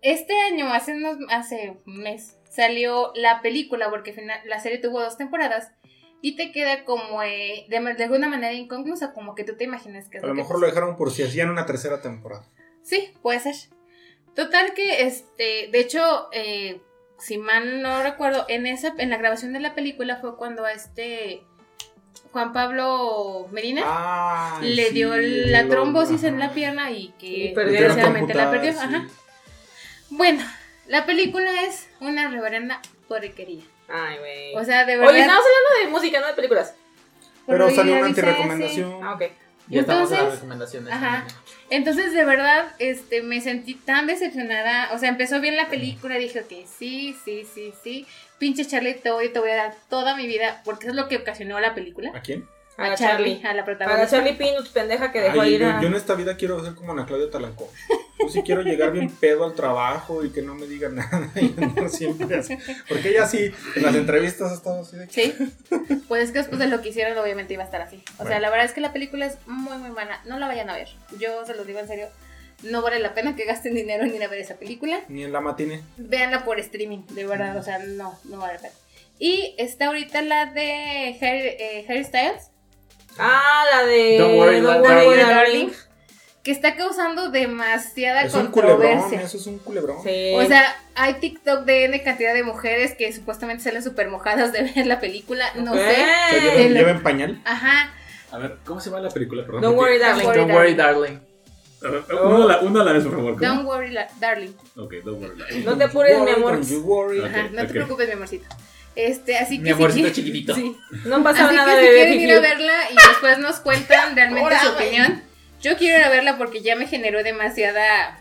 este 0.00 0.38
año, 0.40 0.72
hace, 0.72 0.94
unos, 0.94 1.18
hace 1.28 1.76
un 1.86 1.96
mes, 1.98 2.36
salió 2.50 3.12
la 3.14 3.40
película, 3.40 3.88
porque 3.88 4.12
final- 4.12 4.40
la 4.44 4.60
serie 4.60 4.76
tuvo 4.78 5.00
dos 5.00 5.16
temporadas, 5.16 5.72
y 6.22 6.36
te 6.36 6.52
queda 6.52 6.84
como, 6.84 7.22
eh, 7.22 7.64
de, 7.70 7.80
de 7.94 8.04
alguna 8.04 8.28
manera 8.28 8.52
inconclusa, 8.52 9.14
como 9.14 9.34
que 9.34 9.42
tú 9.44 9.56
te 9.56 9.64
imaginas 9.64 10.10
que 10.10 10.18
es 10.18 10.24
A 10.24 10.26
lo 10.26 10.34
mejor 10.34 10.60
lo 10.60 10.66
dejaron 10.66 10.96
por 10.98 11.10
si 11.10 11.22
hacían 11.22 11.48
una 11.48 11.64
tercera 11.64 12.02
temporada. 12.02 12.44
Sí, 12.82 13.14
puede 13.22 13.40
ser. 13.40 13.54
Total 14.34 14.74
que, 14.74 15.02
este, 15.06 15.68
de 15.72 15.80
hecho, 15.80 16.28
eh, 16.32 16.82
si 17.18 17.38
mal 17.38 17.80
no 17.82 18.02
recuerdo, 18.02 18.44
en 18.48 18.66
esa, 18.66 18.94
en 18.98 19.10
la 19.10 19.16
grabación 19.16 19.52
de 19.54 19.60
la 19.60 19.74
película 19.74 20.16
fue 20.16 20.36
cuando 20.36 20.64
a 20.66 20.72
este 20.72 21.42
Juan 22.32 22.52
Pablo 22.52 23.48
Medina 23.50 23.82
Ay, 23.86 24.74
le 24.74 24.86
sí, 24.88 24.94
dio 24.94 25.16
la 25.16 25.66
trombosis 25.68 26.18
ajá. 26.18 26.28
en 26.28 26.38
la 26.38 26.52
pierna 26.52 26.90
y 26.92 27.12
que 27.18 27.52
desgraciadamente 27.56 28.34
la 28.34 28.50
perdió. 28.50 28.72
sí. 28.72 28.78
Ajá. 28.80 29.06
Bueno, 30.10 30.44
la 30.86 31.06
película 31.06 31.50
es 31.64 31.88
una 32.00 32.28
reverenda 32.28 32.80
porquería. 33.08 33.62
Ay, 33.88 34.18
güey. 34.18 34.54
O 34.56 34.64
sea, 34.64 34.84
de 34.84 34.96
verdad. 34.96 35.12
Oye, 35.12 35.20
estamos 35.22 35.44
hablando 35.44 35.84
de 35.84 35.90
música, 35.98 36.20
no 36.20 36.26
de 36.28 36.34
películas. 36.34 36.74
Pero 37.46 37.70
salió 37.70 37.94
una 37.96 38.06
dice, 38.06 38.20
antirrecomendación. 38.20 39.02
Ah, 39.04 39.14
ok. 39.14 39.22
Ya 39.68 39.80
estamos 39.82 40.10
en 40.10 40.16
las 40.16 40.20
Entonces, 40.20 40.34
recomendaciones. 40.40 40.92
ajá. 40.92 41.26
Entonces, 41.70 42.12
de 42.12 42.24
verdad, 42.24 42.72
este, 42.80 43.22
me 43.22 43.40
sentí 43.40 43.74
tan 43.74 44.06
decepcionada. 44.06 44.90
O 44.92 44.98
sea, 44.98 45.08
empezó 45.08 45.40
bien 45.40 45.56
la 45.56 45.68
película, 45.68 46.16
dije, 46.16 46.40
ok, 46.40 46.66
sí, 46.78 47.16
sí, 47.24 47.46
sí, 47.52 47.72
sí. 47.82 48.06
Pinche 48.38 48.66
Charlie, 48.66 48.94
te 48.94 49.10
voy, 49.10 49.28
te 49.28 49.38
voy 49.38 49.50
a 49.50 49.56
dar 49.56 49.74
toda 49.88 50.16
mi 50.16 50.26
vida, 50.26 50.60
porque 50.64 50.88
es 50.88 50.94
lo 50.94 51.06
que 51.08 51.18
ocasionó 51.18 51.60
la 51.60 51.74
película. 51.74 52.10
¿A 52.14 52.20
quién? 52.20 52.48
A, 52.76 52.94
Charlie, 52.94 53.34
Charlie. 53.34 53.46
a 53.46 53.54
la 53.54 53.62
A 53.62 53.64
protagonista. 53.64 54.02
la 54.04 54.10
Charlie 54.24 54.38
Pinut, 54.38 54.68
pendeja 54.70 55.12
que 55.12 55.20
dejó 55.20 55.40
Ay, 55.42 55.54
ir 55.54 55.60
yo, 55.60 55.68
a. 55.70 55.80
yo 55.82 55.88
en 55.88 55.94
esta 55.94 56.14
vida 56.14 56.36
quiero 56.36 56.64
ser 56.64 56.74
como 56.74 56.92
Ana 56.92 57.04
Claudia 57.06 57.30
Talancón. 57.30 57.68
Yo 58.22 58.28
sí 58.28 58.42
quiero 58.42 58.62
llegar 58.62 58.92
bien 58.92 59.10
pedo 59.10 59.44
al 59.44 59.54
trabajo 59.54 60.24
y 60.24 60.30
que 60.30 60.42
no 60.42 60.54
me 60.54 60.66
digan 60.66 60.96
nada 60.96 61.30
y 61.36 61.54
andar 61.62 61.88
siempre 61.90 62.36
así. 62.36 62.56
Porque 62.88 63.10
ella 63.10 63.26
sí, 63.26 63.50
en 63.76 63.82
las 63.82 63.94
entrevistas 63.94 64.52
ha 64.52 64.54
estado 64.54 64.82
así 64.82 64.96
de 64.96 65.08
que... 65.08 65.12
Sí. 65.12 65.34
Pues 66.08 66.24
es 66.24 66.32
que 66.32 66.38
después 66.38 66.58
de 66.58 66.66
lo 66.66 66.82
que 66.82 66.90
hicieron, 66.90 67.16
obviamente 67.18 67.54
iba 67.54 67.62
a 67.62 67.66
estar 67.66 67.80
así. 67.80 68.02
O 68.18 68.26
sea, 68.26 68.40
la 68.40 68.50
verdad 68.50 68.66
es 68.66 68.72
que 68.72 68.80
la 68.80 68.92
película 68.92 69.26
es 69.26 69.38
muy, 69.46 69.76
muy 69.78 69.90
mala. 69.90 70.20
No 70.26 70.38
la 70.38 70.46
vayan 70.48 70.68
a 70.70 70.74
ver. 70.74 70.88
Yo 71.18 71.44
se 71.46 71.54
los 71.54 71.66
digo 71.66 71.78
en 71.78 71.86
serio. 71.88 72.08
No 72.62 72.82
vale 72.82 72.98
la 72.98 73.14
pena 73.14 73.36
que 73.36 73.46
gasten 73.46 73.74
dinero 73.74 74.04
en 74.04 74.14
ir 74.14 74.22
a 74.22 74.28
ver 74.28 74.40
esa 74.40 74.56
película. 74.56 75.00
Ni 75.08 75.24
en 75.24 75.32
la 75.32 75.40
matine. 75.40 75.82
Véanla 75.96 76.44
por 76.44 76.60
streaming, 76.60 77.06
de 77.10 77.24
verdad. 77.24 77.56
O 77.56 77.62
sea, 77.62 77.78
no, 77.78 78.18
no 78.24 78.36
vale 78.38 78.54
la 78.54 78.60
pena. 78.60 78.74
Y 79.18 79.54
está 79.58 79.86
ahorita 79.86 80.20
la 80.22 80.46
de 80.46 81.16
Harry, 81.20 81.48
eh, 81.58 81.86
Harry 81.88 82.04
Styles, 82.04 82.50
Ah, 83.18 83.64
la 83.70 83.84
de. 83.86 84.18
Don't 84.18 84.38
worry, 84.38 84.60
Don't 84.60 84.82
darling. 84.86 85.08
worry, 85.08 85.20
Darling. 85.20 85.70
Que 86.42 86.50
está 86.52 86.74
causando 86.76 87.30
demasiada 87.30 88.22
Es 88.22 88.34
un 88.34 88.46
culebrón, 88.46 88.78
controversia. 88.80 89.20
eso 89.20 89.36
es 89.36 89.46
un 89.46 89.58
culebrón. 89.58 89.98
Sí. 90.02 90.32
O 90.34 90.44
sea, 90.46 90.74
hay 90.94 91.14
TikTok 91.14 91.64
de 91.64 91.84
N 91.84 92.02
cantidad 92.02 92.32
de 92.32 92.42
mujeres 92.42 92.94
que 92.94 93.12
supuestamente 93.12 93.62
salen 93.62 93.82
súper 93.82 94.08
mojadas 94.08 94.52
de 94.52 94.62
ver 94.74 94.86
la 94.86 95.00
película. 95.00 95.46
No 95.56 95.74
sé. 95.74 95.80
O 95.80 95.84
sea, 95.84 96.40
lleven, 96.40 96.74
lo- 96.74 96.80
lleven 96.80 97.02
pañal. 97.02 97.42
Ajá. 97.44 97.92
A 98.32 98.38
ver, 98.38 98.56
¿cómo 98.64 98.80
se 98.80 98.90
llama 98.90 99.02
la 99.02 99.10
película? 99.10 99.44
Perdón. 99.44 99.60
Don't 99.62 99.78
worry, 99.78 99.98
darling. 99.98 100.24
Don't 100.24 100.36
Don't 100.36 100.52
worry, 100.52 100.74
darling. 100.74 101.20
A 101.82 101.88
ver, 101.88 102.02
uno, 102.24 102.42
a 102.44 102.46
la, 102.46 102.58
uno 102.60 102.80
a 102.80 102.84
la 102.84 102.92
vez, 102.92 103.02
por 103.04 103.12
favor. 103.16 103.32
¿cómo? 103.38 103.46
Don't 103.46 103.66
worry, 103.66 103.96
darling. 104.20 104.52
Ok, 104.76 104.94
don't 105.04 105.20
worry. 105.22 105.38
darling. 105.38 105.64
No 105.64 105.76
te 105.78 105.84
apures, 105.84 106.20
mi 106.22 106.30
amor. 106.30 106.60
Ajá, 107.26 107.48
no 107.52 107.62
te 107.66 107.68
preocupes, 107.72 108.06
mi 108.06 108.12
amorcito. 108.14 108.46
Este, 108.96 109.38
así 109.38 109.58
que 109.58 109.64
Mi 109.64 109.70
amorcito 109.70 110.10
chiquitito. 110.10 110.54
Sí. 110.54 110.76
No 111.04 111.22
pasaba 111.22 111.48
Así 111.48 111.56
nada 111.56 111.74
que 111.74 111.80
de 111.80 111.88
si 111.88 111.94
quieren 112.18 112.20
ir 112.20 112.32
a 112.32 112.40
verla 112.40 112.72
y 112.90 112.94
después 112.94 113.38
nos 113.38 113.60
cuentan 113.60 114.14
realmente 114.16 114.54
su 114.62 114.68
opinión. 114.70 115.22
Yo 115.60 115.76
quiero 115.76 115.98
ir 115.98 116.04
a 116.04 116.08
verla 116.10 116.38
porque 116.38 116.60
ya 116.62 116.76
me 116.76 116.86
generó 116.86 117.22
demasiada 117.22 118.18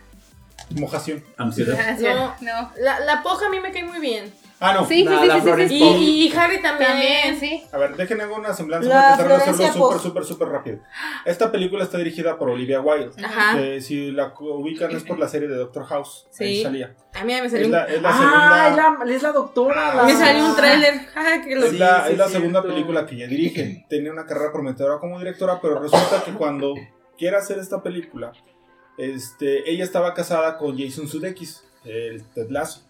Mojación. 0.71 1.23
Ansiedad. 1.37 1.79
ansiedad. 1.79 2.35
No. 2.41 2.71
La, 2.79 2.99
la 2.99 3.23
poja 3.23 3.47
a 3.47 3.49
mí 3.49 3.59
me 3.59 3.71
cae 3.71 3.83
muy 3.83 3.99
bien. 3.99 4.31
Ah, 4.61 4.73
no. 4.73 4.85
Sí, 4.85 4.95
sí, 4.97 5.03
No, 5.05 5.21
sí, 5.21 5.27
la 5.27 5.41
sí, 5.41 5.67
sí, 5.69 6.27
Y, 6.27 6.37
Harry 6.37 6.61
también. 6.61 6.89
También, 6.91 7.39
sí. 7.39 7.63
A 7.71 7.77
ver, 7.77 7.95
déjenme 7.95 8.23
hago 8.23 8.35
una 8.35 8.53
semblanza 8.53 8.89
La 8.89 8.93
para 8.95 9.17
tratar 9.17 9.27
de 9.29 9.33
hacerlo 9.35 9.53
Florencia 9.55 9.73
súper, 9.81 9.99
súper, 10.01 10.25
súper 10.25 10.47
rápido. 10.49 10.79
Esta 11.23 11.49
película 11.49 11.85
está 11.85 11.97
dirigida 11.97 12.37
por 12.37 12.49
Olivia 12.49 12.81
Wilde. 12.81 13.11
Ajá. 13.23 13.55
Que 13.57 13.79
si 13.79 14.11
la 14.11 14.33
ubican 14.37 14.91
es 14.91 15.03
por 15.03 15.17
la 15.17 15.29
serie 15.29 15.47
de 15.47 15.55
Doctor 15.55 15.85
House. 15.85 16.27
Ahí 16.41 16.57
Sí. 16.57 16.63
salía. 16.63 16.93
A 17.13 17.23
mí 17.23 17.33
me 17.33 17.45
Es 17.45 17.51
salió 17.53 17.65
un, 17.67 17.71
la, 17.71 17.85
es 17.85 18.01
la 18.01 18.09
Ah, 18.09 18.17
segunda. 18.17 18.67
es 18.69 18.75
la, 19.07 19.15
es 19.15 19.23
la 19.23 19.31
doctora. 19.31 19.95
la- 19.95 20.03
me 20.03 20.13
salió 20.13 20.45
un 20.45 20.55
tráiler. 20.57 20.93
Ah, 21.15 21.37
que 21.43 21.55
lo- 21.55 21.65
Es 21.65 21.73
la, 21.79 22.05
Sí, 22.07 22.11
es 22.11 22.17
la 22.17 22.27
segunda 22.27 22.59
cierto. 22.59 22.75
película 22.75 23.05
que 23.05 23.15
ella 23.15 23.27
dirige. 23.27 23.85
Tenía 23.89 24.11
una 24.11 24.25
carrera 24.25 24.51
prometedora 24.51 24.99
como 24.99 25.17
directora, 25.19 25.59
pero 25.61 25.79
resulta 25.81 26.21
que 26.25 26.33
cuando 26.33 26.73
quiere 27.19 27.35
hacer 27.37 27.59
esta 27.59 27.83
película, 27.83 28.31
este, 28.97 29.69
ella 29.69 29.83
estaba 29.83 30.13
casada 30.13 30.57
con 30.57 30.77
Jason 30.77 31.07
Sudeikis, 31.07 31.63
el 31.85 32.23
Ted 32.33 32.49
Lasso. 32.49 32.81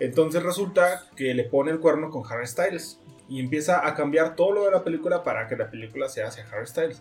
Entonces 0.00 0.42
resulta 0.42 1.06
que 1.16 1.34
le 1.34 1.44
pone 1.44 1.70
el 1.70 1.78
cuerno 1.80 2.10
con 2.10 2.22
Harry 2.30 2.46
Styles 2.46 2.98
y 3.28 3.40
empieza 3.40 3.86
a 3.86 3.94
cambiar 3.94 4.36
todo 4.36 4.52
lo 4.52 4.64
de 4.64 4.70
la 4.70 4.84
película 4.84 5.22
para 5.22 5.46
que 5.48 5.56
la 5.56 5.70
película 5.70 6.08
sea 6.08 6.28
hacia 6.28 6.46
Harry 6.50 6.66
Styles. 6.66 7.00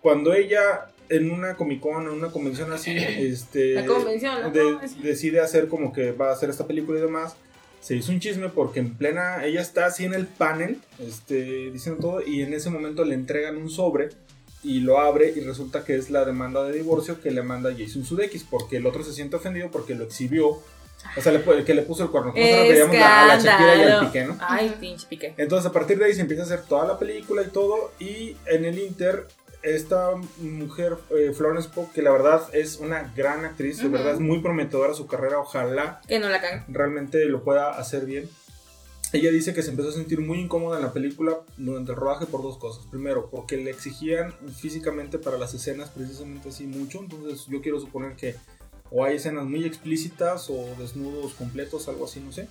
Cuando 0.00 0.34
ella 0.34 0.86
en 1.08 1.30
una 1.30 1.54
Comic 1.56 1.80
Con, 1.80 2.02
en 2.04 2.08
una 2.10 2.30
convención 2.30 2.72
así, 2.72 2.96
este, 2.96 3.74
La 3.74 3.86
convención, 3.86 4.42
¿no? 4.42 4.50
de- 4.50 4.78
Es- 4.84 5.00
decide 5.02 5.40
hacer 5.40 5.68
como 5.68 5.92
que 5.92 6.12
va 6.12 6.30
a 6.30 6.32
hacer 6.32 6.50
esta 6.50 6.66
película 6.66 6.98
y 6.98 7.02
demás. 7.02 7.36
Se 7.80 7.94
hizo 7.94 8.10
un 8.12 8.18
chisme 8.20 8.48
porque 8.48 8.80
en 8.80 8.94
plena, 8.94 9.44
ella 9.44 9.60
está 9.60 9.84
así 9.86 10.06
en 10.06 10.14
el 10.14 10.26
panel, 10.26 10.80
este, 10.98 11.70
diciendo 11.70 12.00
todo, 12.00 12.22
y 12.26 12.40
en 12.40 12.54
ese 12.54 12.70
momento 12.70 13.04
le 13.04 13.14
entregan 13.14 13.56
un 13.58 13.68
sobre 13.68 14.08
y 14.64 14.80
lo 14.80 14.98
abre 14.98 15.32
y 15.36 15.40
resulta 15.40 15.84
que 15.84 15.94
es 15.96 16.10
la 16.10 16.24
demanda 16.24 16.64
de 16.64 16.72
divorcio 16.72 17.20
que 17.20 17.30
le 17.30 17.42
manda 17.42 17.70
Jason 17.76 18.04
Sudeikis 18.04 18.44
porque 18.44 18.78
el 18.78 18.86
otro 18.86 19.04
se 19.04 19.12
siente 19.12 19.36
ofendido 19.36 19.70
porque 19.70 19.94
lo 19.94 20.04
exhibió, 20.04 20.48
o 20.48 21.20
sea, 21.20 21.32
le 21.32 21.64
que 21.64 21.74
le 21.74 21.82
puso 21.82 22.02
el 22.04 22.10
cuerno, 22.10 22.32
nosotros 22.34 22.96
a 23.02 23.26
la 23.26 23.38
Shakira 23.38 23.76
y 23.76 23.82
al. 23.82 24.06
Piqué, 24.06 24.24
¿no? 24.24 24.38
Ay, 24.40 24.74
pinche 24.80 25.06
piqué. 25.06 25.34
Entonces 25.36 25.68
a 25.68 25.72
partir 25.72 25.98
de 25.98 26.06
ahí 26.06 26.14
se 26.14 26.22
empieza 26.22 26.42
a 26.42 26.46
hacer 26.46 26.62
toda 26.62 26.86
la 26.86 26.98
película 26.98 27.42
y 27.42 27.48
todo. 27.48 27.92
Y 27.98 28.36
en 28.46 28.64
el 28.64 28.78
Inter, 28.78 29.26
esta 29.62 30.12
mujer, 30.38 30.96
eh, 31.10 31.32
Florence 31.36 31.68
Pugh, 31.68 31.90
que 31.92 32.00
la 32.02 32.10
verdad 32.10 32.42
es 32.52 32.76
una 32.78 33.12
gran 33.14 33.44
actriz, 33.44 33.78
de 33.82 33.88
verdad 33.88 34.14
es 34.14 34.20
muy 34.20 34.40
prometedora 34.40 34.94
su 34.94 35.06
carrera, 35.06 35.38
ojalá 35.38 36.00
Que 36.08 36.18
no 36.18 36.28
la 36.28 36.40
cagan. 36.40 36.64
realmente 36.68 37.24
lo 37.26 37.42
pueda 37.44 37.70
hacer 37.70 38.06
bien. 38.06 38.28
Ella 39.14 39.30
dice 39.30 39.54
que 39.54 39.62
se 39.62 39.70
empezó 39.70 39.90
a 39.90 39.92
sentir 39.92 40.20
muy 40.20 40.40
incómoda 40.40 40.76
en 40.76 40.82
la 40.82 40.92
película 40.92 41.38
durante 41.56 41.92
el 41.92 41.96
rodaje 41.96 42.26
por 42.26 42.42
dos 42.42 42.58
cosas. 42.58 42.84
Primero, 42.90 43.30
porque 43.30 43.56
le 43.56 43.70
exigían 43.70 44.34
físicamente 44.56 45.20
para 45.20 45.38
las 45.38 45.54
escenas 45.54 45.88
precisamente 45.90 46.48
así 46.48 46.66
mucho. 46.66 46.98
Entonces 46.98 47.46
yo 47.46 47.62
quiero 47.62 47.78
suponer 47.78 48.16
que 48.16 48.34
o 48.90 49.04
hay 49.04 49.14
escenas 49.14 49.44
muy 49.44 49.64
explícitas 49.64 50.50
o 50.50 50.66
desnudos 50.80 51.34
completos, 51.34 51.86
algo 51.86 52.06
así, 52.06 52.18
no 52.18 52.32
sé. 52.32 52.48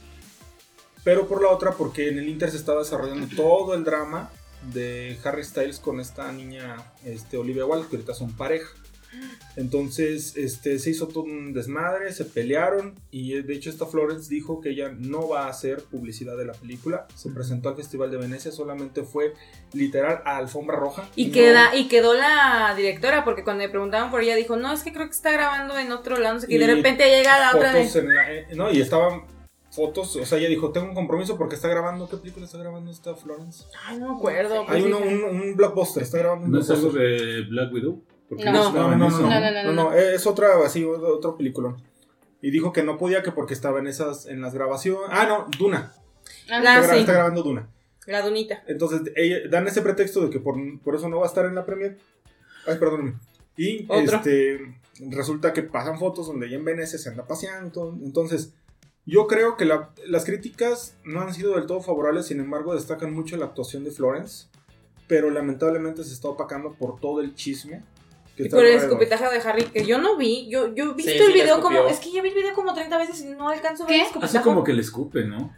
Pero 1.03 1.27
por 1.27 1.41
la 1.41 1.49
otra, 1.49 1.73
porque 1.73 2.07
en 2.07 2.18
el 2.18 2.30
Inter 2.30 2.49
se 2.49 2.56
estaba 2.56 2.80
desarrollando 2.80 3.27
todo 3.35 3.73
el 3.73 3.84
drama 3.84 4.31
de 4.72 5.19
Harry 5.26 5.44
Styles 5.44 5.80
con 5.80 5.99
esta 5.99 6.31
niña 6.31 6.94
este, 7.03 7.35
Olivia 7.35 7.65
Wilde, 7.65 7.90
que 7.90 7.98
ahorita 7.98 8.14
son 8.14 8.31
pareja. 8.38 8.69
Entonces 9.56 10.35
este, 10.35 10.80
se 10.80 10.90
hizo 10.90 11.07
todo 11.07 11.23
un 11.23 11.53
desmadre, 11.53 12.11
se 12.11 12.26
pelearon 12.26 12.95
y 13.11 13.34
eh, 13.34 13.44
de 13.44 13.53
hecho 13.53 13.69
esta 13.69 13.85
Florence 13.85 14.34
dijo 14.34 14.61
que 14.61 14.69
ella 14.69 14.91
no 14.98 15.27
va 15.30 15.45
a 15.45 15.49
hacer 15.49 15.84
publicidad 15.84 16.35
de 16.38 16.45
la 16.45 16.53
película. 16.53 17.07
Se 17.15 17.30
presentó 17.30 17.69
al 17.69 17.76
Festival 17.76 18.10
de 18.10 18.18
Venecia, 18.18 18.52
solamente 18.52 19.03
fue 19.03 19.34
literal 19.73 20.22
a 20.26 20.38
alfombra 20.38 20.76
roja. 20.77 21.07
Y, 21.15 21.27
No- 21.27 21.34
queda, 21.34 21.76
y 21.76 21.88
quedó 21.88 22.14
la 22.15 22.73
directora, 22.76 23.23
porque 23.23 23.44
cuando 23.44 23.64
me 23.64 23.69
preguntaban 23.69 24.10
por 24.10 24.22
ella, 24.22 24.35
dijo, 24.35 24.56
no, 24.56 24.73
es 24.73 24.81
que 24.84 24.91
creo 24.91 25.06
que 25.06 25.14
está 25.14 25.31
grabando 25.31 25.77
en 25.77 25.91
otro 25.91 26.18
lado, 26.18 26.35
no 26.35 26.40
sé 26.41 26.48
qué", 26.48 26.56
y 26.56 26.57
de 26.57 26.68
repente 26.68 27.07
llega 27.10 27.40
la 27.40 27.56
otra 27.56 27.73
la- 27.73 28.34
eh, 28.34 28.48
no, 28.56 28.72
y 28.72 28.81
estaban 28.81 29.23
fotos, 29.72 30.15
o 30.15 30.26
sea, 30.26 30.38
ella 30.38 30.49
dijo, 30.49 30.72
tengo 30.72 30.88
un 30.88 30.94
compromiso 30.94 31.38
porque 31.38 31.56
está 31.56 31.68
grabando, 31.68 32.07
¿qué 32.07 32.18
película 32.18 32.45
está 32.45 32.60
grabando 32.60 32.91
esta 32.91 33.15
Florence? 33.15 33.65
Ay, 33.85 33.98
no 33.98 34.10
me 34.14 34.15
acuerdo. 34.18 34.65
Hay 34.68 34.81
pues, 34.81 34.85
uno, 34.85 34.99
un, 34.99 35.23
un 35.23 35.56
blockbuster, 35.56 36.03
está 36.03 36.19
grabando 36.19 36.45
un 36.45 36.52
¿No 36.52 36.60
es 36.60 36.69
algo 36.69 36.91
de 36.91 37.41
Black 37.49 37.73
Widow? 37.73 38.03
Porque 38.35 38.51
No. 38.51 38.72
No, 38.72 38.89
no, 38.89 38.95
no, 38.97 39.10
no. 39.10 39.19
No, 39.19 39.30
no, 39.30 39.39
no, 39.39 39.51
no, 39.51 39.64
no. 39.64 39.84
no, 39.91 39.93
es 39.93 40.26
otra, 40.27 40.49
así, 40.65 40.84
otro 40.85 41.38
película. 41.38 41.76
Y 42.41 42.51
dijo 42.51 42.73
que 42.73 42.84
no 42.84 42.97
podía 42.97 43.23
que 43.23 43.31
porque 43.31 43.53
estaba 43.53 43.80
en 43.80 43.88
esas, 43.88 44.26
en 44.26 44.41
las 44.41 44.53
grabaciones. 44.53 45.07
Ah, 45.10 45.26
no, 45.27 45.47
Duna. 45.57 45.93
Ah, 46.49 46.60
La- 46.60 46.76
está, 46.80 46.88
gra- 46.89 46.93
sí. 46.95 46.99
está 46.99 47.14
grabando 47.14 47.43
Duna. 47.43 47.69
La 48.05 48.22
dunita. 48.22 48.64
Entonces, 48.68 49.01
ella, 49.15 49.38
dan 49.49 49.65
ese 49.68 49.81
pretexto 49.81 50.19
de 50.22 50.30
que 50.30 50.39
por, 50.39 50.55
por 50.81 50.95
eso 50.95 51.07
no 51.07 51.19
va 51.19 51.26
a 51.26 51.30
estar 51.30 51.45
en 51.45 51.55
la 51.55 51.65
premier. 51.65 51.97
Ay, 52.68 52.77
perdóname. 52.77 53.14
Y 53.55 53.85
Otro. 53.88 54.18
este 54.18 54.60
resulta 55.10 55.53
que 55.53 55.64
pasan 55.64 55.97
fotos 55.99 56.27
donde 56.27 56.47
ella 56.47 56.57
en 56.57 56.65
Venecia 56.65 56.99
se 56.99 57.10
anda 57.10 57.26
paseando. 57.26 57.97
Entonces, 58.03 58.53
yo 59.05 59.27
creo 59.27 59.55
que 59.55 59.64
la- 59.65 59.91
las 60.07 60.26
críticas 60.26 60.95
no 61.05 61.22
han 61.22 61.34
sido 61.34 61.55
del 61.55 61.65
todo 61.65 61.81
favorables, 61.81 62.26
sin 62.27 62.39
embargo, 62.41 62.76
destacan 62.76 63.14
mucho 63.14 63.38
la 63.38 63.45
actuación 63.45 63.84
de 63.85 63.91
Florence. 63.91 64.47
Pero 65.07 65.30
lamentablemente 65.30 66.03
se 66.03 66.14
está 66.14 66.27
opacando 66.30 66.73
por 66.73 66.99
todo 66.99 67.22
el 67.22 67.35
chisme. 67.35 67.84
Y 68.38 68.43
el 68.47 68.65
escupitajo 68.68 69.30
de 69.30 69.38
Harry, 69.39 69.64
que 69.65 69.85
yo 69.85 69.99
no 69.99 70.18
vi. 70.18 70.47
Yo, 70.49 70.73
yo 70.73 70.91
he 70.91 70.93
visto 70.95 71.11
Sí, 71.11 71.18
el 71.19 71.26
sí, 71.27 71.34
video 71.34 71.61
como. 71.61 71.88
Es 71.88 71.99
que 71.99 72.11
ya 72.11 72.22
vi 72.22 72.30
el 72.30 72.35
video 72.35 72.53
como 72.53 72.73
30 72.73 72.97
veces 72.97 73.22
y 73.22 73.26
no 73.30 73.49
alcanzo 73.49 73.84
a 73.84 73.88
ver 73.88 73.95
¿Qué? 73.95 74.01
el 74.01 74.07
escupitajo. 74.07 74.43
como 74.43 74.64
que 74.64 74.73
le 74.73 74.81
escupe, 74.81 75.23
¿no? 75.26 75.55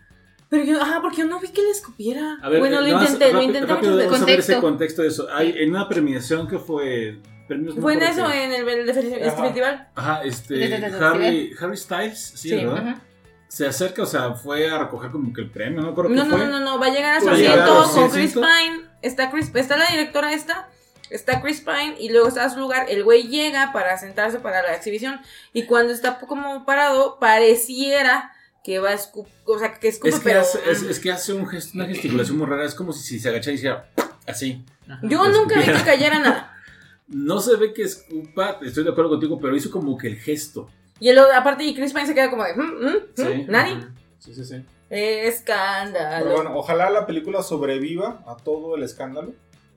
Pero 0.49 0.63
yo, 0.63 0.77
ah, 0.81 0.99
porque 1.01 1.17
yo 1.17 1.25
no 1.25 1.39
vi 1.39 1.47
que 1.49 1.61
le 1.61 1.71
escupiera. 1.71 2.37
A 2.41 2.49
ver, 2.49 2.59
bueno, 2.59 2.79
eh, 2.81 2.89
lo 2.89 2.95
más 2.97 3.11
intenté, 3.13 3.33
lo 3.33 3.41
intenté 3.41 3.67
rápido, 3.73 3.93
muchas 3.93 3.97
veces. 3.97 4.11
vamos 4.11 4.21
a 4.21 4.25
ver 4.25 4.39
ese 4.39 4.59
Contexto. 4.59 5.01
de 5.01 5.07
eso. 5.07 5.27
Hay, 5.33 5.55
en 5.57 5.69
una 5.71 5.87
premiación 5.89 6.47
que 6.47 6.59
fue... 6.59 7.19
Premios, 7.47 7.75
Fue 7.79 7.93
en 7.93 8.01
eso, 8.01 8.25
en 8.31 8.51
el, 8.51 8.67
el, 8.67 8.89
el- 8.89 8.89
este 8.89 9.23
Ajá. 9.29 9.43
festival. 9.43 9.87
Ajá, 9.95 10.21
¿De- 10.21 10.29
este... 10.29 10.53
de- 10.55 10.67
de- 10.67 10.89
de- 10.89 11.05
Harry, 11.05 11.51
Harry 11.59 11.77
Styles, 11.77 12.19
sí, 12.35 12.49
Sí, 12.49 12.55
¿verdad? 12.55 12.77
Ajá. 12.77 13.01
Se 13.47 13.67
acerca, 13.67 14.01
o 14.01 14.05
sea, 14.07 14.33
fue 14.33 14.67
a 14.69 14.79
recoger 14.79 15.11
como 15.11 15.31
que 15.31 15.41
el 15.41 15.51
premio, 15.51 15.81
no 15.81 15.93
creo 15.93 16.09
que 16.09 16.15
No, 16.15 16.23
no, 16.25 16.37
fue. 16.37 16.45
no, 16.47 16.51
no, 16.51 16.59
no, 16.59 16.79
va 16.79 16.87
a 16.87 16.89
llegar 16.89 17.17
a 17.17 17.21
su 17.21 17.29
asiento 17.29 17.85
con 17.93 18.09
Chris. 18.09 18.33
Pine. 18.33 18.81
Está 19.03 19.29
Chris, 19.29 19.51
está 19.53 19.77
la 19.77 19.85
directora 19.87 20.33
esta, 20.33 20.69
está 21.09 21.41
Chris 21.41 21.61
Pine 21.61 21.95
y 21.99 22.09
luego 22.09 22.27
está 22.27 22.45
a 22.45 22.49
su 22.49 22.59
lugar. 22.59 22.87
El 22.89 23.03
güey 23.03 23.27
llega 23.27 23.71
para 23.73 23.97
sentarse 23.97 24.39
para 24.39 24.61
la 24.63 24.75
exhibición 24.75 25.19
y 25.53 25.65
cuando 25.65 25.93
está 25.93 26.19
como 26.19 26.65
parado 26.65 27.17
pareciera 27.19 28.31
que 28.63 28.79
va 28.79 28.89
a 28.89 28.93
escupir, 28.93 29.31
o 29.45 29.59
sea, 29.59 29.73
que 29.75 29.87
escupe, 29.89 30.09
Es 30.09 30.15
que, 30.15 30.21
pero 30.23 30.41
hace, 30.41 30.59
es, 30.69 30.81
es 30.81 30.99
que 30.99 31.11
hace 31.11 31.33
un 31.33 31.45
gesto- 31.47 31.75
una 31.75 31.85
gesticulación 31.85 32.37
muy 32.37 32.47
rara, 32.47 32.65
es 32.65 32.73
como 32.73 32.93
si, 32.93 33.03
si 33.03 33.19
se 33.19 33.29
agachara 33.29 33.51
y 33.51 33.55
hiciera 33.55 33.89
así. 34.25 34.65
yo 35.03 35.23
nunca 35.29 35.59
vi 35.59 35.65
que 35.65 35.83
cayera 35.83 36.19
nada. 36.19 36.51
No 37.07 37.39
se 37.39 37.55
ve 37.55 37.71
que 37.71 37.83
escupa, 37.83 38.57
estoy 38.63 38.83
de 38.83 38.89
acuerdo 38.89 39.11
contigo, 39.11 39.39
pero 39.39 39.55
hizo 39.55 39.69
como 39.69 39.95
que 39.95 40.07
el 40.07 40.15
gesto. 40.17 40.67
Y 40.99 41.09
el, 41.09 41.19
otro- 41.19 41.35
aparte 41.35 41.63
y 41.63 41.75
Chris 41.75 41.93
Pine 41.93 42.07
se 42.07 42.15
queda 42.15 42.31
como 42.31 42.43
de, 42.43 42.55
"Mm, 42.55 42.61
mm, 42.61 43.21
mm, 43.21 43.45
¿Nani? 43.51 43.85
Sí, 44.17 44.33
sí, 44.33 44.43
sí. 44.43 44.65
Escándalo. 44.89 46.23
Pero 46.25 46.35
bueno, 46.35 46.57
ojalá 46.57 46.89
la 46.89 47.05
película 47.05 47.43
sobreviva 47.43 48.23
a 48.27 48.35
todo 48.37 48.75
el 48.75 48.83
escándalo. 48.83 49.33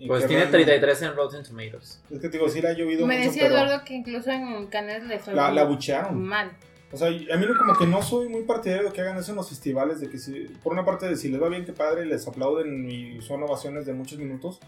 Pues 0.07 0.27
tiene 0.27 0.45
realmente- 0.45 0.65
33 0.65 1.03
en 1.03 1.15
Rotten 1.17 1.43
Tomatoes. 1.43 2.01
Es 2.11 2.21
que 2.21 2.29
te 2.29 2.39
digo, 2.39 2.49
sí 2.49 2.61
la 2.63 2.71
ha 2.71 2.73
llovido 2.73 3.07
Me 3.07 3.17
mucho, 3.17 3.29
decía 3.31 3.43
pero 3.45 3.57
Eduardo 3.57 3.85
que 3.85 3.95
incluso 3.95 4.31
en 4.31 4.67
Cannes 4.69 5.03
le 5.05 5.19
fue 5.19 5.35
la, 5.35 5.51
la 5.51 5.65
buchearon. 5.65 6.23
mal. 6.23 6.53
O 6.91 6.97
sea, 6.97 7.09
a 7.09 7.11
mí 7.37 7.47
no, 7.47 7.59
como 7.59 7.77
que 7.77 7.87
no 7.87 8.01
soy 8.01 8.29
muy 8.29 8.43
partidario 8.45 8.87
de 8.87 8.93
que 8.93 9.01
hagan 9.03 9.19
eso 9.19 9.33
en 9.33 9.37
los 9.37 9.49
festivales, 9.49 10.01
de 10.01 10.09
que 10.09 10.19
si, 10.19 10.45
por 10.63 10.73
una 10.73 10.85
parte 10.85 11.07
de 11.09 11.17
si 11.17 11.29
les 11.29 11.43
va 11.43 11.49
bien, 11.51 11.65
que 11.67 11.73
padre, 11.73 12.07
les 12.07 12.27
aplauden 12.27 12.91
y 12.91 13.21
son 13.21 13.43
ovaciones 13.43 13.85
de 13.85 13.93
muchos 13.93 14.19
minutos, 14.19 14.59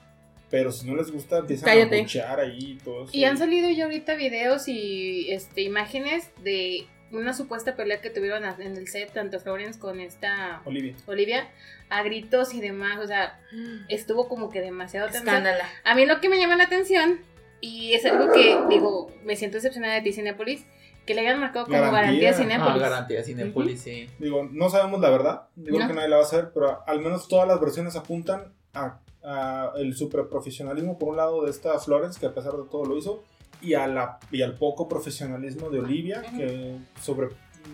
pero 0.51 0.71
si 0.73 0.87
no 0.87 0.97
les 0.97 1.11
gusta, 1.11 1.39
empiezan 1.39 1.67
Cállate. 1.67 1.99
a 1.99 2.03
buchear 2.03 2.41
ahí 2.41 2.59
y 2.73 2.75
todo 2.79 3.05
eso. 3.05 3.11
Y 3.15 3.25
han 3.25 3.39
salido 3.39 3.71
ya 3.71 3.85
ahorita 3.85 4.17
videos 4.17 4.69
y 4.69 5.31
este 5.33 5.63
imágenes 5.63 6.29
de 6.43 6.87
una 7.13 7.33
supuesta 7.35 7.75
pelea 7.77 8.01
que 8.01 8.11
tuvieron 8.11 8.45
en 8.45 8.77
el 8.77 8.89
set, 8.89 9.13
tanto 9.13 9.41
Florence 9.41 9.79
con 9.79 10.01
esta 10.01 10.63
Olivia. 10.65 10.95
Olivia, 11.07 11.49
a 11.89 12.03
gritos 12.03 12.55
y 12.55 12.61
demás. 12.61 12.99
O 13.01 13.07
sea, 13.07 13.41
estuvo 13.89 14.29
como 14.29 14.49
que 14.51 14.61
demasiado 14.61 15.07
tenso. 15.09 15.21
Escándala. 15.25 15.65
A 15.85 15.95
mí 15.95 16.07
lo 16.07 16.21
que 16.21 16.29
me 16.29 16.39
llama 16.39 16.57
la 16.57 16.65
atención, 16.65 17.21
y 17.61 17.93
es 17.95 18.05
algo 18.07 18.33
que, 18.33 18.59
digo, 18.69 19.11
me 19.25 19.37
siento 19.37 19.57
decepcionada 19.59 19.95
de 19.95 20.03
ti, 20.03 20.13
Cinepolis, 20.13 20.65
que 21.07 21.15
le 21.15 21.23
hayan 21.23 21.41
marcado 21.41 21.67
como 21.67 21.77
Garantía. 21.79 22.01
garantía, 22.01 22.31
Ah, 22.31 22.35
Cinepolis. 22.35 22.81
garantía 22.83 23.23
Cinepolis, 23.25 23.81
sí. 23.83 24.09
Digo, 24.19 24.49
no 24.51 24.69
sabemos 24.71 25.01
la 25.01 25.11
verdad, 25.11 25.43
digo 25.57 25.79
No. 25.79 25.87
que 25.89 25.93
nadie 25.95 26.09
la 26.09 26.17
va 26.19 26.23
a 26.23 26.27
saber, 26.27 26.51
pero 26.55 26.83
al 26.87 27.01
menos 27.01 27.27
todas 27.29 27.49
las 27.49 27.61
versiones 27.61 27.97
apuntan 27.97 28.53
a, 28.73 29.01
a 29.25 29.73
el 29.77 29.95
super 29.97 30.29
profesionalismo, 30.29 30.99
por 30.99 31.09
un 31.09 31.17
lado, 31.17 31.45
de 31.45 31.51
esta 31.51 31.79
Florence, 31.81 32.21
que 32.21 32.27
a 32.27 32.35
pesar 32.35 32.53
de 32.53 32.65
todo 32.71 32.85
lo 32.85 32.97
hizo, 32.97 33.25
y, 33.63 33.75
a 33.75 33.87
la, 33.87 34.19
y 34.31 34.43
al 34.43 34.57
poco 34.57 34.89
profesionalismo 34.89 35.71
de 35.71 35.81
Olivia, 35.81 36.23
que 36.23 36.77
sobre, 37.01 37.29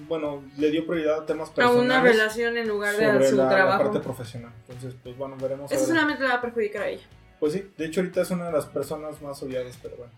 bueno, 0.09 0.43
le 0.59 0.71
dio 0.71 0.87
prioridad 0.87 1.21
a 1.23 1.27
temas 1.27 1.51
A 1.51 1.55
personales. 1.55 1.85
una 1.85 2.03
relación 2.03 2.57
en 2.57 2.69
lugar 2.69 2.97
de 2.97 3.05
a 3.07 3.23
su 3.29 3.37
la, 3.37 3.45
la 3.45 3.51
trabajo. 3.51 3.83
parte 3.85 4.01
profesional. 4.01 4.53
Entonces, 4.69 4.95
pues 5.03 5.17
bueno, 5.17 5.37
veremos. 5.41 5.71
a 5.71 5.75
Eso 5.75 5.85
ver. 5.87 5.95
solamente 5.97 6.23
le 6.23 6.29
va 6.29 6.35
a 6.37 6.41
perjudicar 6.41 6.83
a 6.83 6.89
ella. 6.89 7.05
Pues 7.39 7.53
sí, 7.53 7.65
de 7.77 7.85
hecho 7.87 8.01
ahorita 8.01 8.23
es 8.23 8.31
una 8.31 8.47
de 8.47 8.53
las 8.53 8.67
personas 8.67 9.21
más 9.23 9.43
odiadas, 9.43 9.79
pero 9.83 9.97
bueno. 9.97 10.13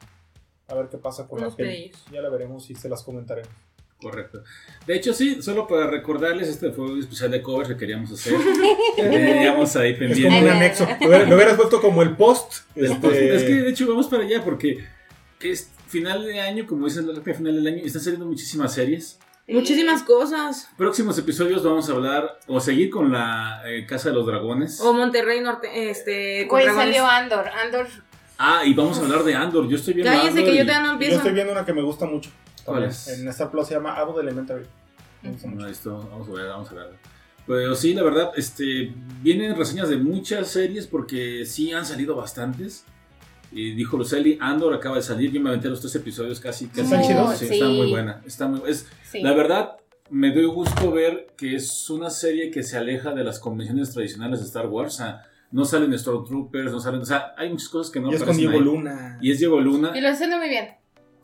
A 0.68 0.74
ver 0.74 0.88
qué 0.88 0.98
pasa 0.98 1.26
con 1.26 1.38
Unos 1.40 1.52
la 1.52 1.56
peli. 1.56 1.90
Ya 2.12 2.20
la 2.20 2.28
veremos 2.28 2.68
y 2.70 2.74
se 2.74 2.88
las 2.88 3.02
comentaremos. 3.02 3.50
Correcto. 4.00 4.44
De 4.86 4.94
hecho, 4.94 5.12
sí, 5.12 5.42
solo 5.42 5.66
para 5.66 5.88
recordarles, 5.88 6.46
este 6.48 6.70
fue 6.70 6.84
un 6.84 7.00
especial 7.00 7.32
de 7.32 7.42
covers 7.42 7.68
que 7.70 7.76
queríamos 7.76 8.12
hacer. 8.12 8.34
Teníamos 8.96 9.74
ahí 9.76 9.92
Es 9.92 9.98
como 9.98 10.08
pendiente. 10.10 10.42
un 10.44 10.48
anexo. 10.50 10.86
Lo 11.00 11.08
hubieras, 11.08 11.28
lo 11.28 11.34
hubieras 11.34 11.56
puesto 11.56 11.80
como 11.80 12.02
el 12.02 12.16
post. 12.16 12.64
este, 12.76 13.34
Es 13.34 13.42
que 13.44 13.54
de 13.54 13.70
hecho 13.70 13.88
vamos 13.88 14.06
para 14.08 14.22
allá 14.24 14.42
porque 14.44 14.84
es 15.40 15.70
final 15.86 16.24
de 16.24 16.40
año, 16.40 16.66
como 16.66 16.86
dicen 16.86 17.06
la 17.06 17.14
recta 17.14 17.34
final 17.34 17.54
del 17.56 17.66
año, 17.66 17.82
están 17.84 18.02
saliendo 18.02 18.26
muchísimas 18.26 18.74
series. 18.74 19.18
Muchísimas 19.46 20.02
cosas. 20.02 20.68
Próximos 20.76 21.16
episodios 21.18 21.64
vamos 21.64 21.88
a 21.88 21.92
hablar 21.92 22.38
o 22.46 22.60
seguir 22.60 22.90
con 22.90 23.10
la 23.10 23.62
eh, 23.66 23.86
Casa 23.86 24.10
de 24.10 24.14
los 24.14 24.26
Dragones. 24.26 24.80
O 24.80 24.92
Monterrey 24.92 25.40
Norte, 25.40 25.90
este, 25.90 26.46
con 26.48 26.58
Güey, 26.58 26.64
dragones. 26.66 26.94
salió 26.96 27.06
Andor. 27.06 27.48
Andor. 27.48 27.86
Ah, 28.36 28.62
y 28.64 28.74
vamos 28.74 28.98
a 28.98 29.02
hablar 29.02 29.24
de 29.24 29.34
Andor. 29.34 29.66
Yo 29.68 29.76
estoy 29.76 29.94
viendo 29.94 30.12
Cállese 30.12 30.28
Andor 30.40 30.44
que 30.44 30.56
yo 30.58 30.62
todavía 30.64 30.80
no 30.80 30.86
yo 30.86 30.92
empiezo. 30.92 31.16
estoy 31.16 31.32
viendo 31.32 31.52
una 31.52 31.64
que 31.64 31.72
me 31.72 31.82
gusta 31.82 32.04
mucho. 32.04 32.30
¿Cuál 32.64 32.84
es? 32.84 33.08
En 33.08 33.26
Star 33.28 33.50
Plus 33.50 33.66
se 33.68 33.74
llama 33.74 33.94
Abu 33.94 34.14
de 34.16 34.22
Elementary. 34.22 34.66
Me 35.22 35.30
gusta 35.30 35.48
mucho. 35.48 35.62
No, 35.62 35.68
esto, 35.68 36.08
vamos 36.10 36.28
a 36.28 36.32
ver, 36.32 36.48
vamos 36.48 36.70
a 36.70 36.74
ver. 36.74 36.90
Pero 37.46 37.74
sí, 37.74 37.94
la 37.94 38.02
verdad, 38.02 38.32
este, 38.36 38.92
vienen 39.22 39.56
reseñas 39.56 39.88
de 39.88 39.96
muchas 39.96 40.48
series 40.50 40.86
porque 40.86 41.46
sí 41.46 41.72
han 41.72 41.86
salido 41.86 42.14
bastantes. 42.14 42.84
Y 43.52 43.72
dijo 43.72 43.96
Luceli, 43.96 44.36
Andor 44.40 44.74
acaba 44.74 44.96
de 44.96 45.02
salir, 45.02 45.32
yo 45.32 45.40
me 45.40 45.48
aventé 45.48 45.68
los 45.68 45.80
tres 45.80 45.94
episodios 45.94 46.38
casi. 46.40 46.66
casi 46.68 46.82
¿Están 46.82 47.02
chidos? 47.02 47.36
Sí, 47.38 47.46
Sí. 47.46 47.54
está 47.54 47.68
muy 47.68 47.90
buena. 47.90 48.22
Está 48.26 48.48
muy, 48.48 48.60
es, 48.68 48.86
Sí. 49.10 49.22
La 49.22 49.32
verdad, 49.32 49.76
me 50.10 50.32
doy 50.32 50.44
gusto 50.46 50.90
ver 50.92 51.28
que 51.36 51.54
es 51.54 51.88
una 51.90 52.10
serie 52.10 52.50
que 52.50 52.62
se 52.62 52.76
aleja 52.76 53.12
de 53.12 53.24
las 53.24 53.38
convenciones 53.38 53.92
tradicionales 53.92 54.40
de 54.40 54.46
Star 54.46 54.66
Wars. 54.66 54.94
O 54.94 54.96
sea, 54.98 55.22
no 55.50 55.64
salen 55.64 55.98
Stormtroopers, 55.98 56.70
no 56.72 56.80
salen. 56.80 57.00
O 57.00 57.06
sea, 57.06 57.34
hay 57.38 57.50
muchas 57.50 57.68
cosas 57.70 57.90
que 57.92 58.00
no 58.00 58.10
y 58.10 58.14
es 58.14 58.22
con 58.22 58.36
Diego 58.36 58.52
ahí. 58.52 58.60
Luna. 58.60 59.18
Y 59.22 59.30
es 59.30 59.38
Diego 59.38 59.60
Luna. 59.60 59.92
Y 59.96 60.00
lo 60.00 60.08
haciendo 60.08 60.36
muy 60.36 60.48
bien. 60.48 60.68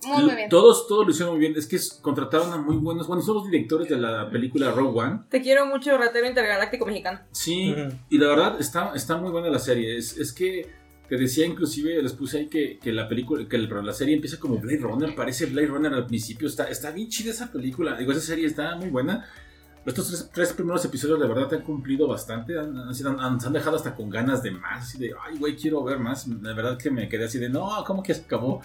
Muy, 0.06 0.22
muy 0.24 0.34
bien. 0.34 0.48
Todos, 0.50 0.86
todos 0.86 1.04
lo 1.06 1.10
hicieron 1.12 1.34
muy 1.34 1.40
bien. 1.40 1.54
Es 1.56 1.66
que 1.66 1.78
contrataron 2.02 2.52
a 2.52 2.58
muy 2.58 2.76
buenos. 2.76 3.06
Bueno, 3.06 3.22
son 3.22 3.36
los 3.36 3.46
directores 3.46 3.88
de 3.88 3.96
la 3.96 4.28
película 4.30 4.70
Rogue 4.70 4.98
One. 5.00 5.20
Te 5.30 5.40
quiero 5.40 5.64
mucho, 5.66 5.96
ratero 5.96 6.26
intergaláctico 6.26 6.84
mexicano. 6.86 7.20
Sí, 7.32 7.74
y 8.10 8.18
la 8.18 8.28
verdad 8.28 8.56
está, 8.60 8.92
está 8.94 9.16
muy 9.16 9.30
buena 9.30 9.48
la 9.48 9.58
serie. 9.58 9.96
Es, 9.96 10.16
es 10.18 10.32
que 10.32 10.70
te 11.08 11.16
decía, 11.16 11.46
inclusive, 11.46 12.02
les 12.02 12.12
puse 12.14 12.38
ahí 12.38 12.46
que, 12.48 12.78
que 12.78 12.92
la 12.92 13.08
película, 13.08 13.46
que 13.46 13.56
el- 13.56 13.68
la 13.84 13.92
serie 13.92 14.14
empieza 14.14 14.38
como 14.38 14.58
Blade 14.58 14.78
Runner, 14.78 15.14
parece 15.14 15.46
Blade 15.46 15.66
Runner 15.68 15.92
al 15.92 16.06
principio. 16.06 16.48
Está, 16.48 16.64
está 16.64 16.90
bien 16.90 17.08
chida 17.08 17.30
esa 17.30 17.52
película. 17.52 17.96
Digo, 17.96 18.12
esa 18.12 18.20
serie 18.20 18.46
está 18.46 18.74
muy 18.76 18.88
buena. 18.88 19.24
Estos 19.84 20.06
tres, 20.08 20.30
tres 20.32 20.52
primeros 20.54 20.82
episodios, 20.86 21.20
de 21.20 21.28
verdad, 21.28 21.46
te 21.46 21.56
han 21.56 21.62
cumplido 21.62 22.08
bastante. 22.08 22.58
Han, 22.58 22.76
han, 22.78 23.20
han- 23.20 23.40
se 23.40 23.46
han 23.46 23.52
dejado 23.52 23.76
hasta 23.76 23.94
con 23.94 24.08
ganas 24.08 24.42
de 24.42 24.50
más. 24.52 24.84
Así 24.84 24.98
de, 24.98 25.12
ay, 25.22 25.36
güey, 25.38 25.56
quiero 25.56 25.84
ver 25.84 25.98
más. 25.98 26.26
La 26.26 26.54
verdad 26.54 26.78
que 26.78 26.90
me 26.90 27.06
quedé 27.08 27.26
así 27.26 27.38
de, 27.38 27.50
no, 27.50 27.68
¿cómo 27.86 28.02
que 28.02 28.12
acabó? 28.12 28.62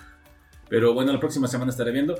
Pero 0.69 0.93
bueno, 0.93 1.11
la 1.11 1.19
próxima 1.19 1.47
semana 1.47 1.71
estaré 1.71 1.91
viendo. 1.91 2.15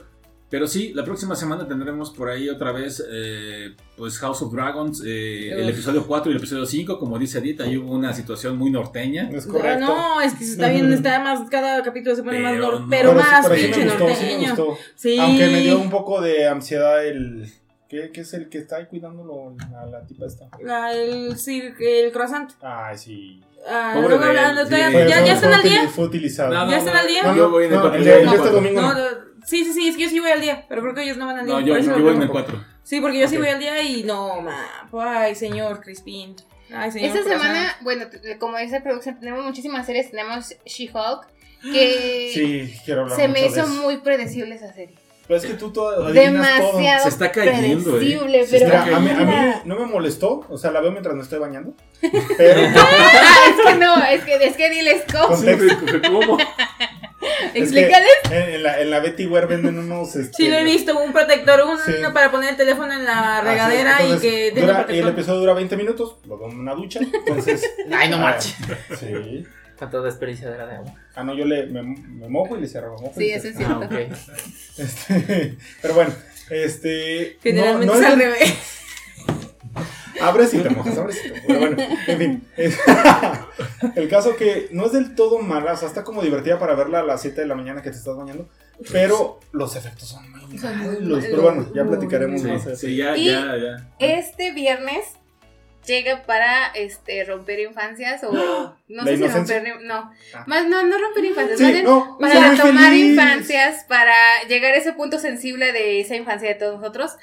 Pero 0.50 0.66
sí, 0.68 0.94
la 0.96 1.04
próxima 1.04 1.36
semana 1.36 1.68
tendremos 1.68 2.10
por 2.10 2.28
ahí 2.30 2.50
otra 2.50 2.72
vez 2.72 3.06
eh, 3.08 3.76
pues 3.96 4.18
House 4.18 4.42
of 4.42 4.52
Dragons, 4.52 5.04
eh, 5.06 5.52
el 5.52 5.70
episodio 5.70 6.08
4 6.08 6.32
y 6.32 6.34
el 6.34 6.40
episodio 6.40 6.66
5, 6.66 6.98
como 6.98 7.20
dice 7.20 7.38
Edith, 7.38 7.62
ahí 7.62 7.78
hubo 7.78 7.92
una 7.94 8.14
situación 8.14 8.58
muy 8.58 8.72
norteña. 8.72 9.30
Es 9.32 9.46
correcto. 9.46 9.86
No, 9.86 10.20
es 10.22 10.34
que 10.34 10.44
está 10.44 10.70
bien, 10.70 10.92
está 10.92 11.20
más, 11.20 11.48
cada 11.52 11.84
capítulo 11.84 12.16
se 12.16 12.24
pone 12.24 12.40
más 12.40 12.54
Pero 12.54 12.66
nor- 12.68 12.80
no. 12.82 12.88
pero 12.90 13.10
Pero 13.12 13.22
sí, 13.24 13.30
más 13.32 13.48
pinche 13.50 13.74
sí 13.74 13.86
norteño. 13.86 14.48
gustó. 14.56 14.78
Sí. 14.96 15.20
Aunque 15.20 15.48
me 15.48 15.60
dio 15.62 15.78
un 15.80 15.90
poco 15.92 16.20
de 16.20 16.48
ansiedad 16.48 17.06
el. 17.06 17.48
¿Qué, 17.88 18.12
qué 18.12 18.22
es 18.22 18.34
el 18.34 18.50
que 18.50 18.58
está 18.60 18.78
ahí 18.78 18.86
cuidándolo 18.88 19.56
a 19.76 19.86
la 19.86 20.04
tipa 20.06 20.26
esta? 20.26 20.48
La- 20.64 20.94
el, 20.94 21.36
cir- 21.36 21.76
el 21.80 22.12
croissant. 22.12 22.52
Ay, 22.62 22.98
sí. 22.98 23.42
Ah, 23.68 23.94
de 24.00 24.06
él, 25.02 25.08
ya, 25.10 25.24
sí. 25.26 25.30
están 25.32 25.54
al 25.54 25.64
día. 25.64 25.88
Fue 25.90 26.06
utilizado. 26.06 26.54
No, 26.54 26.70
¿Ya 26.72 26.78
están 26.78 26.96
al 26.96 27.08
día? 27.08 27.24
No, 27.24 27.36
no, 27.36 27.50
no, 27.50 27.94
este 27.94 28.50
domingo 28.52 28.82
No, 28.82 28.94
no. 28.94 29.00
no, 29.00 29.29
sí, 29.50 29.66
sí, 29.66 29.74
sí, 29.74 29.88
es 29.90 29.96
que 29.98 30.04
yo 30.04 30.10
sí 30.10 30.20
voy 30.20 30.32
al 30.32 30.42
día, 30.42 30.66
pero 30.70 30.82
creo 30.82 30.94
que 30.94 31.04
ellos 31.04 31.18
no 31.18 31.26
van 31.26 31.40
al 31.40 31.46
día. 31.46 31.56
No, 31.56 31.60
yo, 31.62 31.68
yo 31.68 31.74
voy 31.74 31.84
en 31.84 31.90
el 32.22 32.30
pregunto. 32.30 32.32
4. 32.32 32.66
Sí, 32.84 33.02
porque 33.02 33.20
yo 33.20 33.28
sí 33.28 33.36
Ok. 33.36 33.42
voy 33.42 33.50
al 33.52 33.60
día 33.60 33.82
y 33.82 34.04
no, 34.04 34.42
ma. 34.42 34.86
Ay, 35.22 35.36
señor 35.36 35.82
Crispin. 35.82 36.36
Ay, 36.74 36.92
señor. 36.92 37.18
Esta 37.18 37.30
semana, 37.30 37.76
bueno, 37.82 38.06
como 38.40 38.58
dice 38.58 38.80
producción, 38.82 39.20
tenemos 39.20 39.44
muchísimas 39.46 39.86
series. 39.86 40.12
Tenemos 40.12 40.56
She-Hulk, 40.66 41.28
que 41.74 42.32
Sí, 42.34 42.74
quiero 42.86 43.02
hablar 43.02 43.18
se 43.20 43.28
me 43.28 43.46
hizo 43.46 43.68
muy 43.68 43.98
predecible 43.98 44.56
esa 44.56 44.72
serie. 44.74 44.96
Pero 45.28 45.38
es 45.42 45.46
que 45.46 45.54
tú 45.54 45.72
todo, 45.72 46.08
adivinas 46.08 46.58
todo. 46.60 46.68
Demasiado 46.80 47.04
Se 47.04 47.10
está 47.10 47.32
cayendo, 47.32 47.90
eh. 47.92 48.00
predecible, 48.00 48.48
Se 48.48 48.58
pero 48.60 48.66
está 48.78 48.86
Mira, 48.86 48.98
a 48.98 49.00
mí, 49.00 49.10
a 49.10 49.26
mí 49.26 49.54
no 49.66 49.76
me 49.80 49.86
molestó, 49.86 50.44
o 50.50 50.58
sea, 50.58 50.72
la 50.72 50.82
veo 50.82 50.90
mientras 50.92 51.16
me 51.16 51.22
estoy 51.22 51.38
bañando. 51.38 51.76
Pero 52.38 52.62
Ah, 52.76 53.38
es 53.48 53.72
que 53.72 53.76
no, 53.80 54.04
es 54.06 54.24
que, 54.24 54.36
es 54.48 54.58
que 54.58 54.70
diles 54.72 55.04
cómo. 55.12 55.36
¿Cómo? 56.26 56.38
es 57.46 57.52
que 57.54 57.60
Explícales. 57.60 58.10
en, 58.32 58.54
en 58.56 58.64
la, 58.64 58.82
en 58.82 58.90
la 58.92 59.00
Betty 59.00 59.26
Wear 59.28 59.48
venden 59.48 59.78
unos. 59.78 60.16
Este, 60.16 60.34
Sí, 60.38 60.48
lo 60.50 60.56
he 60.58 60.64
visto, 60.64 60.98
un 61.02 61.12
protector, 61.14 61.62
uno 61.66 61.78
Sí. 61.86 61.92
para 62.14 62.32
poner 62.32 62.52
el 62.52 62.56
teléfono 62.58 62.94
en 62.94 63.06
la 63.06 63.40
así, 63.40 63.48
regadera 63.48 63.98
y 64.00 64.04
entonces, 64.06 64.22
que 64.32 64.52
tenga 64.54 64.82
dura- 64.84 64.94
y 64.96 65.00
el 65.00 65.08
episodio 65.08 65.40
dura 65.40 65.54
20 65.54 65.78
minutos, 65.78 66.18
lo 66.28 66.38
doy 66.38 66.52
en 66.52 66.60
una 66.60 66.74
ducha, 66.74 67.00
entonces. 67.02 67.64
Ay, 67.92 68.10
no 68.10 68.18
ah, 68.18 68.20
manches. 68.20 68.56
Sí. 69.00 69.46
Cuánta 69.78 70.02
desperdiciadera 70.02 70.66
de 70.68 70.76
agua. 70.76 70.94
Ah, 71.16 71.24
no, 71.24 71.34
yo 71.34 71.46
le, 71.46 71.66
me, 71.68 71.82
me 71.82 72.28
mojo 72.28 72.58
y 72.58 72.62
le 72.62 72.68
cierro. 72.68 72.92
mojo 72.98 73.14
Sí, 73.18 73.30
eso 73.32 73.48
es 73.48 73.56
cierro. 73.56 73.80
Ah, 73.82 73.88
cierto. 73.90 74.14
ok. 74.14 74.18
Este, 74.78 75.58
pero 75.82 75.94
bueno, 75.94 76.12
este. 76.50 77.38
Generalmente 77.44 77.86
no, 77.86 77.94
no 77.96 78.00
es 78.00 78.06
al 78.14 78.20
revés. 78.20 78.54
Abres 80.22 80.54
y 80.54 80.60
te 80.60 80.70
mojas, 80.70 80.98
abres 80.98 81.18
y 81.26 81.30
te 81.30 81.30
mojas. 81.30 81.44
Pero 81.48 81.60
bueno, 81.60 81.78
en 82.08 82.18
fin. 82.18 82.48
es- 82.58 82.78
el 83.96 84.10
caso 84.10 84.36
que 84.36 84.68
no 84.72 84.86
es 84.86 84.92
del 84.92 85.16
todo 85.16 85.40
mala, 85.40 85.74
o 85.74 85.78
sea, 85.78 85.88
está 85.88 86.04
como 86.04 86.22
divertida 86.22 86.60
para 86.60 86.76
verla 86.76 87.00
a 87.00 87.04
las 87.04 87.22
7 87.22 87.42
de 87.42 87.48
la 87.48 87.56
mañana 87.56 87.82
que 87.82 87.90
te 87.92 87.98
estás 87.98 88.16
bañando. 88.16 88.48
Pero 88.92 89.40
los 89.52 89.76
efectos 89.76 90.08
son 90.08 90.30
muy 90.32 90.58
Son 90.58 90.78
muy 90.78 90.96
malos. 91.00 91.26
Pero 91.30 91.42
bueno, 91.42 91.68
ya 91.76 91.84
platicaremos 91.86 92.42
Sí, 92.42 92.48
más. 92.48 92.80
sí, 92.80 92.96
ya, 92.96 93.18
Y- 93.18 93.26
ya, 93.26 93.56
ya. 93.58 93.88
Este 94.00 94.52
viernes 94.54 95.06
llega 95.86 96.24
para 96.24 96.68
este 96.76 97.24
romper 97.24 97.60
infancias 97.62 98.24
o 98.24 98.32
no 98.32 98.76
¿La 98.90 99.04
sé 99.06 99.18
si 99.18 99.28
romper 99.28 99.64
no 99.82 100.12
Ah. 100.36 100.44
más 100.46 100.68
no 100.68 100.84
no 100.84 100.98
romper 101.00 101.26
infancias 101.26 101.58
Sí, 101.58 101.64
más 101.64 101.74
bien 101.74 101.86
no, 101.86 102.18
para 102.20 102.56
tomar 102.58 102.90
feliz. 102.92 103.12
infancias 103.12 103.86
para 103.88 104.14
llegar 104.48 104.74
a 104.74 104.78
ese 104.78 104.94
punto 104.94 105.20
sensible 105.20 105.72
de 105.72 106.02
esa 106.02 106.16
infancia 106.16 106.50
de 106.50 106.56
todos 106.56 106.80
nosotros 106.80 107.14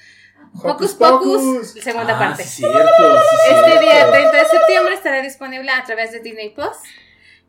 Hocus 0.62 0.94
Pocus 0.94 1.42
Pocus. 1.42 1.70
segunda 1.82 2.14
Ah, 2.16 2.18
parte 2.18 2.44
cierto, 2.44 2.78
este 2.78 3.54
cierto. 3.54 3.80
día 3.80 4.10
30 4.10 4.36
de 4.36 4.44
septiembre 4.44 4.94
estará 4.94 5.22
disponible 5.22 5.70
a 5.70 5.84
través 5.84 6.12
de 6.12 6.20
Disney 6.20 6.50
Plus 6.50 6.76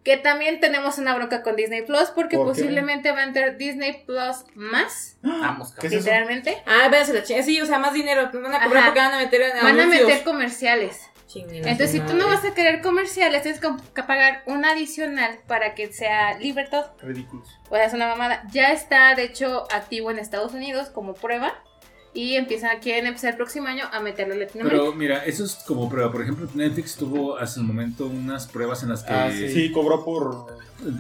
que 0.04 0.16
también 0.16 0.62
tenemos 0.62 0.98
una 1.00 1.14
bronca 1.16 1.44
con 1.44 1.56
Disney 1.58 1.82
Plus 1.82 2.10
porque 2.16 2.38
¿Por 2.38 2.48
posiblemente 2.48 3.12
va 3.12 3.20
a 3.20 3.24
entrar 3.24 3.58
Disney 3.58 4.04
Plus 4.06 4.46
más 4.56 5.18
Vamos, 5.22 5.74
literalmente 5.84 6.62
Ah, 6.66 6.88
váyanse 6.90 7.14
la 7.14 7.24
chingada. 7.24 7.46
Sí, 7.46 7.60
o 7.60 7.66
sea, 7.66 7.78
más 7.80 7.94
dinero. 7.94 8.30
Van 8.34 8.54
a 8.56 8.64
cobrar 8.64 8.78
Ajá. 8.78 8.86
porque 8.86 9.00
van 9.02 9.14
a 9.14 9.18
meter 9.18 9.42
en 9.42 9.64
van 9.64 9.80
a 9.80 9.86
meter 9.86 10.24
comerciales 10.24 11.02
Entonces, 11.36 11.92
si 11.92 12.00
tú 12.00 12.14
no 12.14 12.26
vas 12.28 12.46
a 12.46 12.54
querer 12.54 12.82
comerciales, 12.82 13.42
tienes 13.42 13.60
que 13.60 13.68
que 13.94 14.04
pagar 14.04 14.44
un 14.46 14.64
adicional 14.64 15.40
para 15.46 15.76
que 15.76 15.92
sea 15.92 16.38
libertad. 16.40 16.86
Ridículos. 17.02 17.50
O 17.70 17.76
sea, 17.76 17.84
es 17.86 17.94
una 17.94 18.08
mamada. 18.08 18.44
Ya 18.52 18.72
está, 18.72 19.14
de 19.14 19.24
hecho, 19.24 19.68
activo 19.74 20.10
en 20.10 20.20
Estados 20.20 20.54
Unidos 20.54 20.88
como 20.90 21.14
prueba. 21.16 21.54
Y 22.18 22.36
empiezan, 22.36 22.80
quieren 22.80 23.06
empezar 23.06 23.30
el 23.32 23.36
próximo 23.38 23.68
año 23.68 23.84
a 23.92 24.00
meterlo 24.00 24.34
en 24.34 24.40
Latinoamérica. 24.40 24.82
Pero 24.84 24.96
mira, 24.96 25.24
eso 25.26 25.46
es 25.46 25.54
como 25.68 25.88
prueba. 25.88 26.12
Por 26.12 26.24
ejemplo, 26.24 26.48
Netflix 26.56 26.96
tuvo 26.96 27.38
hace 27.38 27.60
un 27.60 27.68
momento 27.68 28.08
unas 28.08 28.48
pruebas 28.48 28.82
en 28.82 28.90
las 28.90 29.04
que 29.04 29.14
Ah, 29.14 29.30
sí. 29.32 29.50
Sí, 29.54 29.72
cobró 29.72 30.04
por. 30.04 30.48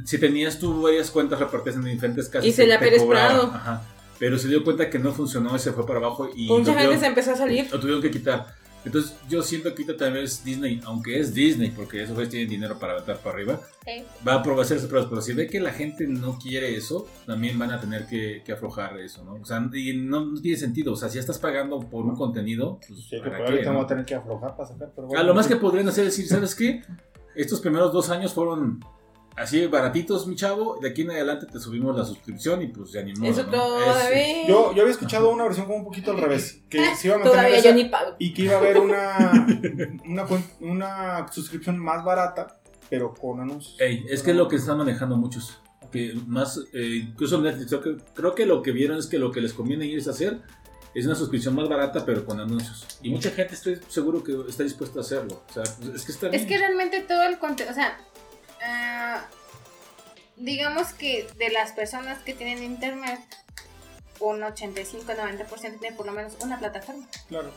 si 0.05 0.19
tenías 0.19 0.59
tú 0.59 0.83
varias 0.83 1.09
cuentas 1.09 1.39
repartidas 1.39 1.77
en 1.77 1.85
diferentes 1.85 2.29
casas, 2.29 2.45
Y 2.45 2.51
se 2.51 2.67
le 2.67 2.75
ha 2.75 2.79
te 2.79 2.95
cobraba, 2.97 3.29
Prado. 3.29 3.51
Ajá. 3.55 3.81
Pero 4.19 4.37
se 4.37 4.47
dio 4.47 4.63
cuenta 4.63 4.91
que 4.91 4.99
no 4.99 5.11
funcionó 5.11 5.55
y 5.55 5.59
se 5.59 5.71
fue 5.73 5.87
para 5.87 5.97
abajo 5.97 6.29
y 6.35 6.47
Mucha 6.47 6.73
gente 6.79 6.99
se 6.99 7.05
empezó 7.07 7.31
a 7.31 7.35
salir. 7.35 7.67
lo 7.71 7.79
tuvieron 7.79 8.01
que 8.01 8.11
quitar. 8.11 8.53
Entonces 8.87 9.15
yo 9.29 9.41
siento 9.43 9.73
que 9.75 9.83
ahorita 9.83 9.97
tal 10.05 10.13
vez 10.13 10.43
Disney, 10.43 10.81
aunque 10.85 11.19
es 11.19 11.33
Disney, 11.33 11.71
porque 11.71 12.01
esos 12.03 12.15
güeyes 12.15 12.31
tienen 12.31 12.49
dinero 12.49 12.77
para 12.79 12.93
aventar 12.93 13.17
para 13.19 13.35
arriba, 13.35 13.61
Sí. 13.85 14.03
va 14.27 14.33
a 14.35 14.43
probar 14.43 14.63
hacer 14.65 14.77
esas 14.77 14.89
pruebas. 14.89 15.09
Pero 15.09 15.21
si 15.21 15.33
ve 15.33 15.47
que 15.47 15.59
la 15.59 15.71
gente 15.71 16.07
no 16.07 16.37
quiere 16.39 16.75
eso, 16.75 17.07
también 17.25 17.57
van 17.59 17.71
a 17.71 17.79
tener 17.79 18.05
que, 18.07 18.41
que 18.45 18.51
aflojar 18.51 18.99
eso, 18.99 19.23
¿no? 19.23 19.35
O 19.35 19.45
sea, 19.45 19.57
y 19.73 19.95
no, 19.97 20.25
no 20.25 20.41
tiene 20.41 20.57
sentido. 20.57 20.93
O 20.93 20.95
sea, 20.95 21.07
si 21.09 21.15
ya 21.15 21.21
estás 21.21 21.39
pagando 21.39 21.79
por 21.79 22.05
un 22.05 22.15
contenido, 22.15 22.79
pues 22.87 22.99
Sí, 23.01 23.09
que 23.11 23.29
¿para 23.29 23.37
por 23.37 23.45
qué, 23.47 23.51
ahorita 23.53 23.73
no? 23.73 23.81
a 23.81 23.87
tener 23.87 24.05
que 24.05 24.15
aflojar 24.15 24.55
para 24.57 24.67
sacar. 24.69 24.91
Pero 24.95 25.07
bueno, 25.07 25.23
lo 25.23 25.33
más 25.35 25.47
que 25.47 25.55
podrían 25.57 25.87
hacer 25.87 26.05
es 26.07 26.15
decir, 26.17 26.27
¿sabes 26.27 26.55
qué? 26.55 26.81
Estos 27.35 27.59
primeros 27.61 27.93
dos 27.93 28.09
años 28.09 28.33
fueron 28.33 28.79
así 29.37 29.65
baratitos, 29.67 30.27
mi 30.27 30.35
chavo. 30.35 30.77
De 30.81 30.89
aquí 30.89 31.03
en 31.03 31.11
adelante 31.11 31.45
te 31.45 31.59
subimos 31.59 31.95
la 31.95 32.03
suscripción 32.03 32.61
y 32.61 32.67
pues 32.67 32.91
ya 32.91 33.01
ni 33.03 33.13
modo, 33.13 33.31
Eso 33.31 33.43
¿no? 33.43 33.51
todavía. 33.51 34.41
Es- 34.41 34.47
Yo, 34.47 34.73
yo 34.73 34.81
había 34.81 34.91
escuchado 34.91 35.29
una 35.29 35.43
versión 35.45 35.65
como 35.67 35.77
un 35.79 35.85
poquito 35.85 36.11
al 36.11 36.17
revés. 36.17 36.61
Que 36.69 36.95
se 36.95 37.07
iba 37.07 37.15
a 37.15 37.19
mantener 37.19 37.37
Todavía 37.39 37.57
esa- 37.59 37.69
yo 37.69 37.75
ni 37.75 37.85
pago. 37.85 38.15
y 38.19 38.33
que 38.33 38.41
iba 38.41 38.55
a 38.55 38.57
haber 38.57 38.77
una, 38.79 39.47
una, 40.59 41.27
suscripción 41.31 41.77
más 41.77 42.03
barata, 42.03 42.59
pero 42.89 43.13
con 43.13 43.39
anuncios. 43.39 43.75
Ey, 43.79 44.05
es 44.09 44.21
que 44.23 44.31
es 44.31 44.37
lo 44.37 44.47
que 44.47 44.57
están 44.57 44.77
manejando 44.77 45.15
muchos. 45.17 45.59
Que 45.91 46.13
más, 46.27 46.59
eh, 46.73 47.03
incluso 47.09 47.39
Netflix, 47.39 47.67
creo 47.69 47.81
que, 47.81 47.97
creo 48.13 48.35
que 48.35 48.45
lo 48.45 48.61
que 48.61 48.71
vieron 48.71 48.97
es 48.97 49.07
que 49.07 49.17
lo 49.19 49.31
que 49.31 49.39
les 49.41 49.53
conviene 49.53 49.85
ir 49.85 49.99
es 49.99 50.07
hacer 50.07 50.41
es 50.93 51.05
una 51.05 51.15
suscripción 51.15 51.53
más 51.53 51.69
barata, 51.69 52.03
pero 52.05 52.25
con 52.25 52.39
anuncios. 52.39 52.85
Y 53.03 53.09
mucha 53.11 53.29
gente 53.29 53.53
estoy 53.53 53.79
seguro 53.87 54.23
que 54.23 54.35
está 54.49 54.63
dispuesta 54.63 54.99
a 54.99 55.01
hacerlo. 55.01 55.43
O 55.49 55.53
sea, 55.53 55.63
es 55.63 56.05
que 56.05 56.11
está 56.11 56.25
Es 56.27 56.31
bien. 56.31 56.47
que 56.47 56.57
realmente 56.57 57.01
todo 57.01 57.21
el 57.23 57.37
contenido, 57.37 57.71
o 57.71 57.75
sea, 57.75 57.97
ah, 58.67 59.25
digamos 60.35 60.89
que 60.93 61.27
de 61.37 61.49
las 61.49 61.71
personas 61.71 62.19
que 62.23 62.33
tienen 62.33 62.63
internet, 62.63 63.19
un 64.19 64.41
85-90% 64.41 65.79
tiene 65.79 65.95
por 65.95 66.05
lo 66.05 66.11
menos 66.11 66.33
una 66.41 66.59
plataforma. 66.59 67.07
Claro. 67.27 67.49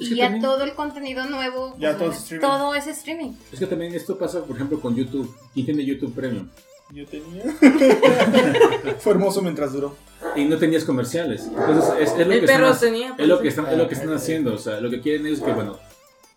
Es 0.00 0.08
Y 0.10 0.16
ya 0.16 0.24
también- 0.24 0.42
todo 0.42 0.64
el 0.64 0.74
contenido 0.74 1.24
nuevo, 1.26 1.76
Ya 1.78 1.90
pues, 1.90 1.98
todo 1.98 2.10
es 2.10 2.16
streaming. 2.18 2.46
todo 2.46 2.74
es 2.74 2.86
streaming. 2.86 3.32
Es 3.52 3.58
que 3.58 3.66
también 3.66 3.94
esto 3.94 4.18
pasa, 4.18 4.42
por 4.44 4.56
ejemplo, 4.56 4.80
con 4.80 4.96
YouTube. 4.96 5.34
¿Quién 5.54 5.66
tiene 5.66 5.84
YouTube 5.84 6.14
Premium? 6.14 6.48
Yo 6.90 7.06
tenía. 7.06 7.44
Fue 9.00 9.12
hermoso 9.12 9.40
mientras 9.42 9.72
duró. 9.72 9.96
Y 10.36 10.44
no 10.44 10.58
tenías 10.58 10.84
comerciales. 10.84 11.44
Entonces, 11.46 11.94
es, 12.00 12.10
es 12.18 12.26
lo 12.26 12.32
El 12.32 12.40
que 12.40 12.46
perro 12.46 12.68
están, 12.70 12.80
tenía. 12.92 13.14
es 13.18 13.26
lo 13.26 13.40
que 13.40 13.48
están, 13.48 13.66
es 13.68 13.76
lo 13.78 13.88
que 13.88 13.94
están 13.94 14.12
haciendo. 14.12 14.54
O 14.54 14.58
sea, 14.58 14.80
lo 14.80 14.90
que 14.90 15.00
quieren 15.00 15.26
es 15.26 15.40
que, 15.40 15.52
bueno, 15.52 15.78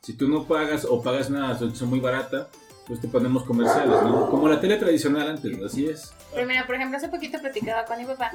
si 0.01 0.13
tú 0.13 0.27
no 0.27 0.45
pagas 0.45 0.85
o 0.85 1.01
pagas 1.01 1.29
una 1.29 1.49
suscripción 1.57 1.89
muy 1.89 1.99
barata, 1.99 2.49
pues 2.87 3.01
te 3.01 3.07
ponemos 3.07 3.43
comerciales, 3.43 4.01
¿no? 4.03 4.29
Como 4.29 4.47
la 4.47 4.59
tele 4.59 4.77
tradicional 4.77 5.27
antes, 5.27 5.51
así 5.63 5.87
es. 5.87 6.13
Pero 6.33 6.45
mira, 6.45 6.65
por 6.65 6.75
ejemplo, 6.75 6.97
hace 6.97 7.09
poquito 7.09 7.39
platicaba 7.39 7.85
con 7.85 7.97
mi 7.97 8.05
papá 8.05 8.31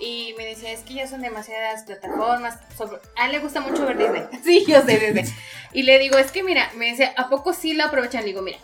y 0.00 0.34
me 0.36 0.44
decía, 0.46 0.72
es 0.72 0.80
que 0.80 0.94
ya 0.94 1.06
son 1.06 1.22
demasiadas 1.22 1.84
plataformas. 1.84 2.58
Sobre... 2.76 2.98
A 3.16 3.26
él 3.26 3.32
le 3.32 3.38
gusta 3.38 3.60
mucho 3.60 3.86
ver 3.86 3.98
Disney. 3.98 4.22
Sí, 4.42 4.64
yo 4.66 4.80
sé 4.82 4.98
Disney. 4.98 5.24
Y 5.72 5.84
le 5.84 5.98
digo, 5.98 6.18
es 6.18 6.32
que 6.32 6.42
mira, 6.42 6.70
me 6.76 6.86
decía, 6.86 7.12
¿a 7.16 7.28
poco 7.28 7.52
sí 7.52 7.74
lo 7.74 7.84
aprovechan? 7.84 8.22
Le 8.22 8.28
digo, 8.28 8.42
mira, 8.42 8.58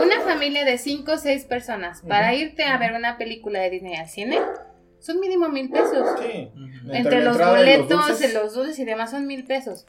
una 0.00 0.20
familia 0.20 0.64
de 0.64 0.78
5 0.78 1.12
o 1.12 1.18
6 1.18 1.44
personas 1.44 2.02
para 2.02 2.34
irte 2.34 2.64
a 2.64 2.78
ver 2.78 2.92
una 2.92 3.18
película 3.18 3.60
de 3.60 3.70
Disney 3.70 3.96
al 3.96 4.08
cine 4.08 4.40
son 5.00 5.20
mínimo 5.20 5.48
mil 5.48 5.70
pesos. 5.70 6.08
Sí. 6.20 6.50
Entre 6.90 7.22
los 7.22 7.36
y 7.36 7.38
los 7.38 7.48
boletos, 7.48 8.06
dulces. 8.06 8.34
los 8.34 8.54
dulces 8.54 8.78
y 8.78 8.84
demás 8.84 9.10
son 9.10 9.26
mil 9.26 9.44
pesos. 9.44 9.86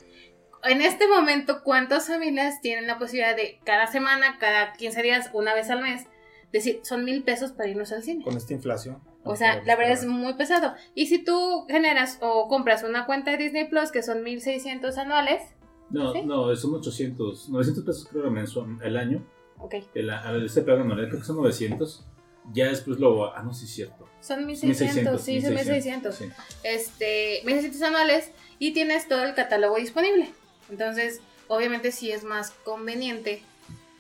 En 0.68 0.82
este 0.82 1.08
momento, 1.08 1.64
¿cuántas 1.64 2.08
familias 2.08 2.62
tienen 2.62 2.88
la 2.88 2.98
posibilidad 2.98 3.36
de 3.36 3.60
cada 3.64 3.88
semana, 3.88 4.38
cada 4.40 4.74
15 4.74 5.02
días, 5.04 5.30
una 5.34 5.54
vez 5.54 5.70
al 5.70 5.82
mes, 5.82 6.06
decir, 6.52 6.80
son 6.84 7.06
mil 7.06 7.24
pesos 7.24 7.52
para 7.52 7.70
irnos 7.70 7.92
al 7.92 8.04
cine? 8.04 8.24
Con 8.24 8.38
esta 8.38 8.54
inflación. 8.54 9.00
O 9.24 9.36
sea, 9.36 9.62
la 9.66 9.76
verdad 9.76 9.94
es 9.94 10.06
muy 10.06 10.34
pesado. 10.36 10.74
Y 10.96 11.08
si 11.08 11.20
tú 11.24 11.66
generas 11.68 12.18
o 12.22 12.48
compras 12.48 12.84
una 12.84 13.06
cuenta 13.06 13.32
de 13.32 13.38
Disney 13.38 13.68
Plus, 13.68 13.92
que 13.92 14.02
son 14.02 14.24
1600 14.24 14.98
anuales, 14.98 15.42
No, 15.90 16.14
¿Sí? 16.14 16.22
no, 16.24 16.56
son 16.56 16.76
800, 16.76 17.50
900 17.50 17.84
pesos 17.84 18.08
creo 18.10 18.30
mensual, 18.32 18.78
el 18.84 18.98
año. 18.98 19.26
ok, 19.58 19.76
El, 19.96 20.10
a 20.10 20.32
ver, 20.32 20.44
este 20.44 20.62
programa 20.62 20.96
no, 20.96 21.08
creo 21.08 21.20
que 21.20 21.26
son 21.26 21.38
900. 21.38 22.06
Ya 22.54 22.70
después 22.70 23.00
lo... 23.00 23.34
Ah, 23.36 23.44
no, 23.44 23.54
sí 23.54 23.66
es 23.66 23.72
cierto. 23.72 24.08
son 24.22 24.46
1600, 24.46 25.22
sí, 25.22 25.42
son 25.42 25.54
1600. 25.54 26.16
sí. 26.16 26.26
Este, 26.64 27.42
1600 27.46 27.82
anuales 27.82 28.32
y 28.60 28.72
tienes 28.72 29.08
todo 29.10 29.24
el 29.24 29.34
catálogo 29.34 29.76
disponible. 29.76 30.30
Entonces, 30.70 31.22
obviamente 31.48 31.92
sí 31.92 32.12
es 32.12 32.24
más 32.24 32.52
conveniente 32.64 33.42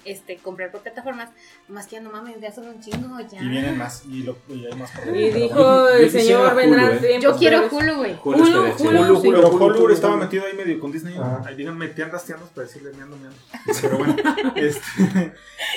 este 0.06 0.38
comprar 0.38 0.72
por 0.72 0.84
plataformas, 0.84 1.31
más 1.68 1.85
que 1.85 1.98
ya 1.98 2.02
no 2.02 2.10
mames, 2.10 2.39
ya 2.39 2.49
son 2.53 2.65
un 2.69 2.80
chingo 2.81 3.19
ya. 3.30 3.41
Y 3.41 3.48
vienen 3.49 3.77
más. 3.77 4.03
Y, 4.06 4.23
lo, 4.23 4.38
y 4.48 4.65
hay 4.65 4.72
más 4.73 4.89
por 4.91 5.14
Y 5.14 5.31
dijo 5.31 5.56
bueno. 5.56 5.89
El 5.89 6.10
señor 6.10 6.48
Hulu, 6.48 6.56
vendrán 6.56 6.99
¿eh? 7.03 7.19
Yo 7.22 7.35
quiero. 7.35 7.68
Hulu, 7.69 7.95
güey. 7.95 8.15
Hulu 8.23 8.73
Hulu. 8.80 9.22
Pero 9.22 9.49
Hulu, 9.49 9.91
estaba 9.91 10.15
metido 10.15 10.45
ahí 10.45 10.53
medio 10.53 10.80
con 10.80 10.94
Disney. 10.94 11.18
Ajá. 11.18 11.44
Ahí 11.45 11.56
digan, 11.56 11.77
metían 11.77 12.10
rasteanos 12.10 12.48
para 12.52 12.68
decirle 12.68 12.91
meando, 12.94 13.18
meando. 13.18 13.38
Pero 13.81 13.98
bueno, 13.98 14.15
este, 14.56 15.34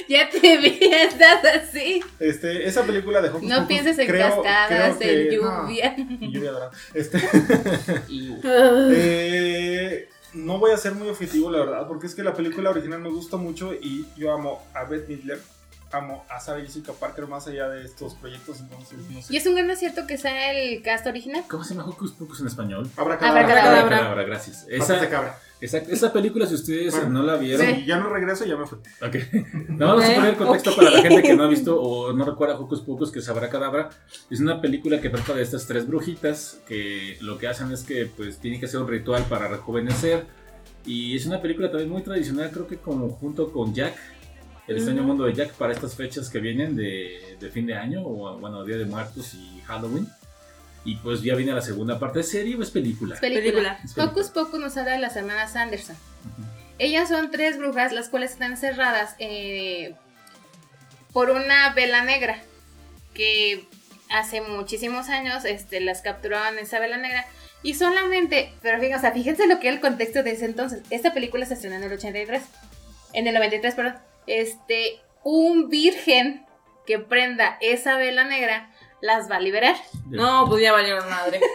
Ya 0.08 0.30
te 0.30 0.58
vi, 0.58 0.78
estás 0.92 1.44
así. 1.44 2.00
este, 2.20 2.68
esa 2.68 2.84
película 2.84 3.20
de 3.20 3.30
Hocus 3.30 3.42
No 3.42 3.54
Pocus, 3.56 3.66
pienses 3.68 3.98
en 3.98 4.06
creo- 4.06 4.28
cascadas, 4.42 4.96
creo 4.96 4.98
que- 5.00 5.34
en 5.34 5.40
no, 5.42 5.66
lluvia. 5.66 5.94
y 5.98 6.30
lluvia 6.32 6.52
dorada. 6.52 6.70
Este, 6.94 7.18
eh, 8.92 10.08
no 10.34 10.58
voy 10.58 10.72
a 10.72 10.76
ser 10.76 10.94
muy 10.94 11.08
objetivo, 11.08 11.50
la 11.50 11.58
verdad, 11.58 11.88
porque 11.88 12.06
es 12.06 12.14
que 12.14 12.22
la 12.22 12.34
película 12.34 12.70
original 12.70 13.00
me 13.00 13.10
gusta 13.10 13.36
mucho 13.36 13.72
y 13.74 14.06
yo 14.16 14.32
amo 14.32 14.62
a 14.74 14.84
Beth 14.84 15.08
Midler, 15.08 15.40
amo 15.92 16.24
a 16.28 16.40
Sarah 16.40 16.60
Jessica 16.60 16.92
Parker 16.92 17.26
más 17.26 17.46
allá 17.46 17.68
de 17.68 17.84
estos 17.84 18.14
proyectos, 18.14 18.60
entonces 18.60 18.98
no 19.10 19.20
sé. 19.22 19.32
Y 19.32 19.36
es 19.36 19.46
un 19.46 19.54
gran 19.54 19.70
acierto 19.70 20.06
que 20.06 20.18
sea 20.18 20.52
el 20.52 20.82
cast 20.82 21.06
original. 21.06 21.44
¿Cómo 21.48 21.64
se 21.64 21.74
llama 21.74 21.88
Hocus 21.88 22.12
Pocus 22.12 22.40
en 22.40 22.46
español? 22.46 22.88
Habrá 22.96 23.14
Abracadabra. 23.14 23.80
Abracadabra, 23.80 24.22
gracias. 24.24 24.66
Esa 24.68 24.94
Esa, 24.94 24.96
de 25.00 25.08
cabra. 25.08 25.38
esa, 25.60 25.78
esa 25.78 26.12
película, 26.12 26.46
si 26.46 26.54
ustedes 26.54 26.94
Bueno, 26.94 27.10
no 27.10 27.22
la 27.22 27.36
vieron... 27.36 27.66
Sí. 27.66 27.84
Ya 27.86 27.98
no 27.98 28.08
regreso, 28.08 28.44
ya 28.44 28.56
me 28.56 28.66
fui. 28.66 28.78
Ok. 29.02 29.16
No, 29.70 29.86
vamos 29.88 30.04
a 30.04 30.14
poner 30.14 30.36
contexto 30.36 30.76
para 30.76 30.90
la 30.90 31.00
gente 31.02 31.22
que 31.22 31.34
no 31.34 31.44
ha 31.44 31.48
visto 31.48 31.80
o 31.80 32.12
no 32.12 32.24
recuerda 32.24 32.58
Hocus 32.58 32.80
Pocus, 32.82 33.10
que 33.10 33.22
sabrá 33.22 33.48
cadabra. 33.48 33.90
Es 34.30 34.40
una 34.40 34.60
película 34.60 35.00
que 35.00 35.08
trata 35.08 35.34
de 35.34 35.42
estas 35.42 35.66
tres 35.66 35.86
brujitas 35.86 36.60
que 36.68 37.16
lo 37.20 37.38
que 37.38 37.48
hacen 37.48 37.72
es 37.72 37.82
que 37.82 38.06
pues 38.06 38.38
tienen 38.38 38.60
que 38.60 38.66
hacer 38.66 38.80
un 38.80 38.88
ritual 38.88 39.24
para 39.24 39.48
rejuvenecer. 39.48 40.26
Y 40.84 41.16
es 41.16 41.26
una 41.26 41.40
película 41.42 41.70
también 41.70 41.90
muy 41.90 42.02
tradicional, 42.02 42.50
creo 42.50 42.66
que 42.66 42.76
como 42.76 43.08
junto 43.10 43.52
con 43.52 43.74
Jack, 43.74 43.94
el 44.66 44.76
extraño 44.76 45.02
mundo 45.02 45.24
de 45.24 45.34
Jack 45.34 45.52
para 45.54 45.72
estas 45.72 45.94
fechas 45.94 46.28
que 46.28 46.38
vienen 46.38 46.76
de, 46.76 47.36
de 47.40 47.50
fin 47.50 47.66
de 47.66 47.74
año, 47.74 48.02
o 48.04 48.38
bueno, 48.38 48.64
Día 48.64 48.76
de 48.76 48.84
Muertos 48.84 49.34
y 49.34 49.60
Halloween. 49.66 50.08
Y 50.84 50.96
pues 50.96 51.22
ya 51.22 51.34
viene 51.34 51.52
la 51.52 51.60
segunda 51.60 51.98
parte. 51.98 52.20
¿Es 52.20 52.30
serie 52.30 52.56
o 52.56 52.62
es 52.62 52.70
película? 52.70 53.14
Es 53.14 53.20
película. 53.20 53.42
Película. 53.42 53.80
Es 53.84 53.94
película. 53.94 54.04
Hocus 54.06 54.30
Pocus 54.30 54.60
nos 54.60 54.76
habla 54.76 54.92
de 54.92 54.98
las 54.98 55.16
hermanas 55.16 55.56
Anderson. 55.56 55.96
Ellas 56.78 57.10
son 57.10 57.30
tres 57.30 57.58
brujas, 57.58 57.92
las 57.92 58.08
cuales 58.08 58.32
están 58.32 58.52
encerradas 58.52 59.14
eh, 59.18 59.94
por 61.12 61.30
una 61.30 61.74
vela 61.74 62.02
negra 62.02 62.42
que 63.12 63.66
hace 64.08 64.40
muchísimos 64.40 65.10
años 65.10 65.44
este, 65.44 65.80
las 65.80 66.00
capturaban 66.00 66.58
esa 66.58 66.78
vela 66.78 66.96
negra. 66.96 67.26
Y 67.62 67.74
solamente, 67.74 68.54
pero 68.62 68.78
fíjense, 68.78 68.96
o 68.96 69.00
sea, 69.00 69.12
fíjense 69.12 69.46
lo 69.46 69.60
que 69.60 69.68
era 69.68 69.76
el 69.76 69.82
contexto 69.82 70.22
de 70.22 70.30
ese 70.30 70.46
entonces. 70.46 70.82
Esta 70.88 71.12
película 71.12 71.44
se 71.44 71.54
estrenó 71.54 71.76
en 71.76 71.84
el 71.84 71.92
83, 71.92 72.42
en 73.12 73.26
el 73.26 73.34
93, 73.34 73.74
perdón. 73.74 73.96
Este, 74.30 75.00
un 75.24 75.68
virgen 75.68 76.46
que 76.86 77.00
prenda 77.00 77.58
esa 77.60 77.96
vela 77.96 78.24
negra 78.24 78.70
las 79.00 79.30
va 79.30 79.36
a 79.36 79.40
liberar. 79.40 79.74
No, 80.06 80.46
pues 80.48 80.62
ya 80.62 80.72
valieron 80.72 81.08
madre. 81.08 81.40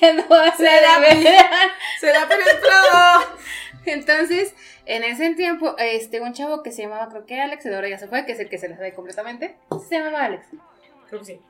Ya 0.00 0.12
no 0.12 0.28
va 0.28 0.46
a 0.46 0.56
ser 0.56 0.82
la 0.82 1.14
liberar. 1.14 1.70
Se 2.00 2.12
la 2.12 2.28
penetrado. 2.28 3.24
Entonces, 3.86 4.54
en 4.86 5.04
ese 5.04 5.34
tiempo, 5.34 5.74
este, 5.78 6.20
un 6.20 6.32
chavo 6.32 6.62
que 6.62 6.72
se 6.72 6.82
llamaba, 6.82 7.08
creo 7.08 7.26
que 7.26 7.40
Alex, 7.40 7.66
ahora 7.66 7.88
ya 7.88 7.98
se 7.98 8.08
fue, 8.08 8.26
que 8.26 8.32
es 8.32 8.40
el 8.40 8.48
que 8.48 8.58
se 8.58 8.68
lo 8.68 8.76
sabe 8.76 8.92
completamente. 8.92 9.56
Se 9.88 9.98
llamaba 9.98 10.24
Alex. 10.24 10.46
Creo 11.08 11.20
que 11.20 11.26
sí. 11.26 11.40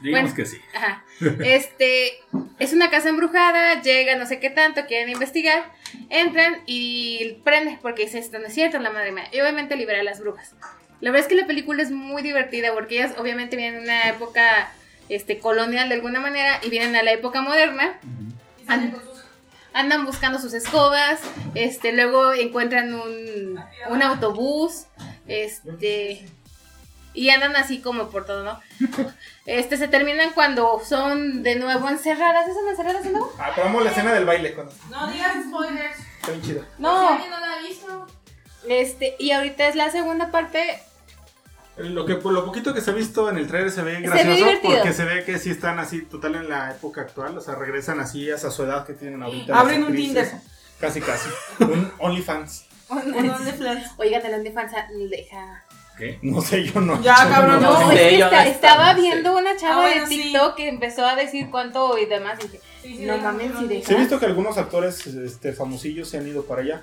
Digamos 0.00 0.30
bueno. 0.32 0.34
que 0.36 0.46
sí. 0.46 0.60
Ajá. 0.74 1.04
Este, 1.44 2.18
es 2.58 2.72
una 2.72 2.90
casa 2.90 3.08
embrujada, 3.08 3.80
llega, 3.82 4.16
no 4.16 4.26
sé 4.26 4.38
qué 4.40 4.50
tanto, 4.50 4.84
quieren 4.86 5.08
investigar, 5.08 5.72
entran 6.10 6.62
y 6.66 7.38
prende, 7.44 7.78
porque 7.82 8.04
dice, 8.04 8.18
esto 8.18 8.38
no 8.38 8.46
es 8.46 8.54
cierto, 8.54 8.78
la 8.78 8.90
madre 8.90 9.12
mía. 9.12 9.28
Y 9.32 9.40
obviamente 9.40 9.76
libera 9.76 10.00
a 10.00 10.04
las 10.04 10.20
brujas. 10.20 10.54
La 11.00 11.10
verdad 11.10 11.26
es 11.26 11.28
que 11.28 11.40
la 11.40 11.46
película 11.46 11.82
es 11.82 11.90
muy 11.90 12.22
divertida, 12.22 12.72
porque 12.74 12.96
ellas 12.96 13.14
obviamente 13.18 13.56
vienen 13.56 13.80
de 13.80 13.84
una 13.84 14.08
época 14.08 14.70
este, 15.08 15.38
colonial 15.38 15.88
de 15.88 15.94
alguna 15.96 16.20
manera 16.20 16.60
y 16.62 16.70
vienen 16.70 16.96
a 16.96 17.02
la 17.02 17.12
época 17.12 17.40
moderna. 17.42 17.98
An- 18.66 18.96
andan 19.72 20.06
buscando 20.06 20.38
sus 20.38 20.54
escobas, 20.54 21.20
este, 21.54 21.92
luego 21.92 22.32
encuentran 22.32 22.94
un, 22.94 23.60
un 23.90 24.02
autobús, 24.02 24.86
este, 25.28 26.26
y 27.16 27.30
andan 27.30 27.56
así 27.56 27.80
como 27.80 28.10
por 28.10 28.26
todo, 28.26 28.44
¿no? 28.44 28.60
Este, 29.46 29.76
se 29.76 29.88
terminan 29.88 30.30
cuando 30.34 30.80
son 30.84 31.42
de 31.42 31.56
nuevo 31.56 31.88
encerradas, 31.88 32.46
¿son 32.52 32.68
encerradas 32.68 33.04
de 33.04 33.10
nuevo? 33.10 33.32
Ah, 33.38 33.52
pero 33.54 33.68
amo 33.68 33.80
la 33.80 33.90
escena 33.90 34.12
del 34.12 34.24
baile 34.24 34.54
cuando 34.54 34.72
No 34.90 35.10
digas 35.10 35.36
spoilers. 35.48 35.98
está 36.20 36.30
bien 36.32 36.42
chida. 36.42 36.62
No, 36.78 37.18
no 37.18 37.40
la 37.40 37.52
ha 37.54 37.62
visto. 37.62 38.06
este, 38.68 39.16
y 39.18 39.30
ahorita 39.30 39.68
es 39.68 39.76
la 39.76 39.90
segunda 39.90 40.30
parte, 40.30 40.82
Lo 41.78 42.04
que 42.04 42.16
por 42.16 42.32
lo 42.32 42.44
poquito 42.44 42.74
que 42.74 42.80
se 42.80 42.90
ha 42.90 42.94
visto 42.94 43.30
en 43.30 43.38
el 43.38 43.46
trailer 43.46 43.70
se 43.70 43.82
ve 43.82 44.00
gracioso 44.00 44.46
porque 44.62 44.92
se 44.92 45.04
ve 45.04 45.24
que 45.24 45.38
sí 45.38 45.50
están 45.50 45.78
así 45.78 46.02
total 46.02 46.34
en 46.34 46.48
la 46.48 46.72
época 46.72 47.02
actual, 47.02 47.38
o 47.38 47.40
sea, 47.40 47.54
regresan 47.54 48.00
así 48.00 48.30
a 48.30 48.34
esa 48.34 48.50
su 48.50 48.64
edad 48.64 48.86
que 48.86 48.92
tienen 48.92 49.22
ahorita. 49.22 49.58
Abren 49.58 49.84
un. 49.84 49.94
Tinder. 49.94 50.28
Casi 50.80 51.00
casi. 51.00 51.30
Un 51.60 51.90
OnlyFans. 51.98 52.66
Un 52.90 53.30
OnlyFans. 53.30 53.92
oigan, 53.96 54.24
el 54.26 54.34
OnlyFans 54.34 54.72
ah, 54.74 54.86
deja... 55.10 55.65
¿Qué? 55.96 56.18
No 56.22 56.40
sé, 56.40 56.64
yo 56.64 56.80
no. 56.80 57.00
Ya, 57.02 57.24
yo 57.24 57.30
cabrón, 57.30 57.62
No, 57.62 57.72
no 57.80 57.92
es 57.92 57.98
sé, 57.98 58.08
que 58.10 58.18
yo 58.18 58.24
está- 58.26 58.44
no 58.44 58.50
estaba 58.50 58.92
no 58.92 58.96
sé. 58.96 59.00
viendo 59.02 59.36
una 59.38 59.56
chava 59.56 59.74
Ah, 59.76 59.80
bueno, 59.80 60.00
de 60.02 60.06
sí. 60.08 60.22
TikTok 60.22 60.54
que 60.56 60.68
empezó 60.68 61.06
a 61.06 61.16
decir 61.16 61.48
cuánto 61.50 61.96
y 61.98 62.06
demás, 62.06 62.38
y 62.84 62.88
dije, 62.88 63.06
no 63.06 63.18
mames, 63.18 63.52
si 63.58 63.66
deja. 63.66 63.86
Sí 63.88 63.94
he 63.94 63.98
visto 63.98 64.18
que 64.20 64.26
algunos 64.26 64.58
actores 64.58 65.06
este, 65.06 65.52
famosillos 65.52 66.08
se 66.08 66.18
han 66.18 66.26
ido 66.28 66.44
para 66.44 66.62
allá. 66.62 66.82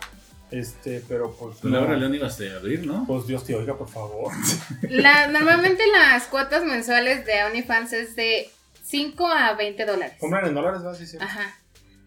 Este, 0.51 1.01
pero 1.07 1.31
pues. 1.31 1.57
Pues 1.61 1.71
no. 1.73 1.79
Laura 1.79 1.95
León 1.97 2.13
ibas 2.13 2.39
a 2.39 2.57
abrir, 2.57 2.85
¿no? 2.85 3.05
Pues 3.07 3.25
Dios 3.25 3.43
te 3.43 3.55
oiga, 3.55 3.75
por 3.75 3.89
favor. 3.89 4.31
La, 4.83 5.27
normalmente 5.27 5.83
las 5.87 6.25
cuotas 6.25 6.63
mensuales 6.63 7.25
de 7.25 7.43
OnlyFans 7.45 7.93
es 7.93 8.15
de 8.15 8.51
5 8.83 9.27
a 9.27 9.53
20 9.53 9.83
dólares. 9.85 10.15
Compran 10.19 10.45
en 10.45 10.53
dólares, 10.53 10.83
¿vas? 10.83 10.97
Sí, 10.99 11.07
sí. 11.07 11.17
Ajá. 11.19 11.55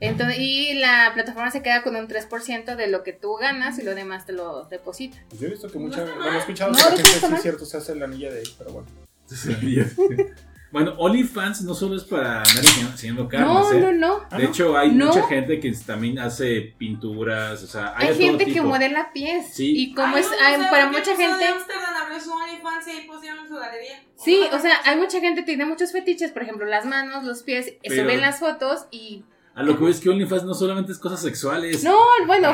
Entonces, 0.01 0.39
y 0.39 0.75
la 0.75 1.11
plataforma 1.15 1.51
se 1.51 1.63
queda 1.63 1.83
con 1.83 1.97
un 1.97 2.07
3% 2.07 2.77
de 2.77 2.87
lo 2.89 3.03
que 3.03 3.13
tú 3.15 3.35
ganas 3.37 3.79
y 3.79 3.83
lo 3.83 3.95
demás 3.95 4.27
te 4.27 4.33
lo 4.33 4.65
deposita. 4.65 5.17
Pues 5.31 5.41
yo 5.41 5.47
he 5.47 5.51
visto 5.51 5.69
que 5.71 5.79
mucha. 5.79 6.03
Bueno, 6.05 6.33
he 6.33 6.39
escuchado 6.39 6.71
No, 6.73 6.77
que 6.77 6.83
la 6.85 6.91
no 6.91 6.97
gente 6.97 7.27
sí 7.29 7.35
es 7.35 7.43
cierto 7.43 7.65
se 7.65 7.77
hace 7.79 7.95
la 7.95 8.05
anilla 8.05 8.31
de 8.31 8.41
ahí, 8.41 8.55
pero 8.59 8.73
bueno. 8.73 8.89
Bueno, 10.73 10.95
OnlyFans 10.99 11.63
no 11.63 11.75
solo 11.75 11.97
es 11.97 12.03
para 12.05 12.43
andar 12.43 12.65
enseñando 12.91 13.29
carnes, 13.29 13.49
No, 13.49 13.73
¿eh? 13.73 13.81
no, 13.81 13.93
no. 13.93 14.37
De 14.37 14.45
hecho, 14.45 14.77
hay 14.77 14.91
¿No? 14.91 15.07
mucha 15.07 15.27
gente 15.29 15.59
que 15.61 15.73
también 15.87 16.19
hace 16.19 16.75
pinturas, 16.77 17.63
o 17.63 17.67
sea, 17.67 17.95
hay, 17.97 18.09
Hay 18.09 18.15
de 18.15 18.19
todo 18.27 18.39
gente 18.39 18.53
que 18.53 18.61
modela 18.61 19.11
pies. 19.13 19.47
Sí. 19.55 19.73
Y 19.75 19.95
como 19.95 20.17
Ay, 20.17 20.23
es 20.23 20.29
no, 20.31 20.37
hay- 20.45 20.71
para 20.71 20.91
¿qué 20.91 20.99
mucha 20.99 21.11
de 21.13 21.17
gente. 21.17 21.45
Abrió 21.47 22.21
su 22.21 22.31
OnlyFans 22.33 22.89
y 22.89 22.91
ahí 22.91 23.07
pusieron 23.07 23.49
su 23.49 23.55
galería. 23.55 24.03
Sí, 24.17 24.43
o 24.53 24.59
sea, 24.59 24.75
hay 24.85 24.97
mucha 24.99 25.21
gente 25.21 25.43
que 25.43 25.47
tiene 25.47 25.65
muchos 25.67 25.93
fetiches, 25.93 26.33
por 26.33 26.43
ejemplo, 26.43 26.67
las 26.67 26.85
manos, 26.85 27.25
los 27.25 27.43
pies, 27.45 27.69
eh, 27.69 27.79
Pero- 27.89 28.03
suben 28.03 28.21
las 28.21 28.41
fotos 28.41 28.87
y. 28.91 29.25
A 29.57 29.63
lo 29.63 29.73
que 29.75 29.81
voy 29.81 29.91
es 29.91 30.01
que 30.01 30.11
OnlyFans 30.11 30.45
no 30.45 30.55
solamente 30.55 30.93
es 30.93 30.99
cosas 30.99 31.21
sexuales. 31.21 31.83
No, 31.83 31.99
bueno, 32.27 32.51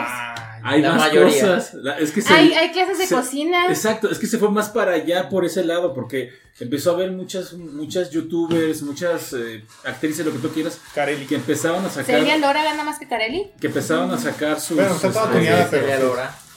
Hay 0.64 0.80
La 0.80 0.90
más 0.92 0.98
mayoría. 1.08 1.40
cosas. 1.56 1.74
La- 1.74 1.98
es 1.98 2.12
que 2.12 2.22
se- 2.22 2.32
hay, 2.32 2.52
hay 2.54 2.70
clases 2.70 2.96
de 2.98 3.06
se- 3.08 3.14
cocina. 3.16 3.66
Exacto, 3.68 4.08
es 4.08 4.20
que 4.20 4.28
se 4.28 4.38
fue 4.38 4.48
más 4.52 4.68
para 4.70 4.92
allá 4.92 5.28
por 5.28 5.44
ese 5.44 5.64
lado, 5.64 5.92
porque 5.92 6.30
empezó 6.60 6.92
a 6.92 6.94
haber 6.94 7.10
muchas, 7.10 7.54
muchas 7.54 8.10
youtubers, 8.10 8.82
muchas 8.82 9.32
eh, 9.32 9.64
actrices, 9.84 10.24
lo 10.24 10.30
que 10.32 10.38
tú 10.38 10.50
quieras, 10.50 10.80
Carelli. 10.94 11.26
que 11.26 11.34
empezaban 11.34 11.84
a 11.84 11.88
sacar, 11.90 12.04
Celia 12.20 12.36
Lora 12.38 12.62
gana 12.62 12.84
más 12.84 13.00
que 13.00 13.08
Carelli. 13.08 13.50
que 13.60 13.66
empezaban 13.66 14.12
a 14.12 14.18
sacar 14.18 14.60
sus, 14.60 14.76
Bueno, 14.76 14.94
está 14.94 15.10
toda 15.10 15.24
este, 15.24 15.36
tuneada, 15.38 15.68
pero 15.68 15.82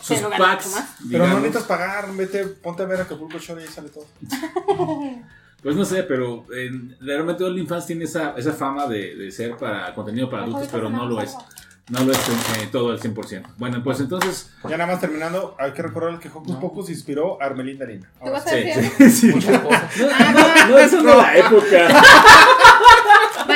Sería 0.04 0.24
sus 0.24 0.38
packs. 0.38 0.76
Pero 1.12 1.26
no 1.28 1.36
necesitas 1.40 1.64
pagar, 1.64 2.14
vete, 2.14 2.46
ponte 2.46 2.84
a 2.84 2.86
ver 2.86 3.02
Acapulco 3.02 3.40
Shore 3.40 3.64
y 3.64 3.66
ahí 3.66 3.72
sale 3.74 3.90
todo. 3.90 4.06
Pues 5.66 5.76
no 5.76 5.84
sé, 5.84 6.04
pero 6.04 6.46
eh, 6.56 6.70
realmente 7.02 7.44
OnlyFans 7.44 7.88
tiene 7.88 8.04
esa, 8.06 8.36
esa 8.38 8.54
fama 8.54 8.86
de, 8.86 9.16
de 9.16 9.32
ser 9.32 9.58
para 9.58 9.92
contenido 9.96 10.30
para 10.30 10.44
adultos, 10.44 10.70
pero 10.72 10.92
no 10.92 11.08
lo 11.08 11.20
es. 11.20 11.36
No 11.90 12.04
lo 12.04 12.12
es 12.12 12.20
eh, 12.20 12.70
todo 12.72 12.92
al 12.92 13.00
100%. 13.00 13.44
Bueno, 13.58 13.84
pues 13.84 14.00
entonces... 14.00 14.52
Ya 14.70 14.78
nada 14.78 14.92
más 14.92 15.02
terminando, 15.02 15.56
hay 15.60 15.72
que 15.72 15.82
recordar 15.82 16.20
que 16.20 16.30
Hocus 16.30 16.56
Pocus 16.58 16.90
inspiró 16.92 17.42
a 17.42 17.46
Armelinda 17.46 17.84
Lina. 17.86 18.12
¿Tú 18.24 18.30
vas 18.32 18.46
a 18.46 18.50
Sí, 18.52 18.56
decir? 18.58 18.92
sí, 18.98 19.10
sí. 19.12 19.28
Muchas 19.30 19.60
cosas. 19.62 19.84
Ah, 20.14 20.68
No, 20.70 20.78
eso 20.78 21.02
no 21.02 21.10
es 21.10 21.18
la 21.18 21.38
época. 21.38 22.02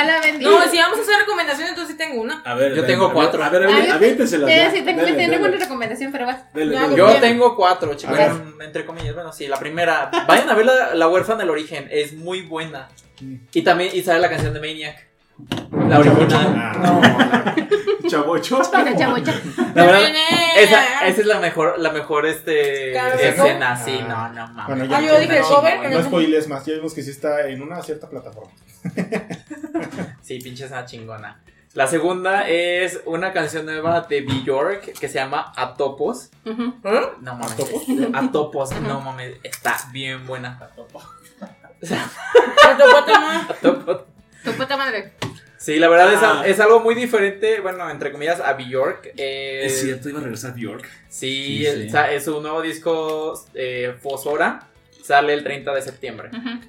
no, 0.04 0.20
bendita. 0.22 0.50
No, 0.50 0.70
si 0.70 0.76
vamos 0.78 0.98
a 0.98 1.02
hacer 1.02 1.16
recomendaciones, 1.20 1.70
entonces 1.70 1.92
sí 1.96 1.98
tengo 1.98 2.20
una. 2.22 2.40
A 2.44 2.54
ver, 2.54 2.74
Yo 2.74 2.84
tengo 2.84 3.12
cuatro. 3.12 3.42
A 3.42 3.48
ver, 3.48 3.64
a 3.64 3.66
Ah, 3.68 3.76
ver, 3.76 3.86
yo- 3.86 3.94
aviénteselas 3.94 4.48
ya. 4.50 4.70
sí, 4.70 4.82
tengo, 4.82 5.02
una 5.46 5.56
recomendación, 5.56 6.12
pero 6.12 6.26
va. 6.26 6.48
Dale, 6.54 6.74
Ya, 6.74 6.80
dale. 6.82 6.96
Yo 6.96 7.06
Bien. 7.08 7.20
tengo 7.20 7.56
cuatro, 7.56 7.94
chicos. 7.94 8.18
Entre 8.60 8.84
comillas. 8.86 9.14
Bueno, 9.14 9.32
sí, 9.32 9.46
la 9.48 9.58
primera. 9.58 10.10
Vayan 10.26 10.48
a 10.50 10.54
ver 10.54 10.66
la, 10.66 10.94
la 10.94 11.08
huérfana 11.08 11.40
del 11.40 11.50
origen. 11.50 11.88
Es 11.90 12.12
muy 12.14 12.42
buena. 12.42 12.88
Y 13.52 13.62
también, 13.62 13.90
y 13.94 14.02
sale 14.02 14.18
la 14.20 14.28
canción 14.30 14.52
de 14.54 14.60
Maniac. 14.60 15.06
La 15.88 15.98
original. 15.98 16.54
Ah. 16.56 17.54
Chavocho. 18.08 18.60
La 18.72 19.84
verdad, 19.84 20.00
Viene. 20.00 20.24
esa, 20.56 21.06
esa 21.06 21.20
es 21.20 21.26
la 21.26 21.38
mejor, 21.38 21.78
la 21.78 21.90
mejor 21.92 22.26
este, 22.26 22.92
escena. 23.28 23.74
¿no? 23.76 23.84
Sí, 23.84 24.00
Ah. 24.02 24.06
no, 24.08 24.28
no 24.46 24.48
mames. 24.52 24.66
Bueno, 24.66 24.84
ya 24.86 24.96
Ah, 24.96 25.00
yo 25.00 25.20
dije 25.20 25.40
cover, 25.40 25.90
No 25.90 26.02
spoiles 26.02 26.48
más, 26.48 26.66
ya 26.66 26.74
vimos 26.74 26.92
que 26.92 27.02
sí 27.02 27.10
está 27.10 27.46
en 27.48 27.62
una 27.62 27.80
cierta 27.82 28.08
plataforma. 28.08 28.50
Sí, 30.22 30.38
pinche 30.38 30.64
escena 30.64 30.84
chingona. 30.84 31.40
La 31.74 31.86
segunda 31.86 32.48
es 32.48 33.00
una 33.04 33.32
canción 33.32 33.64
nueva 33.66 34.00
de 34.02 34.22
Bjork 34.22 34.92
que 34.98 35.08
se 35.08 35.14
llama 35.14 35.52
Atopos. 35.56 36.30
Ujú. 36.44 36.74
No 37.20 37.34
mames. 37.36 37.52
¿Atopos? 37.52 37.82
es- 37.88 38.08
Atopos, 38.14 38.80
no 38.80 39.00
mames. 39.00 39.36
Está 39.42 39.76
bien 39.92 40.26
buena. 40.26 40.58
Atopos. 40.60 41.04
Tu 44.44 44.52
puta 44.52 44.76
madre. 44.76 45.12
Sí, 45.58 45.78
la 45.78 45.88
verdad 45.88 46.12
es, 46.12 46.18
Ah. 46.22 46.42
es 46.46 46.58
algo 46.60 46.80
muy 46.80 46.94
diferente, 46.94 47.60
bueno, 47.60 47.88
entre 47.90 48.10
comillas, 48.12 48.40
a 48.40 48.54
Bjork. 48.54 49.12
Eh, 49.16 49.62
Es 49.66 49.80
cierto, 49.80 50.08
iba 50.08 50.18
a 50.18 50.22
regresar 50.22 50.52
a 50.52 50.56
York. 50.56 50.88
Sí, 51.08 51.58
Sí, 51.58 51.66
el- 51.66 51.90
sí. 51.90 51.96
es 52.12 52.24
su 52.24 52.40
nuevo 52.40 52.62
disco 52.62 53.34
eh, 53.54 53.94
Fosora. 54.00 54.66
Sale 55.02 55.34
el 55.34 55.42
30 55.44 55.74
de 55.74 55.82
septiembre. 55.82 56.30
Ujú. 56.32 56.60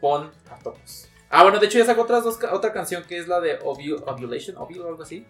Pon 0.00 0.30
Atopos. 0.50 1.08
Ah, 1.30 1.42
bueno, 1.42 1.58
de 1.58 1.66
hecho 1.66 1.78
ya 1.78 1.84
sacó 1.86 2.02
otras 2.02 2.22
dos, 2.24 2.38
otra 2.52 2.72
canción 2.72 3.02
que 3.04 3.18
es 3.18 3.26
la 3.28 3.40
de 3.40 3.58
Ovu- 3.60 4.02
Ovulation, 4.06 4.56
Ovul 4.56 4.80
o 4.80 4.88
algo 4.88 5.02
así. 5.02 5.26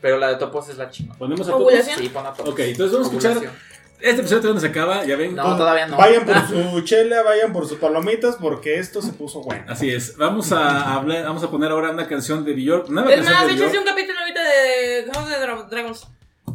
Pero 0.00 0.18
la 0.18 0.28
de 0.28 0.36
Topos 0.36 0.68
es 0.68 0.76
la 0.76 0.90
chingona. 0.90 1.18
Ponemos 1.18 1.48
a. 1.48 1.56
Ovulación. 1.56 1.98
Sí, 1.98 2.08
pon 2.08 2.26
Atopos. 2.26 2.52
Ok, 2.52 2.58
entonces 2.60 2.92
vamos 2.92 3.08
a 3.08 3.10
escuchar. 3.16 3.52
Este 4.00 4.20
episodio 4.20 4.42
todavía 4.42 4.54
no 4.54 4.60
se 4.60 4.66
acaba, 4.66 5.04
ya 5.04 5.16
ven. 5.16 5.34
No, 5.34 5.56
todavía 5.56 5.86
no. 5.86 5.96
Vayan 5.96 6.26
por 6.26 6.36
su 6.46 6.80
chela, 6.82 7.22
vayan 7.22 7.52
por 7.54 7.66
sus 7.66 7.78
palomitas, 7.78 8.36
porque 8.36 8.78
esto 8.78 9.00
se 9.00 9.12
puso 9.12 9.40
bueno. 9.40 9.64
Así 9.68 9.88
es. 9.88 10.16
Vamos 10.18 10.52
a 10.52 10.94
hablar, 10.94 11.24
vamos 11.24 11.42
a 11.42 11.50
poner 11.50 11.70
ahora 11.70 11.90
una 11.90 12.06
canción 12.06 12.44
de 12.44 12.52
Bjork. 12.52 12.88
Nueva 12.90 13.08
Es 13.10 13.16
canción 13.24 13.46
más, 13.48 13.56
Bjork. 13.56 13.78
un 13.78 13.84
capítulo 13.84 14.18
ahorita 14.20 14.42
de 14.42 15.04
House 15.10 15.24
of 15.24 15.30
the 15.30 15.74
Dragons. 15.74 16.06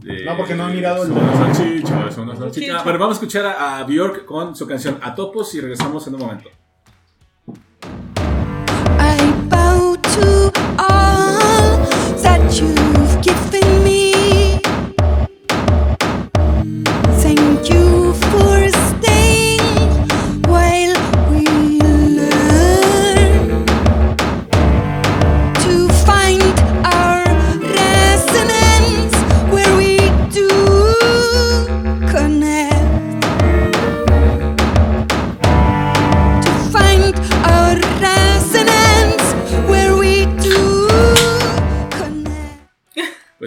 de- 0.02 0.26
No, 0.26 0.38
porque 0.38 0.54
no 0.54 0.66
han 0.66 0.76
mirado 0.76 1.04
el- 1.06 1.14
salchichas. 1.14 2.14
Salchicha. 2.16 2.78
Ah, 2.80 2.82
Pero 2.84 3.00
vamos 3.00 3.16
a 3.16 3.20
escuchar 3.20 3.46
a, 3.48 3.80
a 3.80 3.84
Bjork 3.84 4.26
con 4.26 4.56
su 4.56 4.68
canción 4.68 5.00
Atopos 5.02 5.56
y 5.56 5.62
regresamos 5.62 6.06
en 6.08 6.14
un 6.16 6.20
momento. 6.20 6.50
To 10.15 10.52
all 10.80 11.77
that 12.23 12.41
you've 12.60 13.22
given 13.22 13.84
me. 13.84 14.60
Thank 17.22 17.69
you 17.69 17.99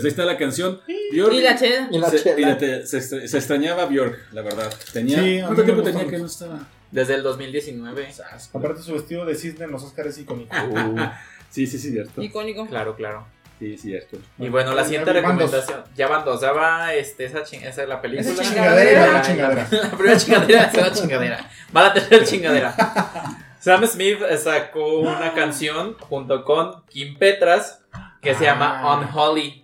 Pues 0.03 0.05
ahí 0.05 0.11
está 0.11 0.25
la 0.25 0.37
canción. 0.39 0.81
Bjork. 1.13 1.33
Y 1.35 1.41
la 1.41 1.57
chela. 1.57 1.89
Y 1.91 1.99
la 1.99 2.11
se, 2.11 2.23
chela. 2.23 2.41
y 2.41 2.45
la 2.45 2.59
te- 2.59 2.87
se, 2.87 2.99
extra- 2.99 3.27
se 3.27 3.37
extrañaba 3.39 3.87
Bjork, 3.87 4.19
la 4.33 4.43
verdad. 4.43 4.73
Tenía, 4.93 5.19
Sí, 5.23 5.41
¿Cuánto 5.45 5.63
tiempo 5.65 5.83
tenía 5.83 5.99
mucho. 6.01 6.11
que 6.11 6.19
no 6.19 6.27
estaba? 6.27 6.61
Desde 6.91 7.15
el 7.15 7.23
2019. 7.23 8.09
Aparte 8.53 8.83
su 8.83 8.93
vestido 8.93 9.25
de 9.25 9.35
cisne 9.35 9.65
en 9.65 9.71
los 9.73 9.83
Oscars 9.83 10.11
es 10.11 10.19
icónico. 10.19 10.55
Sí, 11.51 11.67
sí, 11.67 11.79
sí, 11.79 11.91
cierto. 11.91 12.23
Icónico. 12.23 12.67
Claro, 12.67 12.97
claro. 12.97 13.27
Sí, 13.59 13.77
cierto. 13.77 14.17
Y 14.39 14.49
bueno, 14.49 14.73
la 14.75 14.85
siguiente 14.85 15.13
recomendación. 15.13 15.85
Ya 15.95 16.09
van 16.09 16.25
dos. 16.25 16.41
Ya 16.41 16.51
va 16.53 16.95
este, 16.95 17.27
esa, 17.27 17.41
ching- 17.45 17.63
esa 17.63 17.83
es 17.83 17.89
la 17.91 18.01
película. 18.01 18.31
Esa 18.33 18.43
Chingadera 18.43 19.07
la 19.07 19.13
La- 19.13 19.23
chingadera. 19.23 19.69
La 19.71 19.91
primera 19.91 20.17
chingadera, 20.19 20.63
la 20.63 20.71
segunda 20.71 20.93
chingadera. 20.95 21.51
Va 21.77 21.83
la 21.83 21.93
tercera 21.93 22.25
chingadera. 22.25 22.75
Sam 23.61 23.87
Smith 23.87 24.19
sacó 24.43 25.01
una 25.01 25.35
canción 25.35 25.95
junto 25.99 26.43
con 26.43 26.83
Kim 26.87 27.17
Petras 27.19 27.83
que 28.23 28.35
se 28.35 28.45
llama 28.45 28.81
Ah. 28.83 28.97
Unholy. 28.99 29.62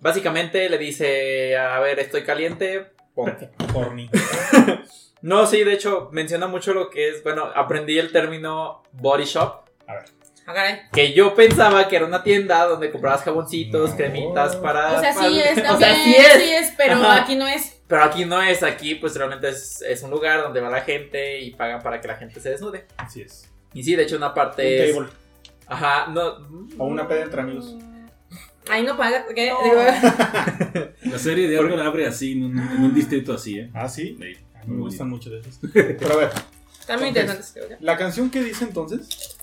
Básicamente 0.00 0.68
le 0.68 0.78
dice, 0.78 1.56
a 1.56 1.78
ver, 1.80 1.98
estoy 1.98 2.22
caliente, 2.22 2.86
ponte. 3.14 3.50
Horny. 3.74 4.10
No, 5.20 5.46
sí, 5.46 5.64
de 5.64 5.72
hecho 5.72 6.10
menciona 6.12 6.46
mucho 6.46 6.72
lo 6.72 6.90
que 6.90 7.08
es, 7.08 7.24
bueno, 7.24 7.50
aprendí 7.52 7.98
el 7.98 8.12
término 8.12 8.84
body 8.92 9.24
shop, 9.24 9.64
Ah, 9.88 10.54
caray. 10.54 10.82
que 10.92 11.12
yo 11.12 11.34
pensaba 11.34 11.88
que 11.88 11.96
era 11.96 12.06
una 12.06 12.22
tienda 12.22 12.64
donde 12.66 12.92
comprabas 12.92 13.22
jaboncitos, 13.24 13.90
No. 13.90 13.96
cremitas 13.96 14.54
para... 14.54 14.92
O 14.96 15.00
sea, 15.00 15.12
para- 15.14 15.28
sí 15.28 15.40
es, 15.40 15.58
O 15.58 15.62
también, 15.62 15.78
sea, 15.96 16.38
sí 16.38 16.52
es. 16.54 16.72
pero 16.76 16.94
Ajá. 16.94 17.22
aquí 17.22 17.34
no 17.34 17.48
es. 17.48 17.82
Pero 17.88 18.04
aquí 18.04 18.24
no 18.26 18.40
es, 18.40 18.62
aquí 18.62 18.94
pues 18.94 19.16
realmente 19.16 19.48
es, 19.48 19.82
es 19.82 20.04
un 20.04 20.10
lugar 20.12 20.40
donde 20.40 20.60
va 20.60 20.70
la 20.70 20.82
gente 20.82 21.40
y 21.40 21.50
pagan 21.50 21.82
para 21.82 22.00
que 22.00 22.06
la 22.06 22.14
gente 22.14 22.38
se 22.38 22.50
desnude. 22.50 22.86
Así 22.96 23.22
es. 23.22 23.50
Y 23.74 23.82
sí, 23.82 23.96
de 23.96 24.04
hecho 24.04 24.16
una 24.18 24.28
Un 24.28 24.34
parte 24.34 24.88
es... 24.88 24.94
table. 24.94 25.08
Ajá, 25.66 26.06
no... 26.12 26.46
O 26.78 26.84
una 26.86 27.08
peda 27.08 27.22
entre 27.24 27.40
amigos. 27.40 27.74
Ahí 28.70 28.82
no 28.84 28.96
paga. 28.96 29.24
¿Qué? 29.34 29.50
No. 29.50 29.62
Digo, 29.62 29.76
La 31.12 31.18
serie 31.18 31.48
de 31.48 31.58
algo 31.58 31.76
la 31.76 31.86
abre 31.86 32.06
así, 32.06 32.32
en 32.32 32.44
un, 32.44 32.58
en 32.58 32.84
un 32.84 32.94
distrito 32.94 33.32
así, 33.34 33.58
¿eh? 33.58 33.70
Ah, 33.74 33.88
sí. 33.88 34.16
Me 34.66 34.76
gustan 34.80 35.08
mucho 35.08 35.30
de 35.30 35.40
esos. 35.40 35.58
Pero 35.72 36.12
a 36.12 36.16
ver, 36.16 36.30
Están 36.80 36.98
muy 37.00 37.08
interesantes, 37.08 37.50
creo 37.54 37.70
yo. 37.70 37.76
la 37.80 37.96
canción 37.96 38.30
que 38.30 38.42
dice 38.42 38.64
entonces, 38.64 39.36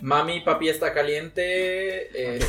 Mami, 0.00 0.40
papi 0.40 0.68
está 0.68 0.92
caliente. 0.92 1.42
eh, 2.36 2.40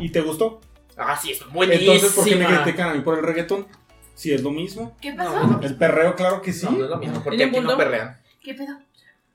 ¿y 0.00 0.10
te 0.10 0.20
gustó? 0.20 0.60
Ah, 0.96 1.18
sí, 1.20 1.32
es 1.32 1.44
buenísima. 1.52 1.94
Entonces, 1.94 2.12
¿por 2.16 2.24
qué 2.24 2.36
me 2.36 2.46
critican 2.46 2.90
a 2.90 2.94
mí 2.94 3.00
por 3.02 3.18
el 3.18 3.24
reggaetón? 3.24 3.66
Si 4.14 4.32
es 4.32 4.42
lo 4.42 4.50
mismo. 4.50 4.96
¿Qué 5.00 5.12
pasó? 5.12 5.46
no, 5.46 5.60
El 5.62 5.76
perreo, 5.76 6.16
claro 6.16 6.42
que 6.42 6.52
sí. 6.52 6.66
no, 6.66 6.72
no 6.72 6.84
es 6.84 6.90
lo 6.90 6.96
mismo, 6.98 7.22
porque 7.22 7.36
¿Tiene 7.36 7.56
aquí 7.56 7.66
no 7.66 7.76
perrean. 7.76 8.20
¿Qué 8.42 8.54
pedo? 8.54 8.78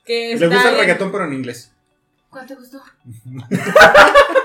Que 0.06 0.36
Les 0.38 0.50
gusta 0.50 0.72
el 0.72 0.78
reggaetón, 0.78 1.12
pero 1.12 1.26
en 1.26 1.34
inglés. 1.34 1.72
¿Cuál 2.30 2.46
te 2.48 2.56
gustó? 2.56 2.82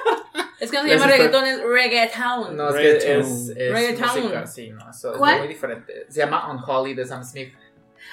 Es 0.61 0.71
que 0.71 0.77
no 0.79 0.83
se 0.85 0.89
llama 0.91 1.07
reggaetón, 1.07 1.47
es 1.47 1.63
reggaetown. 1.63 2.57
No, 2.57 2.69
es 2.71 2.75
que 2.75 2.81
Reggaeton. 2.83 3.21
es, 3.21 3.49
es 3.51 3.73
Reggaetown. 3.73 4.21
música, 4.23 4.47
sí, 4.47 4.71
no, 4.71 4.91
eso 4.91 5.15
es 5.15 5.39
muy 5.39 5.49
diferente. 5.49 6.07
Se 6.09 6.19
llama 6.21 6.51
Unholy 6.51 6.95
de 6.95 7.07
Sam 7.07 7.25
Smith. 7.25 7.55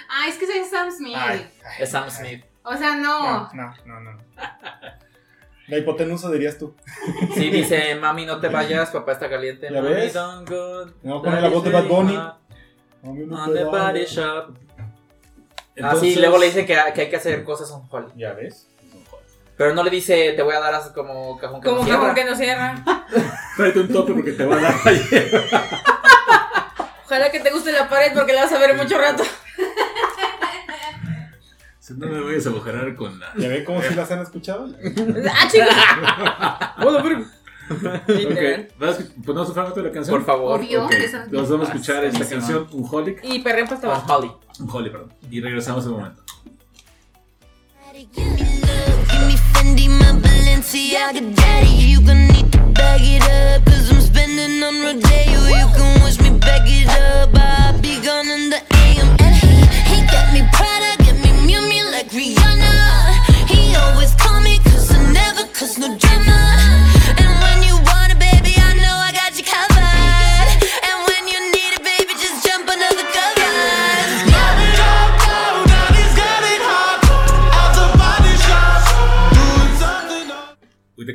Ah, 0.10 0.28
es 0.28 0.38
que 0.38 0.46
soy 0.46 0.64
Sam 0.66 0.92
Smith. 0.92 1.16
Ay, 1.18 1.52
Es 1.80 1.90
Sam 1.90 2.10
Smith. 2.10 2.44
O 2.64 2.76
sea, 2.76 2.96
No, 2.96 3.50
no. 3.54 3.74
no, 3.86 4.00
no, 4.00 4.00
no. 4.02 4.20
La 5.68 5.78
hipotenusa 5.80 6.30
dirías 6.32 6.58
tú. 6.60 6.76
Sí, 7.34 7.50
dice, 7.50 7.96
mami, 7.96 8.26
no 8.26 8.40
te 8.40 8.50
vayas, 8.50 8.92
papá 8.92 9.14
está 9.14 9.28
caliente. 9.30 9.68
¿Ya 9.72 9.82
mami, 9.82 9.96
ves? 9.96 10.14
don't 10.14 10.48
go. 10.48 10.86
No, 11.02 11.24
pone 11.24 11.42
la 11.42 11.50
voz 11.50 11.64
de 11.64 11.72
Bad 11.72 11.86
Bunny. 11.86 12.14
No 12.14 12.38
On 13.04 13.52
te 13.52 13.58
the 13.60 13.64
body 13.66 14.06
shop. 14.06 14.56
Ah, 14.78 14.84
Entonces- 15.76 16.14
sí, 16.14 16.20
luego 16.20 16.38
le 16.38 16.46
dice 16.48 16.66
que, 16.66 16.78
que 16.94 17.02
hay 17.02 17.10
que 17.10 17.16
hacer 17.16 17.44
cosas 17.44 17.72
Unholy. 17.72 18.12
Ya 18.16 18.34
ves. 18.34 18.70
Pero 19.58 19.74
no 19.74 19.84
le 19.84 19.90
dice, 19.90 20.34
te 20.36 20.42
voy 20.44 20.54
a 20.54 20.60
dar 20.60 20.74
así 20.74 20.90
como 20.94 21.38
cajón 21.38 21.62
que 21.62 21.68
Como 21.70 21.80
no 21.82 21.86
cierra. 21.86 22.00
como 22.02 22.14
que 22.14 22.26
no 22.26 22.36
cierra. 22.36 22.84
Tráete 23.58 23.80
un 23.80 23.88
tope 23.88 24.14
porque 24.14 24.32
te 24.34 24.46
va 24.46 24.58
a 24.58 24.60
dar. 24.62 24.76
Ojalá 27.06 27.32
que 27.32 27.40
te 27.40 27.52
guste 27.52 27.72
la 27.72 27.88
pared 27.88 28.12
porque 28.14 28.34
la 28.34 28.44
vas 28.44 28.52
a 28.52 28.60
ver 28.60 28.76
mucho 28.76 28.98
rato. 28.98 29.24
Si 31.80 31.94
no 31.94 32.08
me 32.08 32.20
voy 32.20 32.36
a 32.36 32.50
agujerar 32.50 32.96
con 32.96 33.20
la. 33.20 33.32
¿Ya 33.38 33.48
ven 33.48 33.64
cómo 33.64 33.82
si 33.82 33.94
las 33.94 34.10
han 34.12 34.20
escuchado? 34.22 34.68
¡Ah, 35.32 35.48
chica! 35.50 36.74
Hola, 36.84 37.02
verga. 37.04 37.26
Literal. 38.08 38.62
Ok, 38.68 38.80
¿vas 38.80 38.98
a 38.98 39.02
escu- 39.04 39.24
¿ponemos 39.26 39.48
un 39.50 39.54
fragmento 39.54 39.82
de 39.82 39.88
la 39.88 39.94
canción? 39.94 40.18
Por 40.18 40.26
favor. 40.26 40.60
Obvio. 40.60 40.86
Ok, 40.86 40.92
eso- 40.94 41.20
Nos 41.30 41.50
vamos 41.50 41.70
a 41.70 41.72
escuchar 41.72 42.04
esta 42.04 42.18
Buenísima. 42.18 42.42
canción, 42.42 42.68
un 42.72 42.88
holic. 42.92 43.20
Y 43.24 43.40
perreo 43.40 43.66
hasta 43.66 43.88
Ah, 43.88 43.92
abajo. 43.96 44.14
Holly. 44.16 44.32
Un 44.60 44.70
holy, 44.72 44.90
perdón. 44.90 45.14
Y 45.30 45.40
regresamos 45.42 45.86
en 45.86 45.92
un 45.92 45.98
momento. 45.98 46.24
Fendi, 49.66 49.90
my 49.90 50.12
Balenciaga 50.22 51.36
daddy. 51.36 51.70
You 51.70 52.00
gon' 52.02 52.28
need 52.28 52.52
to 52.52 52.60
bag 52.78 53.02
it 53.04 53.24
up, 53.24 53.66
cause 53.66 53.90
I'm 53.90 54.00
spending 54.00 54.62
on 54.62 54.76
Rodeo. 54.82 55.40
You 55.60 55.68
can 55.76 56.04
wish 56.04 56.20
me 56.20 56.38
back 56.38 56.62
it 56.66 56.88
up, 56.88 57.30
I'll 57.34 57.82
be 57.82 58.00
gone 58.00 58.28
in 58.28 58.52
the 58.52 58.62
AM. 58.82 59.10
And 59.20 59.36
he, 59.36 59.66
he 59.90 60.06
got 60.06 60.32
me 60.34 60.48
Prada, 60.54 61.04
get 61.04 61.16
me 61.16 61.32
Miu 61.48 61.62
Miu 61.68 61.92
like 61.92 62.10
Rihanna. 62.10 62.85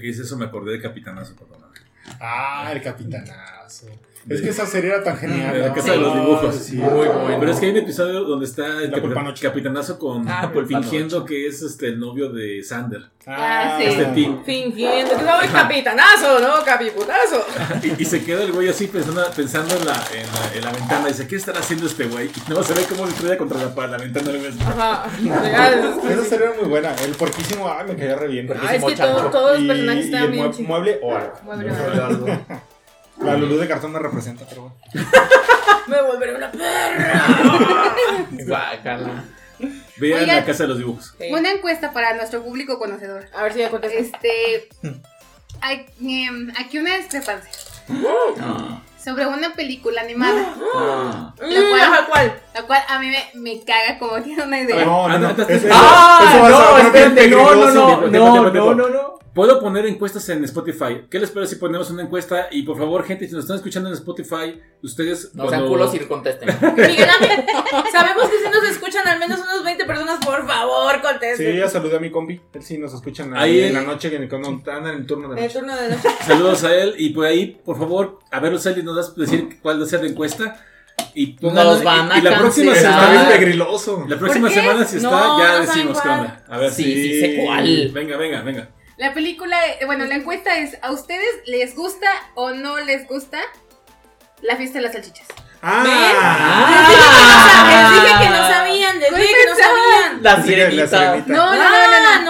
Que 0.00 0.08
dices 0.08 0.26
eso 0.26 0.36
me 0.36 0.46
acordé 0.46 0.72
de 0.72 0.80
Capitanazo, 0.82 1.34
perdóname. 1.36 1.78
Ah, 2.18 2.70
el 2.72 2.82
capitanazo. 2.82 3.86
Es 4.28 4.42
que 4.42 4.50
esa 4.50 4.66
serie 4.66 4.90
era 4.90 5.02
tan 5.02 5.16
genial. 5.16 5.60
La 5.60 5.72
casa 5.72 5.92
de 5.92 5.96
los 5.98 6.14
dibujos. 6.14 6.54
Sí. 6.56 6.76
Muy 6.76 6.90
bueno. 7.08 7.36
Pero 7.40 7.52
es 7.52 7.58
que 7.58 7.66
hay 7.66 7.72
un 7.72 7.78
episodio 7.78 8.20
donde 8.24 8.44
está 8.46 8.66
el 8.82 8.92
Pulpanoche. 8.92 9.42
Capitanazo 9.46 9.98
con 9.98 10.28
Ah, 10.28 10.50
fingiendo 10.68 11.24
que 11.24 11.46
es 11.46 11.62
este 11.62 11.88
el 11.88 11.98
novio 11.98 12.28
de 12.30 12.62
Sander. 12.62 13.02
Ah, 13.26 13.76
sí. 13.78 13.84
Este 13.86 14.04
Tim. 14.14 14.44
Fingiendo 14.44 15.16
que 15.16 15.22
no, 15.22 15.40
el 15.40 15.50
capitanazo, 15.50 16.38
¿no? 16.40 16.64
Capiputazo. 16.64 17.44
Y, 17.82 18.02
y 18.02 18.04
se 18.04 18.22
queda 18.24 18.42
el 18.42 18.52
güey 18.52 18.68
así 18.68 18.86
pensando, 18.86 19.22
pensando 19.34 19.74
en, 19.76 19.86
la, 19.86 19.92
en, 20.14 20.26
la, 20.26 20.54
en 20.58 20.64
la 20.64 20.72
ventana. 20.72 21.08
Dice, 21.08 21.26
¿qué 21.26 21.36
estará 21.36 21.60
haciendo 21.60 21.86
este 21.86 22.04
güey? 22.04 22.26
Y 22.28 22.50
no 22.50 22.62
se 22.62 22.74
ve 22.74 22.82
cómo 22.88 23.06
le 23.06 23.12
estrella 23.12 23.38
contra 23.38 23.58
la, 23.58 23.86
la 23.86 23.96
ventana. 23.98 24.30
del. 24.32 24.52
Ajá. 24.60 25.06
Esa 26.10 26.24
serie 26.24 26.46
era 26.46 26.54
muy 26.60 26.68
buena. 26.68 26.94
El 26.96 27.12
porquísimo, 27.12 27.68
ay, 27.70 27.86
me 27.88 27.96
caía 27.96 28.16
re 28.16 28.28
bien. 28.28 28.48
Ah, 28.62 28.74
es 28.74 28.84
que 28.84 28.96
todo- 28.96 29.30
todos 29.30 29.52
los 29.52 29.60
Y- 29.62 29.66
personajes 29.68 30.04
y 30.04 30.08
estaban 30.08 30.26
el 30.26 30.32
bien 30.32 30.66
mueble 30.68 30.98
o 31.02 31.16
algo. 31.16 31.32
Mueble 31.44 31.70
O 31.72 32.04
algo. 32.04 32.26
La 33.20 33.36
Lulu 33.36 33.58
de 33.58 33.68
cartón 33.68 33.92
me 33.92 33.98
representa, 33.98 34.44
pero 34.48 34.62
bueno. 34.62 34.76
Me 35.86 36.00
volveré 36.02 36.36
una 36.36 36.50
perra. 36.52 37.94
Guácala. 38.30 39.24
Vean 39.98 40.20
Oigan. 40.22 40.36
la 40.36 40.44
casa 40.44 40.62
de 40.62 40.68
los 40.68 40.78
dibujos. 40.78 41.14
Una 41.30 41.50
encuesta 41.50 41.92
para 41.92 42.14
nuestro 42.14 42.42
público 42.42 42.78
conocedor. 42.78 43.26
A 43.34 43.42
ver 43.42 43.52
si 43.52 43.58
ya 43.58 43.70
contesta. 43.70 43.98
Este. 43.98 44.68
Hay 45.60 45.86
em, 46.00 46.50
aquí 46.58 46.78
una 46.78 46.96
discrepancia 46.96 47.50
Ah, 48.40 48.80
sobre 49.02 49.26
una 49.26 49.52
película 49.54 50.00
animada, 50.02 50.54
ah. 50.76 51.34
Lo 51.40 51.46
cual- 51.70 51.80
Ajá, 51.82 52.06
¿Cuál? 52.08 52.40
La 52.54 52.62
cual 52.66 52.82
a 52.88 52.98
mí 52.98 53.08
me, 53.08 53.40
me 53.40 53.60
caga 53.64 53.98
como 53.98 54.20
tiene 54.22 54.42
una 54.42 54.60
idea. 54.60 54.84
No, 54.84 55.08
no, 55.08 55.18
no. 55.18 55.34
¡Ah! 55.72 56.48
no, 56.50 56.78
espérate, 56.78 57.28
no, 57.28 57.54
no, 57.54 57.70
no, 58.10 58.50
no, 58.50 58.74
no, 58.74 58.88
no. 58.88 59.20
Puedo 59.34 59.60
poner 59.60 59.86
encuestas 59.86 60.28
en 60.30 60.42
Spotify. 60.42 61.02
¿Qué 61.08 61.20
les 61.20 61.30
parece 61.30 61.54
si 61.54 61.60
ponemos 61.60 61.88
una 61.90 62.02
encuesta? 62.02 62.48
Y 62.50 62.64
por 62.64 62.76
favor, 62.76 63.04
gente, 63.04 63.28
si 63.28 63.32
nos 63.32 63.44
están 63.44 63.58
escuchando 63.58 63.88
en 63.88 63.94
Spotify, 63.94 64.60
ustedes. 64.82 65.32
No 65.36 65.48
sean 65.48 65.68
culos 65.68 65.94
y 65.94 66.00
contesten. 66.00 66.48
Miguel 66.76 67.08
Ángel, 67.08 67.44
sabemos 67.92 68.24
que 68.28 68.38
si 68.38 68.50
nos 68.52 68.68
escuchan 68.68 69.06
al 69.06 69.20
menos 69.20 69.38
unas 69.38 69.62
20 69.62 69.84
personas, 69.84 70.24
por 70.24 70.44
favor, 70.48 70.94
Sí, 70.96 71.00
contesten. 71.00 71.56
ya 71.56 71.68
saludé 71.68 71.96
a 71.98 72.00
mi 72.00 72.10
compi. 72.10 72.40
Él 72.52 72.62
sí 72.64 72.76
nos 72.76 72.92
escuchan 72.92 73.32
Ahí- 73.36 73.60
ahí 73.60 73.68
en 73.68 73.74
la 73.74 73.82
noche 73.82 74.10
cuando 74.28 74.48
andan 74.48 74.88
en 74.88 75.00
el 75.00 75.06
turno 75.06 75.28
de 75.28 75.38
En 75.38 75.44
el 75.44 75.52
turno 75.52 75.76
de 75.76 75.88
noche. 75.90 76.08
Saludos 76.26 76.64
a 76.64 76.74
él. 76.74 76.94
Y 76.98 77.10
por 77.10 77.26
ahí, 77.26 77.60
por 77.64 77.78
favor, 77.78 78.18
a 78.32 78.40
ver, 78.40 78.58
Sally, 78.58 78.82
nos 78.82 78.96
das 78.96 79.14
decir 79.14 79.60
cuál 79.62 79.78
va 79.80 79.84
a 79.84 79.88
ser 79.88 80.02
la 80.02 80.08
encuesta. 80.08 80.66
Y 81.14 81.36
Nos 81.40 81.82
van 81.82 82.10
a 82.12 82.18
y 82.18 82.22
la 82.22 82.38
próxima 82.38 82.72
cancelar. 82.72 82.92
Está 83.00 83.10
bien 83.10 83.20
semana. 83.22 83.38
pegriloso. 83.38 84.04
La 84.08 84.18
próxima 84.18 84.50
semana, 84.50 84.84
si 84.84 84.96
está, 84.96 85.10
No, 85.10 85.38
ya 85.38 85.52
no 85.52 85.60
decimos 85.60 86.00
qué 86.00 86.08
onda. 86.08 86.42
A 86.48 86.58
ver 86.58 86.70
Sí, 86.72 86.84
si. 86.84 86.94
sí 86.94 87.20
sé 87.20 87.42
cuál. 87.44 87.90
Venga, 87.92 88.16
venga, 88.16 88.40
venga. 88.42 88.68
La 88.96 89.14
película, 89.14 89.56
eh, 89.80 89.84
bueno, 89.86 90.04
la 90.04 90.14
encuesta 90.16 90.58
es: 90.58 90.76
¿a 90.82 90.90
ustedes 90.92 91.28
les 91.46 91.74
gusta 91.74 92.06
o 92.34 92.50
no 92.50 92.78
les 92.80 93.06
gusta 93.08 93.38
la 94.42 94.56
fiesta 94.56 94.78
de 94.78 94.82
las 94.82 94.92
salchichas? 94.92 95.26
Ah, 95.62 95.82
Les 97.68 98.02
dije 98.02 98.18
que 98.24 98.30
no 98.30 98.48
sabían, 98.48 98.98
les 99.00 99.14
dije 99.14 99.28
que 99.44 99.50
no 99.50 99.56
sabían. 99.56 100.22
La 100.22 100.42
sirenita. 100.42 101.16
No, 101.26 101.36
no, 101.36 101.54
no, 101.54 101.60
Ah, 101.62 102.20
no, 102.24 102.24
no. 102.24 102.29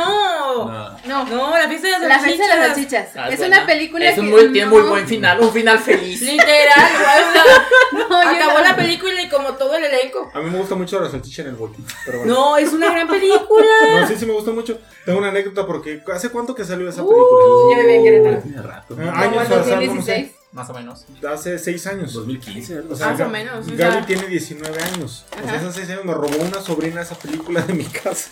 No. 1.25 1.51
la 1.59 1.69
fiesta 1.69 1.87
de 1.89 1.99
las 1.99 2.09
La 2.09 2.19
fiesta 2.21 2.43
de 2.43 2.49
las 2.49 2.67
salchichas. 2.69 2.93
salchichas. 3.05 3.17
Ah, 3.17 3.29
es 3.31 3.39
buena. 3.39 3.57
una 3.59 3.67
película 3.67 4.09
Es 4.11 4.19
un 4.19 4.25
que 4.27 4.31
muy, 4.31 4.53
tiene 4.53 4.67
no- 4.67 4.73
muy 4.79 4.83
buen 4.89 5.07
final, 5.09 5.41
un 5.41 5.53
final 5.53 5.79
feliz. 5.79 6.21
Literal, 6.23 6.91
güey. 7.93 8.05
No, 8.09 8.23
yo 8.23 8.29
Acabó 8.37 8.59
no. 8.59 8.65
la 8.65 8.77
película 8.77 9.23
y 9.23 9.29
como 9.29 9.55
todo 9.55 9.77
el 9.77 9.85
elenco. 9.85 10.31
A 10.35 10.41
mí 10.41 10.51
me 10.51 10.59
gusta 10.59 10.75
mucho 10.75 11.01
la 11.01 11.11
salchicha 11.11 11.43
en 11.43 11.49
el 11.49 11.55
bote. 11.57 11.79
Pero 12.07 12.19
bueno. 12.19 12.35
No, 12.35 12.57
es 12.57 12.73
una 12.73 12.91
gran 12.91 13.09
película. 13.09 13.67
No, 14.01 14.07
sí, 14.07 14.15
sí 14.19 14.27
me 14.27 14.33
gusta 14.33 14.51
mucho. 14.53 14.79
Tengo 15.05 15.19
una 15.19 15.29
anécdota 15.29 15.67
porque 15.67 16.03
¿hace 16.13 16.29
cuánto 16.31 16.55
que 16.55 16.65
salió 16.65 16.89
esa 16.89 17.03
Uh, 17.03 17.09
película? 17.09 17.45
yo 17.77 17.81
viví 17.83 17.95
en 17.95 18.05
Querétaro. 18.05 18.43
Tiene 18.43 18.63
rato. 18.63 18.97
Ah, 19.01 19.21
años, 19.23 19.49
no 19.49 19.57
2016. 19.57 20.05
sé. 20.29 20.35
Más 20.53 20.69
o 20.69 20.75
menos. 20.75 21.07
Hace 21.33 21.59
seis 21.59 21.87
años. 21.87 22.13
2015, 22.13 22.75
algo 22.79 22.91
O 22.91 22.93
así. 22.95 23.03
sea, 23.03 23.13
Más 23.13 23.21
o 23.21 23.29
menos, 23.29 23.67
o 23.69 23.71
Gaby 23.77 23.93
sea. 23.93 24.07
tiene 24.07 24.27
19 24.27 24.83
años. 24.83 25.25
O 25.31 25.49
sea, 25.49 25.55
hace 25.59 25.73
6 25.73 25.91
años 25.91 26.05
me 26.05 26.13
robó 26.15 26.37
una 26.39 26.61
sobrina 26.61 27.03
esa 27.03 27.15
película 27.17 27.61
de 27.63 27.73
mi 27.73 27.85
casa. 27.85 28.31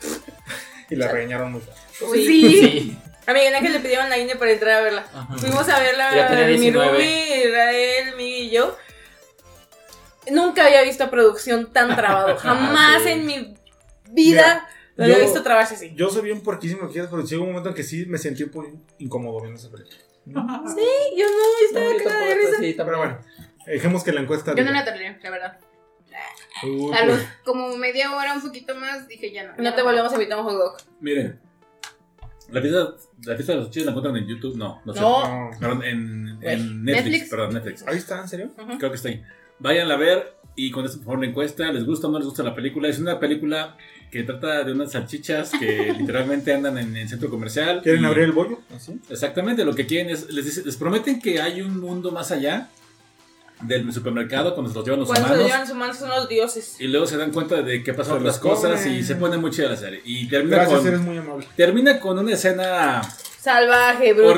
y 0.90 0.96
la 0.96 1.08
regañaron 1.08 1.52
muy 1.52 1.60
Pues 2.00 2.12
Sí. 2.26 2.26
sí. 2.26 2.60
Sí. 2.70 2.98
A 3.26 3.32
Miguel 3.34 3.54
Ángel 3.54 3.72
le 3.74 3.80
pidieron 3.80 4.08
la 4.08 4.16
INE 4.18 4.36
para 4.36 4.52
entrar 4.52 4.74
a 4.78 4.80
verla. 4.82 5.04
Ajá. 5.12 5.36
Fuimos 5.36 5.68
a 5.68 5.78
verla, 5.80 6.10
mi 6.30 6.44
19. 6.46 6.92
Ruby, 6.92 7.04
Israel, 7.48 8.16
Miguel 8.16 8.42
y 8.44 8.50
yo. 8.50 8.76
Nunca 10.30 10.66
había 10.66 10.82
visto 10.82 11.10
producción 11.10 11.72
tan 11.72 11.94
trabado. 11.96 12.36
Jamás 12.38 13.02
sí. 13.02 13.10
en 13.10 13.26
mi 13.26 13.54
vida 14.10 14.68
lo 14.96 15.04
había 15.04 15.16
yo- 15.18 15.24
visto 15.24 15.42
trabarse 15.42 15.74
así. 15.74 15.92
Yo 15.94 16.10
soy 16.10 16.22
bien 16.22 16.42
porquísimo, 16.42 16.86
que 16.86 16.92
quieras, 16.94 17.10
pero 17.10 17.24
llegó 17.24 17.42
un 17.42 17.48
momento 17.50 17.70
en 17.70 17.74
que 17.74 17.82
sí 17.82 18.04
me 18.06 18.18
sentí 18.18 18.42
un 18.44 18.50
poco 18.50 18.70
incómodo 18.98 19.40
viendo 19.40 19.58
esa 19.58 19.70
película. 19.70 19.96
Sí, 20.26 20.86
yo 21.16 21.24
no, 21.26 21.66
estaba 21.66 21.92
No, 21.92 21.98
cagada 22.04 22.26
de 22.26 22.34
risa. 22.34 22.50
sí, 22.58 22.74
también. 22.74 22.76
Pero 22.86 22.98
bueno, 22.98 23.18
dejemos 23.66 24.04
que 24.04 24.12
la 24.12 24.20
encuesta. 24.20 24.54
Yo 24.54 24.64
no 24.64 24.72
la 24.72 24.84
toleré, 24.84 25.18
la 25.22 25.30
verdad. 25.30 25.58
Uy, 26.64 26.92
A 26.94 27.04
los 27.04 27.18
pues, 27.18 27.28
como 27.44 27.76
media 27.76 28.14
hora, 28.14 28.34
un 28.34 28.42
poquito 28.42 28.74
más, 28.74 29.06
dije 29.06 29.32
ya 29.32 29.44
no. 29.44 29.56
ya 29.56 29.62
No 29.62 29.74
te 29.74 29.82
volvemos 29.82 30.10
a 30.10 30.14
invitar 30.16 30.38
a 30.38 30.42
un 30.42 30.48
hot 30.48 30.58
dog. 30.58 30.76
Miren. 31.00 31.40
La 32.50 32.60
fiesta, 32.62 32.94
la 33.24 33.34
fiesta 33.34 33.52
de 33.52 33.58
los 33.60 33.70
chicos 33.70 33.84
la 33.86 33.90
encuentran 33.92 34.16
en 34.16 34.26
YouTube. 34.26 34.56
No, 34.56 34.80
no 34.84 34.94
sé. 34.94 35.00
No. 35.00 35.50
Perdón, 35.60 35.82
en, 35.84 36.38
en 36.40 36.84
Netflix, 36.84 37.04
Netflix. 37.04 37.30
Perdón, 37.30 37.54
Netflix. 37.54 37.84
Ahí 37.86 37.96
está, 37.98 38.20
¿en 38.22 38.28
serio? 38.28 38.50
Creo 38.78 38.90
que 38.90 38.96
está 38.96 39.08
ahí. 39.10 39.22
Váyanla 39.58 39.94
a 39.94 39.98
ver 39.98 40.34
y 40.56 40.70
contesten 40.70 41.00
por 41.00 41.06
favor 41.12 41.20
la 41.24 41.30
encuesta. 41.30 41.70
¿Les 41.72 41.84
gusta 41.84 42.06
o 42.06 42.10
no 42.10 42.18
les 42.18 42.26
gusta 42.26 42.42
la 42.42 42.54
película? 42.54 42.88
Es 42.88 42.98
una 42.98 43.18
película 43.20 43.76
que 44.10 44.22
trata 44.22 44.64
de 44.64 44.72
unas 44.72 44.92
salchichas 44.92 45.50
que 45.58 45.92
literalmente 45.98 46.52
andan 46.54 46.78
en 46.78 46.96
el 46.96 47.08
centro 47.08 47.28
comercial. 47.28 47.80
¿Quieren 47.82 48.02
y- 48.02 48.06
abrir 48.06 48.24
el 48.24 48.32
bollo? 48.32 48.60
¿Así? 48.74 48.98
Exactamente, 49.10 49.64
lo 49.64 49.74
que 49.74 49.84
quieren 49.86 50.10
es, 50.10 50.30
les, 50.32 50.44
dice- 50.46 50.62
les 50.64 50.76
prometen 50.76 51.20
que 51.20 51.40
hay 51.42 51.60
un 51.60 51.78
mundo 51.78 52.10
más 52.12 52.30
allá 52.30 52.70
del 53.62 53.92
supermercado 53.92 54.54
cuando 54.54 54.70
se 54.70 54.76
los 54.76 54.84
llevan 54.84 55.00
los 55.00 55.08
Cuando 55.08 55.26
se 55.28 55.32
humanos. 55.34 55.46
llevan 55.46 55.60
los 55.62 55.70
humanos 55.70 55.96
son 55.98 56.08
los 56.10 56.28
dioses. 56.28 56.76
Y 56.80 56.86
luego 56.88 57.06
se 57.06 57.16
dan 57.16 57.30
cuenta 57.32 57.62
de 57.62 57.82
que 57.82 57.92
pasan 57.94 58.14
Se 58.14 58.18
otras 58.20 58.38
cosas 58.38 58.80
comen. 58.82 58.94
y 58.98 59.02
se 59.02 59.16
pone 59.16 59.36
muy 59.36 59.50
chida 59.50 59.68
la 59.70 59.76
serie. 59.76 60.00
Y 60.04 60.28
termina, 60.28 60.56
Gracias, 60.58 60.78
con, 60.78 60.88
eres 60.88 61.00
muy 61.00 61.16
amable. 61.18 61.46
termina 61.56 61.98
con 62.00 62.18
una 62.18 62.32
escena 62.32 63.02
Salvaje, 63.40 64.12
brutal. 64.12 64.36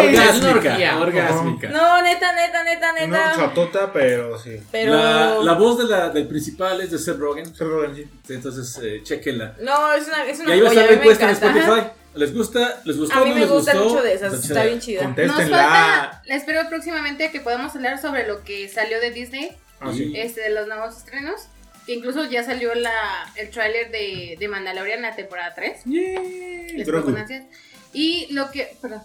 Orgásmica. 0.00 0.98
Orgásmica. 1.00 1.68
No, 1.68 2.02
neta, 2.02 2.32
neta, 2.32 2.64
neta, 2.64 2.92
Una 2.92 3.06
neta. 3.06 3.32
chatota, 3.36 3.92
pero 3.92 4.38
sí. 4.38 4.58
Pero. 4.72 4.94
La, 4.94 5.36
la 5.42 5.52
voz 5.54 5.78
de 5.78 5.84
la, 5.84 6.08
del 6.10 6.26
principal 6.26 6.80
es 6.80 6.90
de 6.90 6.98
Seth 6.98 7.18
Rogen. 7.18 7.54
Se 7.54 7.64
roban, 7.64 7.94
sí. 7.94 8.06
Entonces, 8.28 8.78
eh, 8.82 9.00
chequenla. 9.02 9.54
No, 9.62 9.92
es 9.92 10.06
una, 10.08 10.24
es 10.24 10.38
Y 10.38 10.42
una 10.42 10.52
ahí 10.54 10.60
va 10.60 10.66
a 10.66 10.70
joya, 10.70 10.80
estar 10.82 10.84
a 10.84 10.84
la 10.84 10.90
mí 10.90 10.96
me 10.96 11.12
encuesta 11.12 11.24
en 11.24 11.30
encanta. 11.36 11.60
Spotify. 11.60 11.92
¿Les 12.14 12.32
gusta? 12.34 12.80
¿Les 12.84 12.96
gustó? 12.96 13.18
A 13.18 13.24
mí 13.24 13.30
¿No 13.30 13.36
me 13.36 13.46
gustó? 13.46 13.84
mucho 13.84 14.02
de 14.02 14.14
esas, 14.14 14.44
Está 14.44 14.64
bien 14.64 14.80
chida. 14.80 15.02
Nos 15.08 15.36
falta, 15.36 16.22
espero 16.26 16.68
próximamente 16.68 17.30
que 17.30 17.40
podamos 17.40 17.74
hablar 17.74 18.00
sobre 18.00 18.26
lo 18.26 18.44
que 18.44 18.68
salió 18.68 19.00
de 19.00 19.10
Disney, 19.10 19.50
Ah, 19.80 19.92
sí. 19.92 20.12
este, 20.16 20.42
de 20.42 20.50
los 20.50 20.66
nuevos 20.68 20.96
estrenos. 20.96 21.42
Que 21.86 21.92
incluso 21.92 22.24
ya 22.24 22.42
salió 22.44 22.74
la, 22.74 23.30
el 23.36 23.50
tráiler 23.50 23.90
de, 23.90 24.36
de 24.38 24.48
Mandalorian 24.48 25.02
la 25.02 25.14
temporada 25.14 25.52
3. 25.54 25.82
Yay, 25.84 26.68
Les 26.78 26.86
Grogu. 26.86 27.04
con 27.06 27.16
ansias. 27.18 27.44
Y 27.92 28.32
lo 28.32 28.50
que, 28.50 28.74
perdón. 28.80 29.02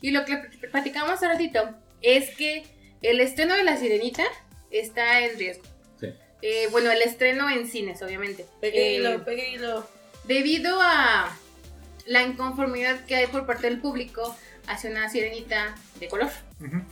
Y 0.00 0.10
lo 0.10 0.24
que 0.24 0.36
platicamos 0.72 1.12
hace 1.12 1.28
ratito 1.28 1.70
es 2.02 2.30
que 2.36 2.64
el 3.02 3.20
estreno 3.20 3.54
de 3.54 3.62
La 3.62 3.76
Sirenita 3.76 4.24
está 4.72 5.20
en 5.20 5.38
riesgo. 5.38 5.62
Sí. 6.00 6.08
Eh, 6.42 6.66
bueno, 6.72 6.90
el 6.90 7.00
estreno 7.02 7.48
en 7.48 7.68
cines, 7.68 8.02
obviamente. 8.02 8.46
Peguilo, 8.60 9.10
Eh, 9.10 9.18
peguilo. 9.20 9.88
debido 10.24 10.78
a 10.82 11.38
la 12.06 12.22
inconformidad 12.22 13.04
que 13.04 13.16
hay 13.16 13.26
por 13.26 13.46
parte 13.46 13.68
del 13.68 13.80
público 13.80 14.36
hacia 14.66 14.90
una 14.90 15.08
sirenita 15.08 15.74
de 16.00 16.08
color. 16.08 16.30
Ujú. 16.60 16.82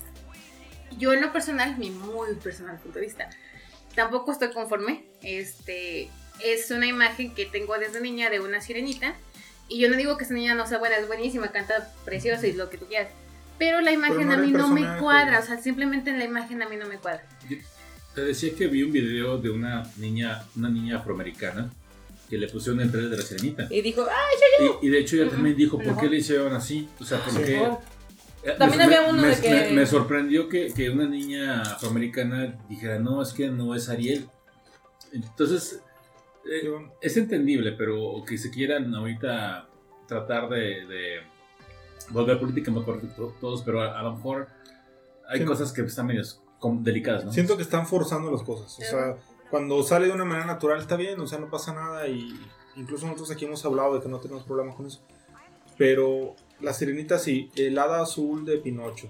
Yo 0.99 1.13
en 1.13 1.21
lo 1.21 1.33
personal, 1.33 1.77
mi 1.79 1.91
muy 1.91 2.35
personal 2.37 2.79
punto 2.79 2.99
de 2.99 3.07
vista, 3.07 3.31
tampoco 3.95 4.33
estoy 4.33 4.53
conforme. 4.53 5.05
Este 5.23 6.11
es 6.41 6.71
una 6.71 6.87
imagen 6.87 7.35
que 7.35 7.47
tengo 7.47 7.77
desde 7.79 8.01
niña 8.01 8.31
de 8.31 8.41
una 8.41 8.61
sirenita. 8.61 9.15
Y 9.69 9.81
yo 9.81 9.89
no 9.89 9.97
digo 9.97 10.17
que 10.19 10.25
esa 10.25 10.35
niña 10.35 10.55
no 10.55 10.67
sea 10.67 10.79
buena, 10.79 10.97
es 10.97 11.07
buenísima, 11.07 11.49
canta 11.49 11.93
precioso 12.05 12.47
y 12.47 12.53
lo 12.53 12.69
que 12.69 12.77
tú 12.77 12.87
quieras. 12.87 13.09
Pero 13.59 13.81
la 13.81 13.93
imagen 13.93 14.29
no 14.29 14.35
a 14.35 14.37
mí 14.37 14.51
no 14.51 14.69
me 14.69 14.99
cuadra, 14.99 15.39
o 15.39 15.43
sea, 15.43 15.61
simplemente 15.61 16.11
en 16.11 16.19
la 16.19 16.25
imagen 16.25 16.61
a 16.61 16.69
mí 16.69 16.77
no 16.77 16.87
me 16.87 16.99
cuadra. 16.99 17.25
Te 18.15 18.21
decía 18.21 18.55
que 18.55 18.67
vi 18.67 18.83
un 18.83 18.93
video 18.93 19.39
de 19.39 19.51
una 19.51 19.91
niña, 19.97 20.45
una 20.55 20.69
niña 20.69 20.99
afroamericana 20.99 21.71
que 22.29 22.39
le 22.39 22.49
pusieron 22.49 22.81
el 22.81 22.91
trailer 22.91 23.11
de 23.11 23.17
la 23.19 23.23
sirenita. 23.23 23.67
Y 23.71 23.81
dijo, 23.83 24.03
¡ay! 24.03 24.69
Y, 24.83 24.87
y 24.87 24.91
de 24.91 24.99
hecho 25.01 25.17
ella 25.17 25.31
también 25.31 25.57
dijo, 25.57 25.79
¿por 25.79 25.97
qué 25.99 26.09
le 26.09 26.17
hicieron 26.19 26.53
así? 26.55 26.89
O 27.01 27.05
sea, 27.05 27.23
¿por 27.25 27.43
qué? 27.45 27.61
Oh. 27.61 27.81
Eh, 28.43 28.55
También 28.59 28.79
me- 28.79 28.85
había 28.97 29.09
uno 29.11 29.23
me, 29.23 29.29
de 29.29 29.41
que- 29.41 29.51
me- 29.51 29.71
me 29.73 29.87
sorprendió 29.87 30.49
que, 30.49 30.73
que 30.75 30.91
una 30.91 31.07
niña 31.07 31.63
afroamericana 31.63 32.59
dijera, 32.69 32.99
no, 32.99 33.23
es 33.23 33.33
que 33.33 33.49
no 33.49 33.75
es 33.75 33.89
Ariel. 33.89 34.27
Entonces, 35.13 35.81
eh, 36.51 36.69
es 37.01 37.17
entendible, 37.17 37.73
pero 37.73 38.23
que 38.27 38.37
se 38.39 38.51
quieran 38.51 38.95
ahorita 38.95 39.69
tratar 40.09 40.49
de, 40.51 40.59
de 40.87 41.17
volver 42.11 42.39
política 42.39 42.71
me 42.71 42.83
correcto 42.83 43.35
todos, 43.41 43.63
pero 43.63 43.81
a, 43.83 43.99
a 43.99 44.03
lo 44.03 44.17
mejor 44.17 44.49
hay 45.29 45.41
Sí. 45.41 45.45
cosas 45.47 45.73
que 45.73 45.83
están 45.83 46.07
medio 46.07 46.23
delicadas, 46.81 47.25
¿no? 47.25 47.33
Siento 47.33 47.57
que 47.57 47.63
están 47.63 47.87
forzando 47.87 48.31
las 48.31 48.43
cosas. 48.43 48.79
O 48.79 48.83
sea, 48.83 49.17
cuando 49.55 49.85
sale 49.85 50.09
de 50.09 50.13
una 50.13 50.25
manera 50.25 50.47
natural 50.47 50.81
está 50.81 50.97
bien, 50.97 51.21
o 51.21 51.29
sea, 51.29 51.39
no 51.39 51.49
pasa 51.49 51.73
nada. 51.73 52.09
Y 52.09 52.37
incluso 52.75 53.07
nosotros 53.07 53.31
aquí 53.31 53.45
hemos 53.45 53.65
hablado 53.65 53.95
de 53.95 54.01
que 54.01 54.09
no 54.09 54.19
tenemos 54.19 54.43
problemas 54.43 54.75
con 54.75 54.87
eso. 54.87 54.99
Pero 55.79 56.35
la 56.61 56.75
sirenita 56.75 57.21
sí, 57.21 57.53
el 57.55 57.79
hada 57.79 58.03
azul 58.03 58.45
de 58.45 58.59
Pinocho. 58.59 59.07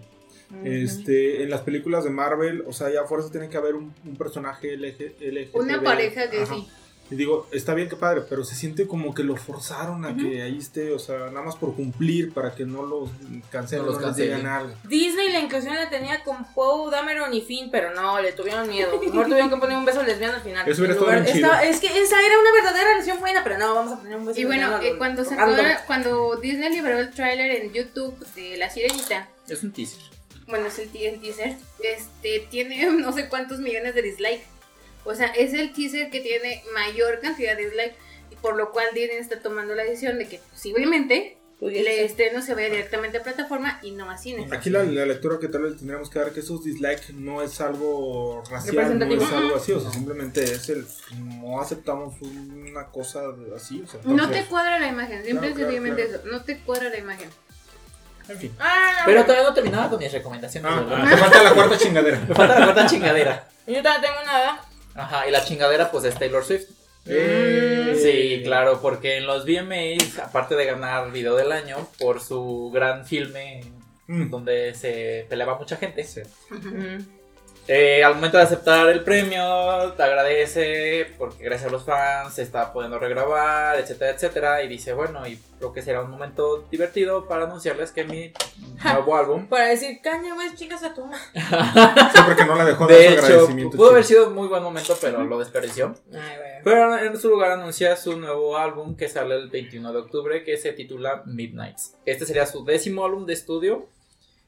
Este, 0.62 1.43
en 1.43 1.49
las 1.49 1.62
películas 1.62 2.05
de 2.05 2.11
Marvel, 2.11 2.62
o 2.66 2.75
sea, 2.75 2.93
ya 2.93 3.01
a 3.01 3.07
fuerza 3.07 3.31
tiene 3.31 3.49
que 3.49 3.57
haber 3.57 3.75
un, 3.75 3.95
un 4.05 4.16
personaje 4.16 4.77
LG, 4.77 5.16
LGTB. 5.19 5.57
Una 5.57 5.83
pareja 5.83 6.29
que 6.29 6.43
Ajá. 6.43 6.55
sí. 6.55 6.69
Y 7.10 7.16
digo, 7.16 7.47
está 7.52 7.74
bien 7.74 7.89
que 7.90 7.97
padre, 7.97 8.22
pero 8.28 8.44
se 8.44 8.55
siente 8.55 8.86
como 8.89 9.14
que 9.14 9.22
lo 9.22 9.36
forzaron 9.36 10.06
a 10.06 10.16
que 10.16 10.40
ahí 10.43 10.56
esté, 10.59 10.90
o 10.93 10.98
sea, 10.98 11.18
nada 11.31 11.43
más 11.43 11.55
por 11.55 11.76
cumplir 11.76 12.32
para 12.32 12.55
que 12.55 12.64
no 12.64 12.82
los 12.82 13.10
cancelen, 13.51 13.85
No 13.85 13.93
los 13.93 14.01
cancelen. 14.01 14.47
algo. 14.47 14.72
Disney 14.89 15.31
la 15.31 15.40
inclusión 15.40 15.74
la 15.74 15.90
tenía 15.90 16.24
con 16.24 16.44
Poe, 16.55 16.90
Dameron 16.90 17.32
y 17.35 17.43
Finn, 17.43 17.68
pero 17.70 17.93
no, 17.94 18.20
le 18.22 18.32
tuvieron 18.32 18.66
miedo. 18.68 18.98
Mejor 18.98 19.26
tuvieron 19.26 19.51
que 19.51 19.56
poner 19.59 19.76
un 19.76 19.85
beso 19.85 20.02
lesbiano 20.02 20.35
al 20.35 20.40
final. 20.43 20.66
Eso 20.66 20.82
hubiera 20.82 20.94
En 20.94 21.01
estado 21.02 21.24
chido. 21.35 21.47
estaba- 21.47 21.64
Es 21.64 21.81
que 21.81 21.86
esa 21.89 22.20
era 22.24 22.39
una 22.40 22.52
verdadera 22.52 22.89
relación 22.90 23.20
buena, 23.20 23.44
pero 23.44 23.59
no, 23.59 23.74
vamos 23.74 23.93
a 23.93 23.97
poner 23.98 24.16
un 24.16 24.24
beso 24.26 24.40
Y 24.40 24.44
bueno, 24.47 24.81
eh, 24.81 24.94
cuando 24.97 25.24
sacó, 25.24 25.52
cuando 25.86 26.36
Disney 26.36 26.70
liberó 26.70 26.98
el 26.98 27.10
tráiler 27.10 27.51
en 27.62 27.72
YouTube 27.72 28.16
de 28.35 28.56
La 28.56 28.70
Sirenita, 28.70 29.28
Es 29.47 29.62
un 29.62 29.72
teaser. 29.72 30.01
bueno, 30.47 30.66
es 30.68 30.78
el 30.78 30.89
teaser, 30.89 31.56
este, 31.82 32.47
tiene 32.51 32.86
no 32.93 33.12
sé 33.12 33.28
cuántos 33.28 33.59
millones 33.59 33.94
de 33.94 34.02
dislikes. 34.02 34.44
O 35.05 35.14
sea, 35.14 35.26
es 35.28 35.52
el 35.55 35.72
teaser 35.72 36.10
que 36.10 36.20
tiene 36.20 36.62
mayor 36.74 37.20
cantidad 37.20 37.56
de 37.56 37.64
dislikes 37.64 37.97
y 38.31 38.36
por 38.36 38.56
lo 38.56 38.72
cual 38.72 38.86
Disney 38.94 39.18
está 39.18 39.40
tomando 39.40 39.74
la 39.74 39.85
decisión 39.85 40.18
de 40.18 40.26
que 40.28 40.40
posiblemente 40.51 41.39
el 41.60 41.86
estreno 41.86 42.43
se 42.43 42.55
vaya 42.55 42.68
directamente 42.68 43.18
a 43.18 43.22
plataforma 43.22 43.78
y 43.82 43.93
no 43.93 44.10
a 44.10 44.18
cine. 44.18 44.47
Aquí 44.51 44.70
la, 44.70 44.82
la 44.82 45.06
lectura 45.06 45.39
que 45.39 45.48
tal 45.48 45.62
vez 45.62 45.76
tendríamos 45.76 46.10
que 46.10 46.18
dar 46.18 46.32
que 46.32 46.40
esos 46.40 46.64
dislikes 46.64 47.12
no 47.14 47.43
es 47.43 47.60
algo 47.60 48.43
racial, 48.51 48.98
no 48.98 49.06
es 49.06 49.32
algo 49.32 49.56
así, 49.56 49.72
o 49.72 49.81
sea, 49.81 49.90
simplemente 49.90 50.43
es 50.43 50.68
el 50.68 50.86
no 51.40 51.60
aceptamos 51.60 52.20
una 52.20 52.86
cosa 52.86 53.20
así, 53.55 53.82
o 53.82 53.86
sea, 53.86 54.01
No 54.05 54.28
te 54.31 54.44
cuadra 54.47 54.78
la 54.78 54.89
imagen, 54.89 55.24
simple 55.24 55.51
y 55.51 55.52
Claro, 55.52 55.55
claro, 55.55 55.70
sencillamente 55.70 56.02
claro. 56.06 56.20
eso, 56.22 56.31
no 56.31 56.44
te 56.44 56.59
cuadra 56.60 56.89
la 56.90 56.98
imagen. 56.98 57.31
en 58.28 58.39
fin. 58.39 58.52
Ah, 58.59 59.02
Pero 59.06 59.22
todavía 59.22 59.48
no 59.48 59.55
terminaba 59.55 59.90
con 59.90 59.98
mis 59.98 60.12
recomendaciones. 60.12 60.70
Ah, 60.70 60.86
ah, 60.90 61.10
te 61.10 61.16
falta 61.16 61.43
la 61.43 61.55
cuarta 61.55 61.78
chingadera. 61.78 62.20
Me 62.28 62.35
falta 62.35 62.59
la 62.59 62.66
cuarta 62.66 62.86
chingadera. 62.86 63.48
yo 63.66 63.82
también 63.82 64.02
tengo 64.12 64.26
nada. 64.26 64.60
Ajá, 64.95 65.27
y 65.29 65.31
la 65.31 65.45
chingadera 65.45 65.91
pues 65.91 66.05
es 66.05 66.15
Taylor 66.19 66.45
Swift. 66.45 66.69
Eh, 67.07 67.99
Sí, 68.03 68.43
claro, 68.45 68.81
porque 68.83 69.16
en 69.19 69.27
los 69.27 69.45
VMAs, 69.45 70.19
aparte 70.19 70.55
de 70.57 70.65
ganar 70.66 71.11
video 71.12 71.37
del 71.37 71.53
año 71.53 71.89
por 71.99 72.21
su 72.21 72.71
gran 72.73 73.07
filme 73.07 73.62
Mm. 74.07 74.29
donde 74.31 74.75
se 74.75 75.27
peleaba 75.31 75.59
mucha 75.59 75.77
gente, 75.77 76.05
Mm. 76.51 76.99
Eh, 77.66 78.05
al 78.05 78.15
momento 78.16 78.36
de 78.36 78.43
aceptar 78.43 78.89
el 78.91 79.03
premio, 79.03 79.93
te 79.97 80.03
agradece 80.03 81.07
porque 81.16 81.45
gracias 81.45 81.69
a 81.69 81.73
los 81.73 81.85
fans 81.85 82.35
se 82.35 82.43
está 82.43 82.73
pudiendo 82.73 82.99
regrabar, 82.99 83.78
etcétera, 83.78 84.11
etcétera, 84.11 84.62
y 84.62 84.69
dice, 84.69 84.93
bueno, 84.93 85.27
y 85.27 85.39
creo 85.59 85.73
que 85.73 85.81
será 85.81 86.03
un 86.03 86.11
momento 86.11 86.66
divertido 86.70 87.27
para 87.27 87.45
anunciarles 87.45 87.91
que 87.91 88.05
mi 88.05 88.32
nuevo 88.85 89.16
álbum, 89.16 89.47
Para 89.47 89.69
decir, 89.69 89.99
caña, 90.03 90.35
güey, 90.35 90.55
chicas 90.55 90.82
a 90.82 90.93
tu 90.93 91.07
madre. 91.07 91.23
Sí, 92.15 92.20
porque 92.27 92.45
no 92.45 92.55
la 92.55 92.65
dejó 92.66 92.86
de 92.86 92.95
de 92.95 93.05
su 93.07 93.12
hecho, 93.15 93.24
agradecimiento. 93.24 93.77
pudo 93.77 93.91
haber 93.91 94.05
chido. 94.05 94.20
sido 94.20 94.28
un 94.28 94.35
muy 94.35 94.49
buen 94.49 94.62
momento, 94.62 94.97
pero 95.01 95.24
lo 95.24 95.39
desperdició. 95.39 95.95
Ay. 96.12 96.61
Pero 96.62 96.99
en 96.99 97.19
su 97.19 97.31
lugar 97.31 97.53
anuncia 97.53 97.97
su 97.97 98.19
nuevo 98.19 98.57
álbum 98.59 98.97
que 98.97 99.09
sale 99.09 99.36
el 99.36 99.49
21 99.49 99.93
de 99.93 99.99
octubre 99.99 100.45
que 100.45 100.57
se 100.59 100.73
titula 100.73 101.23
Midnights. 101.27 101.95
Este 102.05 102.27
sería 102.27 102.47
su 102.47 102.65
décimo 102.65 103.05
álbum 103.05 103.27
de 103.27 103.32
estudio 103.32 103.89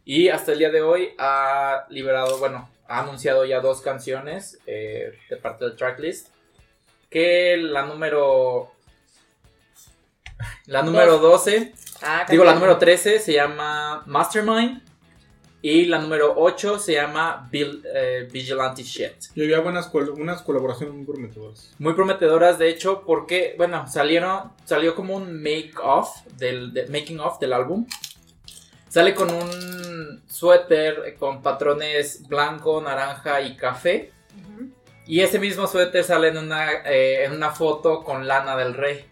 y 0.04 0.28
hasta 0.28 0.52
el 0.52 0.58
día 0.58 0.70
de 0.70 0.82
hoy 0.82 1.10
ha 1.18 1.86
liberado, 1.90 2.38
bueno, 2.38 2.68
ha 2.88 3.00
anunciado 3.00 3.44
ya 3.44 3.60
dos 3.60 3.80
canciones 3.80 4.58
eh, 4.66 5.12
de 5.30 5.36
parte 5.36 5.64
del 5.64 5.76
tracklist. 5.76 6.28
Que 7.10 7.56
la 7.56 7.84
número... 7.86 8.72
La 10.66 10.82
número 10.82 11.18
12, 11.18 11.72
Ah, 12.02 12.26
digo 12.28 12.44
la 12.44 12.52
número 12.54 12.76
13 12.76 13.20
se 13.20 13.32
llama 13.32 14.02
Mastermind 14.06 14.82
y 15.62 15.86
la 15.86 15.98
número 15.98 16.34
8 16.36 16.78
se 16.78 16.92
llama 16.92 17.48
Vil- 17.50 17.82
eh, 17.94 18.28
Vigilante 18.30 18.82
Shit. 18.82 19.12
Y 19.34 19.42
había 19.44 19.60
buenas 19.60 19.86
col- 19.88 20.10
unas 20.10 20.42
colaboraciones 20.42 20.94
muy 20.94 21.06
prometedoras. 21.06 21.74
Muy 21.78 21.94
prometedoras, 21.94 22.58
de 22.58 22.68
hecho, 22.68 23.02
porque, 23.06 23.54
bueno, 23.56 23.88
salieron, 23.88 24.52
salió 24.66 24.94
como 24.94 25.16
un 25.16 25.42
make-off 25.42 26.14
del 26.36 26.74
de- 26.74 26.86
making 26.88 27.18
of 27.20 27.38
del 27.40 27.54
álbum. 27.54 27.86
Sale 28.88 29.14
con 29.14 29.32
un 29.32 30.22
suéter 30.28 31.16
con 31.18 31.42
patrones 31.42 32.26
blanco, 32.28 32.80
naranja 32.80 33.40
y 33.40 33.56
café. 33.56 34.12
Y 35.06 35.20
ese 35.20 35.38
mismo 35.38 35.66
suéter 35.66 36.02
sale 36.02 36.28
en 36.28 36.38
una, 36.38 36.72
eh, 36.84 37.24
en 37.24 37.32
una 37.32 37.50
foto 37.50 38.02
con 38.02 38.26
Lana 38.26 38.56
del 38.56 38.74
Rey. 38.74 39.04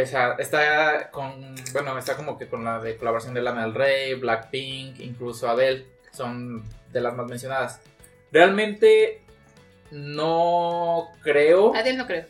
O 0.00 0.06
sea, 0.06 0.36
está 0.38 1.10
con, 1.10 1.54
bueno, 1.72 1.96
está 1.98 2.16
como 2.16 2.38
que 2.38 2.48
con 2.48 2.64
la 2.64 2.80
de 2.80 2.96
colaboración 2.96 3.34
de 3.34 3.42
Lana 3.42 3.62
del 3.62 3.74
Rey, 3.74 4.14
Blackpink, 4.14 5.00
incluso 5.00 5.48
Adele, 5.48 5.86
son 6.12 6.64
de 6.92 7.00
las 7.00 7.14
más 7.14 7.26
mencionadas. 7.26 7.80
Realmente 8.32 9.22
no 9.90 11.08
creo. 11.22 11.74
Adel 11.74 11.96
no 11.96 12.06
creo. 12.06 12.26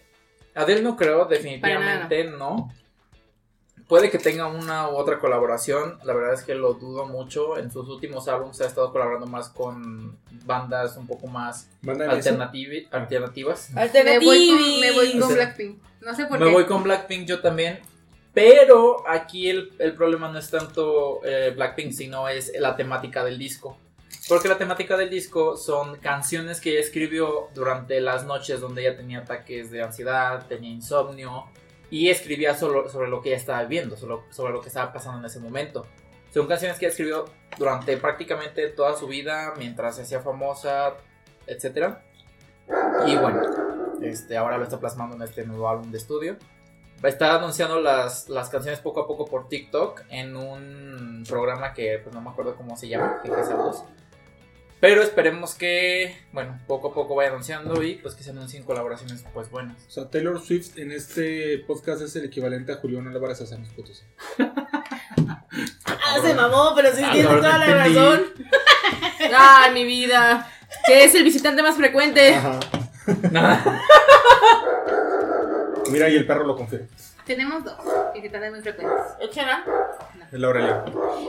Adele 0.55 0.83
no 0.83 0.97
creo, 0.97 1.27
definitivamente 1.27 2.25
no. 2.25 2.73
Puede 3.91 4.09
que 4.09 4.19
tenga 4.19 4.47
una 4.47 4.89
u 4.89 4.97
otra 4.97 5.19
colaboración, 5.19 5.99
la 6.05 6.15
verdad 6.15 6.33
es 6.33 6.43
que 6.45 6.55
lo 6.55 6.73
dudo 6.75 7.05
mucho. 7.07 7.59
En 7.59 7.71
sus 7.71 7.89
últimos 7.89 8.27
álbumes 8.29 8.59
ha 8.63 8.67
estado 8.67 8.91
colaborando 8.93 9.27
más 9.27 9.49
con 9.51 10.17
bandas 10.45 10.97
un 10.97 11.07
poco 11.07 11.27
más 11.27 11.69
alternativi- 11.85 12.87
alternativas. 12.93 13.71
Me 13.71 13.75
voy 13.75 13.89
con, 13.91 13.99
Alternativi. 13.99 14.81
me 14.81 14.93
voy 14.93 15.19
con. 15.21 15.35
Blackpink. 15.35 15.83
No 16.01 16.15
sé 16.15 16.25
por 16.27 16.39
Me 16.39 16.47
qué. 16.47 16.53
voy 16.53 16.65
con 16.67 16.83
Blackpink 16.85 17.27
yo 17.27 17.41
también. 17.41 17.81
Pero 18.33 19.07
aquí 19.09 19.51
el, 19.51 19.73
el 19.81 19.93
problema 19.95 20.29
no 20.31 20.39
es 20.39 20.49
tanto 20.51 21.21
eh, 21.25 21.53
Blackpink, 21.55 21.93
sino 21.93 22.29
es 22.29 22.53
la 22.59 22.77
temática 22.77 23.25
del 23.25 23.39
disco. 23.39 23.77
Porque 24.29 24.47
la 24.47 24.57
temática 24.57 24.97
del 24.97 25.11
disco 25.11 25.57
son 25.57 25.97
canciones 25.97 26.61
que 26.61 26.71
ella 26.71 26.81
escribió 26.81 27.49
durante 27.55 28.01
las 28.01 28.25
noches 28.25 28.61
donde 28.61 28.83
ella 28.87 28.97
tenía 28.97 29.19
ataques 29.19 29.73
de 29.73 29.83
ansiedad, 29.83 30.47
tenía 30.47 30.71
insomnio 30.71 31.47
y 31.91 32.09
escribía 32.09 32.55
solo 32.55 32.89
sobre 32.89 33.09
lo 33.09 33.21
que 33.21 33.31
ella 33.31 33.39
estaba 33.39 33.63
viviendo, 33.63 33.97
solo- 33.97 34.25
sobre 34.31 34.53
lo 34.53 34.61
que 34.61 34.69
estaba 34.69 34.93
pasando 34.93 35.19
en 35.19 35.25
ese 35.25 35.41
momento. 35.41 35.87
Son 36.33 36.47
canciones 36.47 36.79
que 36.79 36.87
escribió 36.87 37.25
durante 37.59 37.97
prácticamente 37.97 38.69
toda 38.69 38.97
su 38.97 39.07
vida, 39.09 39.53
mientras 39.59 39.97
se 39.97 40.03
hacía 40.03 40.21
famosa, 40.21 40.95
etc. 41.47 41.95
Y 43.07 43.17
bueno, 43.17 43.43
este, 44.03 44.37
ahora 44.37 44.57
lo 44.57 44.65
está 44.65 44.79
plasmando 44.79 45.17
en 45.17 45.23
este 45.23 45.45
nuevo 45.45 45.69
álbum 45.69 45.91
de 45.91 45.99
estudio. 45.99 46.37
Va 47.03 47.09
a 47.09 47.13
estar 47.13 47.31
anunciando 47.33 47.81
las, 47.81 48.29
las 48.29 48.49
canciones 48.51 48.79
poco 48.81 49.01
a 49.01 49.07
poco 49.07 49.25
por 49.25 49.49
TikTok 49.49 50.03
en 50.11 50.37
un 50.37 51.25
programa 51.29 51.73
que 51.73 51.99
pues 52.03 52.15
no 52.15 52.21
me 52.21 52.31
acuerdo 52.31 52.55
cómo 52.57 52.77
se 52.77 52.89
llama, 52.89 53.21
GG 53.25 53.45
Saludos. 53.45 53.85
Pero 54.81 55.03
esperemos 55.03 55.55
que, 55.55 56.17
bueno, 56.33 56.59
poco 56.67 56.89
a 56.89 56.95
poco 56.95 57.15
vaya 57.15 57.29
anunciando 57.31 57.83
y 57.83 57.97
pues 57.97 58.15
que 58.15 58.23
se 58.25 58.31
anuncien 58.31 58.63
colaboraciones 58.65 59.23
pues 59.35 59.51
buenas. 59.51 59.77
O 59.87 59.91
sea, 59.91 60.09
Taylor 60.09 60.41
Swift 60.41 60.79
en 60.79 60.91
este 60.91 61.59
podcast 61.67 62.01
es 62.01 62.17
el 62.17 62.25
equivalente 62.25 62.73
a 62.73 62.77
Julián 62.77 63.07
Álvarez 63.07 63.43
a 63.43 63.47
San 63.47 63.59
Luis 63.61 63.73
Potosí. 63.75 64.03
Ah, 65.85 66.17
se 66.23 66.33
mamó, 66.35 66.73
pero 66.75 66.95
sí 66.97 67.03
Ah, 67.05 67.11
tiene 67.13 67.29
toda 67.29 67.59
la 67.59 67.67
entendí. 67.67 67.95
razón. 67.99 68.23
Ay, 69.37 69.75
mi 69.75 69.85
vida. 69.85 70.51
Que 70.87 71.05
es 71.05 71.15
el 71.15 71.25
visitante 71.25 71.63
más 71.63 71.77
frecuente. 71.77 72.35
Ajá. 72.35 72.59
Mira, 75.91 76.09
y 76.09 76.17
el 76.17 76.27
perro 76.27 76.45
lo 76.47 76.57
confirma. 76.57 76.87
Tenemos 77.25 77.65
dos. 77.65 77.77
Y 78.15 78.23
que 78.23 78.31
también 78.31 78.53
muy 78.53 78.63
frecuentes. 78.63 78.99
Échala. 79.21 79.65
El 80.33 80.45
Aurelio. 80.45 80.85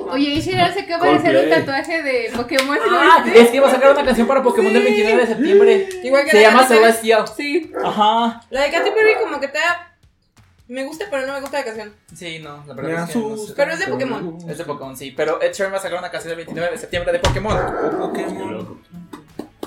Oye, 0.09 0.30
Ishira 0.30 0.72
se 0.73 0.81
acaba 0.81 1.07
de 1.07 1.15
hacer 1.15 1.35
un 1.35 1.49
tatuaje 1.49 2.03
de 2.03 2.31
Pokémon. 2.35 2.77
Ah, 2.89 3.26
es 3.34 3.49
que 3.49 3.57
iba 3.57 3.68
a 3.68 3.72
sacar 3.72 3.91
una 3.91 4.05
canción 4.05 4.27
para 4.27 4.43
Pokémon 4.43 4.72
del 4.72 4.84
29 4.84 5.22
de 5.22 5.27
septiembre. 5.27 5.89
Igual 6.03 6.23
que 6.26 6.31
Se 6.31 6.38
la 6.38 6.43
llama 6.43 6.61
de 6.61 6.68
Katy 6.68 6.80
Perry. 6.80 6.93
Celestial. 6.93 7.27
Sí. 7.35 7.73
Ajá. 7.84 8.41
La 8.49 8.61
de 8.61 8.72
Katy 8.72 8.91
Perry 8.91 9.15
como 9.22 9.39
que 9.39 9.47
te 9.47 9.57
da... 9.57 9.88
Me 10.68 10.85
gusta, 10.85 11.05
pero 11.09 11.27
no 11.27 11.34
me 11.34 11.41
gusta 11.41 11.59
la 11.59 11.65
canción. 11.65 11.93
Sí, 12.15 12.39
no, 12.39 12.63
la 12.65 12.73
verdad 12.73 13.03
es 13.03 13.13
que 13.13 13.19
no 13.19 13.38
sé. 13.38 13.53
Pero 13.55 13.72
es 13.73 13.80
de 13.80 13.88
Pokémon. 13.88 14.38
Es 14.49 14.57
de 14.57 14.63
Pokémon, 14.63 14.95
sí. 14.95 15.11
Pero 15.11 15.41
Ed 15.41 15.51
Sheeran 15.51 15.73
va 15.73 15.77
a 15.77 15.81
sacar 15.81 15.99
una 15.99 16.09
canción 16.09 16.31
el 16.31 16.38
29 16.38 16.72
de 16.72 16.77
septiembre 16.77 17.11
de 17.11 17.19
Pokémon. 17.19 17.57
Pokémon. 17.99 18.81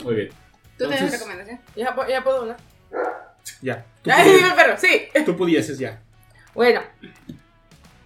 Muy 0.03 0.15
bien. 0.15 0.31
¿Tú 0.79 0.89
tienes 0.89 1.13
recomendación? 1.13 1.61
Ya, 1.77 1.95
ya 2.09 2.25
puedo 2.25 2.39
hablar. 2.39 2.57
Ya. 3.61 3.85
El 4.05 4.55
perro, 4.55 4.77
sí. 4.79 5.09
tú 5.27 5.37
pudieses 5.37 5.79
ya. 5.79 6.01
Bueno. 6.55 6.83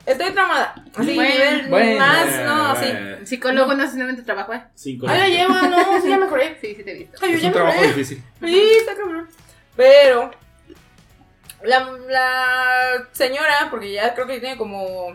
Estoy 0.06 0.32
traumada. 0.32 0.74
Así, 0.96 1.14
Bueno, 1.14 1.34
nivel 1.34 1.68
bueno. 1.68 1.98
más, 1.98 2.26
no, 2.44 2.66
así. 2.68 2.86
Eh, 2.88 3.18
Psicólogo 3.26 3.74
no, 3.74 3.86
no, 3.92 4.16
tu 4.16 4.22
trabajo, 4.22 4.54
¿eh? 4.54 4.62
Cinco. 4.74 5.06
Ay, 5.06 5.18
la 5.18 5.28
lleva, 5.28 5.62
no, 5.68 6.00
sí, 6.00 6.08
ya 6.08 6.16
mejoré. 6.16 6.56
Sí, 6.62 6.74
sí 6.76 6.82
te 6.82 6.92
he 6.92 6.94
visto. 6.94 7.18
Ay, 7.20 7.32
yo 7.32 7.36
Es 7.36 7.42
ya 7.42 7.48
un 7.48 7.52
trabajo 7.52 7.74
mejoré. 7.80 7.94
difícil. 7.94 8.22
Sí, 8.40 8.70
está 8.80 8.94
cabrón. 8.96 9.28
Pero 9.76 10.30
la, 11.62 11.90
la 12.08 13.08
señora, 13.12 13.68
porque 13.70 13.92
ya 13.92 14.14
creo 14.14 14.26
que 14.26 14.40
tiene 14.40 14.56
como 14.56 15.14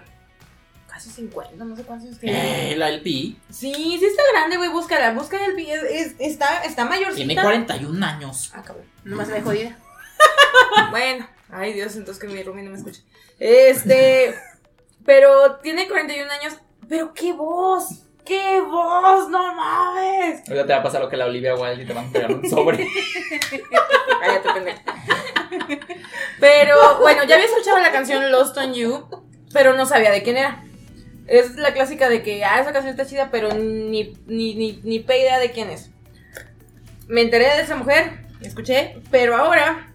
casi 0.88 1.10
50, 1.10 1.65
no 1.65 1.76
sé 1.76 1.84
cuántos 1.84 2.07
años 2.10 2.19
tiene. 2.19 2.73
Eh, 2.73 2.76
la 2.77 2.89
LP 2.89 3.10
Sí, 3.49 3.73
sí 3.73 4.05
está 4.05 4.22
grande, 4.31 4.57
güey, 4.57 4.69
búscala, 4.69 5.11
busca 5.14 5.43
el 5.43 5.57
es, 5.57 5.81
es- 5.84 6.15
está, 6.19 6.64
está 6.65 6.85
mayorcita. 6.85 7.15
tiene 7.26 7.41
41 7.41 8.05
años. 8.05 8.51
Ah, 8.53 8.61
cabrón. 8.64 8.85
Nomás 9.03 9.27
ve 9.30 9.41
jodida. 9.41 9.76
Bueno, 10.91 11.27
ay 11.49 11.73
Dios, 11.73 11.95
entonces 11.95 12.22
que 12.23 12.27
mi 12.31 12.41
Rumi 12.43 12.61
no 12.61 12.69
me 12.72 12.77
escuche. 12.77 13.01
Este, 13.45 14.33
pero 15.03 15.57
tiene 15.57 15.89
41 15.89 16.31
años, 16.31 16.53
pero 16.87 17.13
qué 17.13 17.33
voz, 17.33 18.05
qué 18.23 18.61
voz, 18.61 19.27
no 19.27 19.53
mames. 19.53 20.47
Ahorita 20.47 20.65
te 20.65 20.71
va 20.71 20.79
a 20.79 20.83
pasar 20.83 21.01
lo 21.01 21.09
que 21.09 21.17
la 21.17 21.25
Olivia 21.25 21.53
Wilde 21.53 21.83
y 21.83 21.85
te 21.85 21.91
van 21.91 22.07
a 22.07 22.11
pegar 22.13 22.31
un 22.31 22.49
sobre. 22.49 22.77
Cállate, 24.21 24.49
pendejo. 24.53 24.79
Pero 26.39 26.99
bueno, 27.01 27.25
ya 27.25 27.35
había 27.35 27.47
escuchado 27.47 27.79
la 27.79 27.91
canción 27.91 28.31
Lost 28.31 28.57
on 28.57 28.73
You, 28.73 29.07
pero 29.51 29.73
no 29.73 29.85
sabía 29.85 30.11
de 30.11 30.23
quién 30.23 30.37
era. 30.37 30.63
Es 31.27 31.57
la 31.57 31.73
clásica 31.73 32.07
de 32.07 32.23
que, 32.23 32.45
ah, 32.45 32.61
esa 32.61 32.71
canción 32.71 32.91
está 32.91 33.05
chida, 33.05 33.29
pero 33.29 33.53
ni, 33.53 34.13
ni, 34.25 34.55
ni, 34.55 34.79
ni 34.85 34.99
pe 34.99 35.19
idea 35.19 35.37
de 35.39 35.51
quién 35.51 35.69
es. 35.69 35.91
Me 37.09 37.19
enteré 37.19 37.43
de 37.57 37.63
esa 37.63 37.75
mujer, 37.75 38.25
escuché, 38.39 39.01
pero 39.11 39.35
ahora 39.35 39.93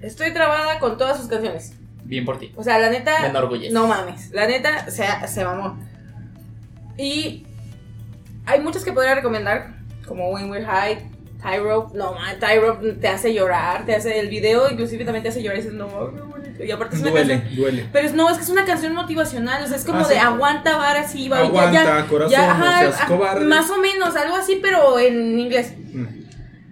estoy 0.00 0.32
trabada 0.34 0.80
con 0.80 0.98
todas 0.98 1.18
sus 1.18 1.28
canciones. 1.28 1.74
Bien 2.12 2.26
por 2.26 2.38
ti. 2.38 2.52
O 2.56 2.62
sea, 2.62 2.78
la 2.78 2.90
neta. 2.90 3.20
Me 3.22 3.28
enorgullece. 3.28 3.72
No 3.72 3.86
mames. 3.86 4.30
La 4.32 4.46
neta 4.46 4.90
se, 4.90 5.06
se 5.26 5.44
mamó. 5.46 5.78
Y 6.98 7.46
hay 8.44 8.60
muchas 8.60 8.84
que 8.84 8.92
podría 8.92 9.14
recomendar. 9.14 9.76
Como 10.06 10.28
When 10.30 10.50
We're 10.50 10.62
High, 10.66 11.08
Tie 11.42 11.58
Rope. 11.60 11.96
No 11.96 12.12
mames, 12.12 12.38
Tie 12.38 12.60
Rope 12.60 12.92
te 13.00 13.08
hace 13.08 13.32
llorar. 13.32 13.86
Te 13.86 13.94
hace 13.94 14.20
el 14.20 14.28
video, 14.28 14.70
inclusive 14.70 15.06
también 15.06 15.22
te 15.22 15.30
hace 15.30 15.42
llorar. 15.42 15.58
Y 15.58 15.62
dices, 15.62 15.74
no 15.74 15.86
bonito. 15.88 16.62
Y 16.62 16.70
aparte 16.70 16.96
es 16.96 17.00
una 17.00 17.12
Duele, 17.12 17.38
canción. 17.38 17.56
duele. 17.56 17.88
Pero 17.90 18.06
es- 18.08 18.12
no, 18.14 18.28
es 18.28 18.36
que 18.36 18.42
es 18.42 18.50
una 18.50 18.66
canción 18.66 18.92
motivacional. 18.94 19.64
O 19.64 19.66
sea, 19.66 19.78
es 19.78 19.84
como 19.86 20.00
Ah, 20.00 20.08
de 20.08 20.14
sí. 20.16 20.20
aguanta, 20.20 20.76
vara, 20.76 21.00
así, 21.00 21.30
va. 21.30 21.38
Aguanta, 21.38 22.04
corazón, 22.10 22.58
no 22.58 22.78
seas 22.78 22.98
ah, 23.00 23.06
cobarde. 23.08 23.46
Más 23.46 23.70
o 23.70 23.78
menos, 23.78 24.14
algo 24.16 24.36
así, 24.36 24.58
pero 24.60 24.98
en 24.98 25.38
inglés. 25.40 25.72
Mm. 25.94 26.04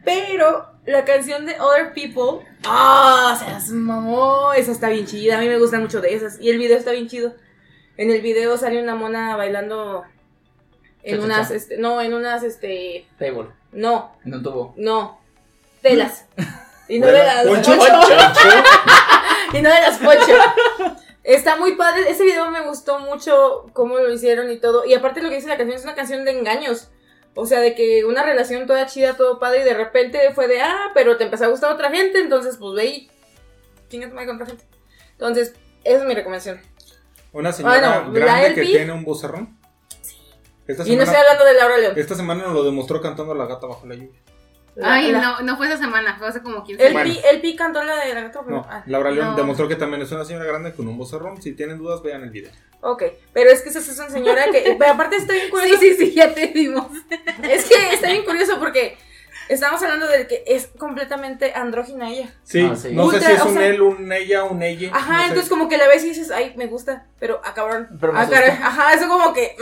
Pero 0.04 0.66
la 0.86 1.04
canción 1.04 1.46
de 1.46 1.60
Other 1.60 1.92
People, 1.92 2.46
ah, 2.64 3.36
se 3.38 3.50
las 3.50 3.68
mamó, 3.70 4.52
esa 4.52 4.72
está 4.72 4.88
bien 4.88 5.06
chida, 5.06 5.38
a 5.38 5.40
mí 5.40 5.48
me 5.48 5.58
gustan 5.58 5.82
mucho 5.82 6.00
de 6.00 6.14
esas. 6.14 6.40
Y 6.40 6.50
el 6.50 6.58
video 6.58 6.76
está 6.78 6.92
bien 6.92 7.08
chido. 7.08 7.34
En 7.96 8.10
el 8.10 8.22
video 8.22 8.56
sale 8.56 8.82
una 8.82 8.94
mona 8.94 9.36
bailando 9.36 10.04
en 11.02 11.18
Cha, 11.18 11.24
unas, 11.24 11.48
cha. 11.48 11.54
este, 11.54 11.76
no, 11.76 12.00
en 12.00 12.14
unas, 12.14 12.42
este, 12.42 13.06
Table. 13.18 13.48
no, 13.72 14.12
En 14.24 14.34
un 14.34 14.42
tubo. 14.42 14.74
no, 14.76 15.20
telas. 15.82 16.26
Y 16.88 16.98
no 16.98 17.06
de 17.06 17.12
las 17.22 17.46
poncho. 17.46 17.76
poncho. 17.76 17.92
y 19.52 19.62
no 19.62 19.68
de 19.70 19.80
las 19.80 19.98
poncho. 19.98 20.32
Está 21.22 21.54
muy 21.54 21.76
padre, 21.76 22.10
ese 22.10 22.24
video 22.24 22.50
me 22.50 22.62
gustó 22.62 22.98
mucho 22.98 23.70
cómo 23.74 23.96
lo 23.98 24.12
hicieron 24.12 24.50
y 24.50 24.56
todo. 24.58 24.84
Y 24.84 24.94
aparte 24.94 25.22
lo 25.22 25.28
que 25.28 25.36
dice 25.36 25.46
la 25.46 25.56
canción 25.56 25.78
es 25.78 25.84
una 25.84 25.94
canción 25.94 26.24
de 26.24 26.32
engaños. 26.32 26.88
O 27.34 27.46
sea, 27.46 27.60
de 27.60 27.74
que 27.74 28.04
una 28.04 28.24
relación 28.24 28.66
toda 28.66 28.86
chida, 28.86 29.16
todo 29.16 29.38
padre, 29.38 29.60
y 29.60 29.64
de 29.64 29.74
repente 29.74 30.18
fue 30.34 30.48
de, 30.48 30.60
ah, 30.62 30.90
pero 30.94 31.16
te 31.16 31.24
empezó 31.24 31.44
a 31.44 31.48
gustar 31.48 31.72
otra 31.72 31.90
gente, 31.90 32.18
entonces 32.18 32.56
pues 32.56 32.74
ve 32.74 32.86
y 32.86 33.10
chinga 33.88 34.10
con 34.10 34.36
otra 34.36 34.46
gente. 34.46 34.64
Entonces, 35.12 35.54
esa 35.84 35.98
es 36.00 36.04
mi 36.04 36.14
recomendación. 36.14 36.60
Una 37.32 37.52
señora 37.52 38.00
Bueno, 38.00 38.18
la 38.18 38.40
grande 38.40 38.54
que 38.54 38.66
tiene 38.66 38.92
un 38.92 39.04
vocerrón. 39.04 39.58
Esta 40.66 40.86
Y 40.86 40.96
no 40.96 41.02
estoy 41.02 41.18
hablando 41.18 41.44
de 41.44 41.54
Laura 41.54 41.78
León. 41.78 41.94
esta 41.96 42.14
semana 42.14 42.44
nos 42.44 42.54
lo 42.54 42.64
demostró 42.64 43.00
cantando 43.00 43.34
La 43.34 43.46
gata 43.46 43.66
bajo 43.66 43.86
la 43.86 43.94
lluvia. 43.94 44.20
Ay, 44.82 45.12
la- 45.12 45.20
no, 45.20 45.40
no 45.42 45.56
fue 45.56 45.66
esa 45.66 45.76
semana, 45.78 46.16
fue 46.18 46.28
hace 46.28 46.42
como 46.42 46.62
15 46.64 46.86
El, 46.86 46.92
días. 46.92 47.04
pi, 47.04 47.20
el 47.30 47.40
pi 47.40 47.56
cantó 47.56 47.82
la 47.82 47.96
de 48.04 48.14
la 48.14 48.20
gata. 48.22 48.40
No, 48.48 48.66
ah, 48.68 48.82
Laura 48.86 49.10
León 49.10 49.30
no. 49.30 49.36
demostró 49.36 49.68
que 49.68 49.76
también 49.76 50.02
es 50.02 50.10
una 50.12 50.24
señora 50.24 50.44
grande 50.44 50.72
con 50.74 50.86
un 50.88 50.96
vocerrón. 50.98 51.40
Si 51.42 51.52
tienen 51.52 51.78
dudas, 51.78 52.02
vean 52.02 52.22
el 52.22 52.30
video. 52.30 52.50
ok, 52.80 53.02
pero 53.32 53.50
es 53.50 53.62
que 53.62 53.68
esa 53.70 53.78
es 53.80 53.98
una 53.98 54.10
señora 54.10 54.44
que. 54.50 54.76
Aparte 54.88 55.16
está 55.16 55.32
bien 55.34 55.50
curioso. 55.50 55.78
Sí, 55.80 55.94
sí, 55.94 56.06
sí, 56.06 56.12
ya 56.14 56.34
te 56.34 56.46
dimos. 56.48 56.86
Es 57.42 57.66
que 57.66 57.94
está 57.94 58.08
bien 58.10 58.24
curioso 58.24 58.58
porque 58.58 58.96
estamos 59.54 59.82
hablando 59.82 60.06
de 60.08 60.26
que 60.26 60.42
es 60.46 60.68
completamente 60.78 61.52
andrógina 61.54 62.10
ella. 62.10 62.32
Sí, 62.44 62.66
Ah, 62.70 62.76
sí. 62.76 62.92
no 62.92 63.10
sé 63.10 63.20
si 63.20 63.32
es 63.32 63.40
o 63.42 63.48
un 63.48 63.54
sea- 63.54 63.66
él, 63.66 63.82
un 63.82 64.12
ella, 64.12 64.44
un 64.44 64.62
ella. 64.62 64.90
Ajá, 64.92 65.12
no 65.12 65.18
sé. 65.22 65.28
entonces 65.28 65.48
como 65.50 65.68
que 65.68 65.76
la 65.78 65.86
ves 65.88 66.04
y 66.04 66.08
dices, 66.08 66.30
ay, 66.30 66.54
me 66.56 66.66
gusta, 66.66 67.06
pero 67.18 67.40
ah, 67.44 67.52
cabrón. 67.54 67.88
Pero 68.00 68.12
me 68.12 68.28
caray. 68.28 68.50
asusta. 68.50 68.66
Ajá, 68.66 68.94
eso 68.94 69.08
como 69.08 69.32
que. 69.32 69.56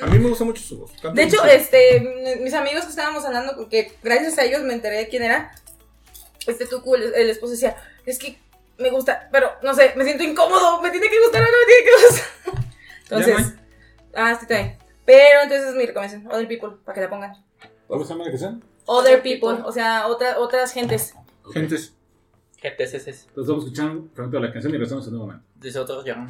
mm. 0.00 0.02
A 0.02 0.06
mí 0.06 0.18
me 0.18 0.28
gusta 0.28 0.44
mucho 0.44 0.62
su 0.62 0.78
voz. 0.80 0.92
De 1.14 1.22
hecho, 1.22 1.44
este, 1.44 2.38
mis 2.40 2.54
amigos 2.54 2.84
que 2.84 2.90
estábamos 2.90 3.24
hablando, 3.24 3.68
que 3.68 3.92
gracias 4.02 4.38
a 4.38 4.44
ellos 4.44 4.62
me 4.62 4.72
enteré 4.74 4.96
de 4.96 5.08
quién 5.08 5.22
era. 5.22 5.52
Este 6.46 6.66
Tucu, 6.66 6.94
el, 6.96 7.14
el 7.14 7.30
esposo 7.30 7.52
decía, 7.52 7.76
es 8.04 8.18
que 8.18 8.38
me 8.78 8.90
gusta, 8.90 9.28
pero 9.30 9.50
no 9.62 9.74
sé, 9.74 9.92
me 9.94 10.04
siento 10.04 10.24
incómodo, 10.24 10.80
me 10.82 10.90
tiene 10.90 11.08
que 11.08 11.20
gustar 11.20 11.40
o 11.42 11.44
no 11.44 11.50
me 11.50 11.66
tiene 11.66 11.84
que 11.84 12.06
gustar. 12.06 12.64
Entonces, 13.02 13.54
ah, 14.14 14.36
sí, 14.40 14.46
también. 14.46 14.78
Pero 15.04 15.42
entonces 15.42 15.68
es 15.68 15.74
mi 15.74 15.84
recomendación, 15.84 16.26
Other 16.32 16.46
People, 16.48 16.70
para 16.84 16.94
que 16.94 17.00
la 17.02 17.10
pongan. 17.10 17.32
¿Cómo 17.88 18.04
se 18.04 18.10
llama 18.12 18.24
la 18.24 18.30
canción? 18.30 18.64
Other 18.86 19.22
People, 19.22 19.62
o 19.64 19.72
sea, 19.72 20.06
otra, 20.08 20.38
otras 20.38 20.72
gentes. 20.72 21.14
Ok. 21.44 21.52
Gentes. 21.54 21.94
GTCC. 22.62 23.08
Entonces 23.28 23.48
vamos 23.48 23.64
escuchando 23.64 24.06
pronto 24.14 24.38
la 24.38 24.52
canción 24.52 24.70
y 24.70 24.74
regresamos 24.74 25.06
en 25.08 25.14
un 25.14 25.20
momento. 25.20 25.44
Dice 25.56 25.78
otro 25.78 26.04
ya. 26.04 26.26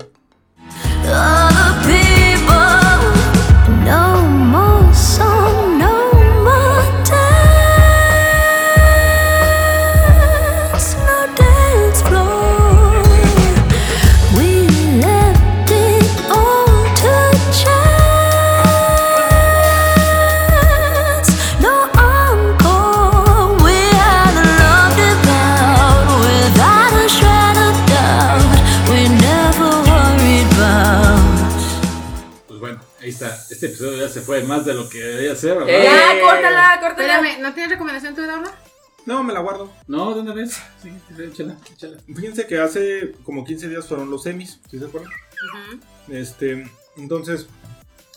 Este 33.62 33.76
episodio 33.76 34.00
ya 34.00 34.08
se 34.08 34.22
fue 34.22 34.42
más 34.42 34.66
de 34.66 34.74
lo 34.74 34.88
que 34.88 34.98
debía 34.98 35.36
ser, 35.36 35.56
¿verdad? 35.56 35.68
Eh. 35.68 35.84
Ya, 35.84 36.20
córtala, 36.20 36.80
córtala. 36.80 37.14
Espérame, 37.14 37.40
¿no 37.40 37.54
tienes 37.54 37.70
recomendación 37.70 38.12
tú, 38.12 38.22
Daura? 38.22 38.50
No, 39.06 39.22
me 39.22 39.32
la 39.32 39.38
guardo. 39.38 39.72
No, 39.86 40.12
de 40.14 40.20
una 40.22 40.34
vez. 40.34 40.60
Sí, 40.82 40.90
échala, 41.16 41.56
échala. 41.72 41.96
Fíjense 42.12 42.48
que 42.48 42.58
hace 42.58 43.12
como 43.22 43.44
15 43.44 43.68
días 43.68 43.86
fueron 43.86 44.10
los 44.10 44.24
semis, 44.24 44.58
¿sí 44.68 44.80
se 44.80 44.84
acuerdan? 44.84 45.12
Este, 46.08 46.68
entonces, 46.96 47.46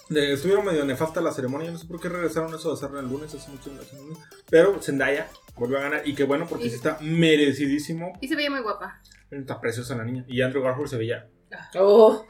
eh, 0.09 0.33
estuvieron 0.33 0.65
medio 0.65 0.83
nefasta 0.83 1.21
la 1.21 1.31
ceremonia, 1.31 1.69
no 1.69 1.77
sé 1.77 1.85
por 1.85 2.01
qué 2.01 2.09
regresaron 2.09 2.51
eso 2.55 2.69
de 2.69 2.73
hacerla 2.73 3.01
el 3.01 3.07
lunes, 3.07 3.31
hace 3.35 3.51
mucho 3.51 3.69
ceremonia. 3.87 4.17
Pero 4.49 4.81
Zendaya 4.81 5.29
volvió 5.55 5.77
a 5.77 5.81
ganar 5.81 6.01
y 6.07 6.15
qué 6.15 6.23
bueno 6.23 6.47
porque 6.49 6.71
sí 6.71 6.75
está 6.75 6.97
merecidísimo. 7.01 8.17
Y 8.19 8.27
se 8.27 8.35
veía 8.35 8.49
muy 8.49 8.61
guapa. 8.61 8.99
Está 9.29 9.61
preciosa 9.61 9.95
la 9.95 10.05
niña. 10.05 10.25
Y 10.27 10.41
Andrew 10.41 10.63
Garfield 10.63 10.89
se 10.89 10.97
veía. 10.97 11.29
Oh. 11.75 12.25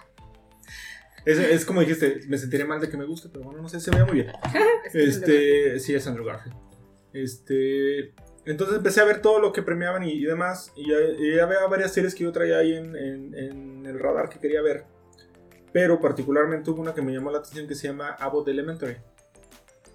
Es, 1.26 1.40
es 1.40 1.66
como 1.66 1.82
dijiste, 1.82 2.22
me 2.28 2.38
sentiré 2.38 2.66
mal 2.66 2.80
de 2.80 2.90
que 2.90 2.98
me 2.98 3.06
guste, 3.06 3.30
pero 3.30 3.44
bueno, 3.46 3.62
no 3.62 3.70
sé, 3.70 3.80
se 3.80 3.92
veía 3.92 4.06
muy 4.06 4.16
bien. 4.16 4.32
Este, 4.94 5.80
sí, 5.80 5.94
es 5.96 6.06
Andrew 6.08 6.26
Garfield. 6.26 6.56
Este, 7.14 8.14
entonces 8.46 8.78
empecé 8.78 9.02
a 9.02 9.06
ver 9.06 9.22
todo 9.22 9.40
lo 9.40 9.52
que 9.52 9.62
premiaban 9.64 10.04
y, 10.04 10.12
y 10.12 10.24
demás. 10.26 10.72
Y 10.76 10.90
ya, 10.92 10.98
y 11.18 11.36
ya 11.36 11.44
había 11.46 11.66
varias 11.68 11.94
series 11.94 12.14
que 12.14 12.24
yo 12.24 12.32
traía 12.32 12.58
ahí 12.60 12.74
en, 12.74 12.96
en- 12.96 13.34
en 13.36 13.86
el 13.86 14.00
radar 14.00 14.30
que 14.30 14.40
quería 14.40 14.62
ver. 14.62 14.84
Pero 15.74 16.00
particularmente 16.00 16.70
hubo 16.72 16.82
una 16.82 16.94
que 16.94 17.02
me 17.02 17.12
llamó 17.14 17.32
la 17.32 17.40
atención 17.40 17.68
que 17.68 17.76
se 17.76 17.88
llama 17.88 18.10
Abbott 18.20 18.48
Elementary. 18.48 18.98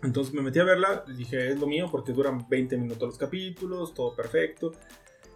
Entonces 0.02 0.32
me 0.34 0.42
metí 0.42 0.58
a 0.58 0.64
verla 0.64 1.04
dije, 1.16 1.50
es 1.52 1.58
lo 1.60 1.66
mío 1.66 1.88
porque 1.90 2.12
duran 2.12 2.46
20 2.48 2.76
minutos 2.78 3.08
los 3.08 3.18
capítulos, 3.18 3.94
todo 3.94 4.14
perfecto. 4.16 4.72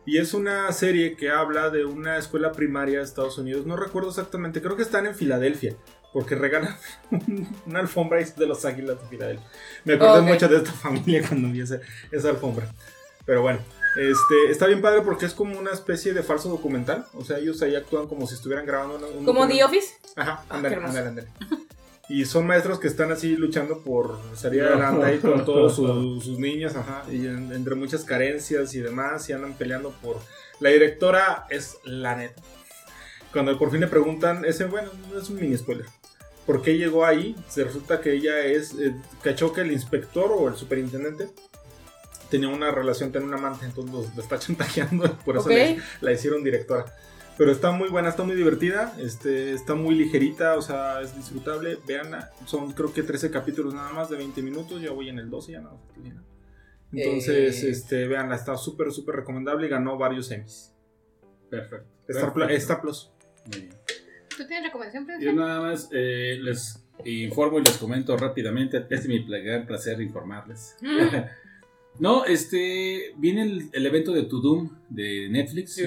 Y 0.07 0.19
es 0.19 0.35
una 0.35 0.71
serie 0.73 1.17
que 1.17 1.31
habla 1.31 1.71
de 1.71 1.85
una 1.85 2.19
escuela 2.19 2.53
primaria 2.53 2.99
de 2.99 3.05
Estados 3.05 3.39
Unidos. 3.39 3.65
No 3.67 3.77
recuerdo 3.77 4.11
exactamente, 4.11 4.61
creo 4.61 4.77
que 4.77 4.83
están 4.83 5.07
en 5.07 5.15
Filadelfia. 5.15 5.75
Porque 6.13 6.35
regalan 6.37 6.77
una 7.67 7.81
alfombra 7.81 8.23
de 8.23 8.47
los 8.47 8.65
águilas 8.65 9.01
de 9.01 9.09
Filadelfia. 9.09 9.47
Me 9.85 9.95
acordé 9.95 10.21
Ok. 10.21 10.27
mucho 10.27 10.49
de 10.49 10.59
esta 10.59 10.73
familia 10.73 11.27
cuando 11.27 11.49
vi 11.49 11.61
esa, 11.63 11.81
esa 12.13 12.29
alfombra. 12.29 12.67
Pero 13.27 13.41
bueno, 13.43 13.59
este, 13.99 14.51
está 14.51 14.67
bien 14.67 14.83
padre 14.83 15.01
porque 15.03 15.25
es 15.27 15.33
como 15.33 15.59
una 15.59 15.71
especie 15.73 16.13
de 16.13 16.23
falso 16.23 16.49
documental. 16.51 17.07
O 17.15 17.25
sea, 17.25 17.39
ellos 17.39 17.61
ahí 17.63 17.75
actúan 17.75 18.07
como 18.07 18.27
si 18.27 18.35
estuvieran 18.35 18.67
grabando 18.67 19.09
un 19.09 19.25
Como. 19.25 19.49
The 19.49 19.65
Office. 19.65 19.95
Ajá, 20.15 20.45
Ah, 20.49 20.57
ándale, 20.57 20.77
ándale, 20.77 21.09
ándale. 21.09 21.29
Y 22.09 22.27
son 22.27 22.47
maestros 22.47 22.79
que 22.79 22.87
están 22.89 23.11
así 23.13 23.35
luchando 23.37 23.79
por 23.83 24.19
salir 24.35 24.63
adelante 24.65 25.07
ahí 25.07 25.19
con 25.19 25.45
todos 25.45 25.75
sus, 25.77 26.23
sus 26.25 26.39
niños, 26.39 26.77
ajá, 26.77 27.05
y 27.11 27.27
en- 27.27 27.51
entre 27.53 27.75
muchas 27.75 28.05
carencias 28.05 28.75
y 28.75 28.81
demás, 28.81 29.29
y 29.29 29.33
andan 29.33 29.55
peleando 29.55 29.91
por... 30.03 30.19
La 30.61 30.69
directora 30.71 31.47
es 31.51 31.79
la 31.85 32.15
neta. 32.17 32.43
Cuando 33.33 33.59
por 33.59 33.71
fin 33.71 33.81
le 33.81 33.87
preguntan, 33.89 34.45
ese, 34.45 34.65
bueno, 34.67 34.91
no 35.11 35.19
es 35.19 35.29
un 35.31 35.37
mini 35.37 35.57
spoiler. 35.57 35.87
¿Por 36.47 36.61
qué 36.63 36.77
llegó 36.77 37.05
ahí? 37.07 37.35
Se 37.49 37.65
resulta 37.65 38.01
que 38.01 38.13
ella 38.13 38.39
es, 38.41 38.75
eh, 38.75 38.95
cachó 39.23 39.53
que 39.53 39.63
el 39.63 39.73
inspector 39.73 40.31
o 40.31 40.47
el 40.49 40.57
superintendente 40.57 41.31
tenía 42.31 42.49
una 42.49 42.71
relación, 42.71 43.11
tenía 43.13 43.29
un 43.29 43.35
amante, 43.35 43.65
entonces 43.65 43.93
lo, 43.93 44.03
lo 44.15 44.23
está 44.23 44.39
chantajeando, 44.39 45.11
por 45.25 45.37
eso 45.37 45.47
Ok. 45.47 45.51
le- 45.53 45.79
la 46.03 46.13
hicieron 46.13 46.45
directora. 46.45 46.85
Pero 47.37 47.51
está 47.51 47.73
muy 47.73 47.89
buena, 47.89 48.11
está 48.11 48.23
muy 48.23 48.37
divertida, 48.37 48.95
este, 48.99 49.53
está 49.53 49.75
muy 49.75 49.95
ligerita, 49.97 50.57
o 50.57 50.63
sea, 50.63 51.01
es 51.01 51.17
disfrutable. 51.17 51.79
Veanla, 51.87 52.31
son 52.47 52.73
creo 52.73 52.93
que 52.93 53.03
13 53.03 53.31
capítulos 53.31 53.75
nada 53.75 53.93
más 53.93 54.09
de 54.09 54.17
20 54.17 54.41
minutos, 54.43 54.81
ya 54.81 54.93
voy 54.93 55.09
en 55.09 55.19
el 55.19 55.29
12, 55.31 55.53
ya 55.53 55.61
nada 55.61 55.75
más. 55.75 55.89
termina. 55.89 56.23
Entonces, 56.93 57.65
Eh. 57.65 57.71
este, 57.71 58.07
veanla, 58.07 58.37
está 58.37 58.57
súper, 58.57 58.93
súper 58.93 59.17
recomendable 59.17 59.67
y 59.67 59.71
ganó 59.71 59.99
varios 59.99 60.31
Emmys. 60.31 60.73
Perfecto. 61.51 61.89
Star, 62.07 62.33
Perfecto. 62.33 62.55
Star 62.57 62.81
Plus. 62.81 63.11
Muy 63.51 63.61
bien. 63.63 63.75
¿Tú 64.37 64.47
tienes 64.47 64.65
recomendación, 64.67 65.07
Yo 65.21 65.33
nada 65.33 65.61
más 65.61 65.89
eh, 65.93 66.39
les 66.41 66.85
informo 67.05 67.59
y 67.59 67.63
les 67.65 67.77
comento 67.79 68.17
rápidamente. 68.17 68.87
Es 68.91 69.09
mi 69.09 69.21
pla- 69.21 69.39
gran 69.39 69.67
placer 69.67 70.01
informarles. 70.01 70.77
no, 71.99 72.25
este. 72.25 73.13
Viene 73.17 73.43
el, 73.43 73.69
el 73.73 73.87
evento 73.87 74.13
de 74.13 74.25
To 74.25 74.39
Doom 74.41 74.69
de 74.89 75.29
Netflix. 75.31 75.75
Sí, 75.75 75.83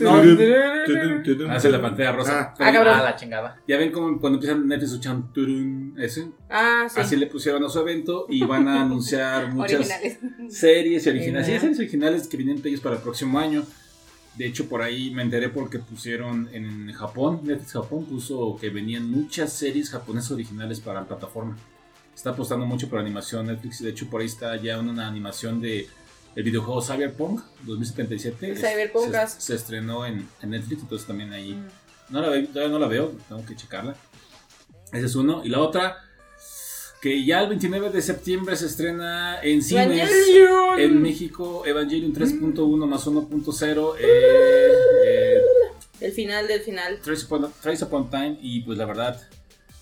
no. 0.00 0.20
Tudum, 0.22 1.22
tudum, 1.22 1.50
Hace 1.50 1.68
la 1.70 1.78
tudum. 1.78 1.90
pantalla 1.90 2.12
rosa. 2.12 2.40
Ah, 2.40 2.54
Ah, 2.58 2.72
cabrón. 2.72 2.94
Ah, 2.96 3.02
la 3.02 3.16
chingada. 3.16 3.60
Ya 3.68 3.76
ven 3.76 3.92
como 3.92 4.18
cuando 4.20 4.38
empiezan 4.38 4.66
Netflix 4.66 4.90
escuchan 4.92 5.32
turun, 5.32 5.94
ese. 5.98 6.28
Ah, 6.48 6.86
sí. 6.88 7.00
Así 7.00 7.16
le 7.16 7.26
pusieron 7.26 7.62
a 7.64 7.68
su 7.68 7.78
evento 7.80 8.26
y 8.28 8.42
van 8.44 8.66
a 8.68 8.82
anunciar 8.82 9.52
muchas 9.52 9.80
Originales. 9.80 10.18
series 10.48 11.06
y 11.06 11.08
originales. 11.10 11.46
Sí, 11.46 11.58
series 11.58 11.78
originales 11.78 12.28
que 12.28 12.36
vienen 12.36 12.60
ellos 12.64 12.80
para 12.80 12.96
el 12.96 13.02
próximo 13.02 13.38
año. 13.38 13.64
De 14.36 14.46
hecho, 14.46 14.68
por 14.68 14.82
ahí 14.82 15.10
me 15.10 15.22
enteré 15.22 15.48
porque 15.48 15.80
pusieron 15.80 16.48
en 16.52 16.92
Japón, 16.92 17.40
Netflix 17.42 17.72
Japón 17.72 18.04
puso 18.04 18.56
que 18.60 18.70
venían 18.70 19.10
muchas 19.10 19.52
series 19.52 19.90
japonesas 19.90 20.30
originales 20.30 20.78
para 20.80 21.00
la 21.00 21.08
plataforma. 21.08 21.56
Está 22.18 22.30
apostando 22.30 22.66
mucho 22.66 22.88
por 22.88 22.98
animación 22.98 23.46
Netflix 23.46 23.80
y 23.80 23.84
de 23.84 23.90
hecho 23.90 24.10
por 24.10 24.20
ahí 24.20 24.26
está 24.26 24.56
ya 24.56 24.80
una 24.80 25.06
animación 25.06 25.60
de 25.60 25.86
el 26.34 26.42
videojuego 26.42 26.82
Cyberpunk 26.82 27.40
2077. 27.62 28.50
Es- 28.50 28.58
Cyberpunkas. 28.60 29.34
se, 29.34 29.40
se 29.40 29.54
estrenó 29.54 30.04
en, 30.04 30.28
en 30.42 30.50
Netflix, 30.50 30.82
entonces 30.82 31.06
también 31.06 31.32
ahí 31.32 31.52
Mm. 31.52 31.68
no 32.12 32.20
la 32.20 32.28
ve- 32.28 32.48
todavía 32.48 32.72
no 32.72 32.80
la 32.80 32.88
veo, 32.88 33.12
tengo 33.28 33.46
que 33.46 33.54
checarla. 33.54 33.94
Ese 34.92 35.06
es 35.06 35.14
uno. 35.14 35.42
Y 35.44 35.48
la 35.48 35.60
otra, 35.60 35.98
que 37.00 37.24
ya 37.24 37.40
el 37.42 37.50
29 37.50 37.90
de 37.90 38.02
septiembre 38.02 38.56
se 38.56 38.66
estrena 38.66 39.40
en 39.40 39.62
cines 39.62 39.86
Evangelion. 39.86 40.80
en 40.80 41.00
México 41.00 41.64
Evangelion 41.66 42.12
3.1 42.12 42.86
más 42.88 43.06
1.0. 43.06 43.94
Eh, 44.00 44.72
eh, 45.06 45.38
El 46.00 46.12
final 46.12 46.48
del 46.48 46.62
final. 46.62 46.98
Trace 47.00 47.26
Upon, 47.26 47.52
Trace 47.62 47.84
Upon 47.84 48.10
Time. 48.10 48.38
Y 48.42 48.62
pues 48.62 48.76
la 48.76 48.86
verdad, 48.86 49.20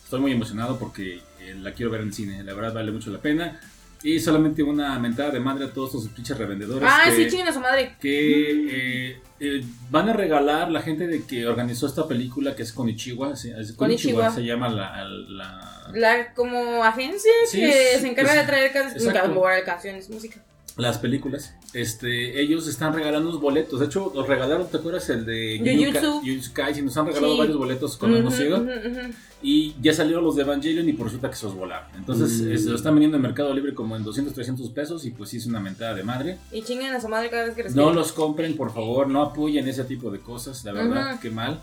estoy 0.04 0.20
muy 0.20 0.32
emocionado 0.32 0.78
porque 0.78 1.20
la 1.54 1.72
quiero 1.72 1.90
ver 1.90 2.00
en 2.02 2.12
cine. 2.12 2.42
La 2.44 2.54
verdad, 2.54 2.74
vale 2.74 2.90
mucho 2.92 3.10
la 3.10 3.18
pena. 3.20 3.60
Y 4.02 4.20
solamente 4.20 4.62
una 4.62 4.98
mentada 4.98 5.30
de 5.30 5.40
madre 5.40 5.64
a 5.64 5.72
todos 5.72 5.94
estos 5.94 6.08
pinches 6.10 6.36
revendedores. 6.36 6.88
Ah, 6.90 7.04
que- 7.06 7.16
sí, 7.16 7.26
chinguen 7.28 7.48
a 7.48 7.52
su 7.52 7.60
madre. 7.60 7.96
que 8.00 9.10
eh, 9.10 9.20
eh, 9.40 9.64
van 9.90 10.08
a 10.10 10.12
regalar 10.12 10.70
la 10.70 10.82
gente 10.82 11.06
de 11.06 11.24
que 11.24 11.46
organizó 11.46 11.86
esta 11.86 12.06
película 12.06 12.54
que 12.54 12.62
es 12.62 12.72
Konichiwa, 12.72 13.32
es 13.32 13.42
Konichiwa 13.44 13.76
Konichiwa. 13.76 14.30
se 14.30 14.44
llama 14.44 14.68
la, 14.68 15.04
la- 15.04 15.90
La 15.94 16.34
como 16.34 16.84
agencia 16.84 17.32
Sí, 17.48 17.58
que 17.58 17.94
es- 17.94 18.00
se 18.02 18.08
encarga 18.08 18.34
de 18.34 18.44
traer 18.46 18.72
can- 18.72 18.92
exacto. 18.92 19.42
can- 19.42 19.64
canciones, 19.64 20.08
música. 20.10 20.40
las 20.76 20.98
películas. 20.98 21.54
Este, 21.76 22.40
ellos 22.40 22.66
están 22.68 22.94
regalando 22.94 23.28
unos 23.28 23.40
boletos. 23.40 23.80
De 23.80 23.86
hecho, 23.86 24.10
nos 24.14 24.26
regalaron, 24.26 24.66
¿te 24.70 24.78
acuerdas 24.78 25.08
el 25.10 25.26
de 25.26 25.58
Jujutsu. 25.60 26.52
Kaisen? 26.54 26.84
Nos 26.86 26.96
han 26.96 27.06
regalado 27.06 27.34
Sí. 27.34 27.38
varios 27.38 27.56
boletos 27.58 27.96
ido. 28.40 28.56
ujú, 28.62 28.88
ujú. 29.00 29.12
Y 29.42 29.74
ya 29.82 29.92
salieron 29.92 30.24
los 30.24 30.34
de 30.36 30.42
Evangelion 30.42 30.88
y 30.88 30.94
por 30.94 31.06
resulta 31.06 31.28
que 31.28 31.34
esos 31.34 31.54
volaron. 31.54 31.88
Entonces, 31.96 32.40
Mm. 32.40 32.52
es- 32.52 32.64
lo 32.64 32.76
están 32.76 32.94
vendiendo 32.94 33.18
en 33.18 33.22
Mercado 33.22 33.52
Libre 33.52 33.74
como 33.74 33.94
en 33.94 34.02
200, 34.04 34.32
300 34.34 34.70
pesos 34.70 35.04
y 35.04 35.10
pues 35.10 35.28
sí 35.30 35.36
es 35.36 35.46
una 35.46 35.60
mentada 35.60 35.94
de 35.94 36.02
madre. 36.02 36.38
Y 36.50 36.62
chinguen 36.62 36.94
a 36.94 37.00
su 37.00 37.08
madre 37.08 37.28
cada 37.28 37.44
vez 37.44 37.54
que 37.54 37.62
No 37.62 37.66
respiren. 37.68 37.94
los 37.94 38.12
compren, 38.12 38.56
por 38.56 38.72
favor, 38.72 39.06
no 39.08 39.20
apoyen 39.22 39.68
ese 39.68 39.84
tipo 39.84 40.10
de 40.10 40.20
cosas, 40.20 40.64
la 40.64 40.72
verdad, 40.72 41.20
qué 41.20 41.30
mal. 41.30 41.60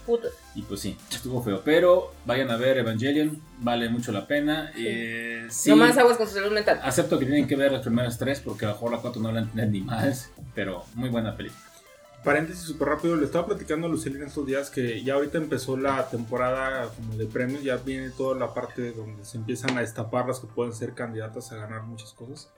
Y 0.55 0.61
pues 0.63 0.81
sí, 0.81 0.97
estuvo 1.11 1.41
feo. 1.41 1.61
Pero 1.65 2.13
vayan 2.25 2.51
a 2.51 2.57
ver 2.57 2.77
Evangelion, 2.77 3.41
vale 3.59 3.89
mucho 3.89 4.11
la 4.11 4.27
pena. 4.27 4.71
Eh, 4.77 5.47
sí, 5.49 5.71
No 5.71 5.77
más 5.77 5.97
aguas 5.97 6.17
con 6.17 6.27
su 6.27 6.35
salud 6.35 6.51
mental. 6.51 6.79
acepto 6.83 7.17
que 7.17 7.25
tienen 7.25 7.47
que 7.47 7.55
ver 7.55 7.71
las 7.71 7.81
primeras 7.81 8.17
tres 8.19 8.39
porque 8.39 8.65
a 8.65 8.69
lo 8.69 8.73
mejor 8.75 8.91
la 8.91 8.97
cuatro 8.99 9.21
no 9.21 9.31
la 9.31 9.39
entienden 9.39 9.71
ni 9.71 9.81
más. 9.81 10.29
Pero 10.53 10.85
muy 10.93 11.09
buena 11.09 11.35
película. 11.35 11.61
Paréntesis 12.23 12.63
súper 12.63 12.87
rápido, 12.87 13.17
le 13.17 13.25
estaba 13.25 13.47
platicando 13.47 13.87
a 13.87 13.89
Lucely 13.89 14.15
en 14.15 14.23
estos 14.23 14.45
días 14.45 14.69
que 14.69 15.03
ya 15.03 15.15
ahorita 15.15 15.37
empezó 15.39 15.75
la 15.75 16.07
temporada 16.09 16.87
como 16.95 17.17
de 17.17 17.25
premios, 17.25 17.63
ya 17.63 17.75
viene 17.75 18.11
toda 18.11 18.39
la 18.39 18.53
parte 18.53 18.93
donde 18.93 19.25
se 19.25 19.37
empiezan 19.37 19.77
a 19.77 19.81
destapar 19.81 20.25
las 20.25 20.39
que 20.39 20.47
pueden 20.47 20.71
ser 20.71 20.93
candidatas 20.93 21.51
a 21.51 21.57
ganar 21.57 21.83
muchas 21.83 22.13
cosas. 22.13 22.49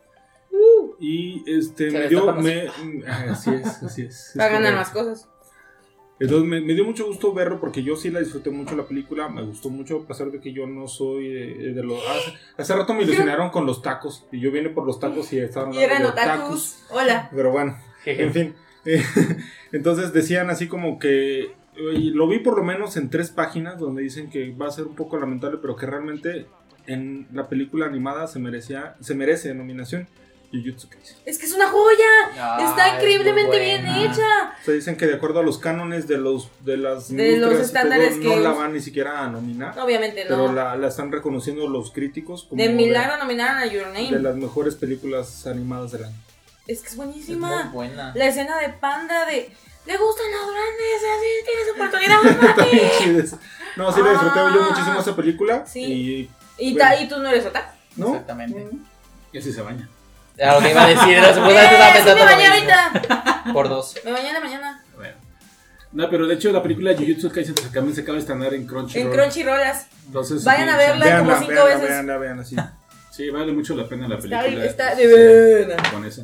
Y 0.99 1.43
este 1.51 1.89
me 1.89 2.07
dio, 2.07 2.31
me, 2.35 2.67
ah, 3.07 3.25
así 3.31 3.49
es, 3.49 3.83
así 3.83 4.03
es. 4.03 4.33
Va 4.39 4.45
a 4.45 4.49
ganar 4.49 4.75
más 4.75 4.91
cosas. 4.91 5.27
Entonces 6.19 6.47
me, 6.47 6.61
me 6.61 6.73
dio 6.73 6.85
mucho 6.85 7.05
gusto 7.05 7.33
verlo 7.33 7.59
porque 7.59 7.83
yo 7.83 7.97
sí 7.97 8.09
la 8.09 8.19
disfruté 8.19 8.49
mucho 8.49 8.75
la 8.75 8.87
película, 8.87 9.27
me 9.27 9.41
gustó 9.43 9.69
mucho 9.69 10.03
a 10.03 10.07
pesar 10.07 10.31
de 10.31 10.39
que 10.39 10.53
yo 10.53 10.65
no 10.65 10.87
soy 10.87 11.27
de, 11.27 11.73
de 11.73 11.83
los... 11.83 11.99
Hace, 12.07 12.33
hace 12.57 12.75
rato 12.75 12.93
me 12.93 13.03
ilusionaron 13.03 13.49
con 13.49 13.65
los 13.65 13.81
tacos 13.81 14.25
y 14.31 14.39
yo 14.39 14.51
vine 14.51 14.69
por 14.69 14.85
los 14.85 14.99
tacos 14.99 15.31
y 15.33 15.39
estaban 15.39 15.73
Y 15.73 15.79
eran 15.79 16.05
hablando 16.05 16.21
de 16.21 16.27
otakus. 16.27 16.85
Hola. 16.89 17.29
Pero 17.35 17.51
bueno, 17.51 17.77
en 18.05 18.33
fin. 18.33 18.55
entonces 19.73 20.13
decían 20.13 20.49
así 20.49 20.67
como 20.67 20.99
que... 20.99 21.53
y 21.75 22.11
lo 22.11 22.27
vi 22.29 22.39
por 22.39 22.57
lo 22.57 22.63
menos 22.63 22.95
en 22.95 23.09
tres 23.09 23.29
páginas 23.31 23.77
donde 23.77 24.01
dicen 24.01 24.29
que 24.29 24.51
va 24.51 24.67
a 24.67 24.71
ser 24.71 24.85
un 24.85 24.95
poco 24.95 25.17
lamentable, 25.17 25.57
pero 25.61 25.75
que 25.75 25.85
realmente 25.85 26.45
en 26.87 27.27
la 27.33 27.49
película 27.49 27.87
animada 27.87 28.27
se 28.27 28.39
merecía 28.39 28.95
se 29.01 29.15
merece 29.15 29.53
nominación. 29.53 30.07
Jujutsu 30.63 30.89
Kaisen. 30.89 31.17
Es 31.25 31.37
que 31.37 31.45
es 31.45 31.53
una 31.53 31.67
joya. 31.69 32.05
Ah, 32.37 32.57
Está 32.67 32.87
es 32.87 32.93
increíblemente 32.95 33.59
bien 33.59 33.85
hecha. 33.87 34.53
O 34.61 34.65
sea, 34.65 34.73
dicen 34.73 34.95
que 34.97 35.07
de 35.07 35.15
acuerdo 35.15 35.39
a 35.39 35.43
los 35.43 35.57
cánones 35.57 36.07
de 36.07 36.17
los 36.17 36.49
de 36.61 36.77
las 36.77 37.09
De 37.15 37.37
los 37.37 37.53
y 37.59 37.61
estándares 37.61 38.15
que 38.17 38.27
no 38.27 38.37
la 38.37 38.51
van 38.51 38.73
ni 38.73 38.81
siquiera 38.81 39.23
a 39.23 39.27
nominar. 39.29 39.77
Obviamente 39.79 40.23
Pero 40.27 40.47
no. 40.47 40.53
la, 40.53 40.75
la 40.75 40.87
están 40.87 41.11
reconociendo 41.11 41.67
los 41.67 41.91
críticos 41.91 42.45
como 42.49 42.61
de 42.61 42.69
milagro 42.69 43.17
nominaron 43.17 43.57
a 43.57 43.65
Your 43.65 43.91
de, 43.91 44.03
Name. 44.03 44.19
las 44.19 44.35
mejores 44.35 44.75
películas 44.75 45.45
animadas 45.47 45.91
del 45.91 46.05
año. 46.05 46.15
Es 46.67 46.79
que 46.81 46.87
es 46.87 46.91
Es 46.93 46.97
muy 46.97 47.05
buenísima. 47.07 47.69
buena. 47.73 48.11
La 48.15 48.25
escena 48.27 48.59
de 48.59 48.69
panda 48.69 49.25
de. 49.25 49.51
Le 49.85 49.97
gustan 49.97 50.25
los 50.31 50.51
grandes, 50.51 51.03
así 51.15 51.27
tienes 51.45 51.71
oportunidad, 51.75 53.35
no, 53.77 53.91
sí 53.91 54.01
la 54.01 54.09
disfruté 54.11 54.39
yo 54.39 54.63
Ah. 54.63 54.67
muchísimo 54.71 54.99
esa 54.99 55.15
película. 55.15 55.65
Sí. 55.67 55.83
Y, 55.83 56.29
Y, 56.57 56.75
ta- 56.75 56.99
y 56.99 57.07
tú 57.07 57.17
no 57.19 57.27
eres 57.29 57.45
otaku. 57.45 57.71
¿no? 57.97 58.07
Exactamente. 58.07 58.67
Y 59.31 59.37
así 59.37 59.51
se 59.53 59.61
baña. 59.61 59.87
Ya 60.37 60.53
lo 60.55 60.59
que 60.61 60.71
iba 60.71 60.83
a 60.83 60.87
decir, 60.87 61.09
era 61.17 61.33
supuestamente 61.33 61.75
¡Eh! 61.75 61.77
estaba 61.77 61.91
sí 61.91 61.97
me 61.99 62.03
pensando 62.05 62.25
lo 62.25 62.31
bañé 62.31 62.47
ahorita. 62.47 63.53
Por 63.53 63.69
dos. 63.69 63.95
Me 64.03 64.11
bañé 64.11 64.27
en 64.27 64.33
la 64.33 64.39
mañana. 64.41 64.83
Bueno. 64.95 65.13
No, 65.93 66.09
pero 66.09 66.27
de 66.27 66.33
hecho 66.35 66.51
la 66.51 66.61
película 66.61 66.93
Jujutsu 66.93 67.31
Kaisen 67.31 67.55
pues, 67.55 67.71
también 67.71 67.95
se 67.95 68.01
acaba 68.01 68.15
de 68.15 68.19
estrenar 68.21 68.53
en 68.53 68.67
Crunchyroll. 68.67 69.07
En 69.07 69.17
Crunchyrolas. 69.17 69.87
Entonces, 70.07 70.43
Vayan 70.43 70.67
sí, 70.67 70.73
a 70.73 70.77
verla. 70.77 71.05
Veanla, 71.05 71.19
como 71.25 71.39
cinco 71.39 71.51
veanla, 71.53 71.65
veces. 71.75 71.89
veanla, 71.89 72.17
veanla, 72.17 72.43
sí. 72.43 72.55
Sí, 73.11 73.29
vale 73.29 73.53
mucho 73.53 73.73
la 73.77 73.87
pena 73.87 74.09
la 74.09 74.15
Está, 74.15 74.41
película. 74.41 74.65
está 74.65 74.95
Sí, 74.97 75.05
de 75.07 75.65
buena. 75.65 75.81
japonesa. 75.83 76.23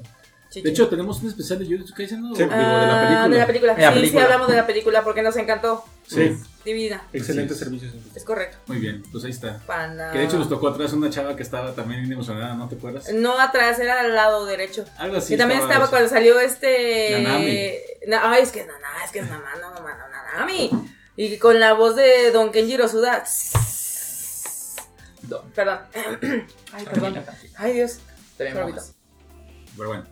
De 0.54 0.70
hecho, 0.70 0.90
tenemos 0.90 1.22
un 1.24 1.30
especial 1.30 1.60
de 1.60 1.66
Jujutsu 1.66 1.94
Kaisen, 1.94 2.22
¿no? 2.22 2.36
Sí. 2.36 2.44
Digo, 2.44 2.54
de 2.54 2.58
la 2.58 2.66
Ah, 2.66 3.00
película. 3.08 3.30
de 3.30 3.38
la 3.40 3.48
película. 3.48 3.74
De 3.76 3.82
la 3.82 3.88
sí, 3.88 3.94
película. 3.94 4.20
sí, 4.20 4.26
hablamos 4.26 4.48
de 4.50 4.56
la 4.58 4.68
película 4.68 5.02
porque 5.06 5.22
nos 5.22 5.36
encantó. 5.38 5.86
Sí, 6.06 6.38
Divina. 6.66 7.04
excelente 7.14 7.54
Así 7.54 7.64
es. 7.64 7.70
servicio. 7.70 7.90
Es 8.16 8.24
correcto. 8.24 8.58
Muy 8.68 8.78
bien, 8.78 9.04
pues 9.12 9.24
ahí 9.24 9.32
está. 9.32 9.60
Panda. 9.66 10.12
Que 10.12 10.20
de 10.20 10.26
hecho 10.26 10.38
nos 10.38 10.48
tocó 10.50 10.68
atrás 10.68 10.94
una 10.94 11.10
chava 11.10 11.36
que 11.36 11.44
estaba 11.44 11.74
también 11.74 12.02
bien 12.02 12.14
emocionada, 12.14 12.54
¿no 12.54 12.68
te 12.70 12.76
acuerdas? 12.76 13.12
No 13.14 13.40
atrás, 13.40 13.80
era 13.80 14.02
al 14.02 14.14
lado 14.16 14.46
derecho. 14.46 14.86
Algo 14.98 15.18
así. 15.18 15.34
y 15.34 15.38
también 15.38 15.62
estaba 15.62 15.88
cuando 15.90 16.08
salió 16.10 16.40
este. 16.40 17.22
Nanami. 17.24 17.70
Na- 18.08 18.32
Ay, 18.32 18.44
es 18.44 18.52
que 18.52 18.62
es 18.62 18.68
Nanami, 18.68 19.04
es 19.06 19.12
que 19.12 19.20
es 19.20 19.26
Nanami, 19.30 19.60
no, 19.62 19.74
no, 19.74 19.80
no, 19.82 19.88
Nanami. 20.34 20.70
Y 21.18 21.38
con 21.38 21.60
la 21.60 21.74
voz 21.74 21.96
de 21.96 22.32
Don 22.32 22.52
Kenji 22.52 22.78
Rosuda. 22.78 23.24
Don. 25.24 25.50
Perdón. 25.52 25.80
Ay, 26.74 26.86
perdón. 26.86 27.24
Ay, 27.58 27.74
Dios. 27.74 28.00
Pero 28.38 28.66
bueno. 29.88 30.04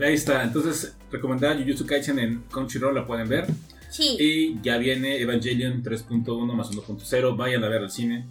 Ahí 0.00 0.14
está. 0.14 0.42
Entonces, 0.42 0.94
recomendada 1.10 1.54
Jujutsu 1.56 1.86
Kaisen 1.86 2.18
en 2.18 2.42
Crunchyroll, 2.50 2.94
la 2.94 3.06
pueden 3.06 3.28
ver. 3.28 3.46
Sí. 3.90 4.16
Y 4.18 4.60
ya 4.62 4.76
viene 4.78 5.20
Evangelion 5.20 5.82
3.1 5.82 6.52
más 6.54 6.70
1.0. 6.70 7.36
Vayan 7.36 7.64
a 7.64 7.68
ver 7.68 7.82
al 7.82 7.90
cine. 7.90 8.26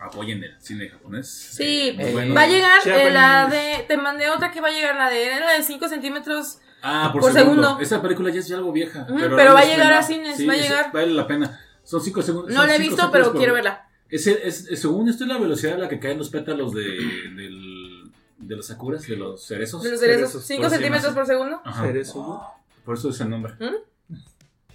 Apoyen 0.00 0.44
el 0.44 0.54
cine 0.60 0.88
japonés. 0.90 1.28
Sí, 1.28 1.96
Eh, 1.98 2.10
bueno. 2.12 2.34
va 2.34 2.42
a 2.42 2.46
llegar 2.46 2.80
eh, 2.86 3.10
la 3.10 3.46
de. 3.46 3.84
Te 3.88 3.96
mandé 3.96 4.28
otra 4.28 4.50
que 4.52 4.60
va 4.60 4.68
a 4.68 4.72
llegar, 4.72 4.94
la 4.96 5.08
de. 5.08 5.24
Era 5.26 5.40
la 5.40 5.52
de 5.52 5.62
5 5.62 5.88
centímetros. 5.88 6.58
Ah, 6.82 7.08
por, 7.12 7.22
por 7.22 7.32
segundo. 7.32 7.62
segundo. 7.62 7.80
Esa 7.82 8.02
película 8.02 8.30
ya 8.30 8.40
es 8.40 8.48
ya 8.48 8.56
algo 8.56 8.70
vieja. 8.72 9.06
Pero, 9.06 9.54
va 9.54 9.60
a 9.60 9.64
llegar 9.64 9.92
a 9.94 10.00
estrenado. 10.00 10.36
cines, 10.36 10.48
va 10.48 10.52
a 10.52 10.56
llegar. 10.56 10.92
Vale 10.92 11.12
la 11.14 11.26
pena. 11.26 11.58
Son 11.82 12.02
5 12.02 12.20
segundos. 12.20 12.52
No 12.52 12.66
la 12.66 12.76
he 12.76 12.78
visto, 12.78 13.10
pero 13.10 13.26
por- 13.32 13.36
quiero 13.38 13.54
verla. 13.54 13.88
Es, 14.10 14.26
es- 14.26 14.68
es- 14.68 14.80
según 14.80 15.08
esto 15.08 15.24
es 15.24 15.28
la 15.28 15.38
velocidad 15.38 15.74
a 15.74 15.78
la 15.78 15.88
que 15.88 15.98
caen 15.98 16.18
los 16.18 16.28
pétalos 16.28 16.74
de, 16.74 16.82
del, 17.34 18.12
de 18.36 18.56
los 18.56 18.66
sakuras, 18.66 19.06
de 19.06 19.16
los 19.16 19.42
cerezos. 19.46 19.82
De 19.82 19.90
los 19.90 20.00
cerezos. 20.00 20.30
cerezos, 20.32 20.44
5 20.46 20.60
por 20.62 20.70
sí, 20.70 20.76
centímetros 20.76 21.14
por 21.14 21.26
segundo. 21.26 21.62
Ajá. 21.64 21.82
Cerezo. 21.86 22.42
Por 22.84 22.96
eso 22.98 23.08
es 23.08 23.20
el 23.22 23.30
nombre. 23.30 23.54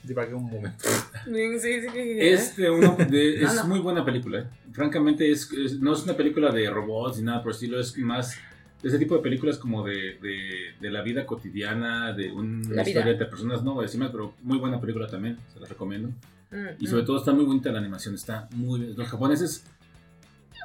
Divagué 0.04 0.34
un 0.34 0.44
momento. 0.50 0.86
Sí, 1.26 1.60
sí, 1.60 1.82
sí. 1.82 2.18
Es, 2.20 2.56
de 2.56 2.70
uno 2.70 2.96
de- 3.10 3.36
es 3.44 3.50
Ah, 3.50 3.54
no. 3.64 3.68
muy 3.68 3.80
buena 3.80 4.04
película. 4.06 4.40
¿eh? 4.40 4.44
Francamente, 4.72 5.30
es, 5.32 5.52
es- 5.52 5.80
no 5.80 5.94
es 5.94 6.04
una 6.04 6.16
película 6.16 6.52
de 6.52 6.70
robots 6.70 7.18
ni 7.18 7.24
nada 7.24 7.42
por 7.44 7.52
el 7.52 7.56
estilo. 7.56 7.80
Es 7.80 7.98
más 7.98 8.36
de 8.82 8.88
ese 8.90 8.98
tipo 8.98 9.16
de 9.16 9.22
películas 9.22 9.58
como 9.58 9.84
de, 9.86 10.18
de, 10.22 10.74
de 10.80 10.90
la 10.92 11.02
vida 11.02 11.26
cotidiana, 11.26 12.14
de 12.14 12.32
un- 12.32 12.66
una 12.72 12.82
historia 12.84 13.12
entre 13.12 13.28
personas. 13.28 13.64
No 13.64 13.74
voy 13.74 13.84
a 13.84 13.88
decir 13.88 14.00
más, 14.00 14.10
pero 14.12 14.34
muy 14.44 14.58
buena 14.58 14.80
película 14.80 15.08
también. 15.08 15.38
Se 15.54 15.60
la 15.60 15.68
recomiendo. 15.68 16.10
Mm, 16.52 16.68
Y 16.80 16.88
sobre 16.88 17.04
mm. 17.04 17.06
todo 17.06 17.18
está 17.18 17.34
muy 17.34 17.46
bonita 17.46 17.72
la 17.72 17.80
animación. 17.80 18.16
Está 18.16 18.48
muy 18.54 18.80
bien. 18.80 18.94
Los 18.98 19.08
japoneses. 19.08 19.66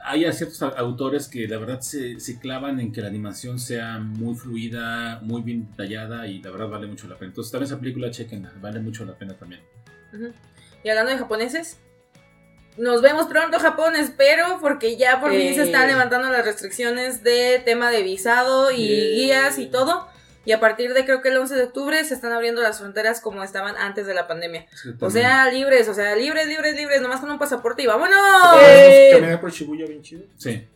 Hay 0.06 0.31
ciertos 0.35 0.60
autores 0.62 1.28
que 1.28 1.48
la 1.48 1.56
verdad 1.56 1.81
se, 1.81 2.20
se 2.20 2.39
clavan 2.39 2.78
en 2.78 2.93
que 2.93 3.01
la 3.01 3.09
animación 3.09 3.59
sea 3.59 3.98
muy 3.98 4.35
fluida, 4.35 5.18
muy 5.22 5.40
bien 5.40 5.66
detallada 5.70 6.26
y 6.26 6.43
la 6.43 6.51
verdad 6.51 6.68
vale 6.68 6.86
mucho 6.86 7.09
la 7.09 7.16
pena. 7.16 7.31
Entonces, 7.31 7.51
también 7.51 7.68
esa 7.72 7.81
película, 7.81 8.10
chequenla, 8.10 8.52
vale 8.60 8.81
mucho 8.81 9.06
la 9.06 9.14
pena 9.16 9.32
también. 9.35 9.62
Y 10.82 10.89
hablando 10.90 11.10
de 11.10 11.18
japoneses, 11.18 11.78
nos 12.76 13.01
vemos 13.01 13.26
pronto, 13.28 13.59
Japón, 13.59 13.97
espero, 13.97 14.59
porque 14.60 14.97
ya 14.98 15.20
por 15.22 15.31
fin 15.31 15.40
Eh. 15.40 15.55
se 15.55 15.62
están 15.62 15.86
levantando 15.89 16.28
las 16.28 16.44
restricciones 16.44 17.22
de 17.22 17.62
tema 17.64 17.90
de 17.90 18.02
visado 18.02 18.70
y 18.72 18.85
Eh. 18.93 19.10
guías 19.14 19.59
y 19.59 19.66
todo. 19.66 20.06
Y 20.45 20.53
a 20.53 20.61
partir 20.61 20.93
de 20.95 21.05
creo 21.05 21.23
que 21.23 21.29
el 21.29 21.37
11 21.37 21.55
de 21.55 21.65
octubre 21.65 22.05
se 22.05 22.15
están 22.15 22.33
abriendo 22.33 22.61
las 22.62 22.79
fronteras 22.79 23.21
como 23.21 23.43
estaban 23.43 23.77
antes 23.77 24.07
de 24.07 24.15
la 24.15 24.27
pandemia. 24.27 24.66
O 25.01 25.11
sea, 25.11 25.51
libres, 25.51 25.89
o 25.89 25.95
sea, 25.95 26.15
libres, 26.16 26.47
libres, 26.47 26.77
libres, 26.77 27.01
nomás 27.01 27.21
con 27.21 27.31
un 27.31 27.39
pasaporte 27.39 27.83
y 27.83 27.87
vámonos. 27.87 28.19
¿Podemos 28.53 29.12
caminar 29.12 29.41
por 29.41 29.51
Shibuya 29.51 29.87
bien 29.87 30.03
chido? 30.03 30.25
Sí, 30.37 30.66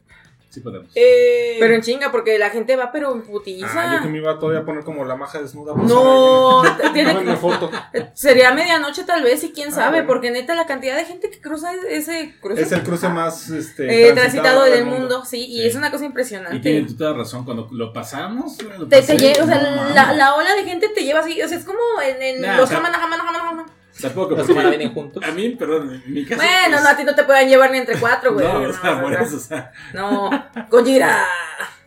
sí 0.59 0.64
podemos. 0.64 0.90
Pero 0.94 1.74
en 1.74 1.82
chinga, 1.82 2.10
porque 2.12 2.39
la 2.39 2.51
gente 2.51 2.76
va 2.76 2.90
pero 2.93 3.12
en 3.14 3.22
putiza. 3.22 3.66
Ah, 3.74 3.97
yo 3.97 4.02
que 4.02 4.09
me 4.09 4.18
iba 4.18 4.39
todavía 4.39 4.60
a 4.60 4.64
poner 4.64 4.85
como 4.85 5.05
la 5.05 5.16
maja 5.16 5.40
desnuda. 5.40 5.74
pues, 5.74 5.89
No, 5.89 6.62
tiene 6.93 7.24
que- 7.24 7.36
foto. 7.36 7.70
Sería 8.14 8.52
medianoche 8.52 9.05
tal 9.05 9.22
vez 9.22 9.43
y 9.44 9.52
quién 9.52 9.68
Ah, 9.68 9.72
sabe, 9.72 9.90
bueno. 9.98 10.06
porque 10.09 10.30
neta 10.30 10.55
la 10.55 10.66
cantidad 10.66 10.97
de 10.97 11.05
gente 11.05 11.30
que 11.30 11.40
cruza 11.40 11.70
ese 11.89 12.35
cruce 12.40 12.62
Es 12.62 12.72
el 12.72 12.82
cruce 12.82 13.09
más 13.09 13.48
este, 13.51 14.09
eh, 14.09 14.12
transitado 14.12 14.64
del 14.64 14.85
mundo, 14.85 15.24
sí, 15.24 15.47
y 15.47 15.64
es 15.66 15.74
una 15.74 15.90
cosa 15.90 16.05
Y 16.05 16.09
impresionante. 16.09 16.59
tienen 16.60 16.97
toda 16.97 17.12
razón, 17.14 17.44
cuando 17.44 17.68
lo 17.72 17.93
pasamos, 17.93 18.60
lo 18.62 18.86
Te, 18.89 19.01
pasé, 19.01 19.16
te 19.16 19.35
lle- 19.35 19.43
o 19.43 19.47
sea, 19.47 19.60
no 19.60 19.94
la, 19.94 20.12
la 20.12 20.35
ola 20.35 20.55
de 20.55 20.64
gente 20.64 20.89
te 20.89 21.05
lleva 21.05 21.20
así, 21.20 21.40
o 21.43 21.48
sea, 21.48 21.59
es 21.59 21.64
como 21.64 21.78
en, 22.05 22.20
en 22.22 22.40
Nah, 22.43 22.56
los 22.56 22.64
o 22.64 22.66
sea, 22.66 22.76
jamana, 22.78 22.98
jamana, 22.98 23.22
jamana, 23.24 23.44
jamana. 23.48 23.66
Tampoco, 24.01 24.37
porque 24.37 24.55
que 24.55 24.66
vienen 24.69 24.93
juntos. 24.95 25.23
a 25.25 25.31
mí, 25.33 25.51
perdón, 25.51 26.03
en 26.07 26.12
mi 26.12 26.25
caso. 26.25 26.41
Bueno, 26.43 26.53
pues, 26.70 26.83
no, 26.83 26.89
a 26.89 26.97
ti 26.97 27.05
no 27.05 27.15
te 27.15 27.25
pueden 27.25 27.49
llevar 27.49 27.70
ni 27.70 27.79
entre 27.79 27.97
cuatro, 27.99 28.35
güey. 28.35 28.47
No, 28.53 28.61
No, 28.61 28.69
o 28.69 28.73
sea, 28.73 29.01
por 29.03 29.12
eso, 29.15 29.37
o 29.37 29.41
sea, 29.41 29.73
no, 29.93 30.31
Gojira. 30.70 31.25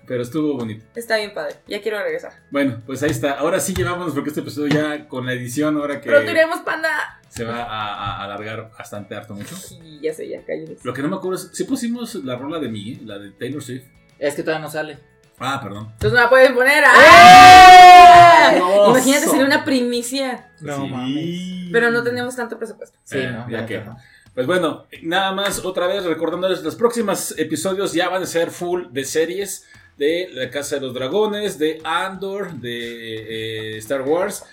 pero 0.06 0.24
estuvo 0.24 0.58
bonito. 0.58 0.86
Está 0.96 1.18
bien 1.18 1.34
padre, 1.34 1.56
ya 1.68 1.82
quiero 1.82 2.02
regresar. 2.04 2.34
Bueno, 2.52 2.82
pues 2.86 3.02
ahí 3.04 3.12
está. 3.12 3.32
Ahora 3.34 3.60
sí 3.60 3.74
llevamos, 3.74 4.14
porque 4.14 4.30
este 4.30 4.42
episodio 4.42 4.68
ya 4.74 5.08
con 5.08 5.26
la 5.26 5.34
edición, 5.34 5.78
ahora 5.78 6.02
que 6.02 6.10
Pronto 6.10 6.32
iremos, 6.32 6.60
panda. 6.62 7.20
se 7.30 7.44
va 7.46 7.64
a, 7.64 8.18
a 8.18 8.24
alargar 8.26 8.72
bastante 8.78 9.16
harto 9.16 9.34
mucho. 9.34 9.56
Sí, 9.56 10.00
ya 10.02 10.14
sé, 10.14 10.28
ya 10.28 10.42
cállate. 10.46 10.78
Lo 10.84 10.94
que 10.94 11.02
no 11.02 11.08
me 11.10 11.16
acuerdo 11.16 11.38
es, 11.38 11.50
si 11.54 11.64
pusimos 11.64 12.16
la 12.16 12.36
rola 12.36 12.60
de 12.60 12.68
Miguel, 12.70 13.08
la 13.08 13.18
de 13.20 13.32
Taylor 13.32 13.62
Swift. 13.64 13.86
Es 14.20 14.36
que 14.36 14.44
todavía 14.44 14.66
no 14.66 14.72
sale. 14.72 14.98
Ah, 15.42 15.60
perdón. 15.62 15.90
Entonces 15.94 16.14
no 16.14 16.20
la 16.24 16.30
pueden 16.30 16.54
poner. 16.56 16.84
¡Ah! 16.86 18.54
Imagínate, 18.90 19.26
so- 19.26 19.32
sería 19.32 19.46
una 19.46 19.66
primicia. 19.66 20.52
No 20.62 20.84
Sí. 20.84 20.90
mames. 20.90 21.70
Pero 21.72 21.92
no 21.92 22.04
tenemos 22.04 22.36
tanto 22.36 22.58
presupuesto. 22.58 22.98
Sí, 23.04 23.18
Eh, 23.20 23.32
no. 23.32 23.50
ya 23.50 23.66
que. 23.66 23.80
no. 23.80 23.98
Pues 24.34 24.48
bueno, 24.48 24.86
nada 25.02 25.34
más 25.34 25.66
otra 25.66 25.88
vez 25.88 26.06
recordándoles, 26.06 26.64
los 26.64 26.76
próximos 26.76 27.38
episodios 27.38 27.92
ya 27.94 28.08
van 28.08 28.24
a 28.24 28.26
ser 28.26 28.50
full 28.50 28.86
de 28.92 29.04
series 29.04 29.66
de 29.98 30.30
La 30.32 30.50
Casa 30.50 30.76
de 30.76 30.82
los 30.82 30.94
Dragones, 30.94 31.60
de 31.60 31.82
Andor, 31.84 32.54
de 32.54 33.74
eh, 33.76 33.78
Star 33.80 34.02
Wars, 34.04 34.46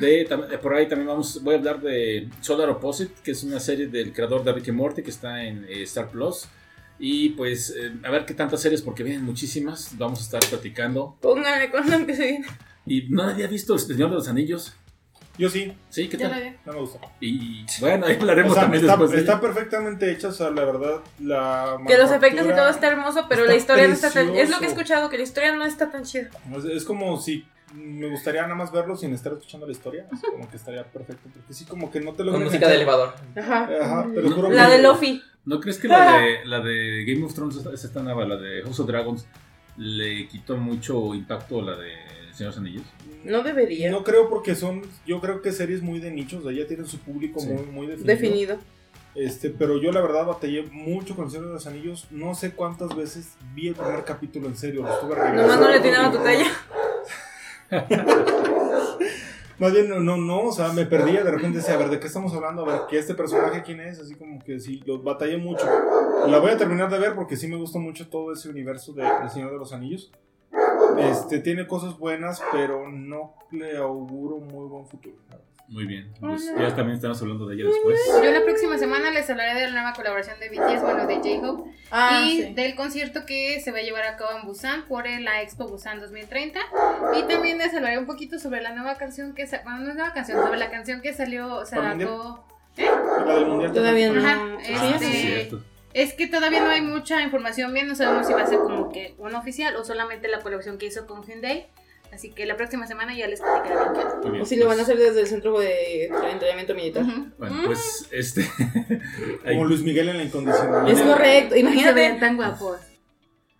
de, 0.00 0.58
por 0.62 0.74
ahí 0.74 0.86
también 0.88 1.08
vamos, 1.08 1.42
voy 1.42 1.56
a 1.56 1.58
hablar 1.58 1.80
de 1.80 2.28
Solar 2.40 2.68
Opposite, 2.70 3.12
que 3.24 3.32
es 3.32 3.42
una 3.42 3.58
serie 3.58 3.88
del 3.88 4.12
creador 4.12 4.44
de 4.44 4.52
Rick 4.52 4.72
Morty 4.72 5.02
que 5.02 5.10
está 5.10 5.42
en 5.42 5.66
eh, 5.68 5.82
Star 5.82 6.08
Plus. 6.10 6.46
Y 6.98 7.30
pues 7.30 7.74
eh, 7.76 7.92
a 8.04 8.10
ver 8.10 8.24
qué 8.24 8.34
tantas 8.34 8.60
series, 8.62 8.82
porque 8.82 9.02
vienen 9.02 9.24
muchísimas, 9.24 9.96
vamos 9.98 10.20
a 10.20 10.22
estar 10.22 10.40
platicando. 10.48 11.16
Pónganle 11.20 11.70
cuando 11.70 11.94
empiece 11.96 12.26
bien. 12.26 12.44
Y 12.86 13.08
no 13.08 13.22
había 13.24 13.46
visto 13.46 13.74
El 13.74 13.80
Señor 13.80 14.10
de 14.10 14.16
los 14.16 14.28
Anillos. 14.28 14.74
Yo 15.36 15.50
sí, 15.50 15.72
Sí, 15.90 16.08
¿qué 16.08 16.16
tal? 16.16 16.40
vi. 16.40 16.50
no 16.64 16.72
me 16.74 16.78
gusta. 16.78 17.00
Y 17.20 17.66
bueno, 17.80 18.06
ahí 18.06 18.14
hablaremos 18.14 18.52
O 18.52 18.54
sea, 18.54 18.62
también 18.64 18.84
está, 18.84 18.96
después. 18.96 19.18
está 19.18 19.40
perfectamente 19.40 20.12
hecha, 20.12 20.28
o 20.28 20.32
sea, 20.32 20.50
la 20.50 20.64
verdad, 20.64 21.00
la 21.20 21.76
Que 21.88 21.98
los 21.98 22.12
efectos 22.12 22.46
y 22.46 22.50
todo 22.50 22.68
está 22.68 22.86
hermoso, 22.86 23.26
pero 23.28 23.42
está 23.42 23.52
la 23.52 23.58
historia 23.58 23.88
no 23.88 23.94
está 23.94 24.10
tan. 24.10 24.36
Es 24.36 24.50
lo 24.50 24.58
que 24.58 24.66
he 24.66 24.68
escuchado, 24.68 25.10
que 25.10 25.16
la 25.16 25.24
historia 25.24 25.56
no 25.56 25.64
está 25.64 25.90
tan 25.90 26.04
chida. 26.04 26.30
Es, 26.56 26.64
es 26.64 26.84
como 26.84 27.20
si 27.20 27.44
me 27.74 28.08
gustaría 28.08 28.42
nada 28.42 28.54
más 28.54 28.72
verlo 28.72 28.96
sin 28.96 29.12
estar 29.12 29.32
escuchando 29.32 29.66
la 29.66 29.72
historia, 29.72 30.06
así 30.12 30.22
como 30.30 30.48
que 30.48 30.56
estaría 30.56 30.84
perfecto, 30.84 31.28
porque 31.34 31.52
sí 31.52 31.64
como 31.64 31.90
que 31.90 32.00
no 32.00 32.12
te 32.14 32.24
lo 32.24 32.32
Con 32.32 32.44
música 32.44 32.68
de 32.68 32.76
elevador. 32.76 33.14
Ajá. 33.36 33.68
Ajá, 33.82 34.08
te 34.14 34.22
lo 34.22 34.30
juro 34.30 34.50
La 34.50 34.66
que- 34.66 34.72
de 34.76 34.82
Lofi. 34.82 35.22
¿No 35.44 35.60
crees 35.60 35.78
que 35.78 35.88
la 35.88 36.18
de, 36.20 36.38
la 36.46 36.60
de 36.60 37.04
Game 37.06 37.24
of 37.24 37.34
Thrones, 37.34 37.56
esta, 37.56 37.72
esta 37.72 37.86
está 37.86 38.02
nueva, 38.02 38.24
la 38.24 38.36
de 38.36 38.62
House 38.62 38.80
of 38.80 38.86
Dragons, 38.86 39.26
le 39.76 40.26
quitó 40.28 40.56
mucho 40.56 41.14
impacto 41.14 41.60
a 41.60 41.62
la 41.64 41.76
de 41.76 41.90
Señor 42.32 42.38
de 42.38 42.44
los 42.46 42.58
Anillos? 42.58 42.82
No 43.24 43.42
debería. 43.42 43.90
No 43.90 44.04
creo 44.04 44.28
porque 44.30 44.54
son, 44.54 44.82
yo 45.06 45.20
creo 45.20 45.42
que 45.42 45.52
series 45.52 45.82
muy 45.82 45.98
de 46.00 46.10
nichos, 46.10 46.44
o 46.44 46.48
sea, 46.48 46.56
ya 46.58 46.66
tienen 46.66 46.86
su 46.86 46.98
público 46.98 47.40
Sí. 47.40 47.48
muy, 47.48 47.62
muy 47.66 47.86
definido. 47.88 48.06
Definido. 48.14 48.58
Este, 49.14 49.50
pero 49.50 49.78
yo 49.80 49.92
la 49.92 50.00
verdad 50.00 50.26
batallé 50.26 50.62
mucho 50.72 51.14
con 51.14 51.26
el 51.26 51.30
Señor 51.30 51.46
de 51.48 51.52
los 51.54 51.66
Anillos. 51.66 52.06
No 52.10 52.34
sé 52.34 52.52
cuántas 52.52 52.94
veces 52.96 53.34
vi 53.54 53.68
el 53.68 53.74
primer 53.74 54.02
capítulo 54.04 54.48
en 54.48 54.56
serio. 54.56 54.82
Lo 54.82 54.92
estuve 54.92 55.14
Nomás 55.14 55.60
no 55.60 55.68
le 55.68 55.76
atinaba 55.76 56.10
tu 56.10 56.18
talla. 56.18 56.46
Más 59.58 59.72
bien, 59.72 59.88
no, 59.88 60.00
no, 60.00 60.16
no, 60.16 60.48
o 60.48 60.52
sea, 60.52 60.72
me 60.72 60.84
perdía. 60.84 61.22
De 61.22 61.30
repente 61.30 61.58
decía, 61.58 61.74
a 61.74 61.78
ver, 61.78 61.88
¿de 61.88 62.00
qué 62.00 62.08
estamos 62.08 62.34
hablando? 62.34 62.62
A 62.62 62.72
ver, 62.72 62.80
¿qué 62.88 62.98
este 62.98 63.14
personaje 63.14 63.62
quién 63.62 63.80
es? 63.80 64.00
Así 64.00 64.16
como 64.16 64.42
que 64.42 64.58
sí, 64.58 64.82
lo 64.84 65.00
batallé 65.00 65.36
mucho. 65.36 65.64
La 66.26 66.38
voy 66.40 66.50
a 66.50 66.56
terminar 66.56 66.90
de 66.90 66.98
ver 66.98 67.14
porque 67.14 67.36
sí 67.36 67.46
me 67.46 67.56
gusta 67.56 67.78
mucho 67.78 68.08
todo 68.08 68.32
ese 68.32 68.48
universo 68.48 68.92
de 68.92 69.06
El 69.22 69.30
Señor 69.30 69.52
de 69.52 69.58
los 69.58 69.72
Anillos. 69.72 70.10
Este, 70.98 71.38
tiene 71.38 71.66
cosas 71.66 71.98
buenas, 71.98 72.42
pero 72.52 72.88
no 72.88 73.34
le 73.50 73.76
auguro 73.76 74.38
muy 74.38 74.66
buen 74.68 74.86
futuro. 74.86 75.16
Muy 75.68 75.86
bien, 75.86 76.12
pues 76.20 76.52
ya 76.58 76.74
también 76.76 76.96
estamos 76.96 77.20
hablando 77.22 77.46
de 77.46 77.54
ella 77.56 77.64
después. 77.64 77.98
Yo 78.22 78.30
la 78.30 78.42
próxima 78.44 78.76
semana 78.78 79.10
les 79.10 79.28
hablaré 79.30 79.54
de 79.58 79.66
la 79.68 79.72
nueva 79.72 79.92
colaboración 79.94 80.38
de 80.38 80.50
BTS, 80.50 80.82
bueno, 80.82 81.06
de 81.06 81.14
J-Hope, 81.16 81.70
Ah, 81.90 82.20
y 82.26 82.42
sí. 82.42 82.54
del 82.54 82.74
concierto 82.74 83.24
que 83.26 83.60
se 83.60 83.72
va 83.72 83.78
a 83.78 83.82
llevar 83.82 84.04
a 84.04 84.16
cabo 84.16 84.38
en 84.38 84.46
Busan 84.46 84.84
por 84.86 85.06
la 85.08 85.40
Expo 85.42 85.66
Busan 85.66 86.00
2030. 86.00 86.60
Y 87.18 87.22
también 87.24 87.58
les 87.58 87.74
hablaré 87.74 87.98
un 87.98 88.06
poquito 88.06 88.38
sobre 88.38 88.60
la 88.60 88.72
nueva 88.74 88.96
canción 88.96 89.34
que 89.34 89.46
bueno, 89.64 89.78
no 89.80 89.88
es 89.90 89.94
nueva 89.96 90.12
canción, 90.12 90.42
sobre 90.42 90.58
la 90.58 90.70
canción 90.70 91.00
que 91.00 91.14
salió, 91.14 91.64
se 91.64 91.76
¿Para 91.76 91.92
el 91.94 92.00
sacó. 92.00 92.44
La 92.76 93.34
del 93.34 93.46
mundial 93.46 93.72
Todavía 93.72 94.12
no. 94.12 94.20
Ajá, 94.20 94.38
Ah, 94.42 94.90
este- 94.94 94.98
sí, 94.98 95.16
es 95.16 95.22
cierto. 95.22 95.64
Es 95.94 96.12
que 96.12 96.26
todavía 96.26 96.60
no 96.60 96.70
hay 96.70 96.80
mucha 96.82 97.22
información 97.22 97.72
bien, 97.72 97.86
no 97.86 97.94
sabemos 97.94 98.26
si 98.26 98.32
va 98.32 98.42
a 98.42 98.46
ser 98.46 98.58
como 98.58 98.90
que 98.90 99.14
una 99.18 99.38
oficial 99.38 99.76
o 99.76 99.84
solamente 99.84 100.26
la 100.28 100.40
colaboración 100.40 100.76
que 100.76 100.86
hizo 100.86 101.06
con 101.06 101.22
Hyundai. 101.24 101.68
Así 102.14 102.30
que 102.30 102.46
la 102.46 102.56
próxima 102.56 102.86
semana 102.86 103.14
ya 103.16 103.26
les 103.26 103.40
platicaré 103.40 103.74
bien 103.80 103.92
qué 103.94 104.00
onda. 104.00 104.16
Muy 104.22 104.30
bien, 104.30 104.42
O 104.42 104.46
si 104.46 104.56
lo 104.56 104.66
van 104.66 104.74
a 104.80 104.84
pues, 104.84 104.88
hacer 104.88 104.98
desde 104.98 105.20
el 105.22 105.26
centro 105.26 105.58
de 105.58 106.04
entrenamiento 106.30 106.74
militar. 106.74 107.02
Ujú. 107.04 107.26
Bueno, 107.38 107.56
pues 107.66 108.06
este. 108.12 108.42
ahí- 109.44 109.54
Como 109.54 109.64
Luis 109.66 109.82
Miguel 109.82 110.08
en 110.10 110.18
la 110.18 110.22
incondicional. 110.24 110.88
Es 110.88 111.00
correcto, 111.00 111.54
se 111.54 111.62
ven 111.62 111.72
imagínate. 111.72 112.20
tan 112.20 112.36
guapos. 112.36 112.78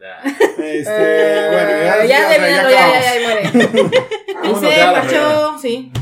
Ah, 0.07 0.23
Este, 0.25 0.91
bueno, 0.91 1.71
Eh, 1.71 1.85
ya, 1.87 2.05
ya, 2.05 2.19
sea, 2.19 2.29
terminando, 2.31 2.71
ya 2.71 2.77
ya, 2.77 2.87
acabamos. 2.87 3.05
ya, 3.05 3.21
ya, 3.21 3.27
muere. 3.27 3.91
Vámonos 4.35 4.61
Dice 4.61 4.77
ya 4.77 4.89
a 4.89 4.93
la 4.93 5.01
Pacho, 5.01 5.09
fregada. 5.09 5.59
sí. 5.59 5.93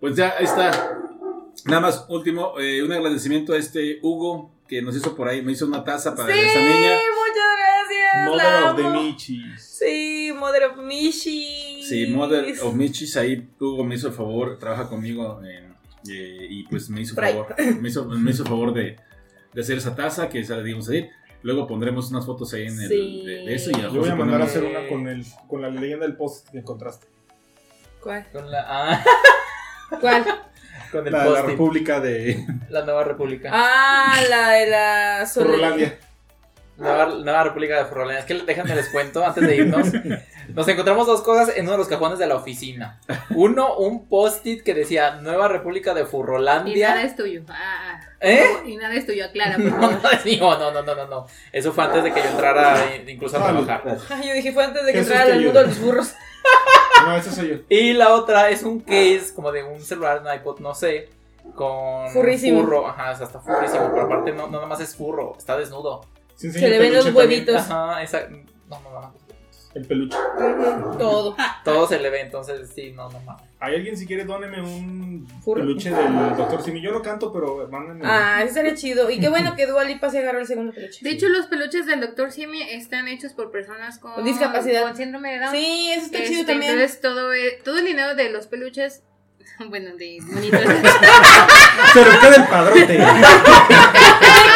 Pues 0.00 0.16
ya, 0.16 0.34
ahí 0.38 0.44
está. 0.44 0.98
Nada 1.66 1.80
más, 1.80 2.06
último, 2.08 2.58
eh, 2.58 2.82
un 2.82 2.90
agradecimiento 2.92 3.52
a 3.52 3.58
este 3.58 3.98
Hugo 4.02 4.50
que 4.66 4.82
nos 4.82 4.96
hizo 4.96 5.14
por 5.14 5.28
ahí, 5.28 5.42
me 5.42 5.52
hizo 5.52 5.66
una 5.66 5.84
taza 5.84 6.14
para 6.16 6.32
Sí, 6.34 6.40
esta 6.40 6.58
niña. 6.58 6.90
muchas 6.90 7.50
gracias. 7.58 8.26
Mother 8.28 8.42
la 8.62 8.70
of 8.72 8.76
the 8.76 8.82
amo. 8.84 9.00
Michis. 9.02 9.62
Sí, 9.78 10.32
Mother 10.36 10.64
of 10.64 10.76
Mishi. 10.78 11.71
Sí, 11.88 12.06
Mother 12.06 12.54
of 12.62 12.74
Michis, 12.74 13.16
ahí 13.16 13.48
Hugo 13.60 13.84
me 13.84 13.94
hizo 13.96 14.08
el 14.08 14.14
favor, 14.14 14.58
trabaja 14.58 14.88
conmigo 14.88 15.40
en- 15.44 15.72
eh, 16.10 16.46
y 16.50 16.64
pues 16.64 16.88
me 16.90 17.00
hizo 17.00 17.14
favor, 17.14 17.54
me 17.80 17.88
hizo, 17.88 18.04
me 18.06 18.30
hizo 18.30 18.44
favor 18.44 18.74
de, 18.74 18.96
de 19.52 19.60
hacer 19.60 19.78
esa 19.78 19.94
taza 19.94 20.28
que 20.28 20.44
se 20.44 20.54
la 20.56 20.62
dimos 20.62 20.88
a 20.88 20.96
ir. 20.96 21.10
Luego 21.42 21.66
pondremos 21.66 22.10
unas 22.10 22.24
fotos 22.26 22.52
ahí 22.54 22.66
en 22.66 22.80
el, 22.80 22.88
Sí. 22.88 23.22
de, 23.26 23.32
de 23.44 23.54
eso 23.54 23.70
y 23.70 23.74
a 23.74 23.82
Yo 23.88 24.00
voy 24.00 24.08
a 24.10 24.14
mandar 24.14 24.40
a 24.42 24.44
hacer 24.44 24.62
una 24.64 24.86
con, 24.88 25.08
el, 25.08 25.24
con 25.48 25.60
la 25.62 25.70
leyenda 25.70 26.06
del 26.06 26.16
post 26.16 26.48
que 26.50 26.58
encontraste. 26.58 27.06
¿Cuál? 28.00 28.26
Con 28.32 28.50
la, 28.50 28.64
ah, 28.68 29.04
¿Cuál? 30.00 30.24
con 30.92 31.06
el 31.06 31.12
La, 31.12 31.24
de 31.24 31.30
la 31.30 31.42
República 31.42 32.00
de 32.00 32.46
La 32.68 32.84
nueva 32.84 33.04
república. 33.04 33.50
Ah, 33.52 34.20
la 34.28 34.50
de 34.50 34.66
la. 34.70 35.28
Nueva, 36.78 37.06
Nueva 37.22 37.44
República 37.44 37.78
de 37.78 37.84
Furrolandia. 37.84 38.20
Es 38.20 38.24
que 38.26 38.34
déjenme 38.44 38.74
les 38.74 38.88
cuento 38.88 39.24
antes 39.24 39.46
de 39.46 39.56
irnos. 39.56 39.88
Nos 40.54 40.68
encontramos 40.68 41.06
dos 41.06 41.22
cosas 41.22 41.56
en 41.56 41.62
uno 41.64 41.72
de 41.72 41.78
los 41.78 41.88
cajones 41.88 42.18
de 42.18 42.26
la 42.26 42.36
oficina. 42.36 43.00
Uno, 43.30 43.76
un 43.76 44.06
post-it 44.08 44.62
que 44.62 44.74
decía 44.74 45.16
Nueva 45.16 45.48
República 45.48 45.94
de 45.94 46.00
Y 46.00 46.04
nada 46.04 46.10
Furrolandia. 46.10 47.02
es 47.02 47.16
tuyo. 47.16 47.42
Ah, 47.48 47.54
ah. 47.94 48.00
¿Eh? 48.20 48.44
Y 48.66 48.76
nada 48.76 48.94
es 48.94 49.06
tuyo, 49.06 49.24
aclara, 49.24 49.58
No, 49.58 49.90
no 49.90 50.72
no, 50.72 50.82
no, 50.82 50.94
no, 50.94 51.06
no. 51.06 51.26
Eso 51.52 51.72
fue 51.72 51.84
antes 51.84 52.04
de 52.04 52.12
que 52.12 52.20
yo 52.22 52.28
entrara 52.30 52.84
eh, 52.94 53.04
incluso 53.08 53.36
a 53.38 53.42
trabajar. 53.44 53.98
Ay, 54.10 54.28
yo 54.28 54.34
dije, 54.34 54.52
fue 54.52 54.64
antes 54.64 54.84
de 54.84 54.92
que 54.92 54.98
Jesús 54.98 55.12
entrara 55.12 55.34
al 55.34 55.42
mundo 55.42 55.60
de 55.60 55.66
los 55.66 55.80
burros. 55.80 56.14
No, 57.04 57.16
ese 57.16 57.32
soy 57.32 57.48
yo. 57.48 57.56
Y 57.68 57.94
la 57.94 58.14
otra 58.14 58.50
es 58.50 58.62
un 58.62 58.78
case 58.80 59.32
como 59.34 59.50
de 59.50 59.64
un 59.64 59.80
celular, 59.82 60.22
un 60.24 60.32
iPod, 60.32 60.60
no 60.60 60.72
sé, 60.72 61.08
con 61.56 62.08
Furrísimo. 62.10 62.60
furro. 62.60 62.86
Ajá, 62.86 63.10
o 63.10 63.16
sea, 63.16 63.26
está 63.26 63.40
furrísimo, 63.40 63.90
pero 63.92 64.02
aparte 64.02 64.30
no, 64.32 64.46
no 64.46 64.52
nada 64.52 64.66
más 64.66 64.80
es 64.80 64.94
furro, 64.94 65.34
está 65.36 65.56
desnudo. 65.56 66.02
Sí, 66.36 66.52
Se 66.52 66.68
le 66.68 66.78
ven 66.78 66.94
los 66.94 67.12
huevitos. 67.12 67.56
Ajá, 67.56 68.02
esa, 68.02 68.28
no, 68.68 68.80
no, 68.80 69.00
no. 69.00 69.14
El 69.74 69.86
peluche. 69.86 70.16
Todo. 70.98 71.34
Todo 71.64 71.86
se 71.88 71.98
le 71.98 72.10
ve, 72.10 72.20
entonces 72.20 72.70
sí, 72.74 72.92
no, 72.92 73.08
no 73.10 73.20
mames. 73.20 73.44
¿Hay 73.60 73.76
alguien 73.76 73.96
si 73.96 74.06
quiere 74.06 74.24
dóneme 74.24 74.60
un 74.60 75.26
Furro. 75.42 75.60
peluche 75.60 75.90
del 75.90 76.36
Doctor 76.36 76.62
Simi? 76.62 76.80
Yo 76.82 76.90
no 76.92 77.00
canto, 77.00 77.32
pero 77.32 77.68
mándenme. 77.70 78.02
Ah, 78.04 78.38
ese 78.40 78.48
estaría 78.48 78.74
chido. 78.74 79.08
Y 79.08 79.20
qué 79.20 79.28
bueno 79.28 79.54
que 79.56 79.66
Dua 79.66 79.84
Lipa 79.84 80.10
se 80.10 80.18
agarró 80.18 80.40
el 80.40 80.46
segundo 80.46 80.72
peluche. 80.72 80.98
De 81.02 81.10
hecho, 81.10 81.28
los 81.28 81.46
peluches 81.46 81.86
del 81.86 82.00
Dr. 82.00 82.32
Simi 82.32 82.60
están 82.62 83.06
hechos 83.08 83.32
por 83.32 83.50
personas 83.50 83.98
con, 83.98 84.22
discapacidad. 84.24 84.82
con 84.82 84.96
síndrome 84.96 85.32
de 85.32 85.38
Down. 85.38 85.52
Sí, 85.52 85.90
eso 85.92 86.06
está 86.06 86.18
Este, 86.18 86.30
chido 86.30 86.46
también. 86.46 86.72
Entonces, 86.72 87.00
todo, 87.00 87.32
el- 87.32 87.62
todo 87.64 87.78
el 87.78 87.84
dinero 87.86 88.14
de 88.16 88.30
los 88.30 88.48
peluches, 88.48 89.02
bueno, 89.70 89.96
de 89.96 90.18
monitos, 90.22 90.60
Pero 91.94 92.10
queda 92.20 92.34
el 92.36 92.44
padrote. 92.48 92.98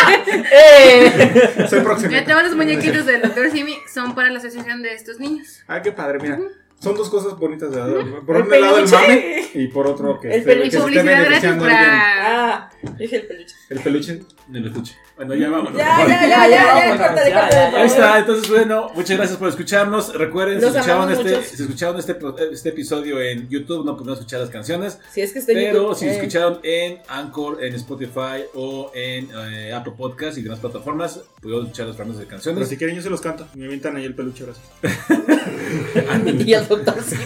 Soy 1.68 1.80
próximo. 1.80 2.10
de 2.10 2.22
todos 2.22 2.42
los 2.44 2.54
muñequitos 2.56 3.06
del 3.06 3.22
Dr. 3.22 3.50
Simi 3.50 3.76
son 3.92 4.14
para 4.14 4.30
la 4.30 4.38
asociación 4.38 4.82
de 4.82 4.94
estos 4.94 5.18
niños. 5.20 5.62
Ah, 5.66 5.82
qué 5.82 5.92
padre, 5.92 6.18
mira. 6.20 6.38
Son 6.78 6.94
dos 6.94 7.08
cosas 7.08 7.38
bonitas. 7.38 7.70
de 7.70 7.80
Por 8.26 8.36
El 8.36 8.42
un 8.42 8.60
lado 8.60 8.78
el 8.78 8.88
mame 8.88 9.44
y 9.54 9.66
por 9.68 9.86
otro 9.86 10.20
que, 10.20 10.34
El 10.34 10.42
peluche. 10.44 10.60
que 10.62 10.66
Y 10.66 10.70
se 10.70 10.76
esté 10.76 10.80
publicidad 10.80 11.04
gratis 11.04 11.28
beneficiando 11.28 11.64
para... 11.64 12.52
Ah, 12.54 12.70
dije 12.98 13.16
el 13.16 13.26
peluche. 13.26 13.54
El 13.70 13.80
peluche. 13.80 14.20
En 14.50 14.56
el 14.56 14.66
estuche. 14.66 14.94
Bueno, 15.16 15.34
ya 15.34 15.48
vámonos. 15.48 15.78
Ya, 15.78 16.06
ya, 16.06 16.28
ya, 16.28 16.48
ya, 16.48 17.78
Ahí 17.78 17.86
está, 17.86 18.18
entonces 18.18 18.50
bueno, 18.50 18.90
muchas 18.94 19.16
gracias 19.16 19.38
por 19.38 19.48
escucharnos. 19.48 20.14
Recuerden, 20.14 20.60
si 20.60 20.66
Los 20.66 20.74
escucharon, 20.74 21.10
este, 21.10 21.42
si 21.42 21.62
escucharon 21.62 21.98
este, 21.98 22.16
este 22.52 22.68
episodio 22.68 23.20
en 23.22 23.48
YouTube, 23.48 23.86
no 23.86 23.96
pudieron 23.96 24.18
escuchar 24.18 24.40
las 24.40 24.50
canciones. 24.50 24.98
Si 25.10 25.22
es 25.22 25.32
que 25.32 25.38
está 25.38 25.54
Pero 25.54 25.72
YouTube, 25.72 25.96
si 25.96 26.06
eh. 26.06 26.12
escucharon 26.12 26.58
en 26.62 26.98
Anchor, 27.08 27.64
en 27.64 27.74
Spotify 27.76 28.44
o 28.54 28.90
en 28.94 29.30
eh, 29.34 29.72
Apple 29.72 29.94
Podcast 29.96 30.36
y 30.36 30.42
demás 30.42 30.58
plataformas, 30.58 31.20
pudieron 31.40 31.64
escuchar 31.64 31.86
los 31.86 31.96
fragmentos 31.96 32.20
de 32.20 32.26
Pero 32.26 32.36
canciones. 32.36 32.68
si 32.68 32.76
quieren 32.76 32.96
yo 32.96 33.02
se 33.02 33.08
los 33.08 33.22
canto. 33.22 33.46
Me 33.54 33.64
avientan 33.64 33.96
ahí 33.96 34.04
el 34.04 34.14
peluche, 34.14 34.44
gracias. 34.44 34.66
Y 36.46 36.52
el 36.52 36.68
doctor 36.68 36.96
sí. 37.02 37.16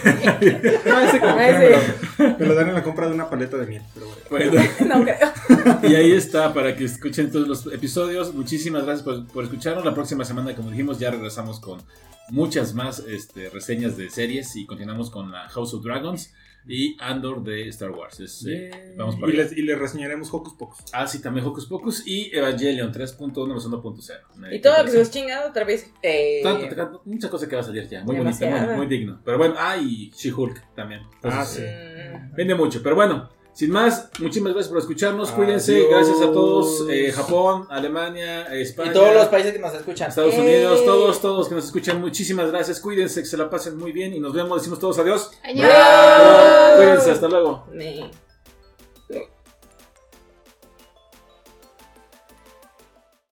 No, 0.85 0.99
ese 1.01 1.19
como 1.19 1.35
quiera, 1.35 1.63
ese. 1.75 2.35
me, 2.39 2.45
lo, 2.45 2.55
dan 2.55 2.69
en 2.69 2.73
la 2.75 2.83
compra 2.83 3.07
de 3.07 3.13
una 3.13 3.29
paleta 3.29 3.57
de 3.57 3.65
miel. 3.65 3.81
Pero 3.93 4.07
bueno. 4.29 4.51
Bueno, 4.51 4.69
No 4.85 5.03
creo. 5.03 5.91
y 5.91 5.95
ahí 5.95 6.11
está 6.11 6.53
para 6.53 6.75
que 6.75 6.85
escuchen 6.85 7.31
todos 7.31 7.47
los 7.47 7.73
episodios. 7.81 8.35
Muchísimas 8.35 8.85
gracias 8.85 9.03
por, 9.03 9.27
por 9.27 9.43
escucharnos. 9.43 9.83
La 9.83 9.95
próxima 9.95 10.23
semana, 10.23 10.55
como 10.55 10.69
dijimos, 10.69 10.99
ya 10.99 11.09
regresamos 11.09 11.59
con 11.59 11.81
muchas 12.29 12.75
más 12.75 12.99
este, 12.99 13.49
reseñas 13.49 13.97
de 13.97 14.07
series 14.11 14.55
y 14.55 14.67
continuamos 14.67 15.09
con 15.09 15.31
la 15.31 15.49
House 15.49 15.73
of 15.73 15.83
Dragons 15.83 16.31
y 16.67 16.95
Andor 16.99 17.43
de 17.43 17.67
Star 17.69 17.89
Wars. 17.89 18.19
Es, 18.19 18.45
eh, 18.47 18.93
vamos 18.95 19.15
por 19.15 19.31
Y 19.31 19.33
les, 19.33 19.57
y 19.57 19.63
les 19.63 19.79
reseñaremos 19.79 20.31
Hocus 20.31 20.53
Pocus. 20.53 20.77
Ah, 20.93 21.07
sí, 21.07 21.23
también 21.23 21.43
Hocus 21.43 21.65
Pocus 21.65 22.05
y 22.05 22.29
Evangelion 22.31 22.93
3.1 22.93 23.47
más 23.47 23.65
1.0. 23.65 24.53
Y 24.55 24.61
todo 24.61 24.77
lo 24.77 24.85
que 24.85 24.91
se 24.91 24.99
los 24.99 25.09
chingado 25.09 25.49
otra 25.49 25.63
vez. 25.63 25.91
Eh, 26.03 26.41
Tanto, 26.43 27.01
mucha 27.05 27.31
cosa 27.31 27.49
que 27.49 27.55
va 27.55 27.61
a 27.61 27.65
salir 27.65 27.89
ya. 27.89 28.03
Muy 28.03 28.15
bonito, 28.15 28.37
Demasiada. 28.37 28.75
muy, 28.75 28.85
muy 28.85 28.95
digno. 28.95 29.19
Pero 29.25 29.39
bueno, 29.39 29.55
ah, 29.57 29.75
y 29.75 30.11
She-Hulk 30.11 30.75
también. 30.75 31.01
Ah, 31.01 31.15
Entonces, 31.15 31.65
sí. 31.65 32.15
Mm. 32.15 32.35
Vende 32.35 32.53
mucho. 32.53 32.83
Pero 32.83 32.93
bueno, 32.95 33.27
sin 33.53 33.71
más, 33.71 34.09
muchísimas 34.19 34.53
gracias 34.53 34.69
por 34.69 34.79
escucharnos. 34.79 35.31
Cuídense. 35.31 35.87
Gracias 35.89 36.21
a 36.21 36.31
todos. 36.31 36.85
eh, 36.89 37.11
Japón, 37.11 37.67
Alemania, 37.69 38.43
España. 38.53 38.91
y 38.91 38.93
todos 38.93 39.13
los 39.13 39.27
países 39.27 39.53
que 39.53 39.59
nos 39.59 39.73
escuchan. 39.73 40.09
Estados 40.09 40.33
Eh. 40.35 40.39
Unidos, 40.41 40.85
todos, 40.85 41.21
todos 41.21 41.49
que 41.49 41.55
nos 41.55 41.65
escuchan, 41.65 41.99
muchísimas 42.01 42.49
gracias. 42.51 42.79
Cuídense, 42.79 43.21
que 43.21 43.27
se 43.27 43.37
la 43.37 43.49
pasen 43.49 43.77
muy 43.77 43.91
bien 43.91 44.13
y 44.13 44.19
nos 44.19 44.33
vemos. 44.33 44.57
Decimos 44.59 44.79
todos 44.79 44.97
adiós. 44.99 45.31
Adiós. 45.43 46.77
Cuídense, 46.77 47.11
hasta 47.11 47.27
luego. 47.27 47.65
Nee. 47.73 48.09